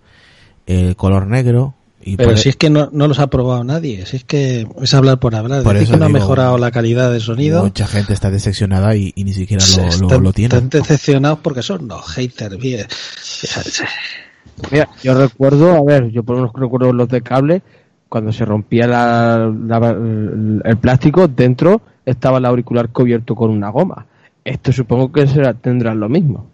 el 0.66 0.96
color 0.96 1.26
negro 1.26 1.74
y 2.06 2.16
Pero 2.16 2.36
si 2.36 2.48
es 2.50 2.56
que 2.56 2.70
no, 2.70 2.88
no 2.92 3.08
los 3.08 3.18
ha 3.18 3.26
probado 3.28 3.64
nadie, 3.64 4.06
si 4.06 4.16
es 4.16 4.24
que 4.24 4.66
es 4.80 4.94
hablar 4.94 5.18
por 5.18 5.34
hablar. 5.34 5.62
Por 5.64 5.72
Decir 5.74 5.88
eso 5.88 5.92
que 5.94 5.98
no 5.98 6.04
ha 6.06 6.08
mejorado 6.08 6.56
la 6.56 6.70
calidad 6.70 7.10
de 7.12 7.20
sonido. 7.20 7.62
mucha 7.64 7.86
gente 7.86 8.12
está 8.14 8.30
decepcionada 8.30 8.94
y, 8.96 9.12
y 9.16 9.24
ni 9.24 9.32
siquiera 9.32 9.64
lo, 9.76 9.82
lo, 9.82 9.88
están, 9.88 10.22
lo 10.22 10.32
tiene. 10.32 10.54
están 10.54 10.68
decepcionados 10.70 11.40
porque 11.42 11.62
son 11.62 11.88
los 11.88 12.06
haters. 12.06 12.56
bien. 12.58 12.86
Mira, 14.72 14.88
yo 15.02 15.14
recuerdo, 15.14 15.72
a 15.76 15.82
ver, 15.82 16.10
yo 16.10 16.22
por 16.22 16.36
lo 16.36 16.42
menos 16.42 16.54
recuerdo 16.58 16.92
los 16.92 17.08
de 17.08 17.20
cable, 17.20 17.62
cuando 18.08 18.32
se 18.32 18.44
rompía 18.44 18.86
la, 18.86 19.52
la- 19.66 19.90
el, 19.90 20.62
el 20.64 20.76
plástico, 20.78 21.28
dentro 21.28 21.82
estaba 22.04 22.38
el 22.38 22.44
auricular 22.46 22.88
cubierto 22.90 23.34
con 23.34 23.50
una 23.50 23.68
goma. 23.68 24.06
Esto 24.44 24.72
supongo 24.72 25.10
que 25.12 25.26
será, 25.26 25.52
tendrán 25.54 26.00
lo 26.00 26.08
mismo. 26.08 26.46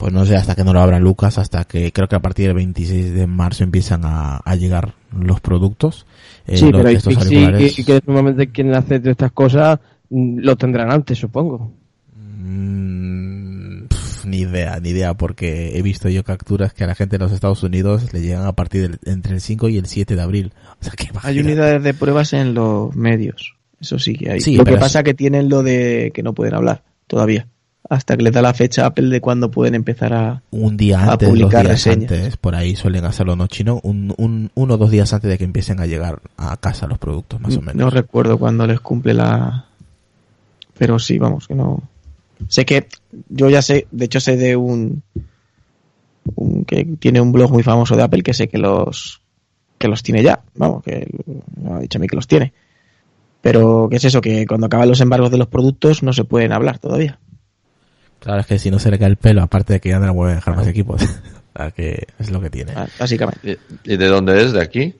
Pues 0.00 0.12
no 0.14 0.24
sé, 0.24 0.34
hasta 0.34 0.54
que 0.54 0.64
no 0.64 0.72
lo 0.72 0.80
abran 0.80 1.02
Lucas, 1.02 1.36
hasta 1.38 1.64
que 1.66 1.92
creo 1.92 2.08
que 2.08 2.16
a 2.16 2.20
partir 2.20 2.46
del 2.46 2.54
26 2.56 3.12
de 3.12 3.26
marzo 3.26 3.64
empiezan 3.64 4.00
a, 4.04 4.36
a 4.38 4.56
llegar 4.56 4.94
los 5.12 5.40
productos. 5.40 6.06
eh, 6.46 6.56
sí, 6.56 6.72
los- 6.72 6.80
pero 6.80 6.88
estos 6.88 7.12
y, 7.12 7.16
sí, 7.16 7.22
auriculares. 7.36 7.78
y 7.78 7.84
que 7.84 8.00
normalmente 8.06 8.48
quien 8.50 8.74
hace 8.74 8.98
de 8.98 9.10
estas 9.10 9.30
cosas 9.32 9.78
mm, 10.08 10.38
lo 10.38 10.56
tendrán 10.56 10.90
antes, 10.90 11.18
supongo. 11.18 11.70
Mm, 12.16 13.86
pf, 13.88 14.26
ni 14.26 14.38
idea, 14.38 14.78
ni 14.80 14.88
idea, 14.90 15.14
porque 15.14 15.76
he 15.76 15.82
visto 15.82 16.08
yo 16.08 16.24
capturas 16.24 16.72
que 16.72 16.84
a 16.84 16.86
la 16.86 16.94
gente 16.94 17.18
de 17.18 17.24
los 17.24 17.32
Estados 17.32 17.62
Unidos 17.62 18.12
le 18.12 18.20
llegan 18.22 18.46
a 18.46 18.52
partir 18.52 18.82
del, 18.82 18.98
entre 19.04 19.34
el 19.34 19.40
5 19.40 19.68
y 19.68 19.78
el 19.78 19.86
7 19.86 20.16
de 20.16 20.22
abril. 20.22 20.52
O 20.80 20.84
sea, 20.84 20.92
que 20.92 21.08
Hay 21.22 21.38
unidades 21.40 21.82
de 21.82 21.94
pruebas 21.94 22.32
en 22.32 22.54
los 22.54 22.94
medios. 22.96 23.54
Eso 23.80 23.98
sí 23.98 24.14
que 24.14 24.30
hay. 24.30 24.40
Sí, 24.40 24.56
lo 24.56 24.64
que 24.64 24.76
pasa 24.76 25.00
es- 25.00 25.04
que 25.04 25.14
tienen 25.14 25.48
lo 25.48 25.62
de 25.62 26.10
que 26.14 26.22
no 26.22 26.32
pueden 26.34 26.54
hablar 26.54 26.82
todavía. 27.06 27.46
Hasta 27.88 28.16
que 28.16 28.22
les 28.22 28.32
da 28.32 28.42
la 28.42 28.54
fecha 28.54 28.86
Apple 28.86 29.08
de 29.08 29.20
cuándo 29.20 29.50
pueden 29.50 29.74
empezar 29.74 30.12
a. 30.12 30.42
un 30.50 30.76
día 30.76 31.00
a 31.00 31.12
antes, 31.12 31.28
dos 31.28 31.38
publicar 31.38 31.62
días 31.62 31.84
reseñas. 31.84 32.12
antes, 32.12 32.36
por 32.36 32.54
ahí 32.54 32.76
suelen 32.76 33.04
hacerlo, 33.04 33.36
¿no, 33.36 33.46
chino? 33.46 33.80
Un, 33.82 34.14
un, 34.18 34.50
uno 34.54 34.74
o 34.74 34.76
dos 34.76 34.90
días 34.90 35.12
antes 35.12 35.30
de 35.30 35.38
que 35.38 35.44
empiecen 35.44 35.80
a 35.80 35.86
llegar 35.86 36.20
a 36.36 36.56
casa 36.58 36.86
los 36.86 36.98
productos, 36.98 37.40
más 37.40 37.56
o 37.56 37.60
menos. 37.60 37.76
No 37.76 37.90
recuerdo 37.90 38.38
cuándo 38.38 38.66
les 38.66 38.80
cumple 38.80 39.14
la. 39.14 39.66
Pero 40.78 40.98
sí, 40.98 41.18
vamos, 41.18 41.48
que 41.48 41.54
no. 41.54 41.82
Sé 42.48 42.64
que. 42.64 42.86
Yo 43.28 43.48
ya 43.48 43.62
sé, 43.62 43.86
de 43.90 44.04
hecho 44.04 44.20
sé 44.20 44.36
de 44.36 44.56
un. 44.56 45.02
un 46.36 46.64
que 46.64 46.84
tiene 46.84 47.20
un 47.20 47.32
blog 47.32 47.50
muy 47.50 47.62
famoso 47.62 47.96
de 47.96 48.02
Apple 48.02 48.22
que 48.22 48.34
sé 48.34 48.48
que 48.48 48.58
los. 48.58 49.20
que 49.78 49.88
los 49.88 50.02
tiene 50.02 50.22
ya. 50.22 50.42
Vamos, 50.54 50.84
que 50.84 51.08
me 51.56 51.72
ha 51.72 51.78
dicho 51.80 51.98
a 51.98 52.00
mí 52.00 52.06
que 52.06 52.16
los 52.16 52.28
tiene. 52.28 52.52
Pero, 53.40 53.88
¿qué 53.90 53.96
es 53.96 54.04
eso? 54.04 54.20
Que 54.20 54.46
cuando 54.46 54.66
acaban 54.66 54.88
los 54.88 55.00
embargos 55.00 55.30
de 55.30 55.38
los 55.38 55.48
productos 55.48 56.02
no 56.02 56.12
se 56.12 56.24
pueden 56.24 56.52
hablar 56.52 56.78
todavía. 56.78 57.18
Claro, 58.20 58.40
es 58.40 58.46
que 58.46 58.58
si 58.58 58.70
no 58.70 58.78
se 58.78 58.90
le 58.90 58.98
cae 58.98 59.08
el 59.08 59.16
pelo, 59.16 59.42
aparte 59.42 59.74
de 59.74 59.80
que 59.80 59.88
ya 59.88 59.98
no 59.98 60.06
le 60.06 60.12
pueden 60.12 60.36
dejar 60.36 60.56
más 60.56 60.66
equipos. 60.66 61.02
o 61.54 61.58
sea, 61.58 61.70
que 61.70 62.06
es 62.18 62.30
lo 62.30 62.40
que 62.40 62.50
tiene. 62.50 62.72
Ah, 62.76 62.86
Básicamente. 62.98 63.58
¿Y, 63.84 63.96
de 63.96 64.06
dónde 64.06 64.42
es? 64.42 64.52
¿De 64.52 64.62
aquí? 64.62 64.94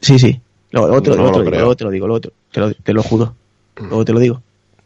Sí, 0.00 0.18
sí. 0.18 0.40
Lo 0.70 0.84
otro, 0.84 1.16
No 1.16 1.22
lo 1.22 1.42
lo 1.42 1.68
otro, 1.68 1.76
te 1.76 1.84
lo 1.84 1.90
digo, 1.90 2.06
lo 2.06 2.14
otro. 2.14 2.32
Te 2.52 2.60
lo, 2.60 2.72
te 2.74 2.92
lo 2.92 3.02
juro. 3.02 3.34
Luego 3.76 4.04
te 4.04 4.12
lo 4.12 4.20
digo. 4.20 4.42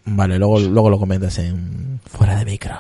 Vale, 0.07 0.39
luego, 0.39 0.61
luego 0.61 0.91
lo 0.91 0.99
comentas 0.99 1.39
en 1.39 2.01
fuera 2.05 2.37
de 2.37 2.45
micro. 2.45 2.75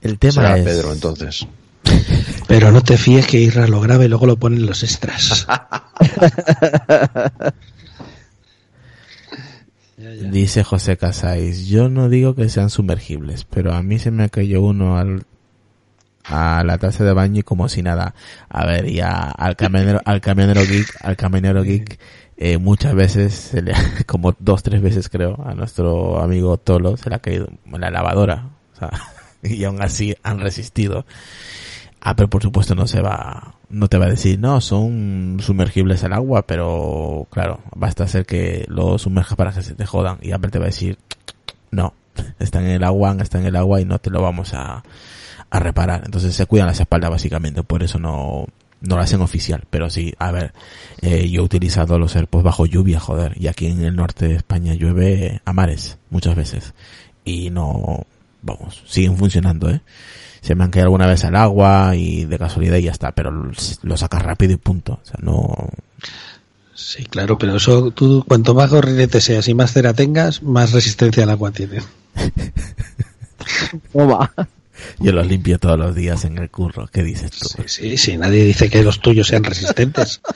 El 0.00 0.18
tema 0.18 0.32
Será 0.32 0.58
es... 0.58 0.64
Pedro, 0.64 0.92
entonces. 0.92 1.46
Pero 2.48 2.70
no 2.70 2.82
te 2.82 2.96
fíes 2.96 3.26
que 3.26 3.40
Isra 3.40 3.66
lo 3.66 3.80
graba 3.80 4.04
y 4.04 4.08
luego 4.08 4.26
lo 4.26 4.36
ponen 4.36 4.66
los 4.66 4.82
extras. 4.82 5.46
Ya, 10.08 10.22
ya. 10.24 10.30
Dice 10.30 10.64
José 10.64 10.96
Casais, 10.96 11.66
yo 11.68 11.88
no 11.88 12.08
digo 12.08 12.34
que 12.34 12.48
sean 12.48 12.70
sumergibles, 12.70 13.44
pero 13.44 13.72
a 13.74 13.82
mí 13.82 13.98
se 13.98 14.10
me 14.10 14.28
cayó 14.30 14.62
uno 14.62 14.96
al, 14.98 15.24
a 16.24 16.62
la 16.64 16.78
taza 16.78 17.04
de 17.04 17.12
baño 17.12 17.40
y 17.40 17.42
como 17.42 17.68
si 17.68 17.82
nada. 17.82 18.14
A 18.48 18.66
ver, 18.66 18.88
y 18.88 19.00
a- 19.00 19.30
al 19.30 19.56
camionero, 19.56 20.00
al 20.04 20.20
camionero 20.20 20.62
geek, 20.66 20.88
al 21.02 21.16
camionero 21.16 21.62
geek, 21.62 21.98
eh, 22.36 22.58
muchas 22.58 22.94
veces, 22.94 23.34
se 23.34 23.62
le, 23.62 23.72
como 24.06 24.34
dos, 24.38 24.62
tres 24.62 24.80
veces 24.82 25.08
creo, 25.08 25.42
a 25.44 25.54
nuestro 25.54 26.20
amigo 26.20 26.56
Tolo 26.58 26.96
se 26.96 27.08
le 27.10 27.16
ha 27.16 27.20
caído 27.20 27.48
la 27.70 27.90
lavadora. 27.90 28.48
O 28.74 28.78
sea, 28.78 28.90
y 29.42 29.64
aún 29.64 29.82
así 29.82 30.16
han 30.22 30.40
resistido. 30.40 31.04
Ah, 32.00 32.14
pero 32.14 32.28
por 32.30 32.42
supuesto 32.42 32.74
no 32.74 32.86
se 32.86 33.00
va, 33.00 33.54
no 33.70 33.88
te 33.88 33.98
va 33.98 34.06
a 34.06 34.10
decir, 34.10 34.38
no, 34.38 34.60
son 34.60 35.38
sumergibles 35.40 36.02
al 36.04 36.14
agua, 36.14 36.46
pero 36.46 37.26
claro, 37.30 37.60
basta 37.74 38.04
hacer 38.04 38.24
que 38.24 38.64
lo 38.68 38.98
sumerjas 38.98 39.36
para 39.36 39.52
que 39.52 39.62
se 39.62 39.74
te 39.74 39.86
jodan 39.86 40.18
y 40.22 40.32
Apple 40.32 40.50
te 40.50 40.58
va 40.58 40.66
a 40.66 40.66
decir, 40.66 40.98
no, 41.70 41.92
están 42.38 42.64
en 42.64 42.72
el 42.72 42.84
agua, 42.84 43.16
están 43.20 43.42
en 43.42 43.48
el 43.48 43.56
agua 43.56 43.80
y 43.80 43.84
no 43.84 43.98
te 43.98 44.10
lo 44.10 44.22
vamos 44.22 44.54
a, 44.54 44.82
a 45.50 45.60
reparar. 45.60 46.02
Entonces 46.04 46.34
se 46.34 46.46
cuidan 46.46 46.66
las 46.66 46.80
espaldas 46.80 47.10
básicamente, 47.10 47.62
por 47.62 47.82
eso 47.82 47.98
no, 47.98 48.46
no 48.80 48.96
lo 48.96 49.02
hacen 49.02 49.20
oficial. 49.20 49.64
Pero 49.68 49.90
sí, 49.90 50.14
a 50.18 50.30
ver, 50.32 50.54
eh, 51.02 51.28
yo 51.28 51.42
he 51.42 51.44
utilizado 51.44 51.98
los 51.98 52.16
AirPods 52.16 52.44
bajo 52.44 52.66
lluvia, 52.66 53.00
joder, 53.00 53.34
y 53.38 53.48
aquí 53.48 53.66
en 53.66 53.82
el 53.82 53.96
norte 53.96 54.28
de 54.28 54.36
España 54.36 54.74
llueve 54.74 55.42
a 55.44 55.52
mares 55.52 55.98
muchas 56.10 56.34
veces 56.36 56.74
y 57.24 57.50
no, 57.50 58.06
vamos, 58.42 58.82
siguen 58.86 59.16
funcionando, 59.16 59.68
eh 59.68 59.82
se 60.40 60.54
me 60.54 60.64
han 60.64 60.70
caído 60.70 60.86
alguna 60.86 61.06
vez 61.06 61.24
al 61.24 61.36
agua 61.36 61.94
y 61.96 62.24
de 62.24 62.38
casualidad 62.38 62.76
y 62.76 62.82
ya 62.82 62.92
está, 62.92 63.12
pero 63.12 63.30
lo 63.30 63.96
sacas 63.96 64.22
rápido 64.22 64.52
y 64.52 64.56
punto. 64.56 65.00
O 65.02 65.04
sea, 65.04 65.18
no. 65.22 65.70
Sí, 66.74 67.04
claro, 67.04 67.38
pero 67.38 67.56
eso 67.56 67.90
tú, 67.90 68.24
cuanto 68.26 68.54
más 68.54 68.70
gorrinete 68.70 69.20
seas 69.20 69.48
y 69.48 69.54
más 69.54 69.72
cera 69.72 69.94
tengas, 69.94 70.42
más 70.42 70.72
resistencia 70.72 71.24
al 71.24 71.30
agua 71.30 71.50
tienen. 71.50 71.82
Toma. 73.92 74.32
Yo 75.00 75.12
los 75.12 75.26
limpio 75.26 75.58
todos 75.58 75.78
los 75.78 75.94
días 75.94 76.24
en 76.24 76.38
el 76.38 76.50
curro. 76.50 76.88
¿Qué 76.92 77.02
dices 77.02 77.32
tú? 77.32 77.48
Sí, 77.48 77.62
sí, 77.66 77.96
sí, 77.96 78.16
nadie 78.16 78.44
dice 78.44 78.70
que 78.70 78.82
los 78.82 79.00
tuyos 79.00 79.28
sean 79.28 79.44
resistentes. 79.44 80.20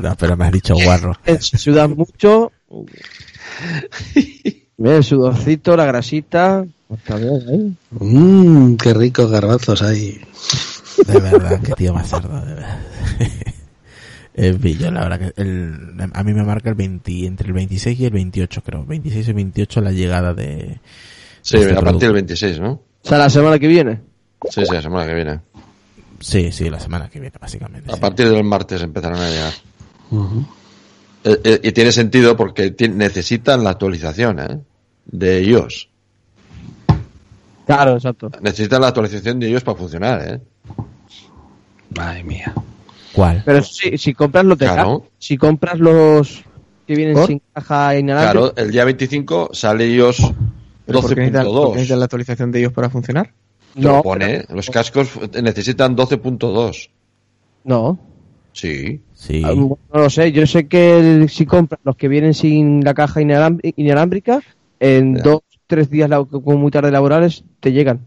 No, 0.00 0.16
pero 0.16 0.36
me 0.36 0.46
has 0.46 0.52
dicho 0.52 0.74
guarro. 0.74 1.16
Si 1.40 1.58
sudas 1.58 1.88
mucho. 1.88 2.52
Mira 4.76 4.96
el 4.96 5.04
sudorcito, 5.04 5.76
la 5.76 5.84
grasita. 5.84 6.64
Está 6.96 7.16
bien, 7.16 7.42
¿eh? 7.48 7.72
Mmm, 7.90 8.76
qué 8.76 8.92
ricos 8.94 9.30
garbanzos 9.30 9.82
hay. 9.82 10.20
De 11.06 11.20
verdad, 11.20 11.60
qué 11.62 11.72
tío 11.72 11.94
más 11.94 12.08
cerdo, 12.10 12.40
de 12.44 12.54
verdad. 12.54 12.78
En 14.34 14.60
fin, 14.60 14.78
yo 14.78 14.90
la 14.90 15.00
verdad 15.08 15.18
que 15.34 15.42
el, 15.42 15.74
a 16.12 16.22
mí 16.24 16.32
me 16.32 16.42
marca 16.42 16.70
el 16.70 16.74
20, 16.74 17.26
entre 17.26 17.48
el 17.48 17.52
26 17.52 18.00
y 18.00 18.04
el 18.06 18.12
28 18.12 18.62
creo. 18.62 18.84
26 18.84 19.28
y 19.28 19.32
28 19.32 19.80
la 19.82 19.92
llegada 19.92 20.32
de... 20.32 20.80
Sí, 21.42 21.56
Este 21.58 21.72
a 21.72 21.74
partir 21.74 21.82
producto. 21.82 22.06
del 22.06 22.12
26, 22.14 22.60
¿no? 22.60 22.70
O 22.72 23.08
sea, 23.08 23.18
la 23.18 23.28
semana 23.28 23.58
que 23.58 23.68
viene. 23.68 24.00
Sí, 24.48 24.64
sí, 24.64 24.72
la 24.72 24.80
semana 24.82 25.06
que 25.06 25.14
viene. 25.14 25.40
Sí, 26.20 26.50
sí, 26.52 26.70
la 26.70 26.80
semana 26.80 27.08
que 27.10 27.20
viene 27.20 27.36
básicamente. 27.38 27.90
A 27.90 27.94
sí. 27.94 28.00
partir 28.00 28.28
del 28.30 28.44
martes 28.44 28.80
empezarán 28.82 29.18
a 29.20 29.28
llegar. 29.28 29.52
Ujú. 30.10 30.46
Eh, 31.24 31.40
eh, 31.44 31.60
y 31.64 31.72
tiene 31.72 31.92
sentido 31.92 32.36
porque 32.36 32.74
necesitan 32.90 33.62
la 33.64 33.70
actualización, 33.70 34.40
¿eh? 34.40 34.60
De 35.04 35.42
iOS. 35.42 35.88
Claro, 37.74 37.94
exacto. 37.94 38.30
Necesitan 38.40 38.80
la 38.80 38.88
actualización 38.88 39.40
de 39.40 39.50
iOS 39.50 39.64
para 39.64 39.78
funcionar, 39.78 40.22
¿eh? 40.28 40.40
Madre 41.96 42.24
mía. 42.24 42.52
¿Cuál? 43.12 43.42
Pero 43.44 43.62
si, 43.62 43.98
si 43.98 44.14
compras 44.14 44.44
los 44.44 44.58
de 44.58 44.66
Claro. 44.66 45.00
caja, 45.00 45.10
si 45.18 45.36
compras 45.36 45.78
los 45.78 46.44
que 46.86 46.94
vienen 46.96 47.14
¿Por? 47.14 47.26
sin 47.26 47.42
caja 47.52 47.98
inalámbrica, 47.98 48.32
Claro, 48.32 48.56
el 48.56 48.72
día 48.72 48.84
25 48.84 49.50
sale 49.52 49.86
iOS 49.88 50.32
¿Pero 50.86 51.00
por 51.00 51.14
qué 51.14 51.20
necesitan, 51.20 51.44
por 51.46 51.52
qué 51.52 51.60
12.2. 51.60 51.72
necesitan 51.74 51.98
la 51.98 52.04
actualización 52.06 52.52
de 52.52 52.58
ellos 52.60 52.72
para 52.72 52.90
funcionar? 52.90 53.32
Te 53.74 53.80
lo 53.82 53.92
no, 53.96 54.02
pone. 54.02 54.44
Los 54.50 54.68
cascos 54.70 55.10
necesitan 55.42 55.96
12.2. 55.96 56.90
no. 57.64 57.98
Sí. 58.54 59.00
Sí. 59.14 59.40
Ah, 59.46 59.54
No 59.54 59.78
lo 59.94 60.10
sé, 60.10 60.30
yo 60.30 60.46
sé 60.46 60.68
que 60.68 60.98
el- 60.98 61.30
si 61.30 61.46
compras 61.46 61.80
los 61.84 61.96
que 61.96 62.06
vienen 62.08 62.34
sin 62.34 62.84
la 62.84 62.92
caja 62.92 63.22
inalámbrica, 63.22 63.72
inalámbrica 63.80 64.40
en 64.78 65.16
Ya. 65.16 65.22
dos, 65.22 65.40
tres 65.72 65.88
días 65.88 66.10
como 66.28 66.58
muy 66.58 66.70
tarde 66.70 66.90
laborales 66.90 67.44
te 67.60 67.72
llegan. 67.72 68.06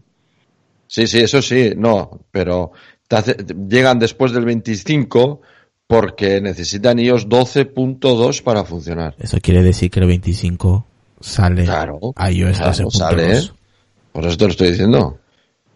Sí, 0.86 1.08
sí, 1.08 1.18
eso 1.18 1.42
sí, 1.42 1.72
no, 1.76 2.20
pero 2.30 2.70
te 3.08 3.16
hace- 3.16 3.36
llegan 3.68 3.98
después 3.98 4.30
del 4.30 4.44
25 4.44 5.40
porque 5.88 6.40
necesitan 6.40 7.00
iOS 7.00 7.28
12.2 7.28 8.40
para 8.42 8.62
funcionar. 8.64 9.16
Eso 9.18 9.38
quiere 9.40 9.64
decir 9.64 9.90
que 9.90 9.98
el 9.98 10.06
25 10.06 10.86
sale 11.20 11.64
Claro, 11.64 11.98
iOS 12.30 12.58
claro, 12.58 12.72
12.2. 12.72 12.90
sale. 12.92 13.50
Por 14.12 14.26
eso 14.26 14.36
te 14.36 14.44
lo 14.44 14.50
estoy 14.50 14.68
diciendo. 14.70 15.18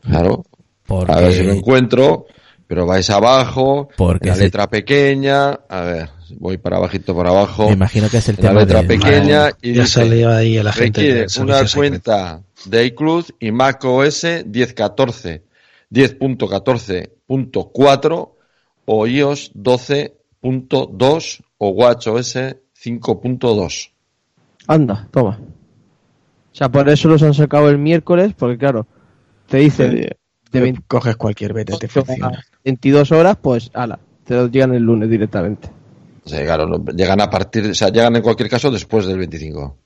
Claro. 0.02 0.44
Porque, 0.86 1.12
A 1.12 1.16
ver 1.20 1.32
si 1.32 1.42
lo 1.42 1.52
encuentro, 1.54 2.26
pero 2.70 2.86
vais 2.86 3.10
abajo, 3.10 3.88
Porque 3.96 4.28
la 4.28 4.36
letra 4.36 4.70
pequeña, 4.70 5.58
a 5.68 5.80
ver, 5.80 6.08
voy 6.38 6.56
para 6.56 6.76
abajito 6.76 7.16
por 7.16 7.26
abajo, 7.26 7.66
me 7.66 7.72
imagino 7.72 8.08
que 8.08 8.18
es 8.18 8.28
el 8.28 8.36
en 8.38 8.44
la 8.44 8.50
tema 8.50 8.60
letra 8.60 8.82
de- 8.82 8.86
pequeña 8.86 9.48
y 9.60 9.74
ya 9.74 9.82
dice, 9.82 9.94
salió 9.94 10.30
ahí 10.30 10.56
agente 10.56 11.00
requiere 11.00 11.20
del 11.22 11.28
una 11.40 11.62
cuenta 11.74 12.42
de 12.66 12.84
iCloud 12.84 13.24
y 13.40 13.50
macOS 13.50 14.22
10.14, 14.22 15.42
10.14.4 15.90 18.30
o 18.84 19.06
iOS 19.08 19.52
12.2 19.52 21.40
o 21.58 21.68
WatchOS 21.70 22.36
5.2. 22.36 23.90
Anda, 24.68 25.08
toma. 25.10 25.40
O 25.40 26.54
sea, 26.54 26.68
por 26.68 26.88
eso 26.88 27.08
los 27.08 27.20
han 27.24 27.34
sacado 27.34 27.68
el 27.68 27.78
miércoles, 27.78 28.32
porque 28.38 28.58
claro, 28.58 28.86
te 29.48 29.58
dice 29.58 30.19
de, 30.50 30.58
de 30.58 30.60
20 30.60 30.82
Coges 30.86 31.16
cualquier 31.16 31.52
beta, 31.52 31.76
te 31.78 31.88
funciona. 31.88 32.28
a 32.28 32.44
22 32.64 33.12
horas, 33.12 33.36
pues 33.40 33.70
ala, 33.74 33.98
te 34.24 34.34
los 34.34 34.50
llegan 34.50 34.74
el 34.74 34.82
lunes 34.82 35.08
directamente. 35.10 35.68
O 36.24 36.28
sea, 36.28 36.44
claro, 36.44 36.84
llegan 36.94 37.20
a 37.20 37.30
partir, 37.30 37.66
o 37.66 37.74
sea, 37.74 37.88
llegan 37.88 38.16
en 38.16 38.22
cualquier 38.22 38.48
caso 38.50 38.70
después 38.70 39.06
del 39.06 39.18
25. 39.18 39.76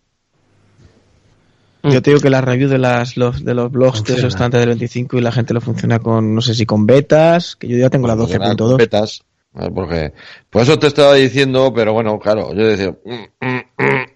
Yo 1.85 2.01
te 2.01 2.11
digo 2.11 2.21
que 2.21 2.31
la 2.31 2.41
review 2.41 2.69
de 2.71 2.79
las 2.79 3.17
los, 3.19 3.45
de 3.45 3.53
los 3.53 3.71
blogs 3.71 3.99
de 4.05 4.15
Funciona. 4.15 4.19
esos 4.21 4.33
están 4.35 4.45
antes 4.47 4.61
del 4.61 4.69
25 4.71 5.19
y 5.19 5.21
la 5.21 5.33
gente 5.33 5.53
lo 5.53 5.61
funciona 5.61 5.99
con, 5.99 6.35
no 6.35 6.41
sé 6.41 6.55
si 6.55 6.65
con 6.65 6.87
betas, 6.87 7.57
que 7.57 7.69
yo 7.69 7.77
ya 7.77 7.91
tengo 7.91 8.07
la 8.07 8.17
Funcionan 8.17 8.57
con 8.57 8.71
12.2. 8.71 8.77
betas, 8.79 9.23
porque 9.75 10.15
por 10.49 10.63
eso 10.63 10.79
te 10.79 10.87
estaba 10.87 11.13
diciendo, 11.15 11.73
pero 11.75 11.93
bueno, 11.93 12.19
claro, 12.19 12.55
yo 12.55 12.67
decía, 12.67 12.91
mm, 13.05 13.47
mm, 13.47 13.47
mm, 13.47 13.85
mm. 13.85 14.07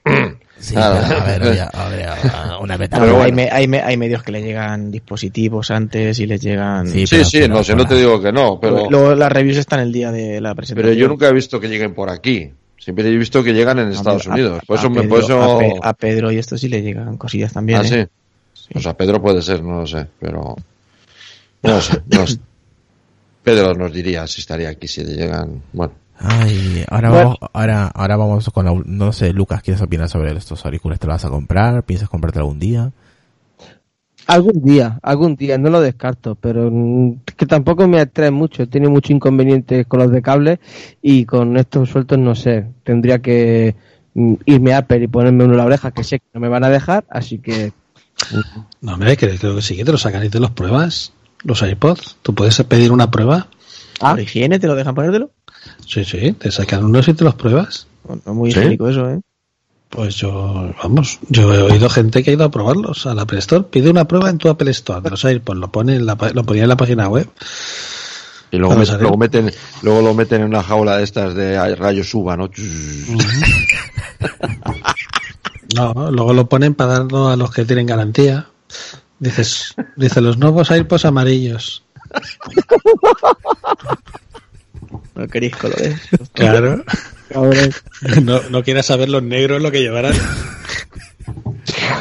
Sí, 0.60 0.74
Claro. 0.74 0.96
a 0.96 1.24
ver, 1.24 1.42
oye, 1.42 1.60
a 1.60 1.88
ver, 1.88 2.06
a- 2.08 2.58
una 2.60 2.76
beta. 2.76 2.98
Pero 2.98 3.22
hay, 3.22 3.30
me- 3.32 3.48
hay, 3.50 3.68
me- 3.68 3.80
hay 3.80 3.96
medios 3.96 4.22
que 4.24 4.32
le 4.32 4.42
llegan 4.42 4.90
dispositivos 4.90 5.70
antes 5.70 6.18
y 6.18 6.26
les 6.26 6.40
llegan... 6.40 6.88
Sí, 6.88 7.06
sí, 7.06 7.24
sí, 7.24 7.48
no 7.48 7.86
te 7.86 7.94
digo 7.94 8.20
que 8.20 8.32
no, 8.32 8.58
pero, 8.60 8.90
Luego 8.90 9.14
las 9.14 9.30
reviews 9.30 9.56
están 9.58 9.80
el 9.80 9.92
día 9.92 10.10
de 10.10 10.40
la 10.40 10.54
presentación. 10.54 10.90
pero 10.90 11.00
yo 11.00 11.08
nunca 11.08 11.28
he 11.28 11.32
visto 11.32 11.60
que 11.60 11.68
lleguen 11.68 11.94
por 11.94 12.10
aquí. 12.10 12.50
Siempre 12.76 13.06
he 13.06 13.16
visto 13.16 13.44
que 13.44 13.52
llegan 13.52 13.78
en 13.78 13.90
Estados 13.90 14.26
A- 14.26 14.30
Unidos. 14.30 14.58
a- 14.62 14.66
Por 14.66 14.78
eso, 14.78 14.86
a 14.86 14.90
me, 14.90 14.96
Pedro, 15.02 15.08
por 15.10 15.18
eso... 15.20 15.42
a, 15.42 15.58
Pe- 15.58 15.74
a 15.82 15.92
Pedro 15.94 16.32
y 16.32 16.38
esto 16.38 16.58
sí 16.58 16.68
le 16.68 16.82
llegan 16.82 17.16
cosillas 17.16 17.52
también. 17.52 17.80
ah, 17.80 17.86
¿eh? 17.86 18.08
sí. 18.54 18.68
O 18.74 18.80
sea, 18.80 18.94
Pedro 18.96 19.22
puede 19.22 19.42
ser, 19.42 19.62
no 19.62 19.80
lo 19.80 19.86
sé, 19.86 20.06
pero... 20.18 20.56
No 21.62 21.80
sé, 21.80 22.00
no 22.08 22.26
sé. 22.26 22.38
Pedro 23.44 23.74
nos 23.74 23.92
diría 23.92 24.26
si 24.26 24.40
estaría 24.40 24.68
aquí, 24.70 24.88
si 24.88 25.04
le 25.04 25.14
llegan... 25.14 25.62
Bueno, 25.72 25.92
Ay, 26.20 26.84
ahora 26.88 27.10
Bueno. 27.10 27.24
vamos, 27.24 27.38
ahora, 27.52 27.86
ahora 27.88 28.16
vamos 28.16 28.50
con 28.50 28.64
la, 28.64 28.72
no 28.84 29.12
sé, 29.12 29.32
Lucas, 29.32 29.62
¿quieres 29.62 29.80
opinar 29.82 30.08
sobre 30.08 30.32
estos 30.36 30.64
auriculares? 30.64 30.98
¿Te 31.00 31.06
los 31.06 31.14
vas 31.14 31.24
a 31.24 31.30
comprar? 31.30 31.84
¿Piensas 31.84 32.08
comprarte 32.08 32.40
algún 32.40 32.58
día? 32.58 32.90
Algún 34.26 34.60
día, 34.62 34.98
algún 35.02 35.36
día, 35.36 35.56
no 35.56 35.70
lo 35.70 35.80
descarto, 35.80 36.34
pero 36.34 36.68
mm, 36.70 37.20
que 37.36 37.46
tampoco 37.46 37.88
me 37.88 38.00
atrae 38.00 38.30
mucho. 38.30 38.62
He 38.62 38.66
tenido 38.66 38.90
muchos 38.90 39.12
inconvenientes 39.12 39.86
con 39.86 40.00
los 40.00 40.10
de 40.10 40.20
cable 40.20 40.60
y 41.00 41.24
con 41.24 41.56
estos 41.56 41.88
sueltos 41.88 42.18
no 42.18 42.34
sé. 42.34 42.66
Tendría 42.84 43.20
que 43.20 43.74
mm, 44.14 44.34
irme 44.44 44.74
a 44.74 44.78
Apple 44.78 45.04
y 45.04 45.06
ponerme 45.06 45.44
uno 45.44 45.54
en 45.54 45.58
la 45.58 45.64
oreja, 45.64 45.92
que 45.92 46.04
sé 46.04 46.18
que 46.18 46.26
no 46.34 46.40
me 46.40 46.48
van 46.48 46.64
a 46.64 46.68
dejar, 46.68 47.04
así 47.08 47.38
que 47.38 47.72
No, 48.82 48.94
hombre, 48.94 49.16
que- 49.16 49.38
creo 49.38 49.54
que 49.54 49.62
sí 49.62 49.76
que 49.76 49.84
te 49.84 49.92
lo 49.92 49.98
sacan 49.98 50.24
y 50.24 50.28
te 50.28 50.40
los 50.40 50.50
pruebas. 50.50 51.12
Los 51.44 51.62
iPods. 51.62 52.16
¿Tú 52.20 52.34
puedes 52.34 52.60
pedir 52.64 52.90
una 52.92 53.10
prueba? 53.10 53.46
Ah. 54.00 54.10
¿Por 54.10 54.20
higiene 54.20 54.58
te 54.58 54.66
lo 54.66 54.74
dejan 54.74 54.94
ponértelo? 54.94 55.30
Sí, 55.86 56.04
sí, 56.04 56.32
te 56.32 56.50
sacan 56.50 56.84
unos 56.84 57.08
y 57.08 57.14
te 57.14 57.24
los 57.24 57.34
pruebas. 57.34 57.86
Bueno, 58.04 58.22
muy 58.34 58.52
¿Sí? 58.52 58.78
eso, 58.80 59.10
¿eh? 59.10 59.20
Pues 59.90 60.16
yo, 60.16 60.70
vamos, 60.82 61.18
yo 61.30 61.54
he 61.54 61.62
oído 61.62 61.88
gente 61.88 62.22
que 62.22 62.30
ha 62.30 62.34
ido 62.34 62.44
a 62.44 62.50
probarlos 62.50 63.06
a 63.06 63.14
la 63.14 63.22
Apple 63.22 63.38
Store. 63.38 63.64
Pide 63.70 63.88
una 63.88 64.06
prueba 64.06 64.28
en 64.28 64.36
tu 64.36 64.48
Apple 64.50 64.70
Store 64.70 65.00
de 65.00 65.08
los 65.10 65.24
AirPods, 65.24 65.58
lo 65.58 65.72
pone 65.72 65.96
en 65.96 66.04
la, 66.04 66.16
pa- 66.16 66.30
lo 66.30 66.44
ponía 66.44 66.64
en 66.64 66.68
la 66.68 66.76
página 66.76 67.08
web. 67.08 67.26
Y 68.50 68.58
luego, 68.58 68.74
met- 68.76 68.98
luego 69.00 69.16
meten, 69.16 69.50
luego 69.82 70.02
lo 70.02 70.12
meten 70.14 70.42
en 70.42 70.48
una 70.48 70.62
jaula 70.62 70.98
de 70.98 71.04
estas 71.04 71.34
de 71.34 71.74
rayos 71.74 72.12
uva, 72.14 72.36
¿no? 72.36 72.50
No, 75.74 76.10
luego 76.10 76.32
lo 76.34 76.48
ponen 76.48 76.74
para 76.74 76.94
darlo 77.00 77.28
a 77.28 77.36
los 77.36 77.50
que 77.50 77.64
tienen 77.64 77.86
garantía. 77.86 78.46
Dices, 79.18 79.74
dice 79.96 80.20
los 80.20 80.38
nuevos 80.38 80.70
AirPods 80.70 81.04
amarillos. 81.06 81.82
No 85.18 85.26
queréis 85.26 85.54
colores. 85.56 86.00
Claro. 86.32 86.82
No, 88.24 88.40
no 88.48 88.62
quieras 88.62 88.86
saber 88.86 89.10
los 89.10 89.22
negros 89.22 89.60
lo 89.60 89.70
que 89.70 89.82
llevarán. 89.82 90.14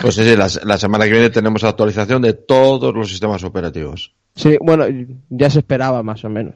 Pues 0.01 0.15
sí, 0.15 0.23
sí, 0.23 0.37
la, 0.37 0.47
la 0.63 0.77
semana 0.77 1.03
que 1.05 1.11
viene 1.11 1.29
tenemos 1.29 1.63
actualización 1.65 2.21
de 2.21 2.31
todos 2.33 2.93
los 2.95 3.09
sistemas 3.09 3.43
operativos. 3.43 4.13
Sí, 4.35 4.57
bueno, 4.61 4.85
ya 5.29 5.49
se 5.49 5.59
esperaba 5.59 6.01
más 6.03 6.23
o 6.23 6.29
menos. 6.29 6.55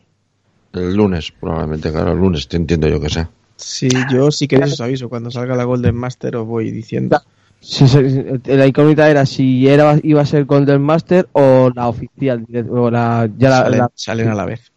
El 0.73 0.95
lunes, 0.95 1.33
probablemente, 1.37 1.91
claro, 1.91 2.13
el 2.13 2.19
lunes, 2.19 2.47
te 2.47 2.55
entiendo 2.55 2.87
yo 2.87 3.01
que 3.01 3.09
sé. 3.09 3.27
Sí, 3.57 3.89
yo 4.09 4.31
sí 4.31 4.47
queréis 4.47 4.73
os 4.73 4.81
aviso. 4.81 5.09
Cuando 5.09 5.29
salga 5.31 5.55
la 5.55 5.65
Golden 5.65 5.95
Master 5.95 6.37
os 6.37 6.47
voy 6.47 6.71
diciendo. 6.71 7.21
Se- 7.59 8.39
la 8.45 8.65
incógnita 8.67 9.09
era 9.09 9.25
si 9.25 9.67
era 9.67 9.99
iba 10.01 10.21
a 10.21 10.25
ser 10.25 10.45
Golden 10.45 10.81
Master 10.81 11.27
o 11.33 11.69
la 11.75 11.89
oficial, 11.89 12.45
o 12.69 12.89
la, 12.89 13.29
ya 13.37 13.49
la, 13.49 13.57
salen, 13.63 13.79
la- 13.79 13.91
salen 13.95 14.27
a 14.29 14.35
la 14.35 14.45
vez. 14.45 14.71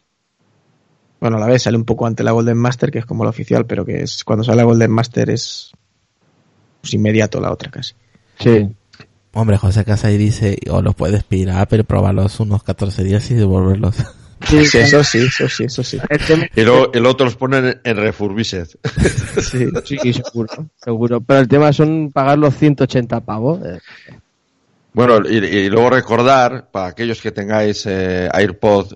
Bueno, 1.25 1.39
a 1.39 1.41
la 1.41 1.47
vez 1.47 1.63
sale 1.63 1.79
un 1.79 1.87
poco 1.87 2.07
ante 2.07 2.23
la 2.23 2.33
Golden 2.33 2.59
Master, 2.59 2.91
que 2.91 2.99
es 2.99 3.07
como 3.07 3.25
la 3.25 3.31
oficial, 3.31 3.65
pero 3.65 3.83
que 3.87 4.03
es 4.03 4.25
cuando 4.25 4.45
sale 4.45 4.59
la 4.59 4.65
Golden 4.65 4.91
Master 4.91 5.31
es 5.31 5.71
pues, 6.83 6.93
inmediato 6.93 7.41
la 7.41 7.51
otra 7.51 7.71
casi. 7.71 7.95
sí. 8.39 8.69
Hombre, 9.33 9.57
José 9.57 9.87
Casay 9.87 10.19
dice, 10.19 10.59
o 10.71 10.83
los 10.83 10.95
puedes 10.95 11.25
pedir 11.25 11.49
a 11.51 11.63
Apple, 11.63 11.85
probarlos 11.85 12.39
unos 12.41 12.63
14 12.63 13.03
días 13.05 13.31
y 13.31 13.35
devolverlos. 13.35 13.97
Sí, 14.47 14.67
Sí, 14.67 14.79
eso 14.79 15.03
sí, 15.03 15.19
eso 15.21 15.49
sí, 15.49 15.65
eso 15.65 15.83
sí. 15.83 15.99
Y 16.55 16.61
luego 16.61 16.93
el 16.93 17.07
otro 17.07 17.25
los 17.25 17.37
ponen 17.37 17.81
en 17.83 17.97
Refurbished. 17.97 18.67
Sí. 19.41 19.67
sí, 19.87 20.13
seguro, 20.13 20.67
seguro. 20.77 21.21
Pero 21.23 21.41
el 21.41 21.49
tema 21.49 21.73
son 21.73 22.11
pagar 22.13 22.37
los 22.37 22.55
180 22.55 23.21
pavos. 23.21 23.61
eh. 23.65 23.79
Bueno, 24.93 25.21
y, 25.29 25.37
y 25.39 25.71
luego 25.71 25.89
recordar, 25.91 26.69
para 26.71 26.89
aquellos 26.89 27.21
que 27.23 27.33
tengáis 27.33 27.87
eh, 27.87 28.29
AirPod, 28.31 28.93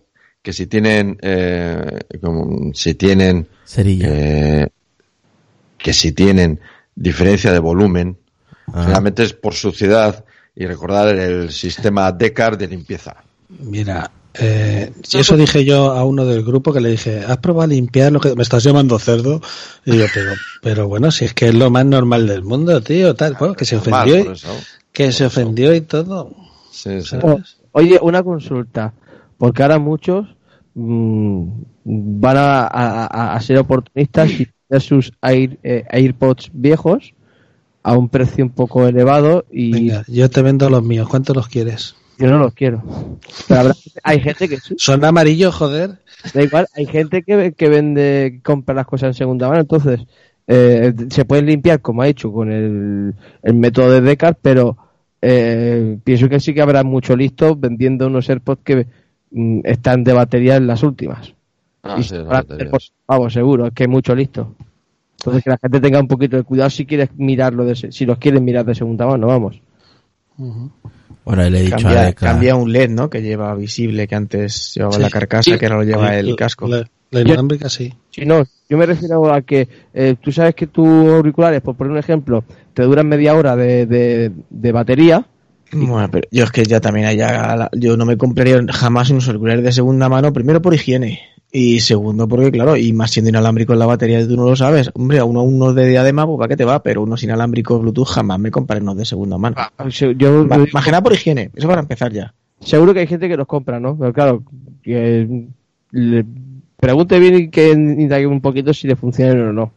que 0.49 0.55
si 0.55 0.67
tienen, 0.67 1.19
eh, 1.21 2.01
como- 2.23 2.73
si 2.73 2.95
tienen, 2.95 3.47
eh, 3.77 4.67
que 5.77 5.93
si 5.93 6.13
tienen 6.13 6.59
diferencia 6.95 7.53
de 7.53 7.59
volumen, 7.59 8.17
Ah. 8.69 8.81
generalmente 8.81 9.25
es 9.25 9.35
por 9.35 9.53
suciedad, 9.53 10.25
y 10.57 10.65
recordar 10.65 11.15
el 11.15 11.51
sistema 11.53 12.11
DECAR 12.13 12.57
de 12.57 12.67
limpieza. 12.67 13.17
Mira, 13.61 14.11
eh, 14.33 14.91
si 15.03 15.19
eso 15.19 15.37
dije 15.37 15.67
yo 15.67 15.93
a 15.93 16.03
uno 16.07 16.25
del 16.25 16.43
grupo 16.43 16.73
que 16.73 16.81
le 16.81 16.93
dije, 16.93 17.23
¿has 17.29 17.37
probado 17.37 17.65
a 17.65 17.67
limpiar 17.67 18.11
lo 18.11 18.19
que 18.19 18.35
me 18.35 18.43
estás 18.43 18.65
llamando 18.65 18.99
cerdo? 18.99 19.43
Y 19.85 19.99
yo, 19.99 20.07
pero, 20.15 20.33
pero 20.63 20.89
bueno, 20.89 21.11
si 21.11 21.27
es 21.27 21.35
que 21.35 21.49
es 21.49 21.55
lo 21.55 21.69
más 21.71 21.85
normal 21.85 22.27
del 22.27 22.43
mundo, 22.43 22.81
tío, 22.81 23.15
tal, 23.15 23.37
bueno, 23.39 23.53
que 23.53 23.67
se 23.67 23.77
ofendió, 23.77 24.19
y- 24.19 24.33
que 24.93 25.13
se 25.13 25.27
ofendió 25.27 25.75
y 25.75 25.83
todo. 25.83 26.35
Sí, 26.73 27.03
sí. 27.03 27.17
O- 27.21 27.39
oye, 27.73 27.99
una 28.01 28.23
consulta. 28.23 28.95
Porque 29.37 29.63
ahora 29.63 29.79
muchos 29.79 30.27
mm, 30.79 31.49
van 32.21 32.37
a, 32.37 32.61
a- 32.67 33.35
a- 33.37 33.41
ser 33.41 33.59
oportunistas 33.59 34.31
y 34.41 34.47
tener 34.69 34.83
sus 34.83 35.13
Air, 35.23 35.59
eh, 35.63 35.85
AirPods 35.91 36.51
viejos 36.53 37.15
a 37.83 37.97
un 37.97 38.09
precio 38.09 38.45
un 38.45 38.51
poco 38.51 38.87
elevado 38.87 39.45
y 39.51 39.73
Venga, 39.73 40.05
yo 40.09 40.29
te 40.31 40.43
vendo 40.43 40.69
los 40.71 40.83
míos, 40.83 41.09
¿cuántos 41.09 41.35
los 41.37 41.49
quieres? 41.49 41.97
yo 42.19 42.27
no 42.29 42.39
los 42.39 42.53
quiero. 42.55 42.83
Pero 43.47 43.61
habrá- 43.61 43.77
hay 44.03 44.21
gente 44.21 44.49
que 44.49 44.59
Son 44.77 45.05
amarillos, 45.05 45.55
joder. 45.55 45.99
da 46.35 46.43
igual, 46.43 46.67
hay 46.75 46.87
gente 46.87 47.23
que, 47.23 47.53
que 47.53 47.69
vende, 47.69 48.31
que 48.35 48.43
compra 48.43 48.75
las 48.75 48.87
cosas 48.87 49.09
en 49.09 49.15
segunda 49.15 49.49
mano, 49.49 49.61
entonces 49.61 50.01
eh, 50.47 50.93
se 51.11 51.25
pueden 51.25 51.47
limpiar 51.47 51.81
como 51.81 52.03
ha 52.03 52.09
hecho 52.09 52.33
con 52.33 52.51
el, 52.51 53.15
el 53.43 53.55
método 53.55 53.93
de 53.93 54.01
Decar, 54.01 54.37
pero 54.41 54.77
eh, 55.23 55.99
pienso 56.05 56.29
que 56.29 56.41
sí 56.41 56.55
que 56.55 56.63
habrá 56.63 56.83
mucho 56.85 57.17
listo 57.17 57.55
vendiendo 57.57 58.07
unos 58.07 58.29
AirPods 58.29 58.63
que 58.65 58.87
están 59.65 60.05
de 60.05 60.13
batería 60.13 60.57
en 60.57 60.67
las 60.67 60.83
últimas. 60.83 61.35
Ah, 61.83 61.97
y 61.99 62.03
sí, 62.03 62.15
las 62.17 62.45
por- 62.45 62.81
vamos, 63.07 63.33
seguro, 63.33 63.67
es 63.67 63.73
que 63.73 63.85
hay 63.85 63.89
mucho 63.89 64.15
listo. 64.15 64.55
Entonces 65.19 65.43
que 65.45 65.51
la 65.51 65.59
gente 65.59 65.81
tenga 65.81 66.01
un 66.01 66.09
poquito 66.09 66.37
de 66.37 66.43
cuidado 66.45 66.71
si 66.71 66.87
quieres 66.87 67.11
mirarlo, 67.17 67.65
de, 67.65 67.75
se- 67.77 67.93
si 67.93 68.07
los 68.07 68.19
quieres 68.19 68.41
mirar 68.43 68.65
de 68.65 68.75
segunda 68.75 69.07
mano, 69.07 69.27
vamos. 69.27 69.61
Bueno, 71.25 71.51
le 71.51 71.59
he 71.59 71.63
dicho 71.65 71.75
a 71.77 71.79
Cambia, 71.81 72.03
Deca, 72.05 72.27
cambia 72.27 72.57
un 72.57 72.73
LED, 72.73 72.91
¿no? 72.91 73.11
Que 73.11 73.21
lleva 73.23 73.55
visible, 73.55 74.07
que 74.07 74.15
antes 74.15 74.73
llevaba 74.75 74.95
Sí. 74.97 75.03
la 75.03 75.11
carcasa, 75.11 75.59
que 75.59 75.67
ahora 75.67 75.79
lo 75.79 75.85
lleva 75.85 76.17
el 76.17 76.37
casco. 76.37 76.69
La, 76.69 76.89
la 77.11 77.21
inalámbrica 77.21 77.69
sí. 77.69 77.93
Si 78.11 78.25
no, 78.25 78.45
yo 78.69 78.79
me 78.79 78.87
refiero 78.87 79.33
a 79.33 79.43
que 79.43 79.69
eh, 79.93 80.17
tú 80.21 80.31
sabes 80.33 80.55
que 80.55 80.69
tus 80.69 80.87
auriculares, 80.87 81.61
por 81.61 81.75
poner 81.77 81.93
un 81.93 81.99
ejemplo, 81.99 82.45
te 82.73 82.83
duran 82.83 83.09
media 83.09 83.35
hora 83.35 83.57
de, 83.57 83.87
de, 83.87 84.33
de 84.49 84.73
batería. 84.73 85.27
Bueno, 85.73 86.09
pero 86.11 86.27
yo 86.31 86.45
es 86.45 86.51
que 86.51 86.65
ya 86.65 86.81
también 86.81 87.07
allá, 87.07 87.69
yo 87.73 87.97
no 87.97 88.07
me 88.07 88.17
compraría 88.17 88.59
jamás 88.71 89.11
unos 89.11 89.27
auriculares 89.29 89.63
de 89.65 89.73
segunda 89.73 90.09
mano, 90.09 90.33
primero 90.33 90.63
por 90.63 90.75
higiene 90.75 91.21
y 91.53 91.81
segundo 91.81 92.29
porque 92.29 92.51
claro, 92.53 92.77
y 92.77 92.93
más 92.93 93.11
siendo 93.11 93.31
inalámbrico 93.31 93.73
en 93.73 93.79
la 93.79 93.87
batería 93.87 94.27
tú 94.27 94.37
no 94.37 94.45
lo 94.45 94.57
sabes, 94.57 94.91
hombre, 94.95 95.19
a 95.19 95.25
uno, 95.25 95.43
uno 95.43 95.73
de 95.75 95.89
diadema, 95.89 96.27
pues 96.27 96.39
para 96.39 96.49
qué 96.49 96.57
te 96.57 96.65
va, 96.65 96.83
pero 96.83 97.03
unos 97.03 97.23
inalámbricos 97.23 97.81
Bluetooth 97.81 98.09
jamás 98.09 98.39
me 98.39 98.51
compraré 98.51 98.83
unos 98.83 98.97
de 98.97 99.05
segunda 99.05 99.37
mano. 99.39 99.57
Yo, 100.17 100.45
Ma- 100.47 100.57
yo- 100.57 100.65
que 100.67 100.91
nada 100.91 101.03
por 101.03 101.13
higiene, 101.13 101.51
eso 101.55 101.69
para 101.69 101.81
empezar 101.81 102.13
ya. 102.13 102.35
seguro 102.61 102.93
que 102.95 103.01
hay 103.01 103.07
gente 103.07 103.29
que 103.29 103.37
los 103.37 103.47
compra, 103.47 103.79
¿no? 103.81 103.97
Pero 103.97 104.13
claro, 104.13 104.43
que 104.83 105.47
le 105.91 106.25
pregunte 106.79 107.19
bien 107.19 107.35
y 107.37 107.49
que 107.51 107.73
indague 107.73 108.27
un 108.27 108.41
poquito 108.41 108.73
si 108.73 108.87
le 108.87 108.97
funcionan 108.97 109.49
o 109.49 109.53
no. 109.53 109.73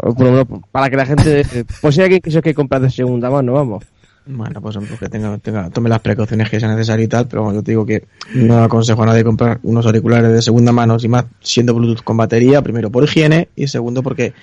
O 0.00 0.14
por 0.14 0.26
lo 0.26 0.32
menos 0.32 0.46
para 0.70 0.90
que 0.90 0.96
la 0.96 1.06
gente, 1.06 1.44
pues 1.80 1.94
si 1.94 2.02
hay 2.02 2.20
que 2.20 2.40
que 2.42 2.54
comprar 2.54 2.82
de 2.82 2.90
segunda 2.90 3.30
mano, 3.30 3.52
vamos. 3.54 3.84
Bueno, 4.30 4.60
pues 4.60 4.76
hombre, 4.76 4.94
que 4.98 5.08
tenga, 5.08 5.38
tenga, 5.38 5.70
tome 5.70 5.88
las 5.88 6.00
precauciones 6.00 6.50
que 6.50 6.60
sea 6.60 6.68
necesario 6.68 7.04
y 7.06 7.08
tal, 7.08 7.26
pero 7.28 7.44
bueno, 7.44 7.60
yo 7.60 7.62
te 7.64 7.70
digo 7.72 7.86
que 7.86 8.04
no 8.34 8.62
aconsejo 8.62 9.02
a 9.02 9.06
nadie 9.06 9.24
comprar 9.24 9.58
unos 9.62 9.86
auriculares 9.86 10.30
de 10.30 10.42
segunda 10.42 10.70
mano, 10.70 10.98
sin 10.98 11.12
más 11.12 11.24
siendo 11.40 11.72
Bluetooth 11.74 12.04
con 12.04 12.18
batería, 12.18 12.60
primero 12.60 12.90
por 12.90 13.04
higiene 13.04 13.48
y 13.56 13.68
segundo 13.68 14.02
porque 14.02 14.34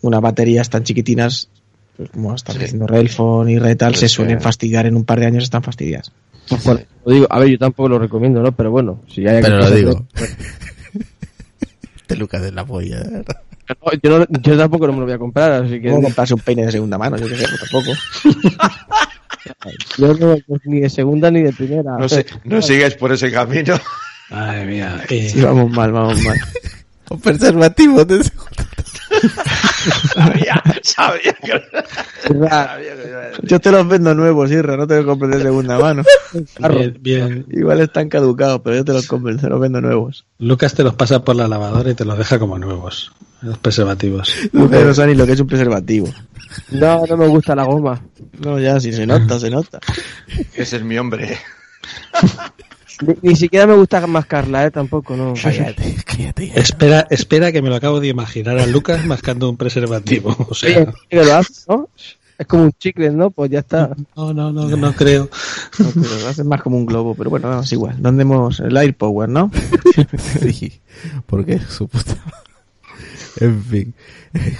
unas 0.00 0.22
baterías 0.22 0.70
tan 0.70 0.84
chiquitinas, 0.84 1.50
pues 1.98 2.08
como 2.08 2.34
están 2.34 2.54
Sí. 2.56 2.62
diciendo 2.62 2.86
Railphone 2.86 3.50
y 3.50 3.58
Retal, 3.58 3.90
Pues 3.92 4.00
se 4.00 4.08
sí. 4.08 4.14
suelen 4.14 4.40
fastidiar 4.40 4.86
en 4.86 4.96
un 4.96 5.04
par 5.04 5.20
de 5.20 5.26
años, 5.26 5.42
están 5.44 5.62
fastidiadas. 5.62 6.12
Por- 6.64 6.86
lo 7.04 7.12
digo, 7.12 7.26
a 7.28 7.38
ver, 7.40 7.48
yo 7.50 7.58
tampoco 7.58 7.90
lo 7.90 7.98
recomiendo, 7.98 8.40
¿no? 8.42 8.52
Pero 8.52 8.70
bueno, 8.70 9.02
si 9.06 9.26
hay 9.28 9.42
pero 9.42 9.58
lo 9.58 9.70
digo. 9.70 10.06
que- 10.14 10.24
Este 12.00 12.16
Lucas 12.16 12.40
de 12.42 12.52
la 12.52 12.64
polla, 12.64 13.00
de 13.00 13.10
verdad. 13.10 13.36
No, 13.70 13.92
yo, 14.02 14.18
no- 14.18 14.26
yo 14.42 14.58
tampoco 14.58 14.86
no 14.86 14.92
me 14.94 14.98
lo 15.00 15.04
voy 15.06 15.14
a 15.14 15.18
comprar, 15.18 15.52
así 15.64 15.80
que 15.80 15.88
¿Cómo 15.90 16.02
comprarse 16.02 16.34
un 16.34 16.40
peine 16.40 16.66
de 16.66 16.72
segunda 16.72 16.98
mano? 16.98 17.16
Yo 17.16 17.28
qué 17.28 17.36
sé, 17.36 17.46
pues 17.48 17.60
tampoco. 17.70 17.92
yo 19.98 20.14
no 20.14 20.36
pues, 20.46 20.60
ni 20.64 20.80
de 20.80 20.90
segunda 20.90 21.30
ni 21.30 21.42
de 21.42 21.52
primera. 21.52 21.96
No, 21.98 22.08
sé, 22.08 22.26
no 22.44 22.60
sigáis 22.62 22.94
por 22.94 23.12
ese 23.12 23.30
camino. 23.30 23.74
Madre 24.30 24.64
mía. 24.66 25.04
eh, 25.08 25.28
Sí, 25.28 25.40
vamos 25.40 25.70
mal, 25.70 25.92
vamos 25.92 26.20
mal. 26.22 26.36
Un 27.10 27.20
preservativo 27.20 28.04
de 28.04 28.22
sabía, 30.14 30.62
sabía 30.82 31.32
que... 31.42 31.62
Yo 33.42 33.60
te 33.60 33.72
los 33.72 33.88
vendo 33.88 34.14
nuevos, 34.14 34.50
Irra, 34.50 34.76
no 34.76 34.86
te 34.86 34.96
los 34.96 35.06
compres 35.06 35.38
de 35.38 35.42
segunda 35.42 35.78
mano. 35.78 36.04
bien, 36.70 36.98
bien. 37.00 37.46
Igual 37.50 37.80
están 37.80 38.08
caducados, 38.08 38.60
pero 38.62 38.76
yo 38.76 38.84
te 38.84 38.92
los 38.92 39.06
compro, 39.06 39.36
te 39.36 39.48
los 39.48 39.60
vendo 39.60 39.80
nuevos. 39.80 40.24
Lucas 40.38 40.74
te 40.74 40.84
los 40.84 40.94
pasa 40.94 41.24
por 41.24 41.34
la 41.34 41.48
lavadora 41.48 41.90
y 41.90 41.94
te 41.94 42.04
los 42.04 42.16
deja 42.16 42.38
como 42.38 42.58
nuevos. 42.58 43.12
Los 43.42 43.58
preservativos. 43.58 44.32
Ustedes 44.52 44.86
no 44.86 44.94
saben 44.94 45.10
ni 45.12 45.16
lo 45.16 45.26
que 45.26 45.32
es 45.32 45.40
un 45.40 45.46
preservativo. 45.46 46.08
No, 46.70 47.06
no 47.06 47.16
me 47.16 47.26
gusta 47.26 47.56
la 47.56 47.64
goma. 47.64 48.00
No, 48.38 48.58
ya, 48.60 48.78
si 48.78 48.92
se 48.92 49.06
nota, 49.06 49.40
se 49.40 49.50
nota. 49.50 49.80
Ese 50.54 50.76
es 50.76 50.84
mi 50.84 50.98
hombre. 50.98 51.38
Ni, 53.06 53.14
ni 53.22 53.36
siquiera 53.36 53.66
me 53.66 53.74
gusta 53.74 54.06
mascarla, 54.06 54.66
¿eh? 54.66 54.70
Tampoco, 54.70 55.16
no. 55.16 55.34
Cállate, 55.40 55.96
cállate. 56.04 56.52
Espera, 56.54 57.06
espera 57.10 57.50
que 57.52 57.62
me 57.62 57.68
lo 57.68 57.76
acabo 57.76 58.00
de 58.00 58.08
imaginar 58.08 58.58
a 58.58 58.66
Lucas 58.66 59.04
mascando 59.06 59.48
un 59.48 59.56
preservativo. 59.56 60.36
O 60.48 60.54
sea, 60.54 60.92
lo 61.10 61.34
hace, 61.34 61.52
¿no? 61.68 61.88
Es 62.38 62.46
como 62.46 62.62
un 62.64 62.72
chicle, 62.72 63.10
¿no? 63.10 63.30
Pues 63.30 63.50
ya 63.50 63.58
está. 63.60 63.90
no, 64.16 64.32
no, 64.32 64.50
no, 64.52 64.68
no 64.68 64.92
creo. 64.94 65.28
No, 65.78 65.86
pero 65.94 66.18
lo 66.22 66.28
hacen 66.28 66.48
más 66.48 66.62
como 66.62 66.78
un 66.78 66.86
globo, 66.86 67.14
pero 67.14 67.28
bueno, 67.30 67.50
no, 67.50 67.60
es 67.60 67.70
igual. 67.72 67.96
¿Dónde 67.98 68.22
hemos 68.22 68.60
el 68.60 68.76
Air 68.76 68.94
Power, 68.96 69.28
no? 69.28 69.50
Sí, 70.40 70.80
porque 71.26 71.58
su 71.58 71.86
puta... 71.88 72.16
En 73.40 73.62
fin. 73.64 73.94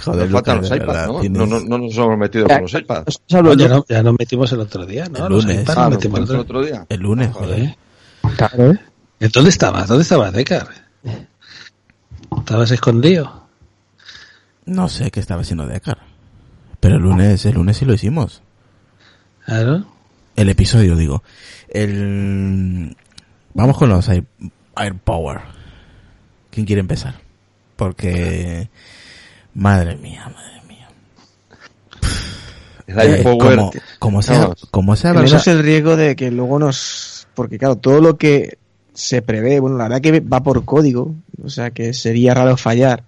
Joder, 0.03 0.23
Nos 0.29 0.31
faltan 0.31 0.57
los 0.61 0.71
iPads, 0.71 1.07
¿no? 1.07 1.19
tienes- 1.21 1.37
No, 1.37 1.45
no, 1.45 1.59
no 1.59 1.77
nos 1.77 1.95
hemos 1.97 2.17
metido 2.17 2.47
con 2.47 2.61
los 2.61 2.73
iPads. 2.73 3.19
Ya, 3.27 3.41
no- 3.41 3.55
nos 3.55 4.15
metimos 4.17 4.51
el 4.51 4.59
otro 4.61 4.85
día, 4.85 5.05
¿no? 5.09 5.25
El 5.27 5.33
Los 5.33 5.45
lunes. 5.45 5.61
iPads 5.63 5.77
Ah, 5.77 5.81
nos 5.81 5.91
nos 5.91 6.03
metimos 6.03 6.29
el 6.29 6.35
otro 6.37 6.63
día. 6.63 6.85
El 6.89 6.99
lunes, 7.01 7.31
joder. 7.31 7.75
Claro, 8.37 8.71
¿eh? 8.71 8.79
¿Y 9.19 9.27
¿Dónde 9.27 9.49
estabas? 9.49 9.87
¿Dónde 9.87 10.03
estabas, 10.03 10.33
Decar? 10.33 10.67
¿Estabas 12.37 12.71
escondido? 12.71 13.47
No 14.65 14.87
sé 14.89 15.11
qué 15.11 15.19
estaba 15.19 15.41
haciendo 15.41 15.67
Decar. 15.67 15.99
Pero 16.79 16.95
el 16.95 17.01
lunes, 17.03 17.45
el 17.45 17.53
lunes 17.55 17.77
sí 17.77 17.85
lo 17.85 17.93
hicimos. 17.93 18.41
Claro. 19.45 19.85
El 20.35 20.49
episodio, 20.49 20.95
digo. 20.95 21.23
El... 21.69 22.95
Vamos 23.53 23.77
con 23.77 23.89
los 23.89 24.07
Air, 24.09 24.25
Air 24.77 24.95
Power. 24.95 25.41
¿Quién 26.49 26.65
quiere 26.65 26.79
empezar? 26.79 27.15
Porque... 27.75 28.69
Madre 29.53 29.95
mía, 29.97 30.31
madre 30.33 30.61
mía. 30.67 30.87
El 32.87 32.99
Air 32.99 33.19
Eh, 33.19 33.23
Power, 33.23 33.55
como, 33.57 33.71
como 33.99 34.21
sea, 34.21 34.49
como 34.71 34.95
sea 34.95 35.13
Menos 35.13 35.31
verdad... 35.31 35.47
el 35.49 35.63
riesgo 35.63 35.95
de 35.95 36.15
que 36.15 36.31
luego 36.31 36.57
nos... 36.57 37.20
Porque 37.35 37.57
claro, 37.57 37.75
todo 37.77 38.01
lo 38.01 38.17
que 38.17 38.57
se 38.93 39.21
prevé, 39.21 39.59
bueno, 39.59 39.77
la 39.77 39.85
verdad 39.85 40.01
que 40.01 40.19
va 40.19 40.43
por 40.43 40.65
código, 40.65 41.15
o 41.43 41.49
sea 41.49 41.71
que 41.71 41.93
sería 41.93 42.33
raro 42.33 42.57
fallar, 42.57 43.03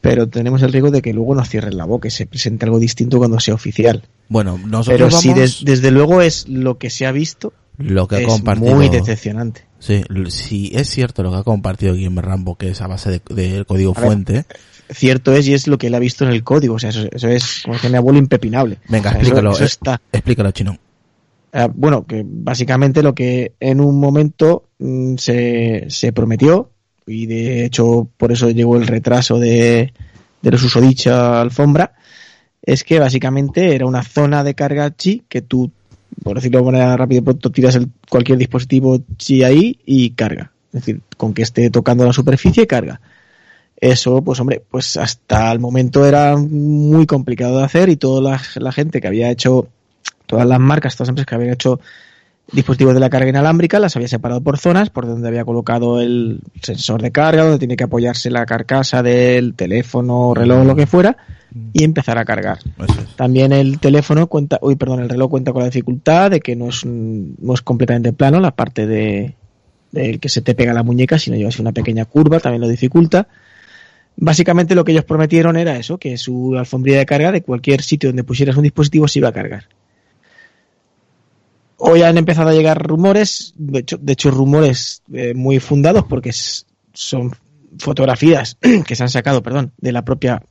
pero 0.00 0.28
tenemos 0.28 0.62
el 0.62 0.72
riesgo 0.72 0.90
de 0.90 1.02
que 1.02 1.12
luego 1.12 1.34
nos 1.34 1.48
cierren 1.48 1.76
la 1.76 1.84
boca 1.84 2.08
y 2.08 2.10
se 2.10 2.26
presente 2.26 2.64
algo 2.64 2.78
distinto 2.78 3.18
cuando 3.18 3.38
sea 3.38 3.54
oficial. 3.54 4.02
Bueno, 4.28 4.58
nosotros 4.58 4.86
Pero 4.88 5.06
vamos... 5.06 5.20
si 5.20 5.32
des- 5.34 5.64
desde 5.64 5.90
luego 5.90 6.22
es 6.22 6.48
lo 6.48 6.78
que 6.78 6.90
se 6.90 7.06
ha 7.06 7.12
visto, 7.12 7.52
lo 7.78 8.08
que 8.08 8.16
ha 8.16 8.20
es 8.20 8.26
compartido... 8.26 8.74
muy 8.74 8.88
decepcionante. 8.88 9.64
Sí, 9.78 10.02
si 10.28 10.70
es 10.74 10.88
cierto 10.88 11.22
lo 11.22 11.30
que 11.30 11.38
ha 11.38 11.42
compartido 11.42 11.94
Guillermo 11.94 12.20
Rambo, 12.22 12.56
que 12.56 12.70
es 12.70 12.80
a 12.80 12.86
base 12.86 13.10
de, 13.10 13.20
de 13.34 13.64
código 13.64 13.92
A 13.96 14.00
ver. 14.00 14.06
fuente. 14.06 14.44
Cierto 14.90 15.32
es 15.32 15.46
y 15.48 15.54
es 15.54 15.66
lo 15.68 15.78
que 15.78 15.86
él 15.88 15.94
ha 15.94 15.98
visto 15.98 16.24
en 16.24 16.30
el 16.30 16.44
código, 16.44 16.74
o 16.74 16.78
sea, 16.78 16.90
eso, 16.90 17.06
eso 17.10 17.28
es, 17.28 17.60
como 17.62 17.74
dice 17.74 17.88
mi 17.88 17.96
abuelo, 17.96 18.18
impepinable. 18.18 18.78
Venga, 18.88 19.10
O 19.10 19.12
sea, 19.12 19.20
explícalo. 19.20 19.50
Eso, 19.52 19.56
eso 19.58 19.64
eh, 19.64 19.66
está. 19.66 20.00
Explícalo, 20.12 20.50
chino. 20.52 20.78
Eh, 21.52 21.68
bueno, 21.74 22.06
que 22.06 22.22
básicamente 22.24 23.02
lo 23.02 23.14
que 23.14 23.52
en 23.60 23.80
un 23.80 24.00
momento 24.00 24.68
mm, 24.78 25.16
se, 25.16 25.86
se 25.88 26.12
prometió, 26.12 26.70
y 27.06 27.26
de 27.26 27.64
hecho 27.64 28.08
por 28.16 28.32
eso 28.32 28.50
llegó 28.50 28.76
el 28.76 28.86
retraso 28.86 29.38
de, 29.38 29.92
de 30.40 30.50
los 30.50 30.62
usodicha 30.62 31.40
alfombra, 31.40 31.94
es 32.62 32.84
que 32.84 32.98
básicamente 32.98 33.74
era 33.74 33.86
una 33.86 34.02
zona 34.02 34.44
de 34.44 34.54
carga 34.54 34.94
chi 34.94 35.24
que 35.28 35.42
tú, 35.42 35.70
por 36.22 36.36
decirlo 36.36 36.60
de 36.60 36.64
manera 36.64 36.96
rápida 36.96 37.22
pronto, 37.22 37.50
tiras 37.50 37.74
el, 37.74 37.88
cualquier 38.08 38.38
dispositivo 38.38 39.00
chi 39.16 39.42
ahí 39.42 39.78
y 39.84 40.10
carga. 40.10 40.52
Es 40.72 40.80
decir, 40.80 41.00
con 41.16 41.34
que 41.34 41.42
esté 41.42 41.70
tocando 41.70 42.06
la 42.06 42.12
superficie, 42.12 42.66
carga. 42.66 43.00
Eso, 43.76 44.22
pues 44.22 44.38
hombre, 44.40 44.62
pues 44.70 44.96
hasta 44.96 45.50
el 45.50 45.58
momento 45.58 46.06
era 46.06 46.36
muy 46.36 47.04
complicado 47.04 47.58
de 47.58 47.64
hacer 47.64 47.88
y 47.88 47.96
toda 47.96 48.22
la, 48.22 48.42
la 48.56 48.72
gente 48.72 49.00
que 49.00 49.08
había 49.08 49.30
hecho, 49.30 49.68
todas 50.26 50.46
las 50.46 50.60
marcas, 50.60 50.94
todas 50.94 51.06
las 51.06 51.10
empresas 51.10 51.26
que 51.26 51.34
habían 51.34 51.52
hecho 51.52 51.80
dispositivos 52.50 52.94
de 52.94 53.00
la 53.00 53.10
carga 53.10 53.28
inalámbrica, 53.28 53.78
las 53.78 53.96
había 53.96 54.08
separado 54.08 54.40
por 54.42 54.58
zonas, 54.58 54.90
por 54.90 55.06
donde 55.06 55.28
había 55.28 55.44
colocado 55.44 56.00
el 56.00 56.40
sensor 56.60 57.00
de 57.00 57.12
carga, 57.12 57.44
donde 57.44 57.58
tiene 57.58 57.76
que 57.76 57.84
apoyarse 57.84 58.30
la 58.30 58.44
carcasa 58.44 59.02
del 59.02 59.54
teléfono, 59.54 60.34
reloj, 60.34 60.66
lo 60.66 60.76
que 60.76 60.86
fuera, 60.86 61.16
y 61.72 61.84
empezar 61.84 62.18
a 62.18 62.24
cargar. 62.24 62.58
Es. 62.78 63.16
También 63.16 63.52
el 63.52 63.78
teléfono 63.78 64.26
cuenta, 64.26 64.58
uy, 64.60 64.76
perdón, 64.76 65.00
el 65.00 65.08
reloj 65.08 65.30
cuenta 65.30 65.52
con 65.52 65.60
la 65.60 65.66
dificultad 65.66 66.30
de 66.30 66.40
que 66.40 66.56
no 66.56 66.68
es, 66.68 66.84
no 66.84 67.54
es 67.54 67.62
completamente 67.62 68.12
plano 68.12 68.40
la 68.40 68.50
parte 68.50 68.86
de 68.86 69.36
del 69.92 70.18
que 70.20 70.28
se 70.28 70.40
te 70.40 70.54
pega 70.54 70.72
la 70.72 70.82
muñeca, 70.82 71.18
sino 71.18 71.36
lleva 71.36 71.50
así 71.50 71.60
una 71.60 71.72
pequeña 71.72 72.06
curva, 72.06 72.40
también 72.40 72.62
lo 72.62 72.68
dificulta. 72.68 73.28
Básicamente 74.16 74.74
lo 74.74 74.84
que 74.84 74.92
ellos 74.92 75.04
prometieron 75.04 75.56
era 75.56 75.76
eso, 75.76 75.98
que 75.98 76.16
su 76.16 76.56
alfombrilla 76.56 76.98
de 76.98 77.06
carga 77.06 77.30
de 77.30 77.42
cualquier 77.42 77.82
sitio 77.82 78.08
donde 78.08 78.24
pusieras 78.24 78.56
un 78.56 78.62
dispositivo 78.62 79.06
se 79.06 79.20
iba 79.20 79.28
a 79.28 79.32
cargar. 79.32 79.64
Hoy 81.84 82.02
han 82.02 82.16
empezado 82.16 82.50
a 82.50 82.52
llegar 82.52 82.80
rumores, 82.80 83.54
de 83.56 84.12
hecho, 84.12 84.30
rumores 84.30 85.02
eh, 85.12 85.34
muy 85.34 85.58
fundados 85.58 86.04
porque 86.04 86.30
son 86.92 87.34
fotografías 87.76 88.56
que 88.86 88.94
se 88.94 89.02
han 89.02 89.08
sacado, 89.08 89.42
perdón, 89.42 89.72
de 89.78 89.90
la 89.90 90.04
propia 90.04 90.44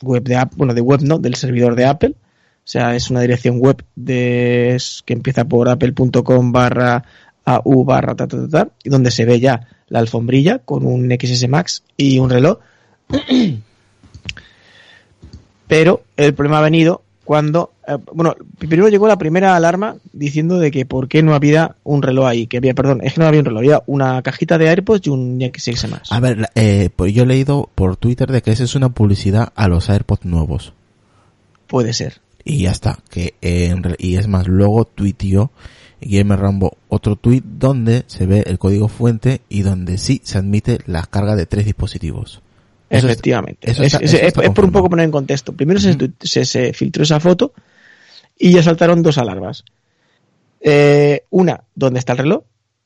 web 0.00 0.22
de 0.22 0.36
Apple, 0.36 0.56
bueno, 0.56 0.72
de 0.72 0.80
web 0.80 1.02
no, 1.02 1.18
del 1.18 1.34
servidor 1.34 1.74
de 1.74 1.84
Apple. 1.84 2.14
O 2.16 2.70
sea, 2.70 2.94
es 2.94 3.10
una 3.10 3.20
dirección 3.20 3.58
web 3.58 3.84
de, 3.96 4.80
que 5.04 5.12
empieza 5.12 5.44
por 5.44 5.68
apple.com 5.68 6.52
barra 6.52 7.04
au 7.44 7.84
barra 7.84 8.14
ta, 8.14 8.26
ta, 8.26 8.48
ta, 8.48 8.70
donde 8.82 9.10
se 9.10 9.26
ve 9.26 9.40
ya 9.40 9.68
la 9.88 9.98
alfombrilla 9.98 10.60
con 10.60 10.86
un 10.86 11.10
XS 11.10 11.50
Max 11.50 11.82
y 11.98 12.18
un 12.18 12.30
reloj. 12.30 12.60
Pero 15.66 16.02
el 16.16 16.32
problema 16.32 16.60
ha 16.60 16.62
venido 16.62 17.02
cuando, 17.26 17.72
eh, 17.88 17.96
bueno, 18.12 18.36
primero 18.58 18.88
llegó 18.88 19.08
la 19.08 19.18
primera 19.18 19.56
alarma 19.56 19.96
diciendo 20.12 20.58
de 20.58 20.70
que 20.70 20.84
por 20.86 21.08
qué 21.08 21.22
no 21.22 21.34
había 21.34 21.76
un 21.84 22.02
reloj 22.02 22.26
ahí, 22.26 22.46
que 22.46 22.58
había, 22.58 22.74
perdón, 22.74 23.00
es 23.02 23.14
que 23.14 23.20
no 23.20 23.26
había 23.26 23.40
un 23.40 23.46
reloj, 23.46 23.58
había 23.60 23.82
una 23.86 24.20
cajita 24.22 24.58
de 24.58 24.68
AirPods 24.68 25.06
y 25.06 25.10
un 25.10 25.40
XS 25.40 25.88
Max. 25.88 26.12
A 26.12 26.20
ver, 26.20 26.48
eh, 26.54 26.90
pues 26.94 27.12
yo 27.14 27.22
he 27.24 27.26
leído 27.26 27.68
por 27.74 27.96
Twitter 27.96 28.30
de 28.30 28.42
que 28.42 28.50
esa 28.52 28.64
es 28.64 28.74
una 28.74 28.90
publicidad 28.90 29.52
a 29.56 29.68
los 29.68 29.88
AirPods 29.90 30.24
nuevos. 30.24 30.72
Puede 31.66 31.92
ser. 31.92 32.20
Y 32.44 32.62
ya 32.62 32.70
está. 32.70 32.98
Que 33.10 33.34
eh, 33.42 33.74
y 33.98 34.16
es 34.16 34.26
más, 34.28 34.46
luego 34.48 34.84
tuiteó 34.84 35.50
Guillermo 36.00 36.36
Rambo 36.36 36.76
otro 36.88 37.16
tweet 37.16 37.42
donde 37.44 38.04
se 38.06 38.26
ve 38.26 38.44
el 38.46 38.58
código 38.58 38.88
fuente 38.88 39.40
y 39.48 39.62
donde 39.62 39.98
sí 39.98 40.20
se 40.24 40.38
admite 40.38 40.78
la 40.86 41.02
carga 41.02 41.34
de 41.36 41.46
tres 41.46 41.64
dispositivos. 41.66 42.40
Eso 42.88 43.06
Efectivamente. 43.06 43.70
eso 43.70 43.82
es, 43.82 43.92
está- 43.92 44.04
es- 44.04 44.14
eso 44.14 44.16
es- 44.22 44.28
está 44.28 44.42
es 44.44 44.50
por 44.50 44.64
un 44.64 44.72
poco 44.72 44.88
poner 44.88 45.04
en 45.04 45.10
contexto. 45.10 45.52
Primero 45.52 45.78
se, 45.78 45.94
se, 46.22 46.44
se 46.46 46.72
filtró 46.72 47.02
esa 47.02 47.20
foto 47.20 47.52
y 48.38 48.52
ya 48.52 48.62
saltaron 48.62 49.02
dos 49.02 49.18
alarmas. 49.18 49.64
Eh, 50.60 51.24
una, 51.30 51.62
¿dónde 51.74 51.98
está 51.98 52.12
el 52.12 52.18
reloj? 52.18 52.42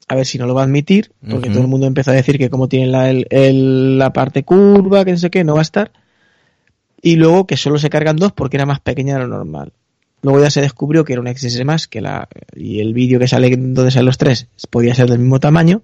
A 0.08 0.14
ver 0.14 0.26
si 0.26 0.36
no 0.38 0.46
lo 0.46 0.54
va 0.54 0.62
a 0.62 0.64
admitir, 0.64 1.12
porque 1.30 1.48
todo 1.48 1.62
el 1.62 1.68
mundo 1.68 1.86
empezó 1.86 2.10
a 2.10 2.14
decir 2.14 2.36
que 2.38 2.50
como 2.50 2.68
tiene 2.68 2.86
la, 2.88 3.08
el- 3.10 3.26
el- 3.30 3.98
la 3.98 4.12
parte 4.12 4.42
curva, 4.42 5.04
que 5.04 5.12
no 5.12 5.18
sé 5.18 5.30
qué, 5.30 5.44
no 5.44 5.54
va 5.54 5.60
a 5.60 5.62
estar. 5.62 5.92
Y 7.00 7.16
luego 7.16 7.46
que 7.46 7.56
solo 7.56 7.78
se 7.78 7.90
cargan 7.90 8.16
dos 8.16 8.32
porque 8.32 8.56
era 8.56 8.66
más 8.66 8.80
pequeña 8.80 9.14
de 9.14 9.20
lo 9.20 9.28
normal. 9.28 9.72
Luego 10.22 10.40
ya 10.40 10.50
se 10.50 10.60
descubrió 10.60 11.04
que 11.04 11.14
era 11.14 11.20
una 11.22 11.34
XS 11.34 11.64
más, 11.64 11.88
que 11.88 12.00
la, 12.00 12.28
y 12.54 12.80
el 12.80 12.94
vídeo 12.94 13.18
que 13.18 13.26
sale 13.26 13.50
donde 13.56 13.90
salen 13.90 14.06
los 14.06 14.18
tres 14.18 14.48
podía 14.70 14.94
ser 14.94 15.08
del 15.08 15.18
mismo 15.18 15.40
tamaño. 15.40 15.82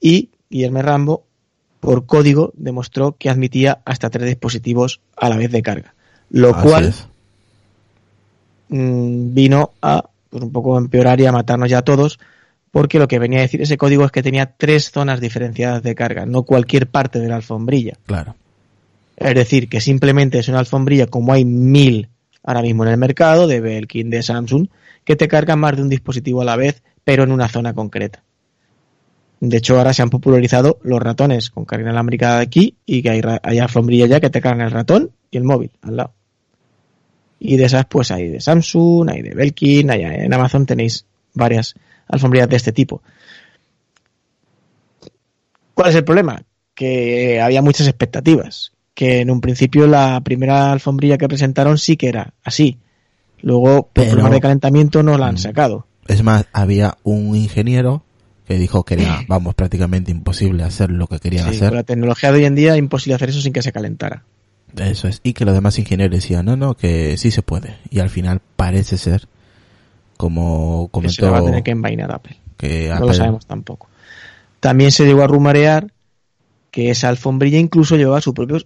Y 0.00 0.30
Guillermo 0.48 0.80
Rambo 0.82 1.24
por 1.80 2.06
código 2.06 2.52
demostró 2.56 3.16
que 3.18 3.28
admitía 3.28 3.80
hasta 3.84 4.08
tres 4.10 4.26
dispositivos 4.26 5.00
a 5.16 5.28
la 5.28 5.36
vez 5.36 5.50
de 5.50 5.62
carga. 5.62 5.94
Lo 6.30 6.54
Así 6.54 6.66
cual 6.68 6.84
es. 6.86 7.06
Mm, 8.68 9.34
vino 9.34 9.72
a 9.82 10.04
pues, 10.30 10.42
un 10.42 10.52
poco 10.52 10.78
empeorar 10.78 11.20
y 11.20 11.26
a 11.26 11.32
matarnos 11.32 11.70
ya 11.70 11.78
a 11.78 11.82
todos, 11.82 12.18
porque 12.70 12.98
lo 12.98 13.08
que 13.08 13.18
venía 13.18 13.38
a 13.38 13.42
decir 13.42 13.62
ese 13.62 13.78
código 13.78 14.04
es 14.04 14.12
que 14.12 14.22
tenía 14.22 14.46
tres 14.56 14.90
zonas 14.90 15.20
diferenciadas 15.20 15.82
de 15.82 15.94
carga, 15.94 16.26
no 16.26 16.42
cualquier 16.42 16.88
parte 16.88 17.18
de 17.18 17.28
la 17.28 17.36
alfombrilla. 17.36 17.94
Claro. 18.06 18.34
Es 19.16 19.34
decir, 19.34 19.68
que 19.68 19.80
simplemente 19.80 20.38
es 20.38 20.48
una 20.48 20.58
alfombrilla 20.58 21.06
como 21.06 21.32
hay 21.32 21.44
mil 21.44 22.10
ahora 22.46 22.62
mismo 22.62 22.84
en 22.84 22.90
el 22.90 22.96
mercado, 22.96 23.46
de 23.46 23.60
Belkin, 23.60 24.08
de 24.08 24.22
Samsung, 24.22 24.68
que 25.04 25.16
te 25.16 25.28
cargan 25.28 25.58
más 25.58 25.76
de 25.76 25.82
un 25.82 25.88
dispositivo 25.88 26.42
a 26.42 26.44
la 26.44 26.56
vez, 26.56 26.82
pero 27.04 27.24
en 27.24 27.32
una 27.32 27.48
zona 27.48 27.74
concreta. 27.74 28.22
De 29.40 29.58
hecho, 29.58 29.76
ahora 29.76 29.92
se 29.92 30.02
han 30.02 30.10
popularizado 30.10 30.78
los 30.82 31.00
ratones 31.00 31.50
con 31.50 31.64
carga 31.64 31.84
inalámbrica 31.84 32.38
aquí 32.38 32.76
y 32.86 33.02
que 33.02 33.10
hay, 33.10 33.22
hay 33.42 33.58
alfombrilla 33.58 34.06
ya 34.06 34.20
que 34.20 34.30
te 34.30 34.40
cargan 34.40 34.66
el 34.66 34.72
ratón 34.72 35.10
y 35.30 35.36
el 35.36 35.44
móvil 35.44 35.70
al 35.82 35.96
lado. 35.96 36.12
Y 37.38 37.56
de 37.56 37.64
esas, 37.64 37.84
pues 37.86 38.10
hay 38.10 38.28
de 38.28 38.40
Samsung, 38.40 39.10
hay 39.10 39.22
de 39.22 39.34
Belkin, 39.34 39.90
hay, 39.90 40.02
en 40.02 40.32
Amazon 40.32 40.64
tenéis 40.66 41.04
varias 41.34 41.74
alfombrillas 42.08 42.48
de 42.48 42.56
este 42.56 42.72
tipo. 42.72 43.02
¿Cuál 45.74 45.90
es 45.90 45.96
el 45.96 46.04
problema? 46.04 46.42
Que 46.74 47.40
había 47.40 47.62
muchas 47.62 47.86
expectativas. 47.86 48.72
Que 48.94 49.20
en 49.20 49.30
un 49.30 49.40
principio 49.42 49.86
la 49.86 50.20
primera 50.22 50.72
alfombrilla 50.72 51.18
que 51.18 51.28
presentaron 51.28 51.76
sí 51.76 51.96
que 51.98 52.08
era 52.08 52.32
así. 52.42 52.78
Luego, 53.42 53.82
por 53.82 53.90
Pero- 53.92 54.10
problemas 54.12 54.32
de 54.32 54.40
calentamiento, 54.40 55.02
no 55.02 55.18
la 55.18 55.26
han 55.28 55.34
Mm. 55.34 55.38
sacado. 55.38 55.86
Es 56.08 56.22
más, 56.22 56.46
había 56.52 56.96
un 57.02 57.36
ingeniero 57.36 58.02
que 58.46 58.54
dijo 58.58 58.84
que 58.84 58.94
era, 58.94 59.20
vamos, 59.28 59.54
prácticamente 59.54 60.10
imposible 60.10 60.62
hacer 60.62 60.90
lo 60.90 61.06
que 61.08 61.18
querían 61.18 61.50
Sí, 61.50 61.56
hacer. 61.56 61.68
con 61.68 61.76
la 61.76 61.82
tecnología 61.82 62.32
de 62.32 62.38
hoy 62.38 62.44
en 62.46 62.54
día 62.54 62.72
es 62.72 62.78
imposible 62.78 63.16
hacer 63.16 63.28
eso 63.28 63.40
sin 63.42 63.52
que 63.52 63.60
se 63.60 63.72
calentara. 63.72 64.24
Eso 64.76 65.08
es. 65.08 65.20
Y 65.22 65.32
que 65.32 65.44
los 65.44 65.54
demás 65.54 65.78
ingenieros 65.78 66.14
decían, 66.14 66.44
no, 66.46 66.56
no, 66.56 66.74
que 66.74 67.16
sí 67.16 67.30
se 67.30 67.42
puede. 67.42 67.76
Y 67.90 68.00
al 68.00 68.10
final 68.10 68.40
parece 68.56 68.98
ser, 68.98 69.28
como 70.16 70.90
Que 70.92 71.08
se 71.08 71.16
comentó, 71.20 71.24
la 71.26 71.30
va 71.30 71.38
a 71.38 71.44
tener 71.44 71.62
que 71.62 71.70
envainar 71.70 72.12
Apple. 72.12 72.36
que 72.56 72.88
No 72.88 72.94
Apple- 72.96 73.06
lo 73.08 73.14
sabemos 73.14 73.46
tampoco. 73.46 73.88
También 74.60 74.90
se 74.92 75.04
llegó 75.04 75.22
a 75.22 75.26
rumorear 75.26 75.92
que 76.70 76.90
esa 76.90 77.08
alfombrilla 77.08 77.58
incluso 77.58 77.96
llevaba 77.96 78.20
su 78.20 78.34
propio, 78.34 78.58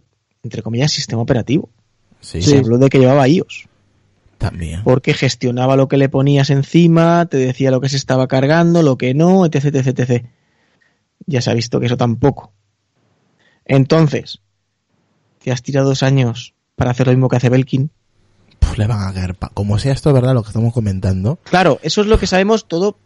entre 0.43 0.63
comillas, 0.63 0.91
sistema 0.93 1.23
operativo. 1.23 1.69
Sí, 2.21 2.43
Se 2.43 2.59
habló 2.59 2.79
de 2.79 2.89
que 2.89 2.99
llevaba 2.99 3.27
iOS. 3.29 3.67
también. 4.39 4.83
porque 4.85 5.13
gestionaba 5.15 5.77
lo 5.77 5.87
que 5.89 5.97
le 5.99 6.09
ponías 6.09 6.49
encima, 6.51 7.27
te 7.27 7.37
decía 7.37 7.71
lo 7.71 7.81
que 7.81 7.89
se 7.91 7.97
estaba 7.97 8.27
cargando, 8.27 8.83
lo 8.83 8.97
que 8.97 9.13
no, 9.15 9.45
etc, 9.45 9.67
etc, 9.67 9.87
etc. 9.99 10.25
Ya 11.27 11.41
se 11.43 11.51
ha 11.51 11.55
visto 11.55 11.79
que 11.79 11.87
eso 11.87 11.97
tampoco. 11.99 12.53
Entonces, 13.65 14.41
te 15.43 15.51
has 15.53 15.63
tirado 15.63 15.89
dos 15.89 16.03
años 16.03 16.55
para 16.77 16.91
hacer 16.93 17.07
lo 17.07 17.13
mismo 17.13 17.29
que 17.29 17.37
hace 17.37 17.49
Belkin. 17.49 17.91
Puf, 18.59 18.77
le 18.79 18.87
van 18.87 19.09
a 19.09 19.13
caer, 19.13 19.35
pa- 19.35 19.51
como 19.55 19.79
sea 19.79 19.93
esto 19.93 20.13
verdad 20.13 20.35
lo 20.35 20.43
que 20.43 20.49
estamos 20.51 20.73
comentando, 20.73 21.39
Claro, 21.45 21.79
eso 21.83 22.01
es 22.03 22.07
lo 22.07 22.19
que 22.19 22.27
sabemos 22.27 22.67
todo 22.69 22.97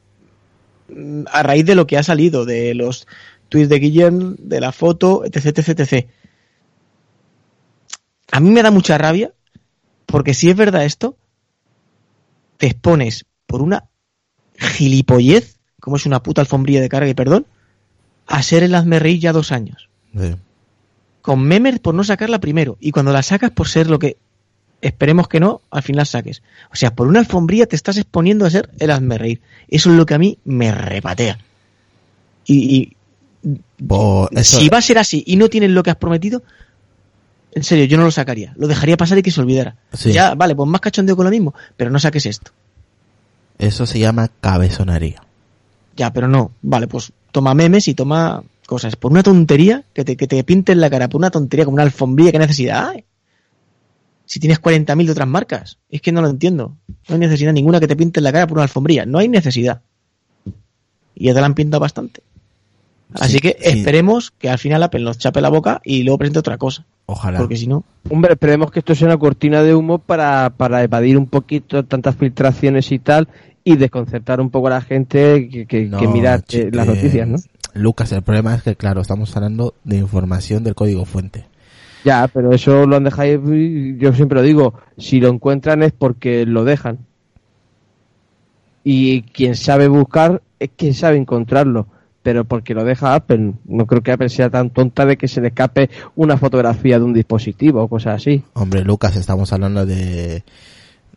mm, 0.89 1.23
a 1.33 1.43
raíz 1.43 1.65
de 1.65 1.75
lo 1.75 1.87
que 1.87 1.97
ha 1.99 2.03
salido, 2.03 2.45
de 2.45 2.75
los 2.75 3.07
tweets 3.49 3.69
de 3.69 3.79
Guillem, 3.79 4.37
de 4.39 4.61
la 4.61 4.73
foto, 4.73 5.25
etc, 5.25 5.47
etc, 5.59 5.81
etc. 5.81 6.09
A 8.33 8.41
mí 8.41 8.51
me 8.51 8.63
da 8.63 8.71
mucha 8.71 8.99
rabia 8.99 9.33
Porque 10.07 10.35
si 10.35 10.51
es 10.51 10.57
verdad 10.57 10.85
esto, 10.85 11.17
te 12.57 12.67
expones 12.67 13.27
por 13.47 13.63
una 13.63 13.85
gilipollez, 14.57 15.59
como 15.81 15.97
es 15.97 16.07
una 16.07 16.23
puta 16.23 16.41
alfombrilla 16.41 16.81
de 16.81 16.89
carga 16.89 17.09
y 17.09 17.15
perdón, 17.15 17.47
a 18.27 18.43
ser 18.43 18.63
el 18.63 18.75
hazme 18.75 18.99
reír 18.99 19.21
ya 19.21 19.33
dos 19.33 19.53
años. 19.53 19.89
Sí. 20.19 20.35
Con 21.25 21.41
memes 21.43 21.79
por 21.79 21.95
no 21.95 22.05
sacarla 22.05 22.39
primero. 22.39 22.77
Y 22.81 22.91
cuando 22.91 23.11
la 23.11 23.23
sacas 23.23 23.51
por 23.51 23.67
ser 23.67 23.89
lo 23.89 23.99
que 23.99 24.19
esperemos 24.83 25.27
que 25.27 25.41
no, 25.41 25.63
al 25.71 25.83
final 25.83 26.07
saques. 26.07 26.43
O 26.71 26.77
sea, 26.77 26.95
por 26.95 27.07
una 27.07 27.19
alfombrilla 27.21 27.65
te 27.65 27.77
estás 27.77 27.97
exponiendo 27.97 28.45
a 28.45 28.51
ser 28.51 28.69
el 28.79 28.91
hazme 28.91 29.17
reír. 29.17 29.41
Eso 29.69 29.91
es 29.91 29.97
lo 29.97 30.05
que 30.05 30.13
a 30.13 30.19
mí 30.19 30.37
me 30.45 30.71
repatea. 30.71 31.39
Y, 32.45 32.77
y 32.77 32.97
Por 33.87 34.29
eso- 34.39 34.59
si 34.61 34.69
va 34.69 34.77
a 34.79 34.83
ser 34.83 34.99
así 34.99 35.25
y 35.27 35.37
no 35.37 35.49
tienes 35.49 35.71
lo 35.71 35.83
que 35.83 35.89
has 35.91 35.97
prometido, 35.97 36.43
en 37.53 37.65
serio, 37.65 37.87
yo 37.87 37.97
no 37.97 38.05
lo 38.05 38.11
sacaría. 38.11 38.53
Lo 38.59 38.67
dejaría 38.69 38.99
pasar 38.99 39.17
y 39.17 39.23
que 39.23 39.31
se 39.31 39.41
olvidara. 39.41 39.77
Sí. 39.95 40.13
Ya, 40.13 40.35
vale, 40.35 40.55
pues 40.55 40.69
más 40.69 40.83
cachondeo 40.83 41.17
con 41.17 41.25
lo 41.25 41.31
mismo, 41.31 41.55
pero 41.79 41.91
no 41.91 41.99
saques 41.99 42.27
esto. 42.27 42.51
Eso 43.59 43.87
se 43.87 43.99
llama 43.99 44.29
cabezonería. 44.43 45.23
Ya, 45.97 46.13
pero 46.13 46.29
no. 46.29 46.51
Vale, 46.61 46.87
pues 46.89 47.13
toma 47.33 47.55
memes 47.55 47.89
y 47.89 47.95
toma 47.95 48.43
cosas. 48.67 48.97
Por 48.97 49.13
una 49.13 49.23
tontería 49.23 49.85
que 49.93 50.05
te, 50.05 50.17
que 50.17 50.27
te 50.27 50.43
pinten 50.45 50.81
la 50.81 50.91
cara, 50.91 51.09
por 51.09 51.21
una 51.21 51.31
tontería 51.31 51.65
como 51.65 51.75
una 51.75 51.83
alfombrilla, 51.85 52.33
¿qué 52.33 52.39
necesidad 52.39 52.89
hay? 52.91 53.05
Si 54.27 54.41
tienes 54.41 54.61
40.000 54.61 55.05
de 55.05 55.13
otras 55.13 55.29
marcas. 55.29 55.79
Es 55.91 56.01
que 56.01 56.11
no 56.13 56.23
lo 56.23 56.29
entiendo. 56.29 56.77
No 57.09 57.15
hay 57.15 57.19
necesidad 57.19 57.53
ninguna 57.53 57.79
que 57.81 57.87
te 57.89 57.95
pinten 57.97 58.23
la 58.25 58.33
cara 58.33 58.47
por 58.47 58.57
una 58.57 58.63
alfombrilla. 58.63 59.05
No 59.05 59.19
hay 59.19 59.29
necesidad. 59.29 59.83
Y 61.15 61.27
ya 61.27 61.35
te 61.35 61.41
la 61.41 61.47
han 61.47 61.55
pintado 61.55 61.81
bastante. 61.81 62.23
Así 63.13 63.35
Sí, 63.35 63.39
que 63.41 63.57
sí. 63.61 63.79
esperemos 63.79 64.31
que 64.33 64.49
al 64.49 64.59
final 64.59 64.83
Apple 64.83 65.03
nos 65.05 65.19
chape 65.19 65.41
la 65.41 65.51
boca 65.51 65.81
y 65.85 66.03
luego 66.03 66.19
presente 66.19 66.39
otra 66.41 66.57
cosa. 66.59 66.85
Ojalá. 67.07 67.39
Porque 67.39 67.57
si 67.57 67.67
no, 67.67 67.85
Hombre, 68.11 68.33
esperemos 68.33 68.71
que 68.71 68.79
esto 68.81 68.95
sea 68.95 69.07
una 69.09 69.19
cortina 69.19 69.63
de 69.63 69.75
humo 69.75 69.99
para, 69.99 70.51
para 70.57 70.83
evadir 70.83 71.17
un 71.19 71.27
poquito 71.27 71.85
tantas 71.85 72.17
filtraciones 72.17 72.91
y 72.93 72.99
tal 72.99 73.29
y 73.63 73.77
desconcertar 73.77 74.41
un 74.41 74.51
poco 74.51 74.67
a 74.69 74.71
la 74.71 74.81
gente 74.81 75.49
que, 75.49 75.67
que, 75.67 75.83
No, 75.85 75.99
que 75.99 76.09
mira 76.09 76.43
eh, 76.51 76.71
las 76.73 76.87
noticias, 76.87 77.29
¿no? 77.29 77.37
Lucas, 77.75 78.13
el 78.13 78.23
problema 78.23 78.55
es 78.55 78.63
que, 78.63 78.77
claro, 78.77 79.01
estamos 79.01 79.37
hablando 79.37 79.75
de 79.85 79.99
información 79.99 80.65
del 80.65 80.75
código 80.75 81.05
fuente. 81.05 81.47
Ya, 82.05 82.29
pero 82.29 82.53
eso 82.53 82.87
lo 82.87 82.97
han 82.97 83.05
dejado 83.05 83.27
yo 83.27 84.13
siempre 84.13 84.39
lo 84.39 84.43
digo, 84.43 84.75
si 84.99 85.21
lo 85.21 85.29
encuentran 85.29 85.83
es 85.83 85.93
porque 85.93 86.45
lo 86.45 86.65
dejan. 86.65 86.99
Y 88.85 89.23
quien 89.23 89.57
sabe 89.57 89.89
buscar 89.89 90.43
es 90.59 90.71
quien 90.77 90.93
sabe 90.93 91.17
encontrarlo, 91.17 91.87
pero 92.23 92.45
porque 92.45 92.75
lo 92.75 92.85
deja 92.85 93.15
Apple. 93.15 93.55
No 93.65 93.87
creo 93.87 94.03
que 94.03 94.13
Apple 94.13 94.29
sea 94.29 94.51
tan 94.51 94.69
tonta 94.69 95.07
de 95.07 95.17
que 95.17 95.29
se 95.29 95.41
le 95.41 95.49
escape 95.49 95.89
una 96.15 96.37
fotografía 96.37 96.99
de 96.99 97.05
un 97.05 97.15
dispositivo 97.15 97.83
o 97.83 97.89
cosas 97.89 98.17
así. 98.17 98.45
Hombre, 98.53 98.85
Lucas, 98.85 99.17
estamos 99.17 99.53
hablando 99.55 99.87
de, 99.87 100.45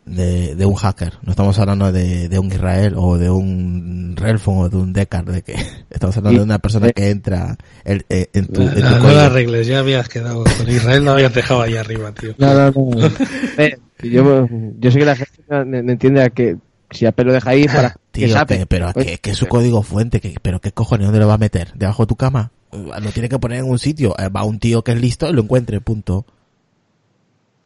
de, 0.08 0.54
de 0.54 0.66
un 0.66 0.74
hacker. 0.74 1.14
No 1.22 1.30
estamos 1.32 1.58
hablando 1.58 1.90
de, 1.92 2.28
de 2.28 2.38
un 2.38 2.46
Israel 2.46 2.94
o 2.96 3.18
de 3.18 3.30
un 3.30 4.14
Relfon 4.16 4.58
o 4.58 4.68
de 4.68 4.76
un 4.76 4.92
Decar. 4.92 5.24
De 5.24 5.42
que 5.42 5.54
estamos 5.90 6.16
hablando 6.16 6.40
de 6.40 6.44
una 6.44 6.58
persona 6.58 6.90
que 6.90 7.10
entra 7.10 7.56
en, 7.84 8.04
en 8.08 8.46
tu, 8.46 8.62
en 8.62 8.74
tu 8.74 8.80
No 8.80 9.12
la 9.12 9.26
arregles, 9.26 9.66
ya 9.66 9.80
habías 9.80 10.08
quedado 10.08 10.44
con 10.44 10.68
Israel, 10.68 11.04
no 11.04 11.12
habías 11.12 11.34
dejado 11.34 11.62
ahí 11.62 11.76
arriba, 11.76 12.12
tío. 12.12 12.34
No, 12.38 12.54
no, 12.54 12.70
no. 12.70 13.08
Eh, 13.58 13.76
yo, 14.02 14.46
yo 14.78 14.90
sé 14.92 14.98
que 15.00 15.04
la 15.04 15.16
gente 15.16 15.42
no, 15.48 15.64
no 15.64 15.92
entiende 15.92 16.22
a 16.22 16.30
que 16.30 16.56
si 16.90 17.04
Apple 17.06 17.24
lo 17.24 17.32
deja 17.32 17.50
ahí 17.50 17.66
para 17.66 17.90
que 17.90 17.98
Tío, 18.26 18.28
sabe. 18.32 18.58
que- 18.58 18.66
pero 18.66 18.92
que, 18.94 19.18
que 19.18 19.30
es 19.32 19.36
su 19.36 19.46
código 19.46 19.82
fuente, 19.82 20.20
que, 20.20 20.34
pero 20.40 20.60
qué 20.60 20.70
cojones, 20.72 21.06
¿dónde 21.06 21.20
lo 21.20 21.26
va 21.28 21.34
a 21.34 21.38
meter? 21.38 21.72
¿Debajo 21.74 22.04
de 22.04 22.06
tu 22.08 22.16
cama? 22.16 22.52
Lo 22.72 23.10
tiene 23.12 23.28
que 23.28 23.38
poner 23.38 23.58
en 23.60 23.64
un 23.70 23.78
sitio. 23.78 24.14
Eh, 24.18 24.28
Va 24.28 24.44
un 24.44 24.58
tío 24.58 24.82
que 24.84 24.92
es 24.92 25.00
listo 25.00 25.28
y 25.28 25.32
lo 25.32 25.42
encuentre, 25.42 25.80
punto. 25.80 26.24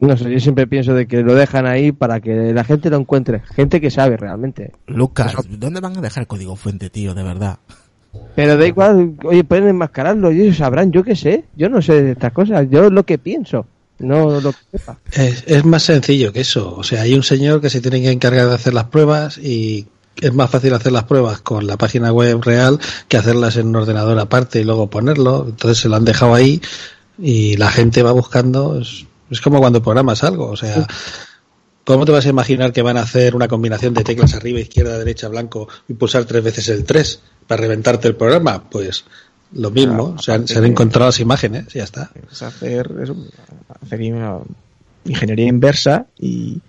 No 0.03 0.17
sé, 0.17 0.29
yo 0.29 0.39
siempre 0.39 0.67
pienso 0.67 0.93
de 0.93 1.07
que 1.07 1.21
lo 1.21 1.33
dejan 1.33 1.65
ahí 1.65 1.93
para 1.93 2.19
que 2.19 2.53
la 2.53 2.65
gente 2.65 2.89
lo 2.89 2.97
encuentre. 2.97 3.41
Gente 3.55 3.79
que 3.79 3.89
sabe 3.89 4.17
realmente. 4.17 4.73
Lucas, 4.87 5.33
¿dónde 5.49 5.79
van 5.79 5.97
a 5.97 6.01
dejar 6.01 6.23
el 6.23 6.27
código 6.27 6.57
fuente, 6.57 6.89
tío? 6.89 7.13
De 7.13 7.23
verdad. 7.23 7.57
Pero 8.35 8.57
da 8.57 8.67
igual, 8.67 9.15
oye, 9.23 9.45
pueden 9.45 9.69
enmascararlo, 9.69 10.29
ellos 10.29 10.57
sabrán, 10.57 10.91
yo 10.91 11.03
qué 11.03 11.15
sé. 11.15 11.45
Yo 11.55 11.69
no 11.69 11.81
sé 11.81 12.03
de 12.03 12.11
estas 12.11 12.33
cosas, 12.33 12.67
yo 12.69 12.89
lo 12.89 13.05
que 13.05 13.17
pienso, 13.17 13.65
no 13.99 14.41
lo 14.41 14.51
que 14.51 14.77
sepa. 14.77 14.97
Es, 15.13 15.45
es 15.47 15.63
más 15.63 15.83
sencillo 15.83 16.33
que 16.33 16.41
eso. 16.41 16.75
O 16.75 16.83
sea, 16.83 17.03
hay 17.03 17.13
un 17.13 17.23
señor 17.23 17.61
que 17.61 17.69
se 17.69 17.79
tiene 17.79 18.01
que 18.01 18.11
encargar 18.11 18.49
de 18.49 18.55
hacer 18.55 18.73
las 18.73 18.85
pruebas 18.85 19.37
y 19.37 19.87
es 20.21 20.33
más 20.33 20.49
fácil 20.49 20.73
hacer 20.73 20.91
las 20.91 21.05
pruebas 21.05 21.39
con 21.39 21.65
la 21.65 21.77
página 21.77 22.11
web 22.11 22.41
real 22.41 22.77
que 23.07 23.15
hacerlas 23.15 23.55
en 23.55 23.67
un 23.67 23.77
ordenador 23.77 24.19
aparte 24.19 24.59
y 24.59 24.65
luego 24.65 24.89
ponerlo. 24.89 25.45
Entonces 25.47 25.77
se 25.77 25.87
lo 25.87 25.95
han 25.95 26.03
dejado 26.03 26.33
ahí 26.33 26.61
y 27.17 27.55
la 27.55 27.71
gente 27.71 28.03
va 28.03 28.11
buscando. 28.11 28.81
Es, 28.81 29.05
es 29.29 29.41
como 29.41 29.59
cuando 29.59 29.81
programas 29.81 30.23
algo. 30.23 30.47
O 30.49 30.55
sea, 30.55 30.85
¿cómo 31.85 32.05
te 32.05 32.11
vas 32.11 32.25
a 32.25 32.29
imaginar 32.29 32.71
que 32.73 32.81
van 32.81 32.97
a 32.97 33.01
hacer 33.01 33.35
una 33.35 33.47
combinación 33.47 33.93
de 33.93 34.03
teclas 34.03 34.33
arriba, 34.35 34.59
izquierda, 34.59 34.97
derecha, 34.97 35.27
blanco 35.27 35.67
y 35.87 35.93
pulsar 35.93 36.25
tres 36.25 36.43
veces 36.43 36.69
el 36.69 36.83
3 36.83 37.21
para 37.47 37.61
reventarte 37.61 38.07
el 38.07 38.15
programa? 38.15 38.63
Pues 38.69 39.05
lo 39.53 39.69
mismo. 39.71 40.15
Claro, 40.15 40.21
se, 40.21 40.31
han, 40.33 40.47
se 40.47 40.57
han 40.57 40.63
que- 40.63 40.69
encontrado 40.69 41.07
las 41.07 41.19
imágenes 41.19 41.65
y 41.75 41.77
ya 41.79 41.83
está. 41.83 42.11
es 42.31 42.41
hacer, 42.41 42.91
eso, 43.01 43.15
hacer 43.81 44.01
ingeniería 45.05 45.47
inversa 45.47 46.05
y 46.19 46.59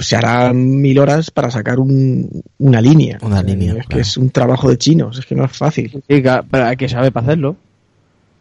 se 0.00 0.16
harán 0.16 0.80
mil 0.80 0.98
horas 0.98 1.30
para 1.30 1.50
sacar 1.50 1.80
un- 1.80 2.42
una 2.58 2.80
línea. 2.80 3.18
Una 3.22 3.42
línea, 3.42 3.72
Es 3.72 3.78
que 3.82 3.86
claro. 3.86 4.02
es 4.02 4.16
un 4.16 4.30
trabajo 4.30 4.68
de 4.70 4.78
chinos, 4.78 5.18
es 5.18 5.26
que 5.26 5.34
no 5.34 5.44
es 5.44 5.52
fácil. 5.56 5.90
Sí, 6.08 6.22
pero 6.50 6.64
hay 6.66 6.76
que 6.76 6.88
saber 6.88 7.12
para 7.12 7.26
hacerlo. 7.26 7.56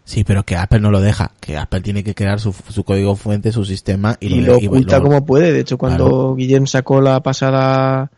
Sí, 0.05 0.23
pero 0.23 0.43
que 0.43 0.55
Apple 0.57 0.80
no 0.81 0.91
lo 0.91 0.99
deja. 1.01 1.31
Que 1.39 1.57
Apple 1.57 1.81
tiene 1.81 2.03
que 2.03 2.13
crear 2.13 2.39
su, 2.39 2.53
su 2.69 2.84
código 2.84 3.15
fuente, 3.15 3.51
su 3.51 3.63
sistema 3.65 4.17
y, 4.19 4.27
Y, 4.27 4.41
lo, 4.41 4.53
lo 4.55 4.59
y 4.61 4.67
oculta 4.67 4.97
lo- 4.97 5.03
como 5.03 5.25
puede. 5.25 5.53
De 5.53 5.61
hecho, 5.61 5.77
cuando 5.77 6.05
Claro. 6.07 6.35
Guillem 6.35 6.67
sacó 6.67 6.99
la 7.01 7.21
pasada 7.21 8.11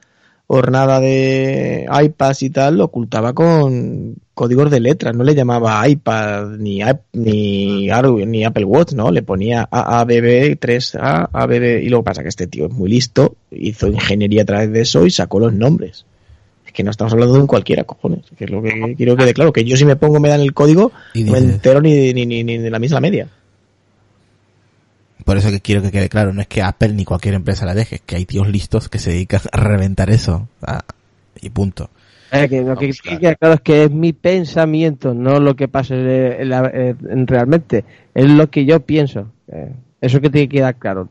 hornada 0.47 0.99
de 0.99 1.87
iPads 1.91 2.43
y 2.43 2.49
tal, 2.51 2.77
lo 2.77 2.85
ocultaba 2.85 3.33
con 3.33 4.15
códigos 4.33 4.69
de 4.71 4.79
letras. 4.79 5.15
No 5.15 5.23
le 5.23 5.33
llamaba 5.35 5.87
iPad 5.87 6.57
ni, 6.57 6.81
ni, 7.13 7.89
ni 8.25 8.43
Apple 8.45 8.65
Watch, 8.65 8.93
¿no? 8.93 9.11
Le 9.11 9.21
ponía 9.23 9.67
AABB 9.71 10.57
3A, 10.59 11.29
ABB. 11.31 11.83
Y 11.83 11.89
que 11.89 12.03
pasa 12.03 12.21
que 12.23 12.29
este 12.29 12.47
tío 12.47 12.65
es 12.65 12.71
muy 12.73 12.89
listo, 12.89 13.35
hizo 13.51 13.87
ingeniería 13.87 14.41
a 14.43 14.45
través 14.45 14.71
de 14.71 14.81
eso 14.81 15.05
y 15.05 15.11
sacó 15.11 15.39
los 15.39 15.53
nombres. 15.53 16.05
Que 16.75 16.83
no 16.83 16.91
estamos 16.91 17.13
hablando 17.13 17.33
de 17.33 17.39
un 17.39 17.47
cualquiera, 17.47 17.85
cojones. 17.85 18.25
Que 18.37 18.43
es 18.43 18.51
lo 18.51 18.61
que 18.61 18.95
quiero 18.97 19.15
que 19.15 19.23
quede 19.23 19.33
claro. 19.33 19.53
Que 19.53 19.63
yo 19.63 19.77
si 19.77 19.85
me 19.85 19.95
pongo, 19.95 20.19
me 20.19 20.27
dan 20.27 20.41
el 20.41 20.53
código, 20.53 20.91
Y 21.13 21.23
no 21.23 21.31
me 21.31 21.37
entero 21.39 21.81
ni, 21.81 22.13
ni, 22.13 22.25
ni, 22.25 22.43
ni 22.43 22.57
de 22.57 22.69
la 22.69 22.79
misma 22.79 22.99
media. 22.99 23.29
Por 25.23 25.37
eso 25.37 25.49
que 25.49 25.61
quiero 25.61 25.81
que 25.81 25.91
quede 25.91 26.09
claro, 26.09 26.33
no 26.33 26.41
es 26.41 26.47
que 26.47 26.61
Apple 26.61 26.93
ni 26.93 27.05
cualquier 27.05 27.33
empresa 27.33 27.65
la 27.65 27.73
deje, 27.73 27.95
es 27.95 28.01
que 28.01 28.17
hay 28.17 28.25
tíos 28.25 28.47
listos 28.47 28.89
que 28.89 28.99
se 28.99 29.11
dedican 29.11 29.41
a 29.51 29.57
reventar 29.57 30.09
eso. 30.09 30.49
Ah, 30.61 30.83
y 31.41 31.49
punto. 31.49 31.89
Eh, 32.31 32.49
que 32.49 32.61
lo 32.61 32.75
que 32.75 32.89
claro. 32.91 33.19
queda 33.19 33.35
claro 33.35 33.53
es 33.55 33.61
que 33.61 33.85
es 33.85 33.91
mi 33.91 34.11
pensamiento, 34.11 35.13
no 35.13 35.39
lo 35.39 35.55
que 35.55 35.67
pasa 35.69 35.95
realmente. 35.95 37.85
Es 38.13 38.25
lo 38.25 38.49
que 38.49 38.65
yo 38.65 38.81
pienso. 38.81 39.31
Eh, 39.47 39.71
eso 40.01 40.19
que 40.19 40.29
tiene 40.29 40.49
que 40.49 40.57
quedar 40.57 40.75
claro. 40.75 41.09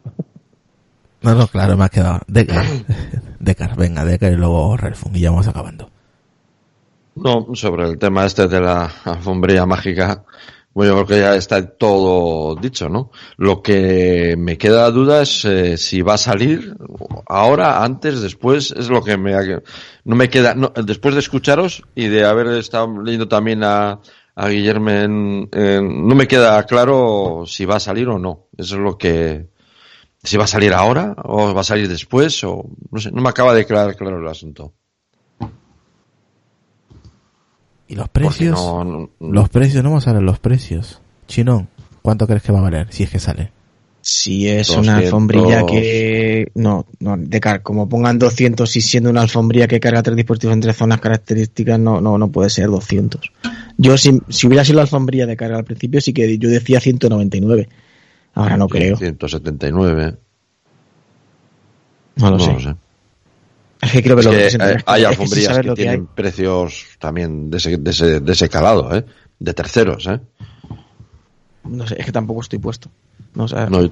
No, 1.25 1.35
no, 1.35 1.47
claro, 1.49 1.77
me 1.77 1.85
ha 1.85 1.89
quedado. 1.89 2.21
Decar. 2.27 2.65
Decar, 3.41 3.77
venga, 3.77 4.05
Decar 4.05 4.33
y 4.33 4.37
luego 4.37 4.77
y 5.13 5.21
ya 5.21 5.31
vamos 5.31 5.49
acabando. 5.49 5.91
No, 7.17 7.47
sobre 7.55 7.85
el 7.89 7.99
tema 7.99 8.27
este 8.27 8.47
de 8.49 8.61
la 8.61 8.91
alfombría 9.05 9.65
mágica, 9.67 10.25
bueno, 10.75 10.97
yo 10.99 11.07
creo 11.07 11.19
que 11.19 11.23
ya 11.25 11.37
está 11.37 11.65
todo 11.65 12.57
dicho, 12.57 12.89
¿no? 12.89 13.11
Lo 13.37 13.63
que 13.63 14.35
me 14.37 14.59
queda 14.59 14.91
duda 14.91 15.23
es 15.23 15.45
eh, 15.45 15.77
si 15.77 16.03
va 16.03 16.15
a 16.15 16.19
salir 16.19 16.77
ahora, 17.27 17.85
antes, 17.85 18.21
después, 18.21 18.73
es 18.77 18.89
lo 18.89 19.03
que 19.05 19.17
me 19.17 19.35
ha- 19.35 19.63
no 20.05 20.17
me 20.17 20.29
queda, 20.29 20.55
no, 20.55 20.73
después 20.85 21.15
de 21.15 21.21
escucharos 21.21 21.85
y 21.95 22.09
de 22.09 22.25
haber 22.27 22.49
estado 22.49 23.01
leyendo 23.01 23.29
también 23.29 23.63
a, 23.63 24.01
a 24.35 24.49
Guillermo, 24.49 24.91
en- 24.91 25.49
no 25.53 26.15
me 26.17 26.27
queda 26.27 26.61
claro 26.65 27.45
si 27.47 27.65
va 27.65 27.77
a 27.77 27.81
salir 27.81 28.09
o 28.09 28.19
no. 28.19 28.47
Eso 28.59 28.75
es 28.75 28.81
lo 28.83 28.99
que, 28.99 29.47
si 30.25 30.37
va 30.37 30.45
a 30.45 30.49
salir 30.49 30.73
ahora 30.73 31.15
o 31.25 31.55
va 31.55 31.61
a 31.61 31.65
salir 31.65 31.87
después 31.89 32.43
o 32.45 32.65
no 32.91 33.01
sé, 33.01 33.13
no 33.13 33.23
me 33.23 33.29
acaba 33.29 33.55
de 33.55 33.65
quedar 33.67 33.95
claro 33.95 34.19
el 34.21 34.27
asunto. 34.29 34.73
¿Y 37.87 37.95
los 37.95 38.09
precios? 38.09 38.59
no- 38.59 38.85
no- 38.85 39.11
Los 39.33 39.49
precios, 39.51 39.83
no 39.85 39.91
vamos 39.91 40.09
a 40.09 40.13
ver 40.13 40.23
los 40.23 40.39
precios. 40.39 41.01
Chinón, 41.29 41.69
¿cuánto 42.03 42.27
crees 42.27 42.43
que 42.43 42.53
va 42.53 42.59
a 42.61 42.63
valer 42.63 42.89
si 42.91 43.03
es 43.03 43.11
que 43.11 43.19
sale? 43.19 43.53
Si 44.01 44.47
es 44.49 44.67
200. 44.67 44.87
una 44.87 44.97
alfombrilla 44.99 45.65
que... 45.65 46.51
No, 46.55 46.85
no, 47.01 47.17
de 47.17 47.41
car 47.41 47.63
como 47.63 47.89
pongan 47.89 48.19
200 48.19 48.77
y 48.77 48.81
siendo 48.83 49.09
una 49.09 49.23
alfombrilla 49.23 49.67
que 49.67 49.81
carga 49.81 50.03
tres 50.03 50.17
dispositivos 50.17 50.53
entre 50.55 50.75
zonas 50.75 51.01
características, 51.01 51.79
no, 51.79 52.03
no, 52.03 52.19
no 52.19 52.31
puede 52.31 52.51
ser 52.51 52.67
200. 52.69 53.33
Yo, 53.79 53.97
si, 53.97 54.21
si 54.29 54.47
hubiera 54.47 54.63
sido 54.65 54.77
la 54.77 54.83
alfombrilla 54.83 55.25
de 55.27 55.37
carga 55.37 55.57
al 55.57 55.65
principio, 55.65 56.03
sí 56.03 56.13
que 56.13 56.37
yo 56.39 56.51
decía 56.51 56.81
199. 56.81 57.69
Ahora 58.35 58.57
no 58.57 58.69
creo. 58.69 58.97
179. 58.97 60.17
No 62.17 62.31
lo 62.31 62.39
no 62.39 62.45
sé. 62.45 62.53
lo 62.53 62.61
sé. 62.61 62.77
Es 63.83 63.93
que 63.93 64.03
creo 64.03 64.17
que 64.17 64.21
Es 64.21 64.27
lo 64.27 64.65
que, 64.65 64.83
hay 64.87 65.01
sin 65.01 65.09
alfombrillas 65.09 65.59
que, 65.59 65.73
tienen 65.73 66.01
hay. 66.01 66.07
precios 66.15 66.87
también 66.99 67.51
de 67.51 67.59
ese, 67.59 67.77
de 67.77 67.91
ese, 67.91 68.21
de 68.21 68.33
ese 68.33 68.49
calado, 68.49 68.95
¿eh? 68.95 69.05
De 69.39 69.53
terceros, 69.53 70.07
¿eh? 70.07 70.21
No 71.65 71.87
sé, 71.87 71.97
es 71.99 72.07
que 72.07 72.13
tampoco 72.13 72.41
estoy 72.41 72.59
puesto. 72.59 72.91
No, 73.35 73.45
o 73.45 73.49
sea, 73.49 73.67
No, 73.67 73.89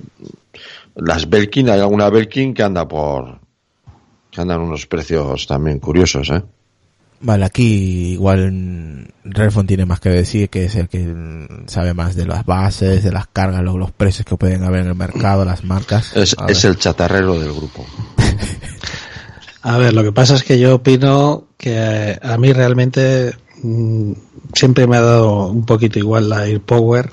las 0.94 1.28
Belkin, 1.28 1.68
hay 1.68 1.80
alguna 1.80 2.08
Belkin 2.10 2.54
que 2.54 2.62
anda 2.62 2.86
por. 2.86 3.40
que 4.30 4.40
andan 4.40 4.60
unos 4.60 4.86
precios 4.86 5.46
también 5.46 5.78
curiosos, 5.78 6.30
¿eh? 6.30 6.42
Vale, 7.24 7.44
aquí 7.44 8.12
igual 8.14 9.08
Relfon 9.24 9.66
tiene 9.66 9.86
más 9.86 10.00
que 10.00 10.08
decir, 10.08 10.50
que 10.50 10.64
es 10.64 10.74
el 10.74 10.88
que 10.88 11.46
sabe 11.66 11.94
más 11.94 12.16
de 12.16 12.26
las 12.26 12.44
bases, 12.44 13.04
de 13.04 13.12
las 13.12 13.28
cargas, 13.28 13.62
los, 13.62 13.76
los 13.76 13.92
precios 13.92 14.26
que 14.26 14.36
pueden 14.36 14.64
haber 14.64 14.80
en 14.82 14.88
el 14.88 14.94
mercado, 14.96 15.44
las 15.44 15.62
marcas. 15.64 16.16
Es, 16.16 16.34
A 16.38 16.46
es 16.48 16.62
ver. 16.64 16.72
el 16.72 16.78
chatarrero 16.78 17.38
del 17.38 17.52
grupo. 17.52 17.86
A 19.64 19.78
ver, 19.78 19.92
lo 19.94 20.02
que 20.02 20.10
pasa 20.10 20.34
es 20.34 20.42
que 20.42 20.58
yo 20.58 20.74
opino 20.74 21.44
que 21.56 21.74
eh, 21.76 22.18
a 22.20 22.36
mí 22.36 22.52
realmente 22.52 23.32
mm, 23.62 24.12
siempre 24.54 24.88
me 24.88 24.96
ha 24.96 25.02
dado 25.02 25.46
un 25.46 25.64
poquito 25.64 26.00
igual 26.00 26.28
la 26.28 26.38
AirPower. 26.42 27.12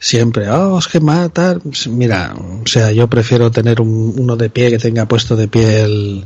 Siempre, 0.00 0.48
oh, 0.50 0.78
es 0.78 0.86
que 0.88 1.00
mata. 1.00 1.56
Mira, 1.88 2.32
o 2.36 2.66
sea, 2.66 2.92
yo 2.92 3.08
prefiero 3.08 3.50
tener 3.50 3.80
un- 3.80 4.14
uno 4.16 4.36
de 4.36 4.48
pie 4.48 4.70
que 4.70 4.78
tenga 4.78 5.06
puesto 5.06 5.34
de 5.36 5.48
pie 5.48 5.82
el. 5.82 6.24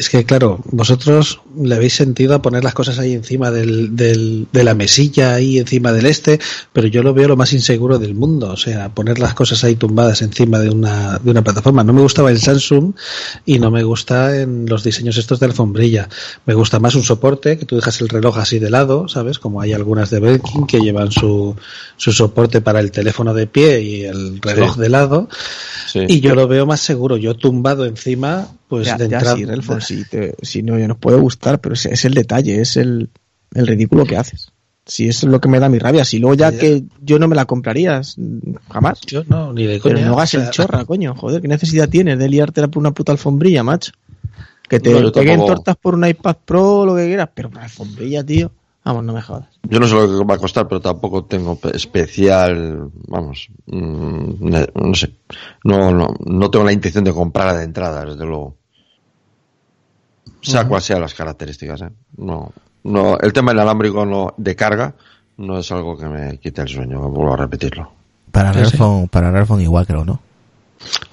Es 0.00 0.08
que, 0.08 0.24
claro, 0.24 0.60
vosotros 0.64 1.42
le 1.62 1.74
habéis 1.74 1.92
sentido 1.92 2.34
a 2.34 2.40
poner 2.40 2.64
las 2.64 2.72
cosas 2.72 2.98
ahí 2.98 3.12
encima 3.12 3.50
del, 3.50 3.94
del, 3.94 4.46
de 4.50 4.64
la 4.64 4.72
mesilla, 4.74 5.34
ahí 5.34 5.58
encima 5.58 5.92
del 5.92 6.06
este, 6.06 6.40
pero 6.72 6.86
yo 6.86 7.02
lo 7.02 7.12
veo 7.12 7.28
lo 7.28 7.36
más 7.36 7.52
inseguro 7.52 7.98
del 7.98 8.14
mundo. 8.14 8.50
O 8.50 8.56
sea, 8.56 8.94
poner 8.94 9.18
las 9.18 9.34
cosas 9.34 9.62
ahí 9.62 9.74
tumbadas 9.76 10.22
encima 10.22 10.58
de 10.58 10.70
una, 10.70 11.18
de 11.18 11.30
una 11.30 11.44
plataforma. 11.44 11.84
No 11.84 11.92
me 11.92 12.00
gustaba 12.00 12.30
el 12.30 12.40
Samsung 12.40 12.94
y 13.44 13.58
no 13.58 13.70
me 13.70 13.82
gusta 13.82 14.40
en 14.40 14.64
los 14.64 14.82
diseños 14.84 15.18
estos 15.18 15.38
de 15.38 15.44
alfombrilla. 15.46 16.08
Me 16.46 16.54
gusta 16.54 16.78
más 16.80 16.94
un 16.94 17.04
soporte, 17.04 17.58
que 17.58 17.66
tú 17.66 17.76
dejas 17.76 18.00
el 18.00 18.08
reloj 18.08 18.38
así 18.38 18.58
de 18.58 18.70
lado, 18.70 19.06
¿sabes? 19.06 19.38
Como 19.38 19.60
hay 19.60 19.74
algunas 19.74 20.08
de 20.08 20.20
Belkin 20.20 20.66
que 20.66 20.80
llevan 20.80 21.12
su, 21.12 21.54
su 21.98 22.10
soporte 22.12 22.62
para 22.62 22.80
el 22.80 22.90
teléfono 22.90 23.34
de 23.34 23.46
pie 23.46 23.82
y 23.82 24.04
el 24.04 24.40
reloj 24.40 24.76
Sí. 24.76 24.80
de 24.80 24.88
lado. 24.88 25.28
Sí. 25.92 26.00
Y 26.08 26.20
yo 26.20 26.34
lo 26.34 26.48
veo 26.48 26.64
más 26.64 26.80
seguro. 26.80 27.18
Yo 27.18 27.34
tumbado 27.36 27.84
encima, 27.84 28.48
pues 28.70 28.86
ya, 28.86 28.96
de 28.96 29.08
ya 29.08 29.18
entrada. 29.18 29.36
sí, 29.36 29.44
Relfon, 29.44 29.80
sí, 29.82 30.04
te- 30.08 30.34
sí, 30.40 30.62
no, 30.62 30.78
ya 30.78 30.88
nos 30.88 30.96
puede 30.96 31.18
gustar, 31.18 31.60
pero 31.60 31.74
es, 31.74 31.84
es 31.86 32.04
el 32.06 32.14
detalle, 32.14 32.60
es 32.62 32.76
el, 32.78 33.10
el 33.54 33.66
ridículo 33.66 34.06
que 34.06 34.16
haces. 34.16 34.52
Si 34.86 35.08
eso 35.08 35.26
es 35.26 35.30
lo 35.32 35.40
que 35.40 35.48
me 35.48 35.60
da 35.60 35.68
mi 35.68 35.78
rabia, 35.78 36.04
si 36.04 36.18
luego 36.18 36.34
ya 36.34 36.50
Ya. 36.50 36.58
que 36.58 36.84
yo 37.02 37.18
no 37.18 37.28
me 37.28 37.36
la 37.36 37.44
comprarías, 37.44 38.16
jamás. 38.70 39.00
Yo 39.02 39.22
no, 39.26 39.52
ni 39.52 39.66
de 39.66 39.78
Pero 39.80 39.96
coña. 39.96 40.06
no 40.08 40.14
hagas 40.14 40.34
el 40.34 40.48
chorra, 40.50 40.84
coño, 40.86 41.14
joder, 41.14 41.42
¿qué 41.42 41.48
necesidad 41.48 41.88
tienes 41.88 42.18
de 42.18 42.28
liártela 42.28 42.68
por 42.68 42.80
una 42.80 42.92
puta 42.92 43.12
alfombrilla, 43.12 43.62
macho? 43.62 43.92
Que 44.68 44.80
te 44.80 44.92
No, 45.00 45.12
peguen 45.12 45.44
tortas 45.44 45.76
por 45.76 45.94
un 45.94 46.06
iPad 46.06 46.36
Pro 46.44 46.78
o 46.80 46.86
lo 46.86 46.94
que 46.96 47.06
quieras, 47.06 47.28
pero 47.34 47.50
por 47.50 47.60
alfombrilla, 47.60 48.24
tío. 48.24 48.50
Vamos, 48.84 49.04
no 49.04 49.12
me 49.12 49.20
jodas. 49.20 49.48
Yo 49.68 49.78
no 49.78 49.86
sé 49.86 49.94
lo 49.94 50.08
que 50.20 50.24
va 50.24 50.34
a 50.36 50.38
costar, 50.38 50.66
pero 50.66 50.80
tampoco 50.80 51.24
tengo 51.24 51.54
pe- 51.56 51.76
especial, 51.76 52.90
vamos, 53.08 53.48
mm, 53.66 54.48
ne- 54.48 54.68
no 54.74 54.94
sé, 54.94 55.12
no, 55.64 55.92
no, 55.92 56.14
no 56.24 56.50
tengo 56.50 56.64
la 56.64 56.72
intención 56.72 57.04
de 57.04 57.12
comprarla 57.12 57.58
de 57.58 57.64
entrada, 57.64 58.04
desde 58.06 58.24
luego. 58.24 58.56
Sea 60.42 60.66
cual 60.66 60.82
sean 60.82 61.00
las 61.00 61.14
características, 61.14 61.82
¿eh? 61.82 61.90
No, 62.16 62.52
no, 62.84 63.18
el 63.18 63.32
tema 63.32 63.50
del 63.52 63.60
alámbrico 63.60 64.06
no, 64.06 64.34
de 64.36 64.56
carga 64.56 64.94
no 65.36 65.58
es 65.58 65.70
algo 65.72 65.96
que 65.98 66.06
me 66.06 66.38
quite 66.38 66.62
el 66.62 66.68
sueño, 66.68 67.00
vuelvo 67.08 67.34
a 67.34 67.36
repetirlo. 67.36 67.92
Para 68.30 68.52
Sí, 68.52 68.60
Relfon, 68.60 69.08
para 69.08 69.30
Relfon 69.30 69.60
igual 69.60 69.86
creo, 69.86 70.04
¿no? 70.04 70.20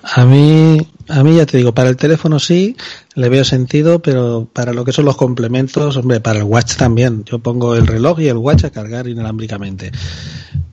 A 0.03 0.23
mí, 0.23 0.77
a 1.09 1.23
mí 1.23 1.35
ya 1.35 1.45
te 1.45 1.57
digo, 1.57 1.73
para 1.73 1.89
el 1.89 1.97
teléfono 1.97 2.39
sí, 2.39 2.77
le 3.15 3.27
veo 3.27 3.43
sentido, 3.43 3.99
pero 4.01 4.47
para 4.53 4.71
lo 4.71 4.85
que 4.85 4.93
son 4.93 5.03
los 5.03 5.17
complementos, 5.17 5.97
hombre, 5.97 6.21
para 6.21 6.39
el 6.39 6.45
watch 6.45 6.75
también. 6.77 7.25
Yo 7.25 7.39
pongo 7.39 7.75
el 7.75 7.85
reloj 7.85 8.19
y 8.21 8.27
el 8.29 8.37
watch 8.37 8.63
a 8.63 8.69
cargar 8.69 9.07
inalámbricamente. 9.09 9.91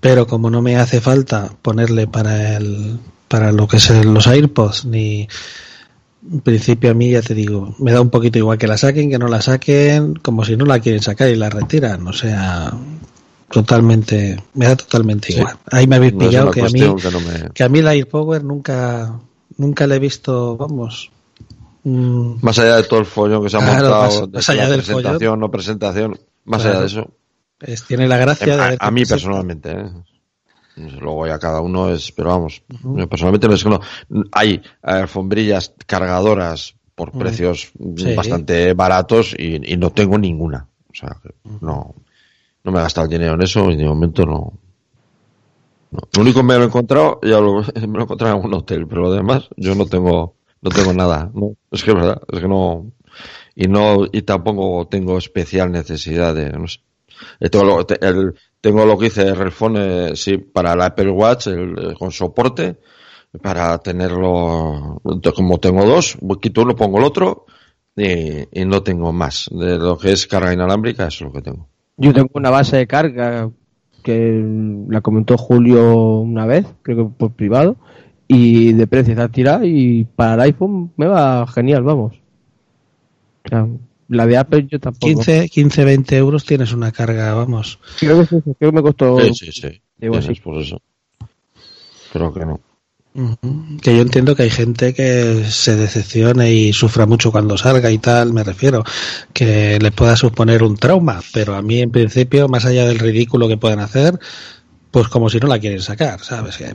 Pero 0.01 0.27
como 0.29 0.49
no 0.51 0.63
me 0.63 0.77
hace 0.77 1.01
falta 1.01 1.51
ponerle 1.61 2.07
para 2.07 2.57
el, 2.57 2.99
para 3.27 3.51
lo 3.51 3.67
que 3.67 3.79
es 3.79 3.91
el- 3.91 4.15
los 4.15 4.29
AirPods, 4.29 4.85
ni, 4.85 5.27
en 6.33 6.41
principio 6.41 6.91
a 6.91 6.95
mí 6.95 7.11
ya 7.11 7.21
te 7.23 7.35
digo, 7.35 7.75
me 7.79 7.93
da 7.93 8.01
un 8.01 8.11
poquito 8.11 8.39
igual 8.39 8.57
que 8.59 8.67
la 8.67 8.79
saquen, 8.79 9.11
que 9.11 9.19
no 9.19 9.29
la 9.29 9.43
saquen, 9.43 10.15
como 10.15 10.45
si 10.45 10.57
no 10.57 10.65
la 10.65 10.81
quieren 10.81 11.03
sacar 11.03 11.29
y 11.29 11.37
la 11.37 11.51
retiran. 11.51 12.07
O 12.07 12.13
sea, 12.13 12.73
totalmente, 13.51 14.43
me 14.55 14.67
da 14.67 14.77
totalmente 14.77 15.29
Sí. 15.33 15.39
igual. 15.39 15.57
Ahí 15.71 15.87
me 15.87 15.97
habéis 15.97 16.15
No 16.15 16.19
pillado 16.21 16.51
que 16.51 16.63
a 16.63 16.69
mí, 16.69 16.81
que 16.81 17.11
no 17.11 17.21
me- 17.21 17.51
que 17.53 17.63
a 17.63 17.69
mí 17.69 17.83
la 17.83 17.91
AirPower 17.91 18.43
nunca 18.45 19.19
nunca 19.57 19.87
le 19.87 19.97
he 19.97 19.99
visto 20.01 20.57
vamos 20.57 21.11
mm, 21.85 22.37
Más 22.43 22.59
allá 22.59 22.77
de 22.77 22.83
todo 22.85 22.99
el 23.01 23.07
follón 23.07 23.43
que 23.45 23.51
se 23.51 23.57
ha 23.57 23.61
Claro, 23.61 23.75
montado, 23.89 24.03
más- 24.03 24.21
de 24.33 24.37
más 24.39 24.49
allá 24.49 24.63
la 24.65 24.69
del 24.71 24.79
presentación, 24.83 25.39
no 25.41 25.51
presentación, 25.51 26.19
más 26.45 26.63
Claro. 26.63 26.71
allá 26.79 26.81
de 26.81 26.87
eso, 26.87 27.11
es- 27.61 27.85
tiene 27.85 28.09
la 28.09 28.17
gracia 28.17 28.57
de 28.57 28.63
a, 28.63 28.77
a 28.81 28.91
mí 28.91 29.05
personalmente, 29.05 29.71
¿eh? 29.71 29.91
Luego 30.77 31.27
ya 31.27 31.39
cada 31.39 31.61
uno 31.61 31.91
es, 31.91 32.11
pero 32.13 32.31
vamos, 32.31 32.63
personalmente 33.09 33.47
no 33.49 33.55
es 33.55 33.63
que 33.63 33.71
no. 33.71 33.81
Hay 34.33 34.61
alfombrillas 34.83 35.73
cargadoras 35.87 36.75
por 36.95 37.13
precios 37.13 37.71
Sí. 37.97 38.15
bastante 38.15 38.73
baratos 38.75 39.35
y, 39.39 39.73
y 39.73 39.77
no 39.77 39.91
tengo 39.91 40.19
ninguna. 40.19 40.69
O 40.91 40.95
sea, 40.95 41.17
no, 41.61 41.95
no 42.65 42.73
me 42.73 42.79
he 42.79 42.83
gastado 42.83 43.05
el 43.07 43.11
dinero 43.13 43.35
en 43.35 43.43
eso 43.43 43.71
y 43.71 43.77
de 43.77 43.85
momento 43.85 44.25
no. 44.27 44.53
no. 45.91 45.99
Lo 46.13 46.23
único 46.23 46.41
que 46.41 46.47
me 46.47 46.55
lo 46.57 46.63
he 46.63 46.67
encontrado, 46.67 47.21
ya 47.23 47.41
lo, 47.41 47.63
me 47.75 47.87
lo 47.87 48.01
he 48.01 48.03
encontrado 48.03 48.37
en 48.39 48.45
un 48.45 48.55
hotel, 48.55 48.87
pero 48.89 49.03
lo 49.03 49.13
demás, 49.13 49.49
yo 49.57 49.75
no 49.75 49.87
tengo, 49.87 50.35
no 50.61 50.71
tengo 50.71 50.93
nada. 50.93 51.31
No, 51.35 51.55
es 51.71 51.85
que 51.85 51.91
es 51.91 51.97
verdad, 51.97 52.21
es 52.33 52.41
que 52.41 52.49
no, 52.49 52.91
y 53.55 53.69
no, 53.69 54.07
y 54.11 54.23
tampoco 54.23 54.89
tengo 54.89 55.19
especial 55.19 55.71
necesidad 55.71 56.35
de, 56.35 56.51
no 56.51 56.67
sé. 56.67 56.81
El- 58.01 58.35
tengo 58.65 58.86
lo 58.86 58.97
que 58.97 59.05
dice 59.05 59.35
Relfon, 59.35 59.77
eh, 59.77 60.12
sí, 60.15 60.39
para 60.39 60.73
el 60.73 60.81
Apple 60.81 61.11
Watch, 61.11 61.49
eh, 61.49 61.93
con 61.99 62.11
soporte, 62.11 62.78
para 63.43 63.77
tenerlo, 63.77 65.03
como 65.36 65.61
tengo 65.61 65.85
dos, 65.85 66.16
quito 66.41 66.62
uno, 66.62 66.74
pongo 66.74 66.97
el 66.97 67.05
otro, 67.05 67.45
y, 67.95 68.65
no 68.65 68.82
tengo 68.82 69.12
más. 69.12 69.51
De 69.53 69.77
lo 69.77 69.99
que 69.99 70.12
es 70.12 70.27
carga 70.27 70.55
inalámbrica, 70.55 71.09
eso 71.09 71.27
es 71.27 71.28
lo 71.28 71.32
que 71.32 71.43
tengo. 71.43 71.69
Yo 71.99 72.15
tengo 72.15 72.31
una 72.32 72.49
base 72.49 72.78
de 72.78 72.86
carga 72.86 73.51
que 74.03 74.43
la 74.89 75.03
comentó 75.03 75.36
Julio 75.36 76.20
una 76.20 76.47
vez, 76.47 76.66
creo 76.81 76.97
que 76.97 77.15
por 77.19 77.32
privado, 77.32 77.77
y 78.28 78.73
de 78.73 78.86
precio 78.86 79.12
está 79.12 79.28
tirada 79.28 79.66
y 79.66 80.05
para 80.05 80.36
el 80.36 80.41
iPhone 80.41 80.91
me 80.97 81.07
va 81.07 81.47
genial, 81.49 81.82
vamos. 81.82 82.15
O 83.53 83.78
la 84.09 84.27
de 84.27 84.37
Apple 84.37 84.67
yo 84.71 84.81
tampoco. 84.81 85.07
15, 85.07 85.49
15, 85.49 85.85
20 85.85 86.17
euros 86.17 86.45
tienes 86.45 86.73
una 86.73 86.93
carga, 86.93 87.35
vamos. 87.35 87.79
Creo 87.99 88.21
que, 88.21 88.27
sí, 88.27 88.43
creo 88.59 88.71
que 88.71 88.73
me 88.73 88.83
costó. 88.83 89.21
Sí, 89.21 89.35
sí, 89.35 89.53
sí. 89.53 89.81
Digo 89.99 90.17
así. 90.17 90.35
por 90.35 90.61
eso. 90.61 90.81
Creo 92.13 92.33
que 92.33 92.47
no. 92.47 92.61
Que 93.81 93.95
yo 93.95 94.03
entiendo 94.03 94.35
que 94.35 94.43
hay 94.43 94.51
gente 94.51 94.93
que 94.93 95.45
se 95.49 95.77
decepcione 95.77 96.53
y 96.53 96.73
sufra 96.73 97.07
mucho 97.07 97.31
cuando 97.31 97.57
salga 97.57 97.89
y 97.93 97.99
tal, 97.99 98.33
me 98.33 98.43
refiero, 98.43 98.83
que 99.33 99.79
le 99.81 99.93
pueda 99.93 100.17
suponer 100.17 100.65
un 100.65 100.77
trauma, 100.77 101.21
pero 101.33 101.55
a 101.55 101.63
mí 101.63 101.81
en 101.81 101.93
principio, 101.93 102.49
más 102.49 102.65
allá 102.65 102.87
del 102.87 102.99
ridículo 102.99 103.47
que 103.47 103.57
puedan 103.57 103.79
hacer, 103.79 104.19
pues 104.91 105.07
como 105.07 105.31
si 105.31 105.39
no 105.39 105.47
la 105.47 105.61
quieren 105.61 105.81
sacar, 105.81 106.21
¿sabes? 106.25 106.57
Que, 106.57 106.73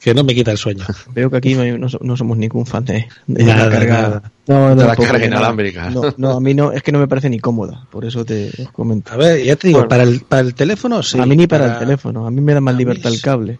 que 0.00 0.14
no 0.14 0.22
me 0.24 0.34
quita 0.34 0.50
el 0.52 0.58
sueño. 0.58 0.84
Veo 1.14 1.30
que 1.30 1.36
aquí 1.38 1.54
no, 1.54 1.78
no 1.78 1.88
so- 1.88 1.98
no 2.02 2.16
somos 2.16 2.36
ningún 2.38 2.66
fan 2.66 2.84
de, 2.84 3.06
de 3.26 3.44
Nada, 3.44 3.64
la 3.66 3.70
carga. 3.70 4.02
nada. 4.02 4.32
No, 4.46 4.54
no, 4.60 4.68
De 4.70 4.82
la 4.82 4.86
tampoco. 4.88 5.08
carga 5.12 5.26
inalámbrica. 5.26 5.90
No, 5.90 6.02
no, 6.16 6.30
a 6.36 6.40
mí 6.40 6.54
no, 6.54 6.72
es 6.72 6.82
que 6.82 6.92
no 6.92 6.98
me 7.00 7.08
parece 7.08 7.28
ni 7.30 7.38
cómoda, 7.40 7.86
por 7.90 8.04
eso 8.04 8.24
te 8.24 8.50
comento. 8.72 9.12
A 9.12 9.16
ver, 9.16 9.42
ya 9.44 9.56
te 9.56 9.68
digo, 9.68 9.80
Bueno. 9.80 9.88
para, 9.88 10.02
el, 10.04 10.20
para 10.20 10.42
el 10.42 10.54
teléfono 10.54 11.02
sí. 11.02 11.18
a 11.18 11.26
mí 11.26 11.36
ni 11.36 11.46
para, 11.46 11.72
el 11.74 11.78
teléfono, 11.78 12.26
a 12.26 12.30
mí 12.30 12.40
me 12.40 12.54
da 12.54 12.60
más 12.60 12.74
mí 12.74 12.78
libertad 12.78 13.12
el 13.12 13.20
cable. 13.20 13.58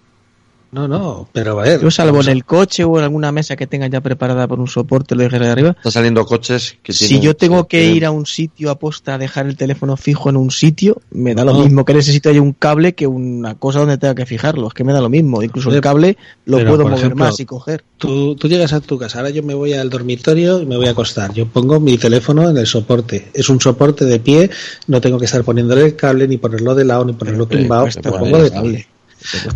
No, 0.70 0.86
no, 0.86 1.28
pero 1.32 1.58
a 1.58 1.62
ver. 1.62 1.80
Yo 1.80 1.90
salvo 1.90 2.20
en 2.20 2.28
a- 2.28 2.32
el 2.32 2.44
coche 2.44 2.84
o 2.84 2.98
en 2.98 3.04
alguna 3.04 3.32
mesa 3.32 3.56
que 3.56 3.66
tenga 3.66 3.86
ya 3.86 4.02
preparada 4.02 4.46
por 4.46 4.60
un 4.60 4.68
soporte, 4.68 5.14
lo 5.14 5.22
dejaré 5.22 5.46
de 5.46 5.52
arriba. 5.52 5.70
Están 5.70 5.92
saliendo 5.92 6.26
coches 6.26 6.76
que 6.82 6.92
Si 6.92 7.20
yo 7.20 7.34
tengo 7.34 7.66
que 7.66 7.86
ir 7.86 8.04
a 8.04 8.10
un 8.10 8.26
sitio 8.26 8.70
aposta 8.70 9.14
a 9.14 9.18
dejar 9.18 9.46
el 9.46 9.56
teléfono 9.56 9.96
fijo 9.96 10.28
en 10.28 10.36
un 10.36 10.50
sitio, 10.50 11.00
me 11.10 11.34
da 11.34 11.44
lo 11.44 11.54
mismo 11.54 11.86
que 11.86 11.94
necesito 11.94 12.28
haya 12.28 12.42
un 12.42 12.52
cable 12.52 12.94
que 12.94 13.06
una 13.06 13.54
cosa 13.54 13.78
donde 13.78 13.96
tenga 13.96 14.14
que 14.14 14.26
fijarlo. 14.26 14.68
Es 14.68 14.74
que 14.74 14.84
me 14.84 14.92
da 14.92 15.00
lo 15.00 15.08
mismo. 15.08 15.42
Incluso 15.42 15.70
el 15.70 15.80
cable 15.80 16.18
lo 16.44 16.58
pero, 16.58 16.68
puedo 16.70 16.84
mover 16.84 16.98
ejemplo, 16.98 17.24
más 17.24 17.40
y 17.40 17.46
coger. 17.46 17.82
Tú, 17.96 18.36
tú 18.36 18.46
llegas 18.48 18.74
a 18.74 18.80
tu 18.80 18.98
casa, 18.98 19.18
ahora 19.18 19.30
yo 19.30 19.42
me 19.42 19.54
voy 19.54 19.72
al 19.72 19.88
dormitorio 19.88 20.60
y 20.60 20.66
me 20.66 20.76
voy 20.76 20.86
a 20.88 20.90
acostar. 20.90 21.32
Yo 21.32 21.46
pongo 21.46 21.80
mi 21.80 21.96
teléfono 21.96 22.48
en 22.50 22.58
el 22.58 22.66
soporte. 22.66 23.30
Es 23.32 23.48
un 23.48 23.58
soporte 23.58 24.04
de 24.04 24.20
pie, 24.20 24.50
no 24.86 25.00
tengo 25.00 25.18
que 25.18 25.24
estar 25.24 25.42
poniéndole 25.44 25.86
el 25.86 25.96
cable, 25.96 26.28
ni 26.28 26.36
ponerlo 26.36 26.74
de 26.74 26.84
lado, 26.84 27.06
ni 27.06 27.14
ponerlo 27.14 27.46
tumbado. 27.46 27.86
Lo 27.86 28.02
por 28.02 28.20
pongo 28.20 28.38
de 28.38 28.46
está 28.48 28.60
bien. 28.60 28.86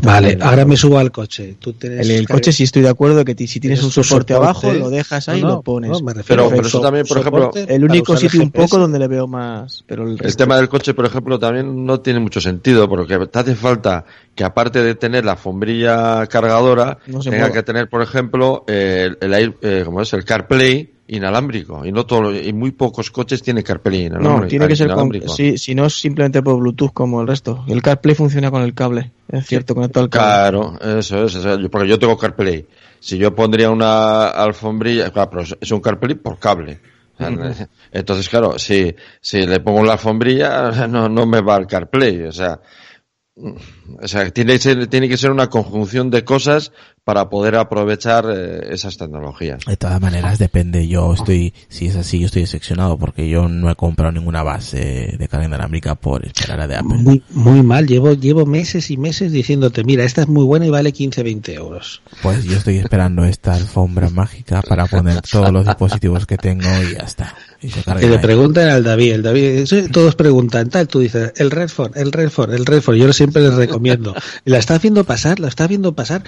Vale, 0.02 0.38
ahora 0.40 0.64
me 0.64 0.76
subo 0.76 0.98
al 0.98 1.10
coche. 1.12 1.56
Tú 1.58 1.72
tienes 1.72 2.08
En 2.08 2.16
el 2.16 2.28
coche 2.28 2.52
sí 2.52 2.64
estoy 2.64 2.82
de 2.82 2.88
acuerdo 2.88 3.24
que 3.24 3.34
si 3.46 3.60
tienes 3.60 3.82
un 3.82 3.90
soporte, 3.90 4.34
soporte. 4.34 4.34
abajo, 4.34 4.72
lo 4.72 4.90
dejas 4.90 5.28
ahí 5.28 5.38
y 5.40 5.42
No, 5.42 5.48
lo 5.48 5.62
pones. 5.62 5.90
no, 5.90 6.00
me 6.00 6.14
refiero 6.14 6.42
Pero- 6.42 6.46
a 6.46 6.48
pero 6.50 6.60
un 6.60 6.66
eso 6.66 6.78
so- 6.78 6.82
también, 6.82 7.06
por 7.06 7.18
ejemplo, 7.18 7.50
el 7.54 7.84
único 7.84 8.12
el 8.14 8.18
sitio 8.18 8.42
un 8.42 8.50
poco 8.50 8.78
donde 8.78 8.98
le 8.98 9.08
veo 9.08 9.26
más, 9.26 9.84
pero 9.86 10.08
el, 10.08 10.18
El 10.22 10.36
tema 10.36 10.56
del 10.56 10.68
coche, 10.68 10.94
por 10.94 11.06
ejemplo, 11.06 11.38
también 11.38 11.84
no 11.86 12.00
tiene 12.00 12.20
mucho 12.20 12.40
sentido, 12.40 12.88
porque 12.88 13.18
te 13.26 13.38
hace 13.38 13.54
falta 13.54 14.04
que 14.34 14.44
aparte 14.44 14.82
de 14.82 14.94
tener 14.94 15.24
la 15.24 15.32
alfombrilla 15.32 16.26
cargadora, 16.26 16.98
No 17.06 17.20
tenga 17.20 17.38
mueva. 17.38 17.52
que 17.52 17.62
tener, 17.62 17.88
por 17.88 18.02
ejemplo, 18.02 18.64
el, 18.66 19.18
el, 19.20 19.32
air- 19.34 19.56
eh, 19.62 19.82
¿cómo 19.84 20.00
es? 20.02 20.12
el 20.12 20.24
CarPlay 20.24 20.91
inalámbrico 21.16 21.84
y 21.84 21.92
no 21.92 22.06
todo 22.06 22.34
y 22.34 22.52
muy 22.52 22.72
pocos 22.72 23.10
coches 23.10 23.42
tienen 23.42 23.62
CarPlay 23.62 24.06
inalámbrico. 24.06 24.42
No, 24.42 24.48
tiene 24.48 24.68
que 24.68 24.76
ser 24.76 24.92
con, 24.92 25.10
si, 25.28 25.58
si 25.58 25.74
no 25.74 25.86
es 25.86 25.94
simplemente 25.94 26.42
por 26.42 26.58
Bluetooth 26.58 26.92
como 26.92 27.20
el 27.20 27.26
resto. 27.26 27.64
El 27.68 27.82
CarPlay 27.82 28.14
funciona 28.14 28.50
con 28.50 28.62
el 28.62 28.74
cable, 28.74 29.12
es 29.28 29.46
cierto, 29.46 29.74
conectado 29.74 30.04
al 30.04 30.10
cable. 30.10 30.26
Claro, 30.26 30.98
eso 30.98 31.24
es, 31.24 31.34
eso 31.34 31.54
es, 31.54 31.68
porque 31.68 31.88
yo 31.88 31.98
tengo 31.98 32.16
CarPlay. 32.16 32.66
Si 33.00 33.18
yo 33.18 33.34
pondría 33.34 33.70
una 33.70 34.28
alfombrilla, 34.28 35.10
claro, 35.10 35.30
pero 35.30 35.56
es 35.60 35.70
un 35.70 35.80
CarPlay 35.80 36.14
por 36.16 36.38
cable. 36.38 36.80
Entonces, 37.92 38.28
claro, 38.28 38.58
si, 38.58 38.94
si 39.20 39.46
le 39.46 39.60
pongo 39.60 39.84
la 39.84 39.92
alfombrilla, 39.92 40.86
no, 40.88 41.08
no 41.08 41.26
me 41.26 41.40
va 41.40 41.56
el 41.56 41.66
CarPlay. 41.66 42.22
O 42.24 42.32
sea, 42.32 42.60
o 43.34 44.08
sea 44.08 44.30
tiene, 44.30 44.54
que 44.54 44.58
ser, 44.58 44.86
tiene 44.88 45.08
que 45.08 45.16
ser 45.16 45.30
una 45.30 45.48
conjunción 45.48 46.10
de 46.10 46.22
cosas 46.22 46.70
para 47.04 47.30
poder 47.30 47.56
aprovechar 47.56 48.26
eh, 48.28 48.72
esas 48.72 48.96
tecnologías. 48.96 49.64
De 49.64 49.76
todas 49.76 50.00
maneras, 50.00 50.38
depende. 50.38 50.86
Yo 50.86 51.14
estoy, 51.14 51.52
si 51.68 51.86
es 51.86 51.96
así, 51.96 52.20
yo 52.20 52.26
estoy 52.26 52.42
decepcionado 52.42 52.96
porque 52.96 53.28
yo 53.28 53.48
no 53.48 53.70
he 53.70 53.74
comprado 53.74 54.12
ninguna 54.12 54.42
base 54.42 55.16
de 55.18 55.28
carga 55.28 55.46
inalámbrica 55.46 55.94
por 55.96 56.24
esperar 56.24 56.60
a 56.60 56.68
de 56.68 56.76
Apple. 56.76 56.98
Muy, 56.98 57.22
muy 57.30 57.62
mal, 57.62 57.86
llevo, 57.86 58.12
llevo 58.12 58.46
meses 58.46 58.90
y 58.90 58.96
meses 58.96 59.32
diciéndote, 59.32 59.82
mira, 59.82 60.04
esta 60.04 60.22
es 60.22 60.28
muy 60.28 60.44
buena 60.44 60.66
y 60.66 60.70
vale 60.70 60.92
15, 60.92 61.22
20 61.22 61.54
euros. 61.54 62.02
Pues 62.22 62.44
yo 62.44 62.56
estoy 62.56 62.78
esperando 62.78 63.24
esta 63.24 63.54
alfombra 63.54 64.10
mágica 64.10 64.62
para 64.62 64.86
poner 64.86 65.22
todos 65.22 65.50
los 65.50 65.66
dispositivos 65.66 66.26
que 66.26 66.36
tengo 66.36 66.68
y 66.88 66.94
ya 66.94 67.04
está. 67.04 67.34
Y 67.62 67.70
se 67.70 67.82
carga 67.84 68.00
Que 68.00 68.08
le 68.08 68.18
preguntan 68.18 68.68
al 68.68 68.82
David, 68.82 69.12
el 69.12 69.22
David, 69.22 69.66
todos 69.92 70.16
preguntan, 70.16 70.68
tal, 70.68 70.88
tú 70.88 70.98
dices, 70.98 71.32
el 71.36 71.50
Redford, 71.50 71.96
el 71.96 72.10
Redford, 72.10 72.52
el 72.54 72.66
Redford, 72.66 72.96
yo 72.96 73.12
siempre 73.12 73.42
les 73.42 73.54
recomiendo. 73.54 74.14
Y 74.44 74.50
la 74.50 74.58
estás 74.58 74.82
viendo 74.82 75.04
pasar, 75.04 75.38
la 75.38 75.48
estás 75.48 75.68
viendo 75.68 75.94
pasar, 75.94 76.24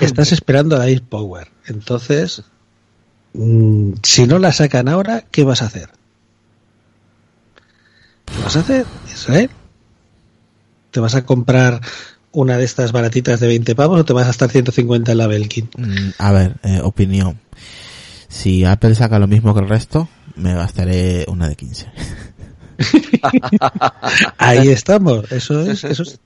estás 0.00 0.30
esperando 0.32 0.76
a 0.76 0.80
la 0.80 0.88
Air 0.88 1.02
Power. 1.02 1.48
Entonces, 1.66 2.42
mm, 3.32 3.94
si 4.02 4.26
no 4.26 4.38
la 4.38 4.52
sacan 4.52 4.88
ahora, 4.88 5.24
¿qué 5.30 5.42
vas 5.42 5.62
a 5.62 5.66
hacer? 5.66 5.88
¿Qué 8.26 8.42
vas 8.42 8.56
a 8.56 8.60
hacer, 8.60 8.86
Israel? 9.12 9.50
¿Te 10.92 11.00
vas 11.00 11.16
a 11.16 11.24
comprar 11.24 11.80
una 12.30 12.56
de 12.56 12.64
estas 12.64 12.92
baratitas 12.92 13.40
de 13.40 13.48
20 13.48 13.74
pavos 13.74 14.00
o 14.00 14.04
te 14.04 14.12
vas 14.12 14.24
a 14.24 14.28
gastar 14.28 14.50
150 14.50 15.12
en 15.12 15.18
la 15.18 15.26
Belkin? 15.26 15.68
Mm, 15.76 16.10
A 16.18 16.32
ver, 16.32 16.54
eh, 16.62 16.80
opinión. 16.82 17.40
Si 18.28 18.64
Apple 18.64 18.94
saca 18.94 19.18
lo 19.18 19.26
mismo 19.26 19.54
que 19.54 19.60
el 19.60 19.68
resto, 19.68 20.08
me 20.36 20.54
gastaré 20.54 21.24
una 21.28 21.48
de 21.48 21.56
15. 21.56 21.86
Ahí 24.38 24.68
estamos, 24.68 25.32
eso 25.32 25.60
es, 25.62 25.82
eso 25.82 26.02
es 26.04 26.20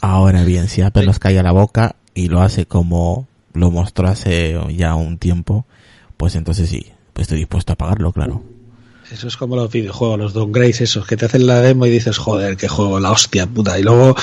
Ahora 0.00 0.44
bien, 0.44 0.68
si 0.68 0.82
Apple 0.82 1.06
nos 1.06 1.18
cae 1.18 1.38
a 1.38 1.42
la 1.42 1.52
boca 1.52 1.96
y 2.14 2.28
lo 2.28 2.40
hace 2.40 2.66
como 2.66 3.28
lo 3.52 3.70
mostró 3.70 4.08
hace 4.08 4.58
ya 4.74 4.94
un 4.94 5.18
tiempo, 5.18 5.66
pues 6.16 6.34
entonces 6.34 6.68
sí, 6.68 6.86
pues 7.12 7.24
estoy 7.24 7.38
dispuesto 7.38 7.72
a 7.72 7.76
pagarlo, 7.76 8.12
claro. 8.12 8.42
Eso 9.10 9.26
es 9.26 9.36
como 9.36 9.56
los 9.56 9.72
videojuegos, 9.72 10.18
los 10.20 10.32
downgrades 10.34 10.80
esos, 10.82 11.04
que 11.04 11.16
te 11.16 11.24
hacen 11.26 11.44
la 11.46 11.60
demo 11.60 11.84
y 11.84 11.90
dices, 11.90 12.16
joder, 12.16 12.56
qué 12.56 12.68
juego, 12.68 13.00
la 13.00 13.10
hostia 13.10 13.46
puta. 13.46 13.76
Y 13.78 13.82
luego, 13.82 14.14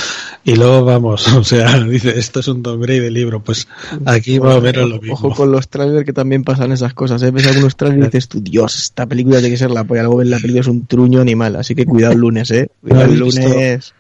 y 0.45 0.55
luego 0.55 0.85
vamos, 0.85 1.27
o 1.34 1.43
sea, 1.43 1.80
dice, 1.81 2.18
esto 2.18 2.39
es 2.39 2.47
un 2.47 2.64
downgrade 2.64 3.01
de 3.01 3.11
libro. 3.11 3.43
Pues 3.43 3.68
aquí 4.05 4.39
más 4.39 4.55
o 4.55 4.61
menos 4.61 4.89
lo 4.89 4.99
mismo. 5.01 5.15
Ojo 5.15 5.31
con 5.31 5.51
los 5.51 5.68
trailers 5.68 6.05
que 6.05 6.14
también 6.14 6.43
pasan 6.45 6.72
esas 6.72 6.93
cosas. 6.93 7.22
¿eh? 7.23 7.31
Ves 7.31 7.47
algunos 7.47 7.76
trailers 7.76 8.01
y 8.01 8.05
dices 8.05 8.27
tú, 8.30 8.39
Dios, 8.41 8.77
esta 8.77 9.05
película 9.05 9.39
tiene 9.39 9.49
que 9.51 9.57
ser 9.57 9.72
la 9.72 9.84
polla. 9.84 10.03
Luego 10.03 10.18
ves 10.18 10.30
la 10.30 10.38
película 10.38 10.61
es 10.61 10.68
un 10.68 10.85
truño 10.85 11.19
animal. 11.19 11.57
Así 11.57 11.76
que 11.76 11.85
cuidado 11.85 12.14
el 12.14 12.19
lunes, 12.19 12.49
¿eh? 12.51 12.69
Cuidado 12.81 13.01
el 13.11 13.19
¿No 13.19 13.26
habéis 13.26 13.35
visto- 13.35 13.49
lunes. 13.49 13.93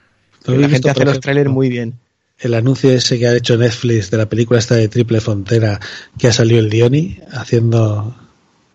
¿No 0.47 0.53
La 0.53 0.59
gente 0.69 0.73
visto, 0.75 0.89
hace 0.91 1.05
los 1.05 1.19
trailers 1.19 1.49
muy 1.49 1.67
bien. 1.67 1.95
El 2.39 2.53
anuncio 2.53 2.91
ese 2.91 3.19
que 3.19 3.27
ha 3.27 3.35
hecho 3.35 3.57
Netflix 3.57 4.09
de 4.11 4.17
la 4.17 4.29
película 4.29 4.59
esta 4.59 4.75
de 4.75 4.87
Triple 4.87 5.19
Frontera, 5.19 5.79
que 6.17 6.27
ha 6.27 6.33
salido 6.33 6.59
el 6.59 6.69
Diony, 6.69 7.17
haciendo... 7.33 8.15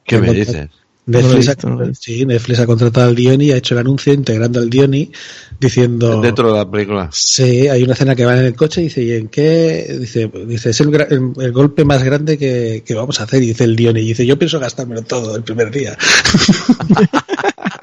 ¿Qué 0.05 0.19
me 0.19 0.33
dices? 0.35 0.69
Netflix, 1.05 1.47
No 1.47 1.53
visto, 1.55 1.69
no 1.71 1.95
sí, 1.95 2.25
Netflix 2.25 2.61
ha 2.61 2.67
contratado 2.67 3.09
al 3.09 3.17
Diony, 3.17 3.51
ha 3.51 3.57
hecho 3.57 3.75
el 3.75 3.81
anuncio 3.81 4.13
integrando 4.13 4.61
al 4.61 4.71
Diony, 4.71 5.11
diciendo... 5.59 6.21
Dentro 6.21 6.53
de 6.53 6.59
la 6.59 6.71
película. 6.71 7.09
Sí, 7.13 7.67
hay 7.69 7.83
una 7.83 7.95
escena 7.95 8.15
que 8.15 8.25
va 8.25 8.39
en 8.39 8.45
el 8.47 8.55
coche 8.55 8.83
y 8.83 8.85
dice, 8.85 9.03
¿y 9.03 9.13
en 9.13 9.27
qué? 9.29 9.97
Dice, 9.99 10.31
dice 10.47 10.71
es 10.71 10.81
el, 10.81 10.95
el, 10.95 11.33
el 11.41 11.53
golpe 11.53 11.85
más 11.85 12.05
grande 12.05 12.39
que, 12.39 12.85
que 12.87 12.95
vamos 12.95 13.19
a 13.21 13.25
hacer. 13.25 13.43
Y 13.43 13.47
dice 13.47 13.65
el 13.65 13.75
Diony, 13.75 13.99
y 14.01 14.09
dice, 14.09 14.25
yo 14.25 14.39
pienso 14.39 14.61
gastármelo 14.61 15.03
todo 15.03 15.35
el 15.35 15.43
primer 15.43 15.71
día. 15.73 15.99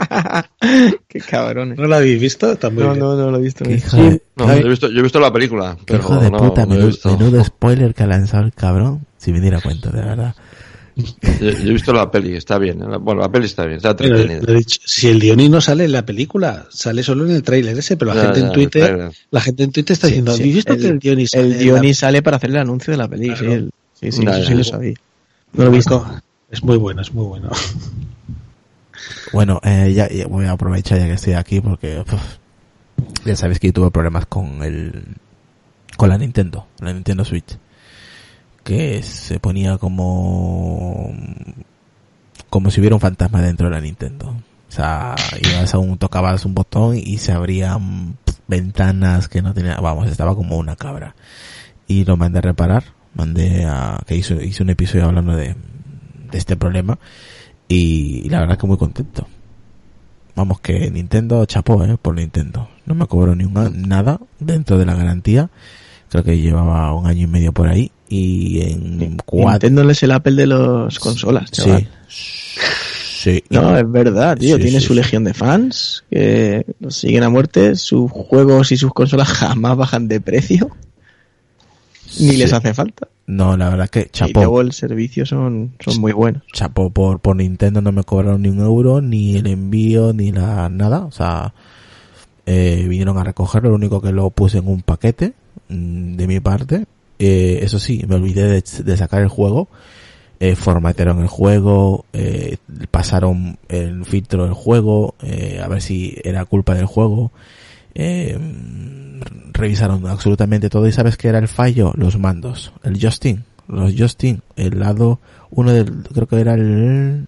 Qué 1.07 1.19
cabrones. 1.21 1.77
¿No 1.77 1.85
lo 1.85 1.95
habéis 1.95 2.19
visto? 2.19 2.51
Está 2.51 2.69
muy 2.69 2.83
No, 2.83 2.89
bien. 2.91 2.99
no, 2.99 3.15
no 3.15 3.31
lo 3.31 3.37
he 3.37 3.41
visto. 3.41 3.65
Sí, 3.65 3.71
de, 3.97 4.21
No, 4.35 4.45
yo 4.47 4.65
he 4.65 4.69
visto, 4.69 4.89
yo 4.89 4.99
he 4.99 5.03
visto 5.03 5.19
la 5.19 5.31
película, 5.31 5.77
pero 5.85 5.99
hijo 5.99 6.17
de 6.17 6.31
no, 6.31 6.37
puta, 6.37 6.65
menudo, 6.65 6.91
menudo 7.05 7.43
spoiler 7.43 7.93
que 7.93 8.03
ha 8.03 8.07
lanzado 8.07 8.45
el 8.45 8.53
cabrón, 8.53 9.05
si 9.17 9.31
me 9.31 9.39
diera 9.41 9.61
cuenta, 9.61 9.89
de 9.91 10.01
verdad. 10.01 10.35
Yo, 10.95 11.49
yo 11.51 11.69
he 11.69 11.73
visto 11.73 11.93
la 11.93 12.09
peli, 12.11 12.35
está 12.35 12.57
bien. 12.57 12.79
la- 12.79 12.97
Bueno, 12.97 13.21
la 13.21 13.31
peli 13.31 13.45
está 13.45 13.65
bien, 13.65 13.77
está 13.77 13.91
entretenida. 13.91 14.53
dicho, 14.53 14.79
si 14.85 15.07
el 15.07 15.19
Diony 15.19 15.49
no 15.49 15.61
sale 15.61 15.85
en 15.85 15.91
la 15.91 16.05
película, 16.05 16.65
sale 16.69 17.03
solo 17.03 17.25
en 17.25 17.31
el 17.31 17.43
tráiler 17.43 17.77
ese, 17.77 17.95
pero 17.97 18.13
la 18.13 18.21
gente 18.21 18.39
en 18.41 18.51
Twitter, 18.51 19.11
la 19.31 19.41
gente 19.41 19.63
en 19.63 19.71
Twitter 19.71 19.93
está 19.93 20.07
Sí, 20.07 20.13
diciendo, 20.13 20.33
sí, 20.33 20.41
¿habéis 20.41 20.55
visto 20.55 20.73
el- 20.73 20.79
que 20.81 20.87
el 20.87 20.99
Diony 20.99 21.27
sale 21.27 21.87
El 21.87 21.95
sale 21.95 22.21
para 22.21 22.37
hacer 22.37 22.49
el 22.49 22.57
anuncio 22.57 22.91
de 22.91 22.97
la 22.97 23.07
peli. 23.07 23.35
Sí, 23.35 23.45
el- 23.45 23.71
sí, 23.93 24.11
sí, 24.11 24.23
eso 24.25 24.43
sí 24.45 24.53
lo 24.55 24.63
sabía. 24.63 24.93
No 25.53 25.63
lo 25.65 25.71
he 25.71 25.75
visto. 25.75 26.05
Es 26.51 26.63
muy 26.63 26.77
bueno, 26.77 27.01
es 27.03 27.13
muy 27.13 27.25
bueno. 27.25 27.51
Bueno, 29.31 29.61
eh, 29.63 29.93
ya, 29.95 30.09
ya 30.09 30.27
voy 30.27 30.45
a 30.45 30.51
aprovechar 30.51 30.97
ya 30.97 31.05
que 31.05 31.13
estoy 31.13 31.33
aquí 31.33 31.61
porque 31.61 32.03
ya 33.25 33.35
sabéis 33.35 33.59
que 33.59 33.67
yo 33.67 33.73
tuve 33.73 33.91
problemas 33.91 34.25
con 34.25 34.63
el 34.63 35.03
con 35.95 36.09
la 36.09 36.17
Nintendo, 36.17 36.65
la 36.79 36.91
Nintendo 36.93 37.23
Switch, 37.25 37.57
que 38.69 39.01
se 39.01 39.39
ponía 39.39 39.79
como 39.79 41.11
como 42.51 42.69
si 42.71 42.79
hubiera 42.79 42.95
un 42.95 43.01
fantasma 43.01 43.41
dentro 43.41 43.67
de 43.67 43.75
la 43.75 43.81
Nintendo. 43.81 44.27
O 44.29 44.71
sea, 44.71 45.15
ibas 45.41 45.73
a 45.73 45.79
un 45.79 45.97
tocabas 45.97 46.45
un 46.45 46.53
botón 46.53 46.95
y 46.95 47.17
se 47.17 47.31
abrían 47.31 48.15
ventanas 48.47 49.27
que 49.27 49.41
no 49.41 49.53
tenía, 49.55 49.77
vamos, 49.77 50.07
estaba 50.09 50.35
como 50.35 50.57
una 50.57 50.75
cabra. 50.75 51.15
Y 51.87 52.05
lo 52.05 52.15
mandé 52.17 52.37
a 52.39 52.41
reparar, 52.41 52.83
mandé 53.15 53.65
a 53.65 53.99
que 54.05 54.15
hizo 54.15 54.35
hice 54.35 54.61
un 54.61 54.69
episodio 54.69 55.05
hablando 55.05 55.35
de 55.35 55.55
de 56.31 56.37
este 56.37 56.55
problema 56.55 56.99
y, 57.67 58.29
la 58.29 58.39
verdad 58.41 58.57
que 58.59 58.67
muy 58.67 58.77
contento. 58.77 59.27
Vamos 60.35 60.59
que 60.59 60.91
Nintendo 60.91 61.43
chapó, 61.45 61.83
eh, 61.83 61.97
por 61.99 62.13
Nintendo. 62.15 62.69
No 62.85 62.93
me 62.93 63.07
cobró 63.07 63.35
ni 63.35 63.45
un 63.45 63.57
a- 63.57 63.71
nada 63.71 64.19
dentro 64.39 64.77
de 64.77 64.85
la 64.85 64.93
garantía. 64.93 65.49
Creo 66.09 66.23
que 66.23 66.37
llevaba 66.39 66.93
un 66.93 67.07
año 67.07 67.23
y 67.23 67.27
medio 67.27 67.51
por 67.51 67.67
ahí 67.67 67.91
y 68.10 68.61
en 68.61 69.18
cuatro. 69.26 69.69
Nintendo 69.69 69.91
es 69.91 70.03
el 70.03 70.11
Apple 70.11 70.34
de 70.34 70.48
las 70.48 70.99
consolas, 70.99 71.52
chaval. 71.52 71.88
Sí. 72.07 72.60
Sí. 73.22 73.44
y- 73.49 73.53
No, 73.56 73.77
es 73.77 73.90
verdad, 73.91 74.38
tío. 74.38 74.56
Sí, 74.57 74.64
Tiene 74.64 74.80
sí, 74.80 74.88
su 74.88 74.94
legión 74.94 75.23
de 75.26 75.34
fans 75.34 76.03
que 76.10 76.65
los 76.80 76.95
siguen 76.95 77.23
a 77.23 77.30
muerte. 77.30 77.76
Sus 77.76 78.10
juegos 78.11 78.72
y 78.72 78.77
sus 78.77 78.94
consolas 78.94 79.27
jamás 79.34 79.76
bajan 79.77 80.07
de 80.07 80.22
precio. 80.22 80.69
Ni 82.19 82.38
les 82.38 82.52
hace 82.53 82.73
falta. 82.73 83.07
No, 83.27 83.56
la 83.56 83.69
verdad 83.69 83.90
que 83.90 84.02
Y 84.02 84.10
chapó. 84.11 84.40
luego 84.40 84.61
el 84.61 84.72
servicio 84.72 85.26
son, 85.26 85.73
son 85.80 86.02
muy 86.02 86.11
buenos. 86.14 86.41
chapó 86.53 86.90
por, 86.90 87.19
por 87.19 87.36
Nintendo 87.36 87.81
no 87.81 87.91
me 87.91 88.03
cobraron 88.03 88.41
ni 88.41 88.49
un 88.49 88.60
euro, 88.60 89.02
ni 89.02 89.36
el 89.36 89.45
envío, 89.45 90.11
ni 90.14 90.31
la 90.31 90.68
nada. 90.69 91.02
O 91.06 91.11
sea, 91.11 91.53
eh, 92.48 92.86
vinieron 92.90 93.18
a 93.19 93.23
recogerlo, 93.23 93.69
lo 93.69 93.76
único 93.76 94.02
que 94.02 94.11
lo 94.11 94.31
puse 94.31 94.57
en 94.57 94.68
un 94.68 94.81
paquete 94.81 95.34
mm, 95.68 96.15
de 96.15 96.27
mi 96.27 96.40
parte. 96.40 96.86
Eh, 97.19 97.59
eso 97.61 97.79
sí, 97.79 98.03
me 98.07 98.15
olvidé 98.15 98.47
de, 98.47 98.63
de 98.83 98.97
sacar 98.97 99.21
el 99.21 99.27
juego. 99.27 99.69
Eh, 100.41 100.55
formatearon 100.55 101.19
el 101.19 101.27
juego, 101.27 102.05
eh, 102.13 102.57
pasaron 102.91 103.57
el 103.67 104.05
filtro 104.05 104.45
del 104.45 104.53
juego, 104.53 105.15
eh, 105.21 105.59
a 105.61 105.67
ver 105.67 105.81
si 105.81 106.17
era 106.23 106.45
culpa 106.45 106.75
del 106.75 106.85
juego. 106.85 107.33
Eh, 107.93 108.39
revisaron 109.51 110.07
absolutamente 110.07 110.69
todo 110.69 110.87
y 110.87 110.93
sabes 110.93 111.17
que 111.17 111.27
era 111.27 111.39
el 111.39 111.49
fallo, 111.49 111.91
los 111.97 112.17
mandos, 112.17 112.71
el 112.83 112.97
Justin, 113.01 113.43
los 113.67 113.93
Justin, 113.97 114.41
el 114.55 114.79
lado 114.79 115.19
uno 115.49 115.73
del, 115.73 116.03
creo 116.03 116.27
que 116.27 116.39
era 116.39 116.53
el, 116.53 117.27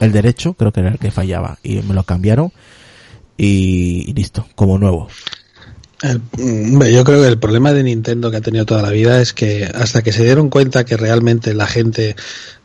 el 0.00 0.12
derecho, 0.12 0.52
creo 0.52 0.72
que 0.72 0.80
era 0.80 0.90
el 0.90 0.98
que 0.98 1.10
fallaba 1.10 1.58
y 1.62 1.80
me 1.80 1.94
lo 1.94 2.02
cambiaron 2.02 2.52
y 3.38 4.12
listo, 4.12 4.46
como 4.56 4.76
nuevo. 4.76 5.08
El- 6.02 6.20
yo 6.92 7.02
creo 7.04 7.22
que 7.22 7.28
el 7.28 7.38
problema 7.38 7.72
de 7.72 7.82
Nintendo 7.82 8.30
que 8.30 8.36
ha 8.36 8.40
tenido 8.40 8.64
toda 8.66 8.82
la 8.82 8.90
vida 8.90 9.20
es 9.20 9.32
que 9.32 9.64
hasta 9.64 10.02
que 10.02 10.12
se 10.12 10.22
dieron 10.24 10.48
cuenta 10.48 10.84
que 10.84 10.96
realmente 10.96 11.54
la 11.54 11.66
gente, 11.66 12.14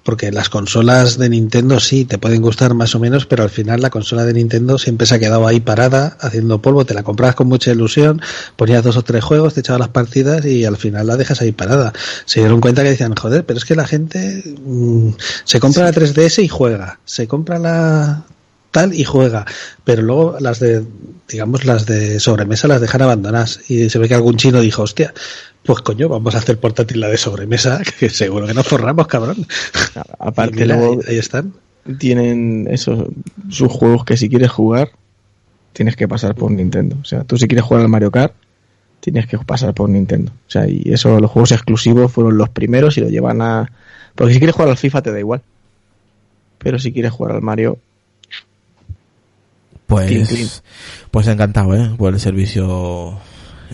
porque 0.03 0.31
las 0.31 0.49
consolas 0.49 1.17
de 1.17 1.29
Nintendo 1.29 1.79
sí 1.79 2.05
te 2.05 2.19
pueden 2.19 2.43
gustar 2.43 2.75
más 2.75 2.93
o 2.93 2.99
menos, 2.99 3.25
pero 3.25 3.41
al 3.41 3.49
final 3.49 3.81
la 3.81 3.89
consola 3.89 4.23
de 4.25 4.33
Nintendo 4.33 4.77
siempre 4.77 5.07
se 5.07 5.15
ha 5.15 5.19
quedado 5.19 5.47
ahí 5.47 5.59
parada, 5.61 6.15
haciendo 6.21 6.61
polvo, 6.61 6.85
te 6.85 6.93
la 6.93 7.01
comprabas 7.01 7.33
con 7.35 7.47
mucha 7.47 7.71
ilusión, 7.71 8.21
ponías 8.55 8.83
dos 8.83 8.97
o 8.97 9.03
tres 9.03 9.23
juegos, 9.23 9.55
te 9.55 9.61
echabas 9.61 9.79
las 9.79 9.89
partidas 9.89 10.45
y 10.45 10.65
al 10.65 10.77
final 10.77 11.07
la 11.07 11.17
dejas 11.17 11.41
ahí 11.41 11.51
parada. 11.53 11.91
Se 12.25 12.39
dieron 12.41 12.61
cuenta 12.61 12.83
que 12.83 12.89
decían, 12.89 13.15
joder, 13.15 13.45
pero 13.47 13.57
es 13.57 13.65
que 13.65 13.73
la 13.75 13.87
gente 13.87 14.43
mm, 14.63 15.09
se 15.43 15.59
compra 15.59 15.85
la 15.85 15.91
3DS 15.91 16.43
y 16.43 16.47
juega, 16.49 16.99
se 17.03 17.27
compra 17.27 17.57
la 17.57 18.25
tal 18.73 18.93
y 18.93 19.05
juega. 19.05 19.45
Pero 19.85 20.01
luego 20.01 20.37
las 20.41 20.59
de, 20.59 20.83
digamos, 21.29 21.63
las 21.63 21.85
de 21.85 22.19
sobremesa 22.19 22.67
las 22.67 22.81
dejan 22.81 23.03
abandonadas. 23.03 23.61
Y 23.69 23.89
se 23.89 23.99
ve 23.99 24.09
que 24.09 24.15
algún 24.15 24.35
chino 24.35 24.59
dijo, 24.59 24.81
hostia, 24.81 25.13
pues 25.63 25.79
coño, 25.79 26.09
vamos 26.09 26.35
a 26.35 26.39
hacer 26.39 26.59
portátil 26.59 26.99
la 26.99 27.07
de 27.07 27.17
sobremesa, 27.17 27.81
que 27.99 28.09
seguro 28.09 28.47
que 28.47 28.53
nos 28.53 28.67
forramos, 28.67 29.07
cabrón. 29.07 29.47
Aparte, 30.19 30.65
luego 30.65 30.99
ahí, 31.07 31.13
ahí 31.13 31.17
están. 31.17 31.53
tienen 31.97 32.67
esos 32.69 33.07
sus 33.49 33.71
juegos 33.71 34.03
que 34.03 34.17
si 34.17 34.27
quieres 34.27 34.51
jugar, 34.51 34.91
tienes 35.71 35.95
que 35.95 36.07
pasar 36.07 36.35
por 36.35 36.51
Nintendo. 36.51 36.97
O 37.01 37.05
sea, 37.05 37.23
tú 37.23 37.37
si 37.37 37.47
quieres 37.47 37.63
jugar 37.63 37.83
al 37.83 37.89
Mario 37.89 38.11
Kart, 38.11 38.33
tienes 38.99 39.27
que 39.27 39.37
pasar 39.37 39.73
por 39.73 39.89
Nintendo. 39.89 40.31
O 40.47 40.49
sea, 40.49 40.67
y 40.67 40.91
eso, 40.91 41.19
los 41.19 41.29
juegos 41.29 41.51
exclusivos 41.51 42.11
fueron 42.11 42.37
los 42.37 42.49
primeros 42.49 42.97
y 42.97 43.01
lo 43.01 43.09
llevan 43.09 43.41
a. 43.41 43.71
Porque 44.15 44.33
si 44.33 44.39
quieres 44.39 44.55
jugar 44.55 44.69
al 44.69 44.77
FIFA 44.77 45.01
te 45.03 45.11
da 45.11 45.19
igual. 45.19 45.41
Pero 46.57 46.79
si 46.79 46.91
quieres 46.91 47.11
jugar 47.11 47.35
al 47.35 47.41
Mario, 47.41 47.77
Pues, 49.95 50.63
pues 51.11 51.27
encantado, 51.27 51.75
¿eh? 51.75 51.91
Por 51.97 52.13
el 52.13 52.19
servicio 52.19 53.19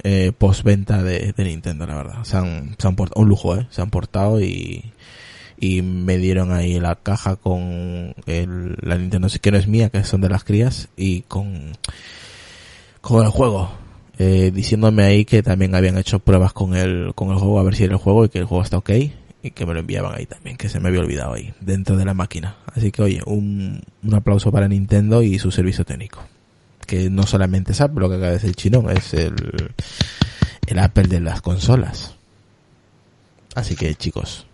eh, 0.04 0.32
postventa 0.38 1.02
de, 1.04 1.34
de 1.36 1.44
Nintendo, 1.44 1.88
la 1.88 1.96
verdad. 1.96 2.24
Se 2.24 2.38
han, 2.38 2.76
se 2.78 2.88
han 2.88 2.96
portado, 2.96 3.22
un 3.22 3.30
lujo, 3.30 3.56
¿eh? 3.56 3.68
Se 3.70 3.82
han 3.82 3.90
portado 3.90 4.42
y, 4.42 4.92
y 5.60 5.82
me 5.82 6.18
dieron 6.18 6.52
ahí 6.52 6.80
la 6.80 6.96
caja 6.96 7.36
con 7.36 8.14
el, 8.26 8.78
la 8.82 8.98
Nintendo, 8.98 9.28
que 9.42 9.52
no 9.52 9.58
es 9.58 9.68
mía, 9.68 9.90
que 9.90 10.04
son 10.04 10.22
de 10.22 10.30
las 10.30 10.44
crías, 10.44 10.90
y 10.96 11.22
con, 11.22 11.78
con 13.02 13.24
el 13.24 13.30
juego. 13.30 13.72
Eh, 14.22 14.52
diciéndome 14.54 15.04
ahí 15.04 15.24
que 15.24 15.42
también 15.42 15.76
habían 15.76 15.98
hecho 15.98 16.20
pruebas 16.20 16.52
con 16.52 16.76
el, 16.76 17.14
con 17.16 17.30
el 17.30 17.38
juego, 17.38 17.60
a 17.60 17.64
ver 17.64 17.76
si 17.76 17.86
era 17.86 17.94
el 17.94 18.00
juego 18.00 18.26
y 18.26 18.30
que 18.30 18.40
el 18.40 18.46
juego 18.46 18.64
está 18.64 18.78
ok. 18.78 18.90
Y 19.42 19.52
que 19.52 19.66
me 19.66 19.74
lo 19.74 19.80
enviaban 19.80 20.14
ahí 20.16 20.26
también, 20.26 20.58
que 20.58 20.68
se 20.68 20.80
me 20.82 20.90
había 20.90 21.00
olvidado 21.00 21.34
ahí, 21.34 21.54
dentro 21.62 21.96
de 21.96 22.04
la 22.04 22.14
máquina. 22.14 22.58
Así 22.76 22.92
que 22.92 23.02
oye, 23.02 23.22
un, 23.26 23.82
un 24.04 24.14
aplauso 24.14 24.52
para 24.52 24.68
Nintendo 24.68 25.22
y 25.22 25.40
su 25.40 25.50
servicio 25.52 25.86
técnico. 25.86 26.22
Que 26.86 27.10
no 27.10 27.26
solamente 27.26 27.72
es 27.72 27.80
Apple, 27.82 28.02
lo 28.02 28.10
que 28.10 28.16
acaba 28.16 28.28
de 28.32 28.34
decir 28.40 28.54
Chinón, 28.56 28.90
es 28.90 29.14
el, 29.14 29.36
el 30.68 30.80
Apple 30.80 31.08
de 31.08 31.22
las 31.22 31.42
consolas. 31.42 32.16
Así 33.56 33.76
que 33.76 33.96
chicos, 33.96 34.46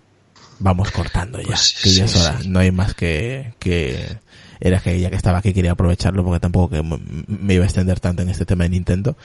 vamos 0.59 0.91
cortando 0.91 1.39
ya, 1.39 1.47
Pues 1.47 1.75
que 1.81 1.89
ya 1.91 2.07
sí, 2.07 2.13
es 2.13 2.15
hora. 2.15 2.39
sí. 2.41 2.47
No 2.49 2.59
hay 2.59 2.71
más 2.71 2.93
que, 2.93 3.53
que, 3.59 4.17
era 4.59 4.79
que 4.81 4.99
ya 4.99 5.09
que 5.09 5.15
estaba 5.15 5.39
aquí 5.39 5.53
quería 5.53 5.71
aprovecharlo 5.71 6.23
porque 6.23 6.39
tampoco 6.39 6.69
que 6.69 6.83
me 7.27 7.53
iba 7.55 7.63
a 7.63 7.67
extender 7.67 7.99
tanto 7.99 8.21
en 8.21 8.29
este 8.29 8.45
tema 8.45 8.65
de 8.65 8.69
Nintendo. 8.69 9.17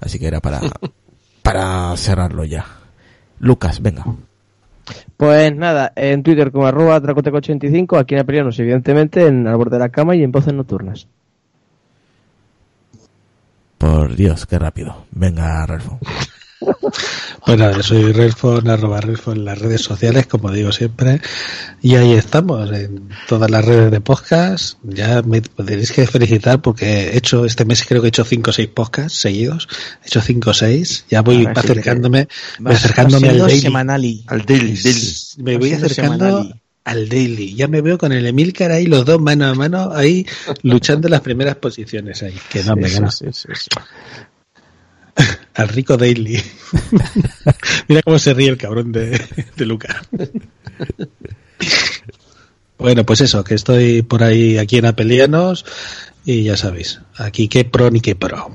Así 0.00 0.18
que 0.18 0.26
era 0.26 0.40
para, 0.40 0.60
para 1.42 1.96
cerrarlo 1.96 2.44
ya. 2.44 2.66
Lucas, 3.40 3.80
venga. 3.80 4.04
Pues 5.18 5.52
nada, 5.52 5.92
en 5.96 6.22
Twitter 6.22 6.52
como 6.52 6.68
arroba 6.68 7.02
dracoteco85, 7.02 7.98
aquí 7.98 8.14
en 8.14 8.20
Apelianos, 8.20 8.56
evidentemente, 8.60 9.26
en 9.26 9.48
Al 9.48 9.56
borde 9.56 9.74
de 9.76 9.80
la 9.80 9.88
cama 9.88 10.14
y 10.14 10.22
en 10.22 10.30
voces 10.30 10.54
nocturnas. 10.54 11.08
Por 13.78 14.14
Dios, 14.14 14.46
qué 14.46 14.60
rápido. 14.60 15.06
Venga, 15.10 15.66
Ralfo. 15.66 15.98
Pues 16.60 17.58
yo 17.58 17.82
soy 17.82 18.12
Relfon, 18.12 18.68
arroba 18.68 19.00
Relfon 19.00 19.36
en 19.38 19.44
las 19.44 19.58
redes 19.58 19.80
sociales, 19.82 20.26
como 20.26 20.50
digo 20.50 20.72
siempre. 20.72 21.20
Y 21.80 21.94
ahí 21.94 22.12
estamos, 22.12 22.70
en 22.72 23.08
todas 23.28 23.50
las 23.50 23.64
redes 23.64 23.90
de 23.90 24.00
podcast. 24.00 24.78
Ya 24.82 25.22
me 25.22 25.40
tendréis 25.40 25.92
que 25.92 26.06
felicitar 26.06 26.60
porque 26.60 27.10
he 27.10 27.16
hecho, 27.16 27.44
este 27.44 27.64
mes 27.64 27.84
creo 27.86 28.00
que 28.02 28.08
he 28.08 28.10
hecho 28.10 28.24
5 28.24 28.50
o 28.50 28.52
6 28.52 28.68
podcasts 28.68 29.18
seguidos. 29.18 29.68
He 30.02 30.08
hecho 30.08 30.20
5 30.20 30.50
o 30.50 30.54
6. 30.54 31.04
Ya 31.10 31.22
voy 31.22 31.46
Ahora 31.46 31.60
acercándome, 31.60 32.28
vas- 32.58 32.76
acercándome 32.76 33.28
vas 33.28 33.36
al 33.36 33.46
daily. 33.46 33.60
semanali. 33.60 34.24
Al 34.26 34.44
daily, 34.44 34.74
daily. 34.82 35.12
Me 35.38 35.56
voy 35.58 35.72
acercando 35.72 36.26
semanali. 36.26 36.54
al 36.84 37.08
daily. 37.08 37.54
Ya 37.54 37.68
me 37.68 37.80
veo 37.82 37.98
con 37.98 38.12
el 38.12 38.26
Emilcar 38.26 38.72
ahí, 38.72 38.86
los 38.86 39.04
dos 39.04 39.20
mano 39.20 39.46
a 39.46 39.54
mano, 39.54 39.92
ahí 39.94 40.26
luchando 40.62 41.06
en 41.06 41.12
las 41.12 41.20
primeras 41.20 41.54
posiciones 41.56 42.22
ahí. 42.22 42.34
Que 42.50 42.64
no, 42.64 42.74
Sí, 42.74 42.80
me 42.80 42.88
sí, 42.88 42.94
gana. 42.94 43.10
sí, 43.12 43.26
sí, 43.32 43.48
sí. 43.54 43.68
Al 45.58 45.68
rico 45.68 45.96
daily. 45.96 46.40
Mira 47.88 48.02
cómo 48.02 48.20
se 48.20 48.32
ríe 48.32 48.48
el 48.48 48.56
cabrón 48.56 48.92
de, 48.92 49.20
de 49.56 49.66
Luca. 49.66 50.02
Bueno, 52.78 53.04
pues 53.04 53.22
eso, 53.22 53.42
que 53.42 53.56
estoy 53.56 54.02
por 54.02 54.22
ahí 54.22 54.56
aquí 54.56 54.78
en 54.78 54.86
Apelianos 54.86 55.64
y 56.24 56.44
ya 56.44 56.56
sabéis, 56.56 57.00
aquí 57.16 57.48
qué 57.48 57.64
pro 57.64 57.90
ni 57.90 58.00
qué 58.00 58.14
pro. 58.14 58.54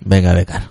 Venga, 0.00 0.34
Decar. 0.34 0.70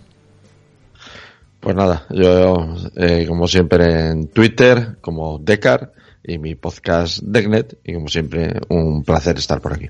Pues 1.62 1.78
nada, 1.78 2.06
yo 2.10 2.76
eh, 2.98 3.24
como 3.26 3.48
siempre 3.48 4.10
en 4.10 4.28
Twitter 4.28 4.98
como 5.00 5.40
Decar 5.40 5.94
y 6.24 6.38
mi 6.38 6.56
podcast 6.56 7.20
Decknet 7.22 7.78
y 7.84 7.94
como 7.94 8.08
siempre 8.08 8.54
un 8.70 9.04
placer 9.04 9.38
estar 9.38 9.62
por 9.62 9.74
aquí. 9.74 9.90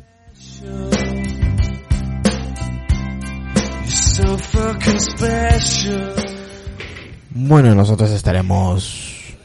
Bueno, 7.31 7.76
nosotros 7.76 8.11
estaremos 8.11 9.35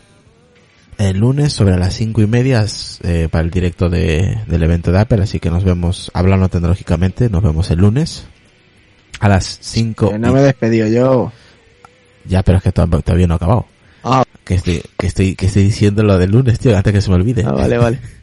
el 0.98 1.19
lunes 1.19 1.52
sobre 1.52 1.77
las 1.77 1.94
cinco 1.94 2.20
y 2.23 2.27
media 2.27 2.65
eh, 3.02 3.28
para 3.31 3.44
el 3.44 3.51
directo 3.51 3.89
de, 3.89 4.43
del 4.47 4.62
evento 4.62 4.90
de 4.93 4.98
Apple, 4.98 5.23
así 5.23 5.40
que 5.40 5.51
nos 5.51 5.65
vemos, 5.65 6.10
hablando 6.12 6.48
tecnológicamente, 6.48 7.31
nos 7.31 7.43
vemos 7.43 7.70
el 7.70 7.78
lunes 7.78 8.27
a 9.20 9.28
las 9.28 9.59
cinco. 9.62 10.10
Que 10.10 10.19
no 10.19 10.32
me 10.32 10.40
he 10.40 10.44
despedido 10.44 10.86
yo. 10.89 11.32
Ya, 12.24 12.43
pero 12.43 12.59
es 12.59 12.65
que 12.65 12.73
todavía, 12.73 13.01
todavía 13.01 13.27
no 13.27 13.35
ha 13.35 13.36
acabado. 13.36 13.66
Ah, 14.04 14.24
Que 14.44 14.54
estoy, 14.54 14.82
que 14.98 15.06
estoy, 15.06 15.34
que 15.34 15.46
estoy 15.46 15.64
diciendo 15.64 16.02
lo 16.02 16.18
del 16.18 16.30
lunes, 16.30 16.58
tío, 16.58 16.76
antes 16.76 16.92
que 16.92 17.00
se 17.00 17.10
me 17.10 17.16
olvide. 17.16 17.44
ah, 17.46 17.52
vale, 17.52 17.78
vale. 17.78 17.98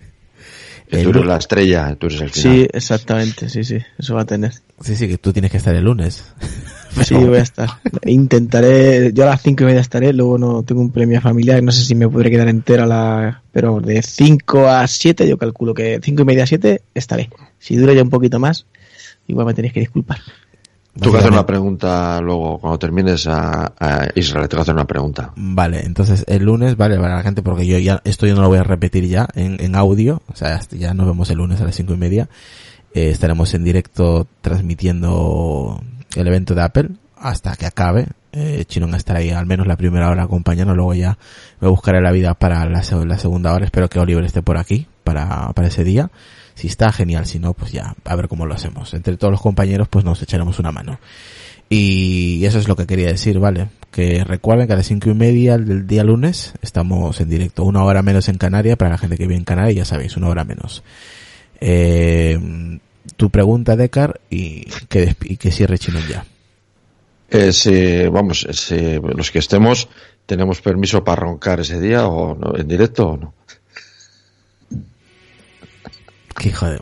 El 0.87 1.03
tú 1.03 1.09
eres 1.09 1.25
la 1.25 1.37
estrella, 1.37 1.95
tú 1.95 2.05
eres 2.05 2.21
el 2.21 2.29
final. 2.29 2.53
Sí, 2.57 2.67
exactamente, 2.71 3.49
sí, 3.49 3.63
sí, 3.63 3.79
eso 3.97 4.13
va 4.13 4.21
a 4.21 4.25
tener. 4.25 4.53
Sí, 4.81 4.95
sí, 4.95 5.07
que 5.07 5.17
tú 5.17 5.33
tienes 5.33 5.49
que 5.49 5.57
estar 5.57 5.75
el 5.75 5.83
lunes. 5.83 6.23
Sí, 7.03 7.13
voy 7.13 7.39
a 7.39 7.41
estar. 7.41 7.67
Intentaré, 8.05 9.11
yo 9.11 9.23
a 9.23 9.25
las 9.25 9.41
cinco 9.41 9.63
y 9.63 9.65
media 9.65 9.81
estaré, 9.81 10.13
luego 10.13 10.37
no 10.37 10.63
tengo 10.63 10.79
un 10.79 10.91
premio 10.91 11.19
familiar, 11.19 11.61
no 11.61 11.73
sé 11.73 11.83
si 11.83 11.93
me 11.93 12.07
podré 12.07 12.31
quedar 12.31 12.47
entera 12.47 12.85
la, 12.85 13.41
pero 13.51 13.81
de 13.81 14.01
5 14.01 14.69
a 14.69 14.87
7 14.87 15.27
yo 15.27 15.37
calculo 15.37 15.73
que 15.73 15.99
cinco 16.01 16.21
y 16.21 16.25
media 16.25 16.43
a 16.43 16.47
7 16.47 16.83
estaré. 16.93 17.29
Si 17.59 17.75
dura 17.75 17.93
ya 17.93 18.01
un 18.01 18.09
poquito 18.09 18.39
más, 18.39 18.65
igual 19.27 19.45
me 19.45 19.53
tenéis 19.53 19.73
que 19.73 19.81
disculpar. 19.81 20.19
Tú 20.99 21.11
que 21.11 21.17
hacer 21.17 21.31
una 21.31 21.45
pregunta 21.45 22.21
luego, 22.21 22.57
cuando 22.59 22.79
termines 22.79 23.27
a, 23.27 23.73
a 23.77 24.07
Israel, 24.15 24.47
te 24.47 24.55
voy 24.55 24.61
a 24.61 24.63
hacer 24.63 24.75
una 24.75 24.85
pregunta. 24.85 25.33
Vale, 25.35 25.85
entonces 25.85 26.23
el 26.27 26.43
lunes, 26.43 26.77
vale, 26.77 26.97
para 26.97 27.17
la 27.17 27.23
gente, 27.23 27.41
porque 27.41 27.67
yo 27.67 27.77
ya, 27.79 28.01
esto 28.05 28.25
yo 28.27 28.35
no 28.35 28.41
lo 28.41 28.47
voy 28.47 28.59
a 28.59 28.63
repetir 28.63 29.05
ya 29.05 29.27
en, 29.35 29.57
en 29.59 29.75
audio, 29.75 30.21
o 30.31 30.35
sea, 30.35 30.59
ya 30.71 30.93
nos 30.93 31.05
vemos 31.05 31.29
el 31.29 31.37
lunes 31.37 31.59
a 31.59 31.65
las 31.65 31.75
cinco 31.75 31.93
y 31.93 31.97
media. 31.97 32.29
Eh, 32.93 33.09
estaremos 33.09 33.53
en 33.53 33.65
directo 33.65 34.25
transmitiendo 34.39 35.81
el 36.15 36.27
evento 36.27 36.55
de 36.55 36.61
Apple 36.61 36.89
hasta 37.17 37.57
que 37.57 37.65
acabe. 37.65 38.07
Eh, 38.31 38.63
Chino 38.65 38.93
estará 38.95 39.19
ahí 39.19 39.31
al 39.31 39.45
menos 39.45 39.67
la 39.67 39.75
primera 39.75 40.09
hora 40.09 40.23
acompañando, 40.23 40.75
luego 40.75 40.93
ya 40.93 41.17
me 41.59 41.67
buscaré 41.67 42.01
la 42.01 42.11
vida 42.11 42.35
para 42.35 42.65
la, 42.69 42.81
la 43.05 43.17
segunda 43.17 43.53
hora. 43.53 43.65
Espero 43.65 43.89
que 43.89 43.99
Oliver 43.99 44.23
esté 44.23 44.41
por 44.41 44.57
aquí 44.57 44.87
para, 45.03 45.51
para 45.53 45.67
ese 45.67 45.83
día. 45.83 46.09
Si 46.55 46.67
está, 46.67 46.91
genial. 46.91 47.25
Si 47.25 47.39
no, 47.39 47.53
pues 47.53 47.71
ya, 47.71 47.95
a 48.03 48.15
ver 48.15 48.27
cómo 48.27 48.45
lo 48.45 48.53
hacemos. 48.53 48.93
Entre 48.93 49.17
todos 49.17 49.31
los 49.31 49.41
compañeros, 49.41 49.87
pues 49.87 50.03
nos 50.05 50.21
echaremos 50.21 50.57
una 50.59 50.71
mano. 50.71 50.99
Y 51.69 52.45
eso 52.45 52.59
es 52.59 52.67
lo 52.67 52.75
que 52.75 52.85
quería 52.85 53.07
decir, 53.07 53.39
¿vale? 53.39 53.67
Que 53.91 54.23
recuerden 54.23 54.67
que 54.67 54.73
a 54.73 54.75
las 54.77 54.85
cinco 54.87 55.09
y 55.09 55.15
media 55.15 55.57
del 55.57 55.87
día 55.87 56.03
lunes 56.03 56.53
estamos 56.61 57.19
en 57.19 57.29
directo. 57.29 57.63
Una 57.63 57.83
hora 57.83 58.01
menos 58.01 58.29
en 58.29 58.37
Canarias, 58.37 58.77
para 58.77 58.91
la 58.91 58.97
gente 58.97 59.17
que 59.17 59.23
vive 59.23 59.35
en 59.35 59.43
Canarias, 59.43 59.75
ya 59.75 59.85
sabéis, 59.85 60.15
una 60.15 60.29
hora 60.29 60.43
menos. 60.43 60.83
Eh, 61.59 62.39
tu 63.17 63.29
pregunta, 63.29 63.75
Decar, 63.75 64.19
y 64.29 64.65
que, 64.89 65.15
y 65.23 65.37
que 65.37 65.51
cierre 65.51 65.77
Chino 65.77 65.99
ya. 66.07 66.25
Eh, 67.29 67.51
si, 67.51 68.07
vamos, 68.07 68.47
si 68.51 68.99
los 68.99 69.31
que 69.31 69.39
estemos, 69.39 69.89
¿tenemos 70.25 70.61
permiso 70.61 71.03
para 71.03 71.21
roncar 71.21 71.59
ese 71.59 71.81
día 71.81 72.07
o 72.07 72.35
no, 72.35 72.55
en 72.55 72.67
directo 72.67 73.09
o 73.09 73.17
no? 73.17 73.33
Qué 76.37 76.49
hijo 76.49 76.67
de... 76.67 76.79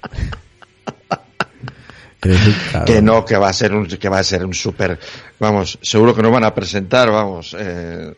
Que 2.86 3.02
no, 3.02 3.26
que 3.26 3.36
va 3.36 3.50
a 3.50 3.54
ser 3.54 3.74
un, 3.74 3.86
que 3.86 4.08
va 4.08 4.20
a 4.20 4.24
ser 4.24 4.46
un 4.46 4.54
super, 4.54 4.98
vamos, 5.40 5.78
seguro 5.82 6.16
que 6.16 6.22
nos 6.22 6.32
van 6.32 6.46
a 6.46 6.56
presentar, 6.56 7.12
vamos, 7.12 7.54
eh, 7.60 8.14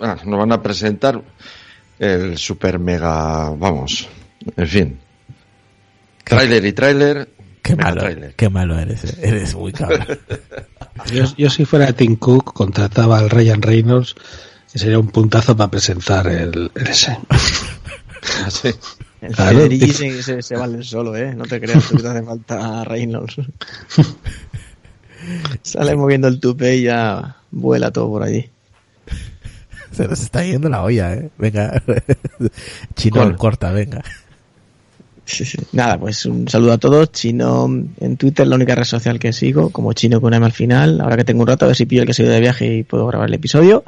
ah, 0.00 0.16
nos 0.24 0.38
van 0.38 0.52
a 0.52 0.62
presentar 0.62 1.22
el 1.98 2.38
super 2.38 2.78
mega, 2.78 3.50
vamos, 3.50 4.08
en 4.56 4.66
fin. 4.66 4.98
Trailer 6.24 6.64
y 6.64 6.72
trailer. 6.72 7.28
Qué 7.60 7.76
malo, 7.76 8.00
tráiler. 8.00 8.34
qué 8.34 8.48
malo 8.48 8.78
eres, 8.78 9.04
eh. 9.04 9.18
eres 9.22 9.54
muy 9.54 9.72
cabrón. 9.72 10.06
Yo, 11.10 11.24
yo 11.38 11.48
si 11.48 11.64
fuera 11.64 11.92
Tim 11.94 12.16
Cook 12.16 12.52
contrataba 12.52 13.18
al 13.18 13.30
Ryan 13.30 13.62
Reynolds 13.62 14.14
y 14.74 14.78
sería 14.78 14.98
un 14.98 15.08
puntazo 15.08 15.56
para 15.56 15.70
presentar 15.70 16.26
el, 16.26 16.70
el 16.74 16.86
ese. 16.86 17.18
Así. 18.46 18.74
El 19.22 19.34
Claro. 19.34 19.68
Se, 19.70 20.22
se, 20.22 20.42
se 20.42 20.56
vale 20.56 20.82
solo, 20.82 21.16
¿eh? 21.16 21.34
No 21.34 21.44
te 21.44 21.60
creas 21.60 21.86
que 21.88 21.96
te 21.96 22.08
hace 22.08 22.22
falta 22.22 22.84
Reynolds. 22.84 23.36
Sale 25.62 25.94
moviendo 25.94 26.26
el 26.26 26.40
tupe 26.40 26.76
y 26.76 26.82
ya 26.82 27.36
vuela 27.52 27.92
todo 27.92 28.08
por 28.08 28.24
allí. 28.24 28.50
Se 29.92 30.08
nos 30.08 30.20
está 30.20 30.44
yendo 30.44 30.68
la 30.68 30.82
olla, 30.82 31.14
eh. 31.14 31.30
Venga. 31.38 31.80
Chino 32.96 33.36
corta, 33.36 33.70
venga. 33.70 34.02
Sí, 35.24 35.44
sí. 35.44 35.56
Nada, 35.70 36.00
pues 36.00 36.26
un 36.26 36.48
saludo 36.48 36.72
a 36.72 36.78
todos. 36.78 37.12
Chino 37.12 37.66
en 38.00 38.16
Twitter, 38.16 38.44
la 38.44 38.56
única 38.56 38.74
red 38.74 38.84
social 38.84 39.20
que 39.20 39.32
sigo, 39.32 39.70
como 39.70 39.92
chino 39.92 40.20
con 40.20 40.34
M 40.34 40.44
al 40.44 40.52
final. 40.52 41.00
Ahora 41.00 41.16
que 41.16 41.24
tengo 41.24 41.42
un 41.42 41.46
rato, 41.46 41.64
a 41.64 41.68
ver 41.68 41.76
si 41.76 41.86
pillo 41.86 42.02
el 42.02 42.08
que 42.08 42.14
se 42.14 42.24
ido 42.24 42.32
de 42.32 42.40
viaje 42.40 42.78
y 42.78 42.82
puedo 42.82 43.06
grabar 43.06 43.28
el 43.28 43.34
episodio. 43.34 43.84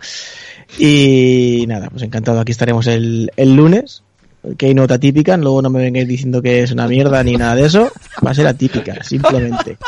Y 0.78 1.65
nada, 1.66 1.90
pues 1.90 2.05
encantado. 2.05 2.39
Aquí 2.39 2.52
estaremos 2.52 2.86
el, 2.86 3.32
el 3.36 3.56
lunes. 3.56 4.03
Que 4.58 4.66
hay 4.66 4.74
nota 4.74 4.98
típica, 4.98 5.36
luego 5.36 5.62
no 5.62 5.70
me 5.70 5.80
vengáis 5.82 6.06
diciendo 6.08 6.42
que 6.42 6.62
es 6.62 6.70
una 6.72 6.86
mierda 6.86 7.22
ni 7.24 7.36
nada 7.36 7.54
de 7.54 7.66
eso. 7.66 7.90
Va 8.24 8.30
a 8.32 8.34
ser 8.34 8.46
atípica, 8.46 9.02
simplemente. 9.04 9.78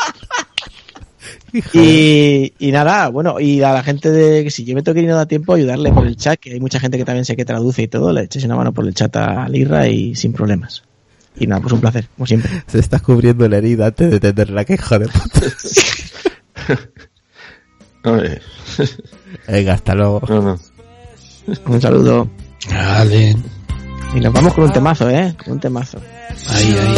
Y, 1.73 2.53
y 2.59 2.71
nada, 2.71 3.07
bueno, 3.09 3.39
y 3.39 3.61
a 3.61 3.71
la 3.71 3.83
gente 3.83 4.11
de 4.11 4.43
que 4.43 4.51
si 4.51 4.65
yo 4.65 4.75
me 4.75 4.81
tengo 4.83 4.95
que 4.95 4.99
ir 5.01 5.05
y 5.05 5.09
no 5.09 5.15
da 5.15 5.25
tiempo, 5.25 5.53
ayudarle 5.53 5.91
por 5.91 6.05
el 6.05 6.17
chat, 6.17 6.39
que 6.39 6.51
hay 6.51 6.59
mucha 6.59 6.79
gente 6.79 6.97
que 6.97 7.05
también 7.05 7.25
sé 7.25 7.35
que 7.35 7.45
traduce 7.45 7.83
y 7.83 7.87
todo, 7.87 8.11
le 8.11 8.23
echéis 8.23 8.45
una 8.45 8.55
mano 8.55 8.73
por 8.73 8.85
el 8.85 8.93
chat 8.93 9.15
a 9.15 9.47
Lirra 9.47 9.87
y 9.87 10.15
sin 10.15 10.33
problemas. 10.33 10.83
Y 11.39 11.47
nada, 11.47 11.61
pues 11.61 11.73
un 11.73 11.81
placer, 11.81 12.07
como 12.15 12.25
siempre. 12.25 12.51
Se 12.67 12.79
está 12.79 12.99
cubriendo 12.99 13.47
la 13.47 13.57
herida 13.57 13.87
antes 13.87 14.11
de 14.11 14.19
tenerla, 14.19 14.65
que 14.65 14.73
hijo 14.73 14.99
de 14.99 15.07
puta. 15.07 15.41
Oye, 18.11 18.41
Venga, 19.47 19.73
hasta 19.73 19.95
luego. 19.95 20.21
no, 20.27 20.41
no. 20.41 20.59
Un 21.65 21.81
saludo. 21.81 22.29
Vale. 22.69 23.35
Y 24.13 24.19
nos 24.19 24.33
vamos 24.33 24.53
con 24.53 24.63
un 24.65 24.73
temazo, 24.73 25.09
¿eh? 25.09 25.35
Con 25.43 25.53
un 25.53 25.59
temazo. 25.59 25.99
Ahí, 26.49 26.75
ahí. 26.77 26.95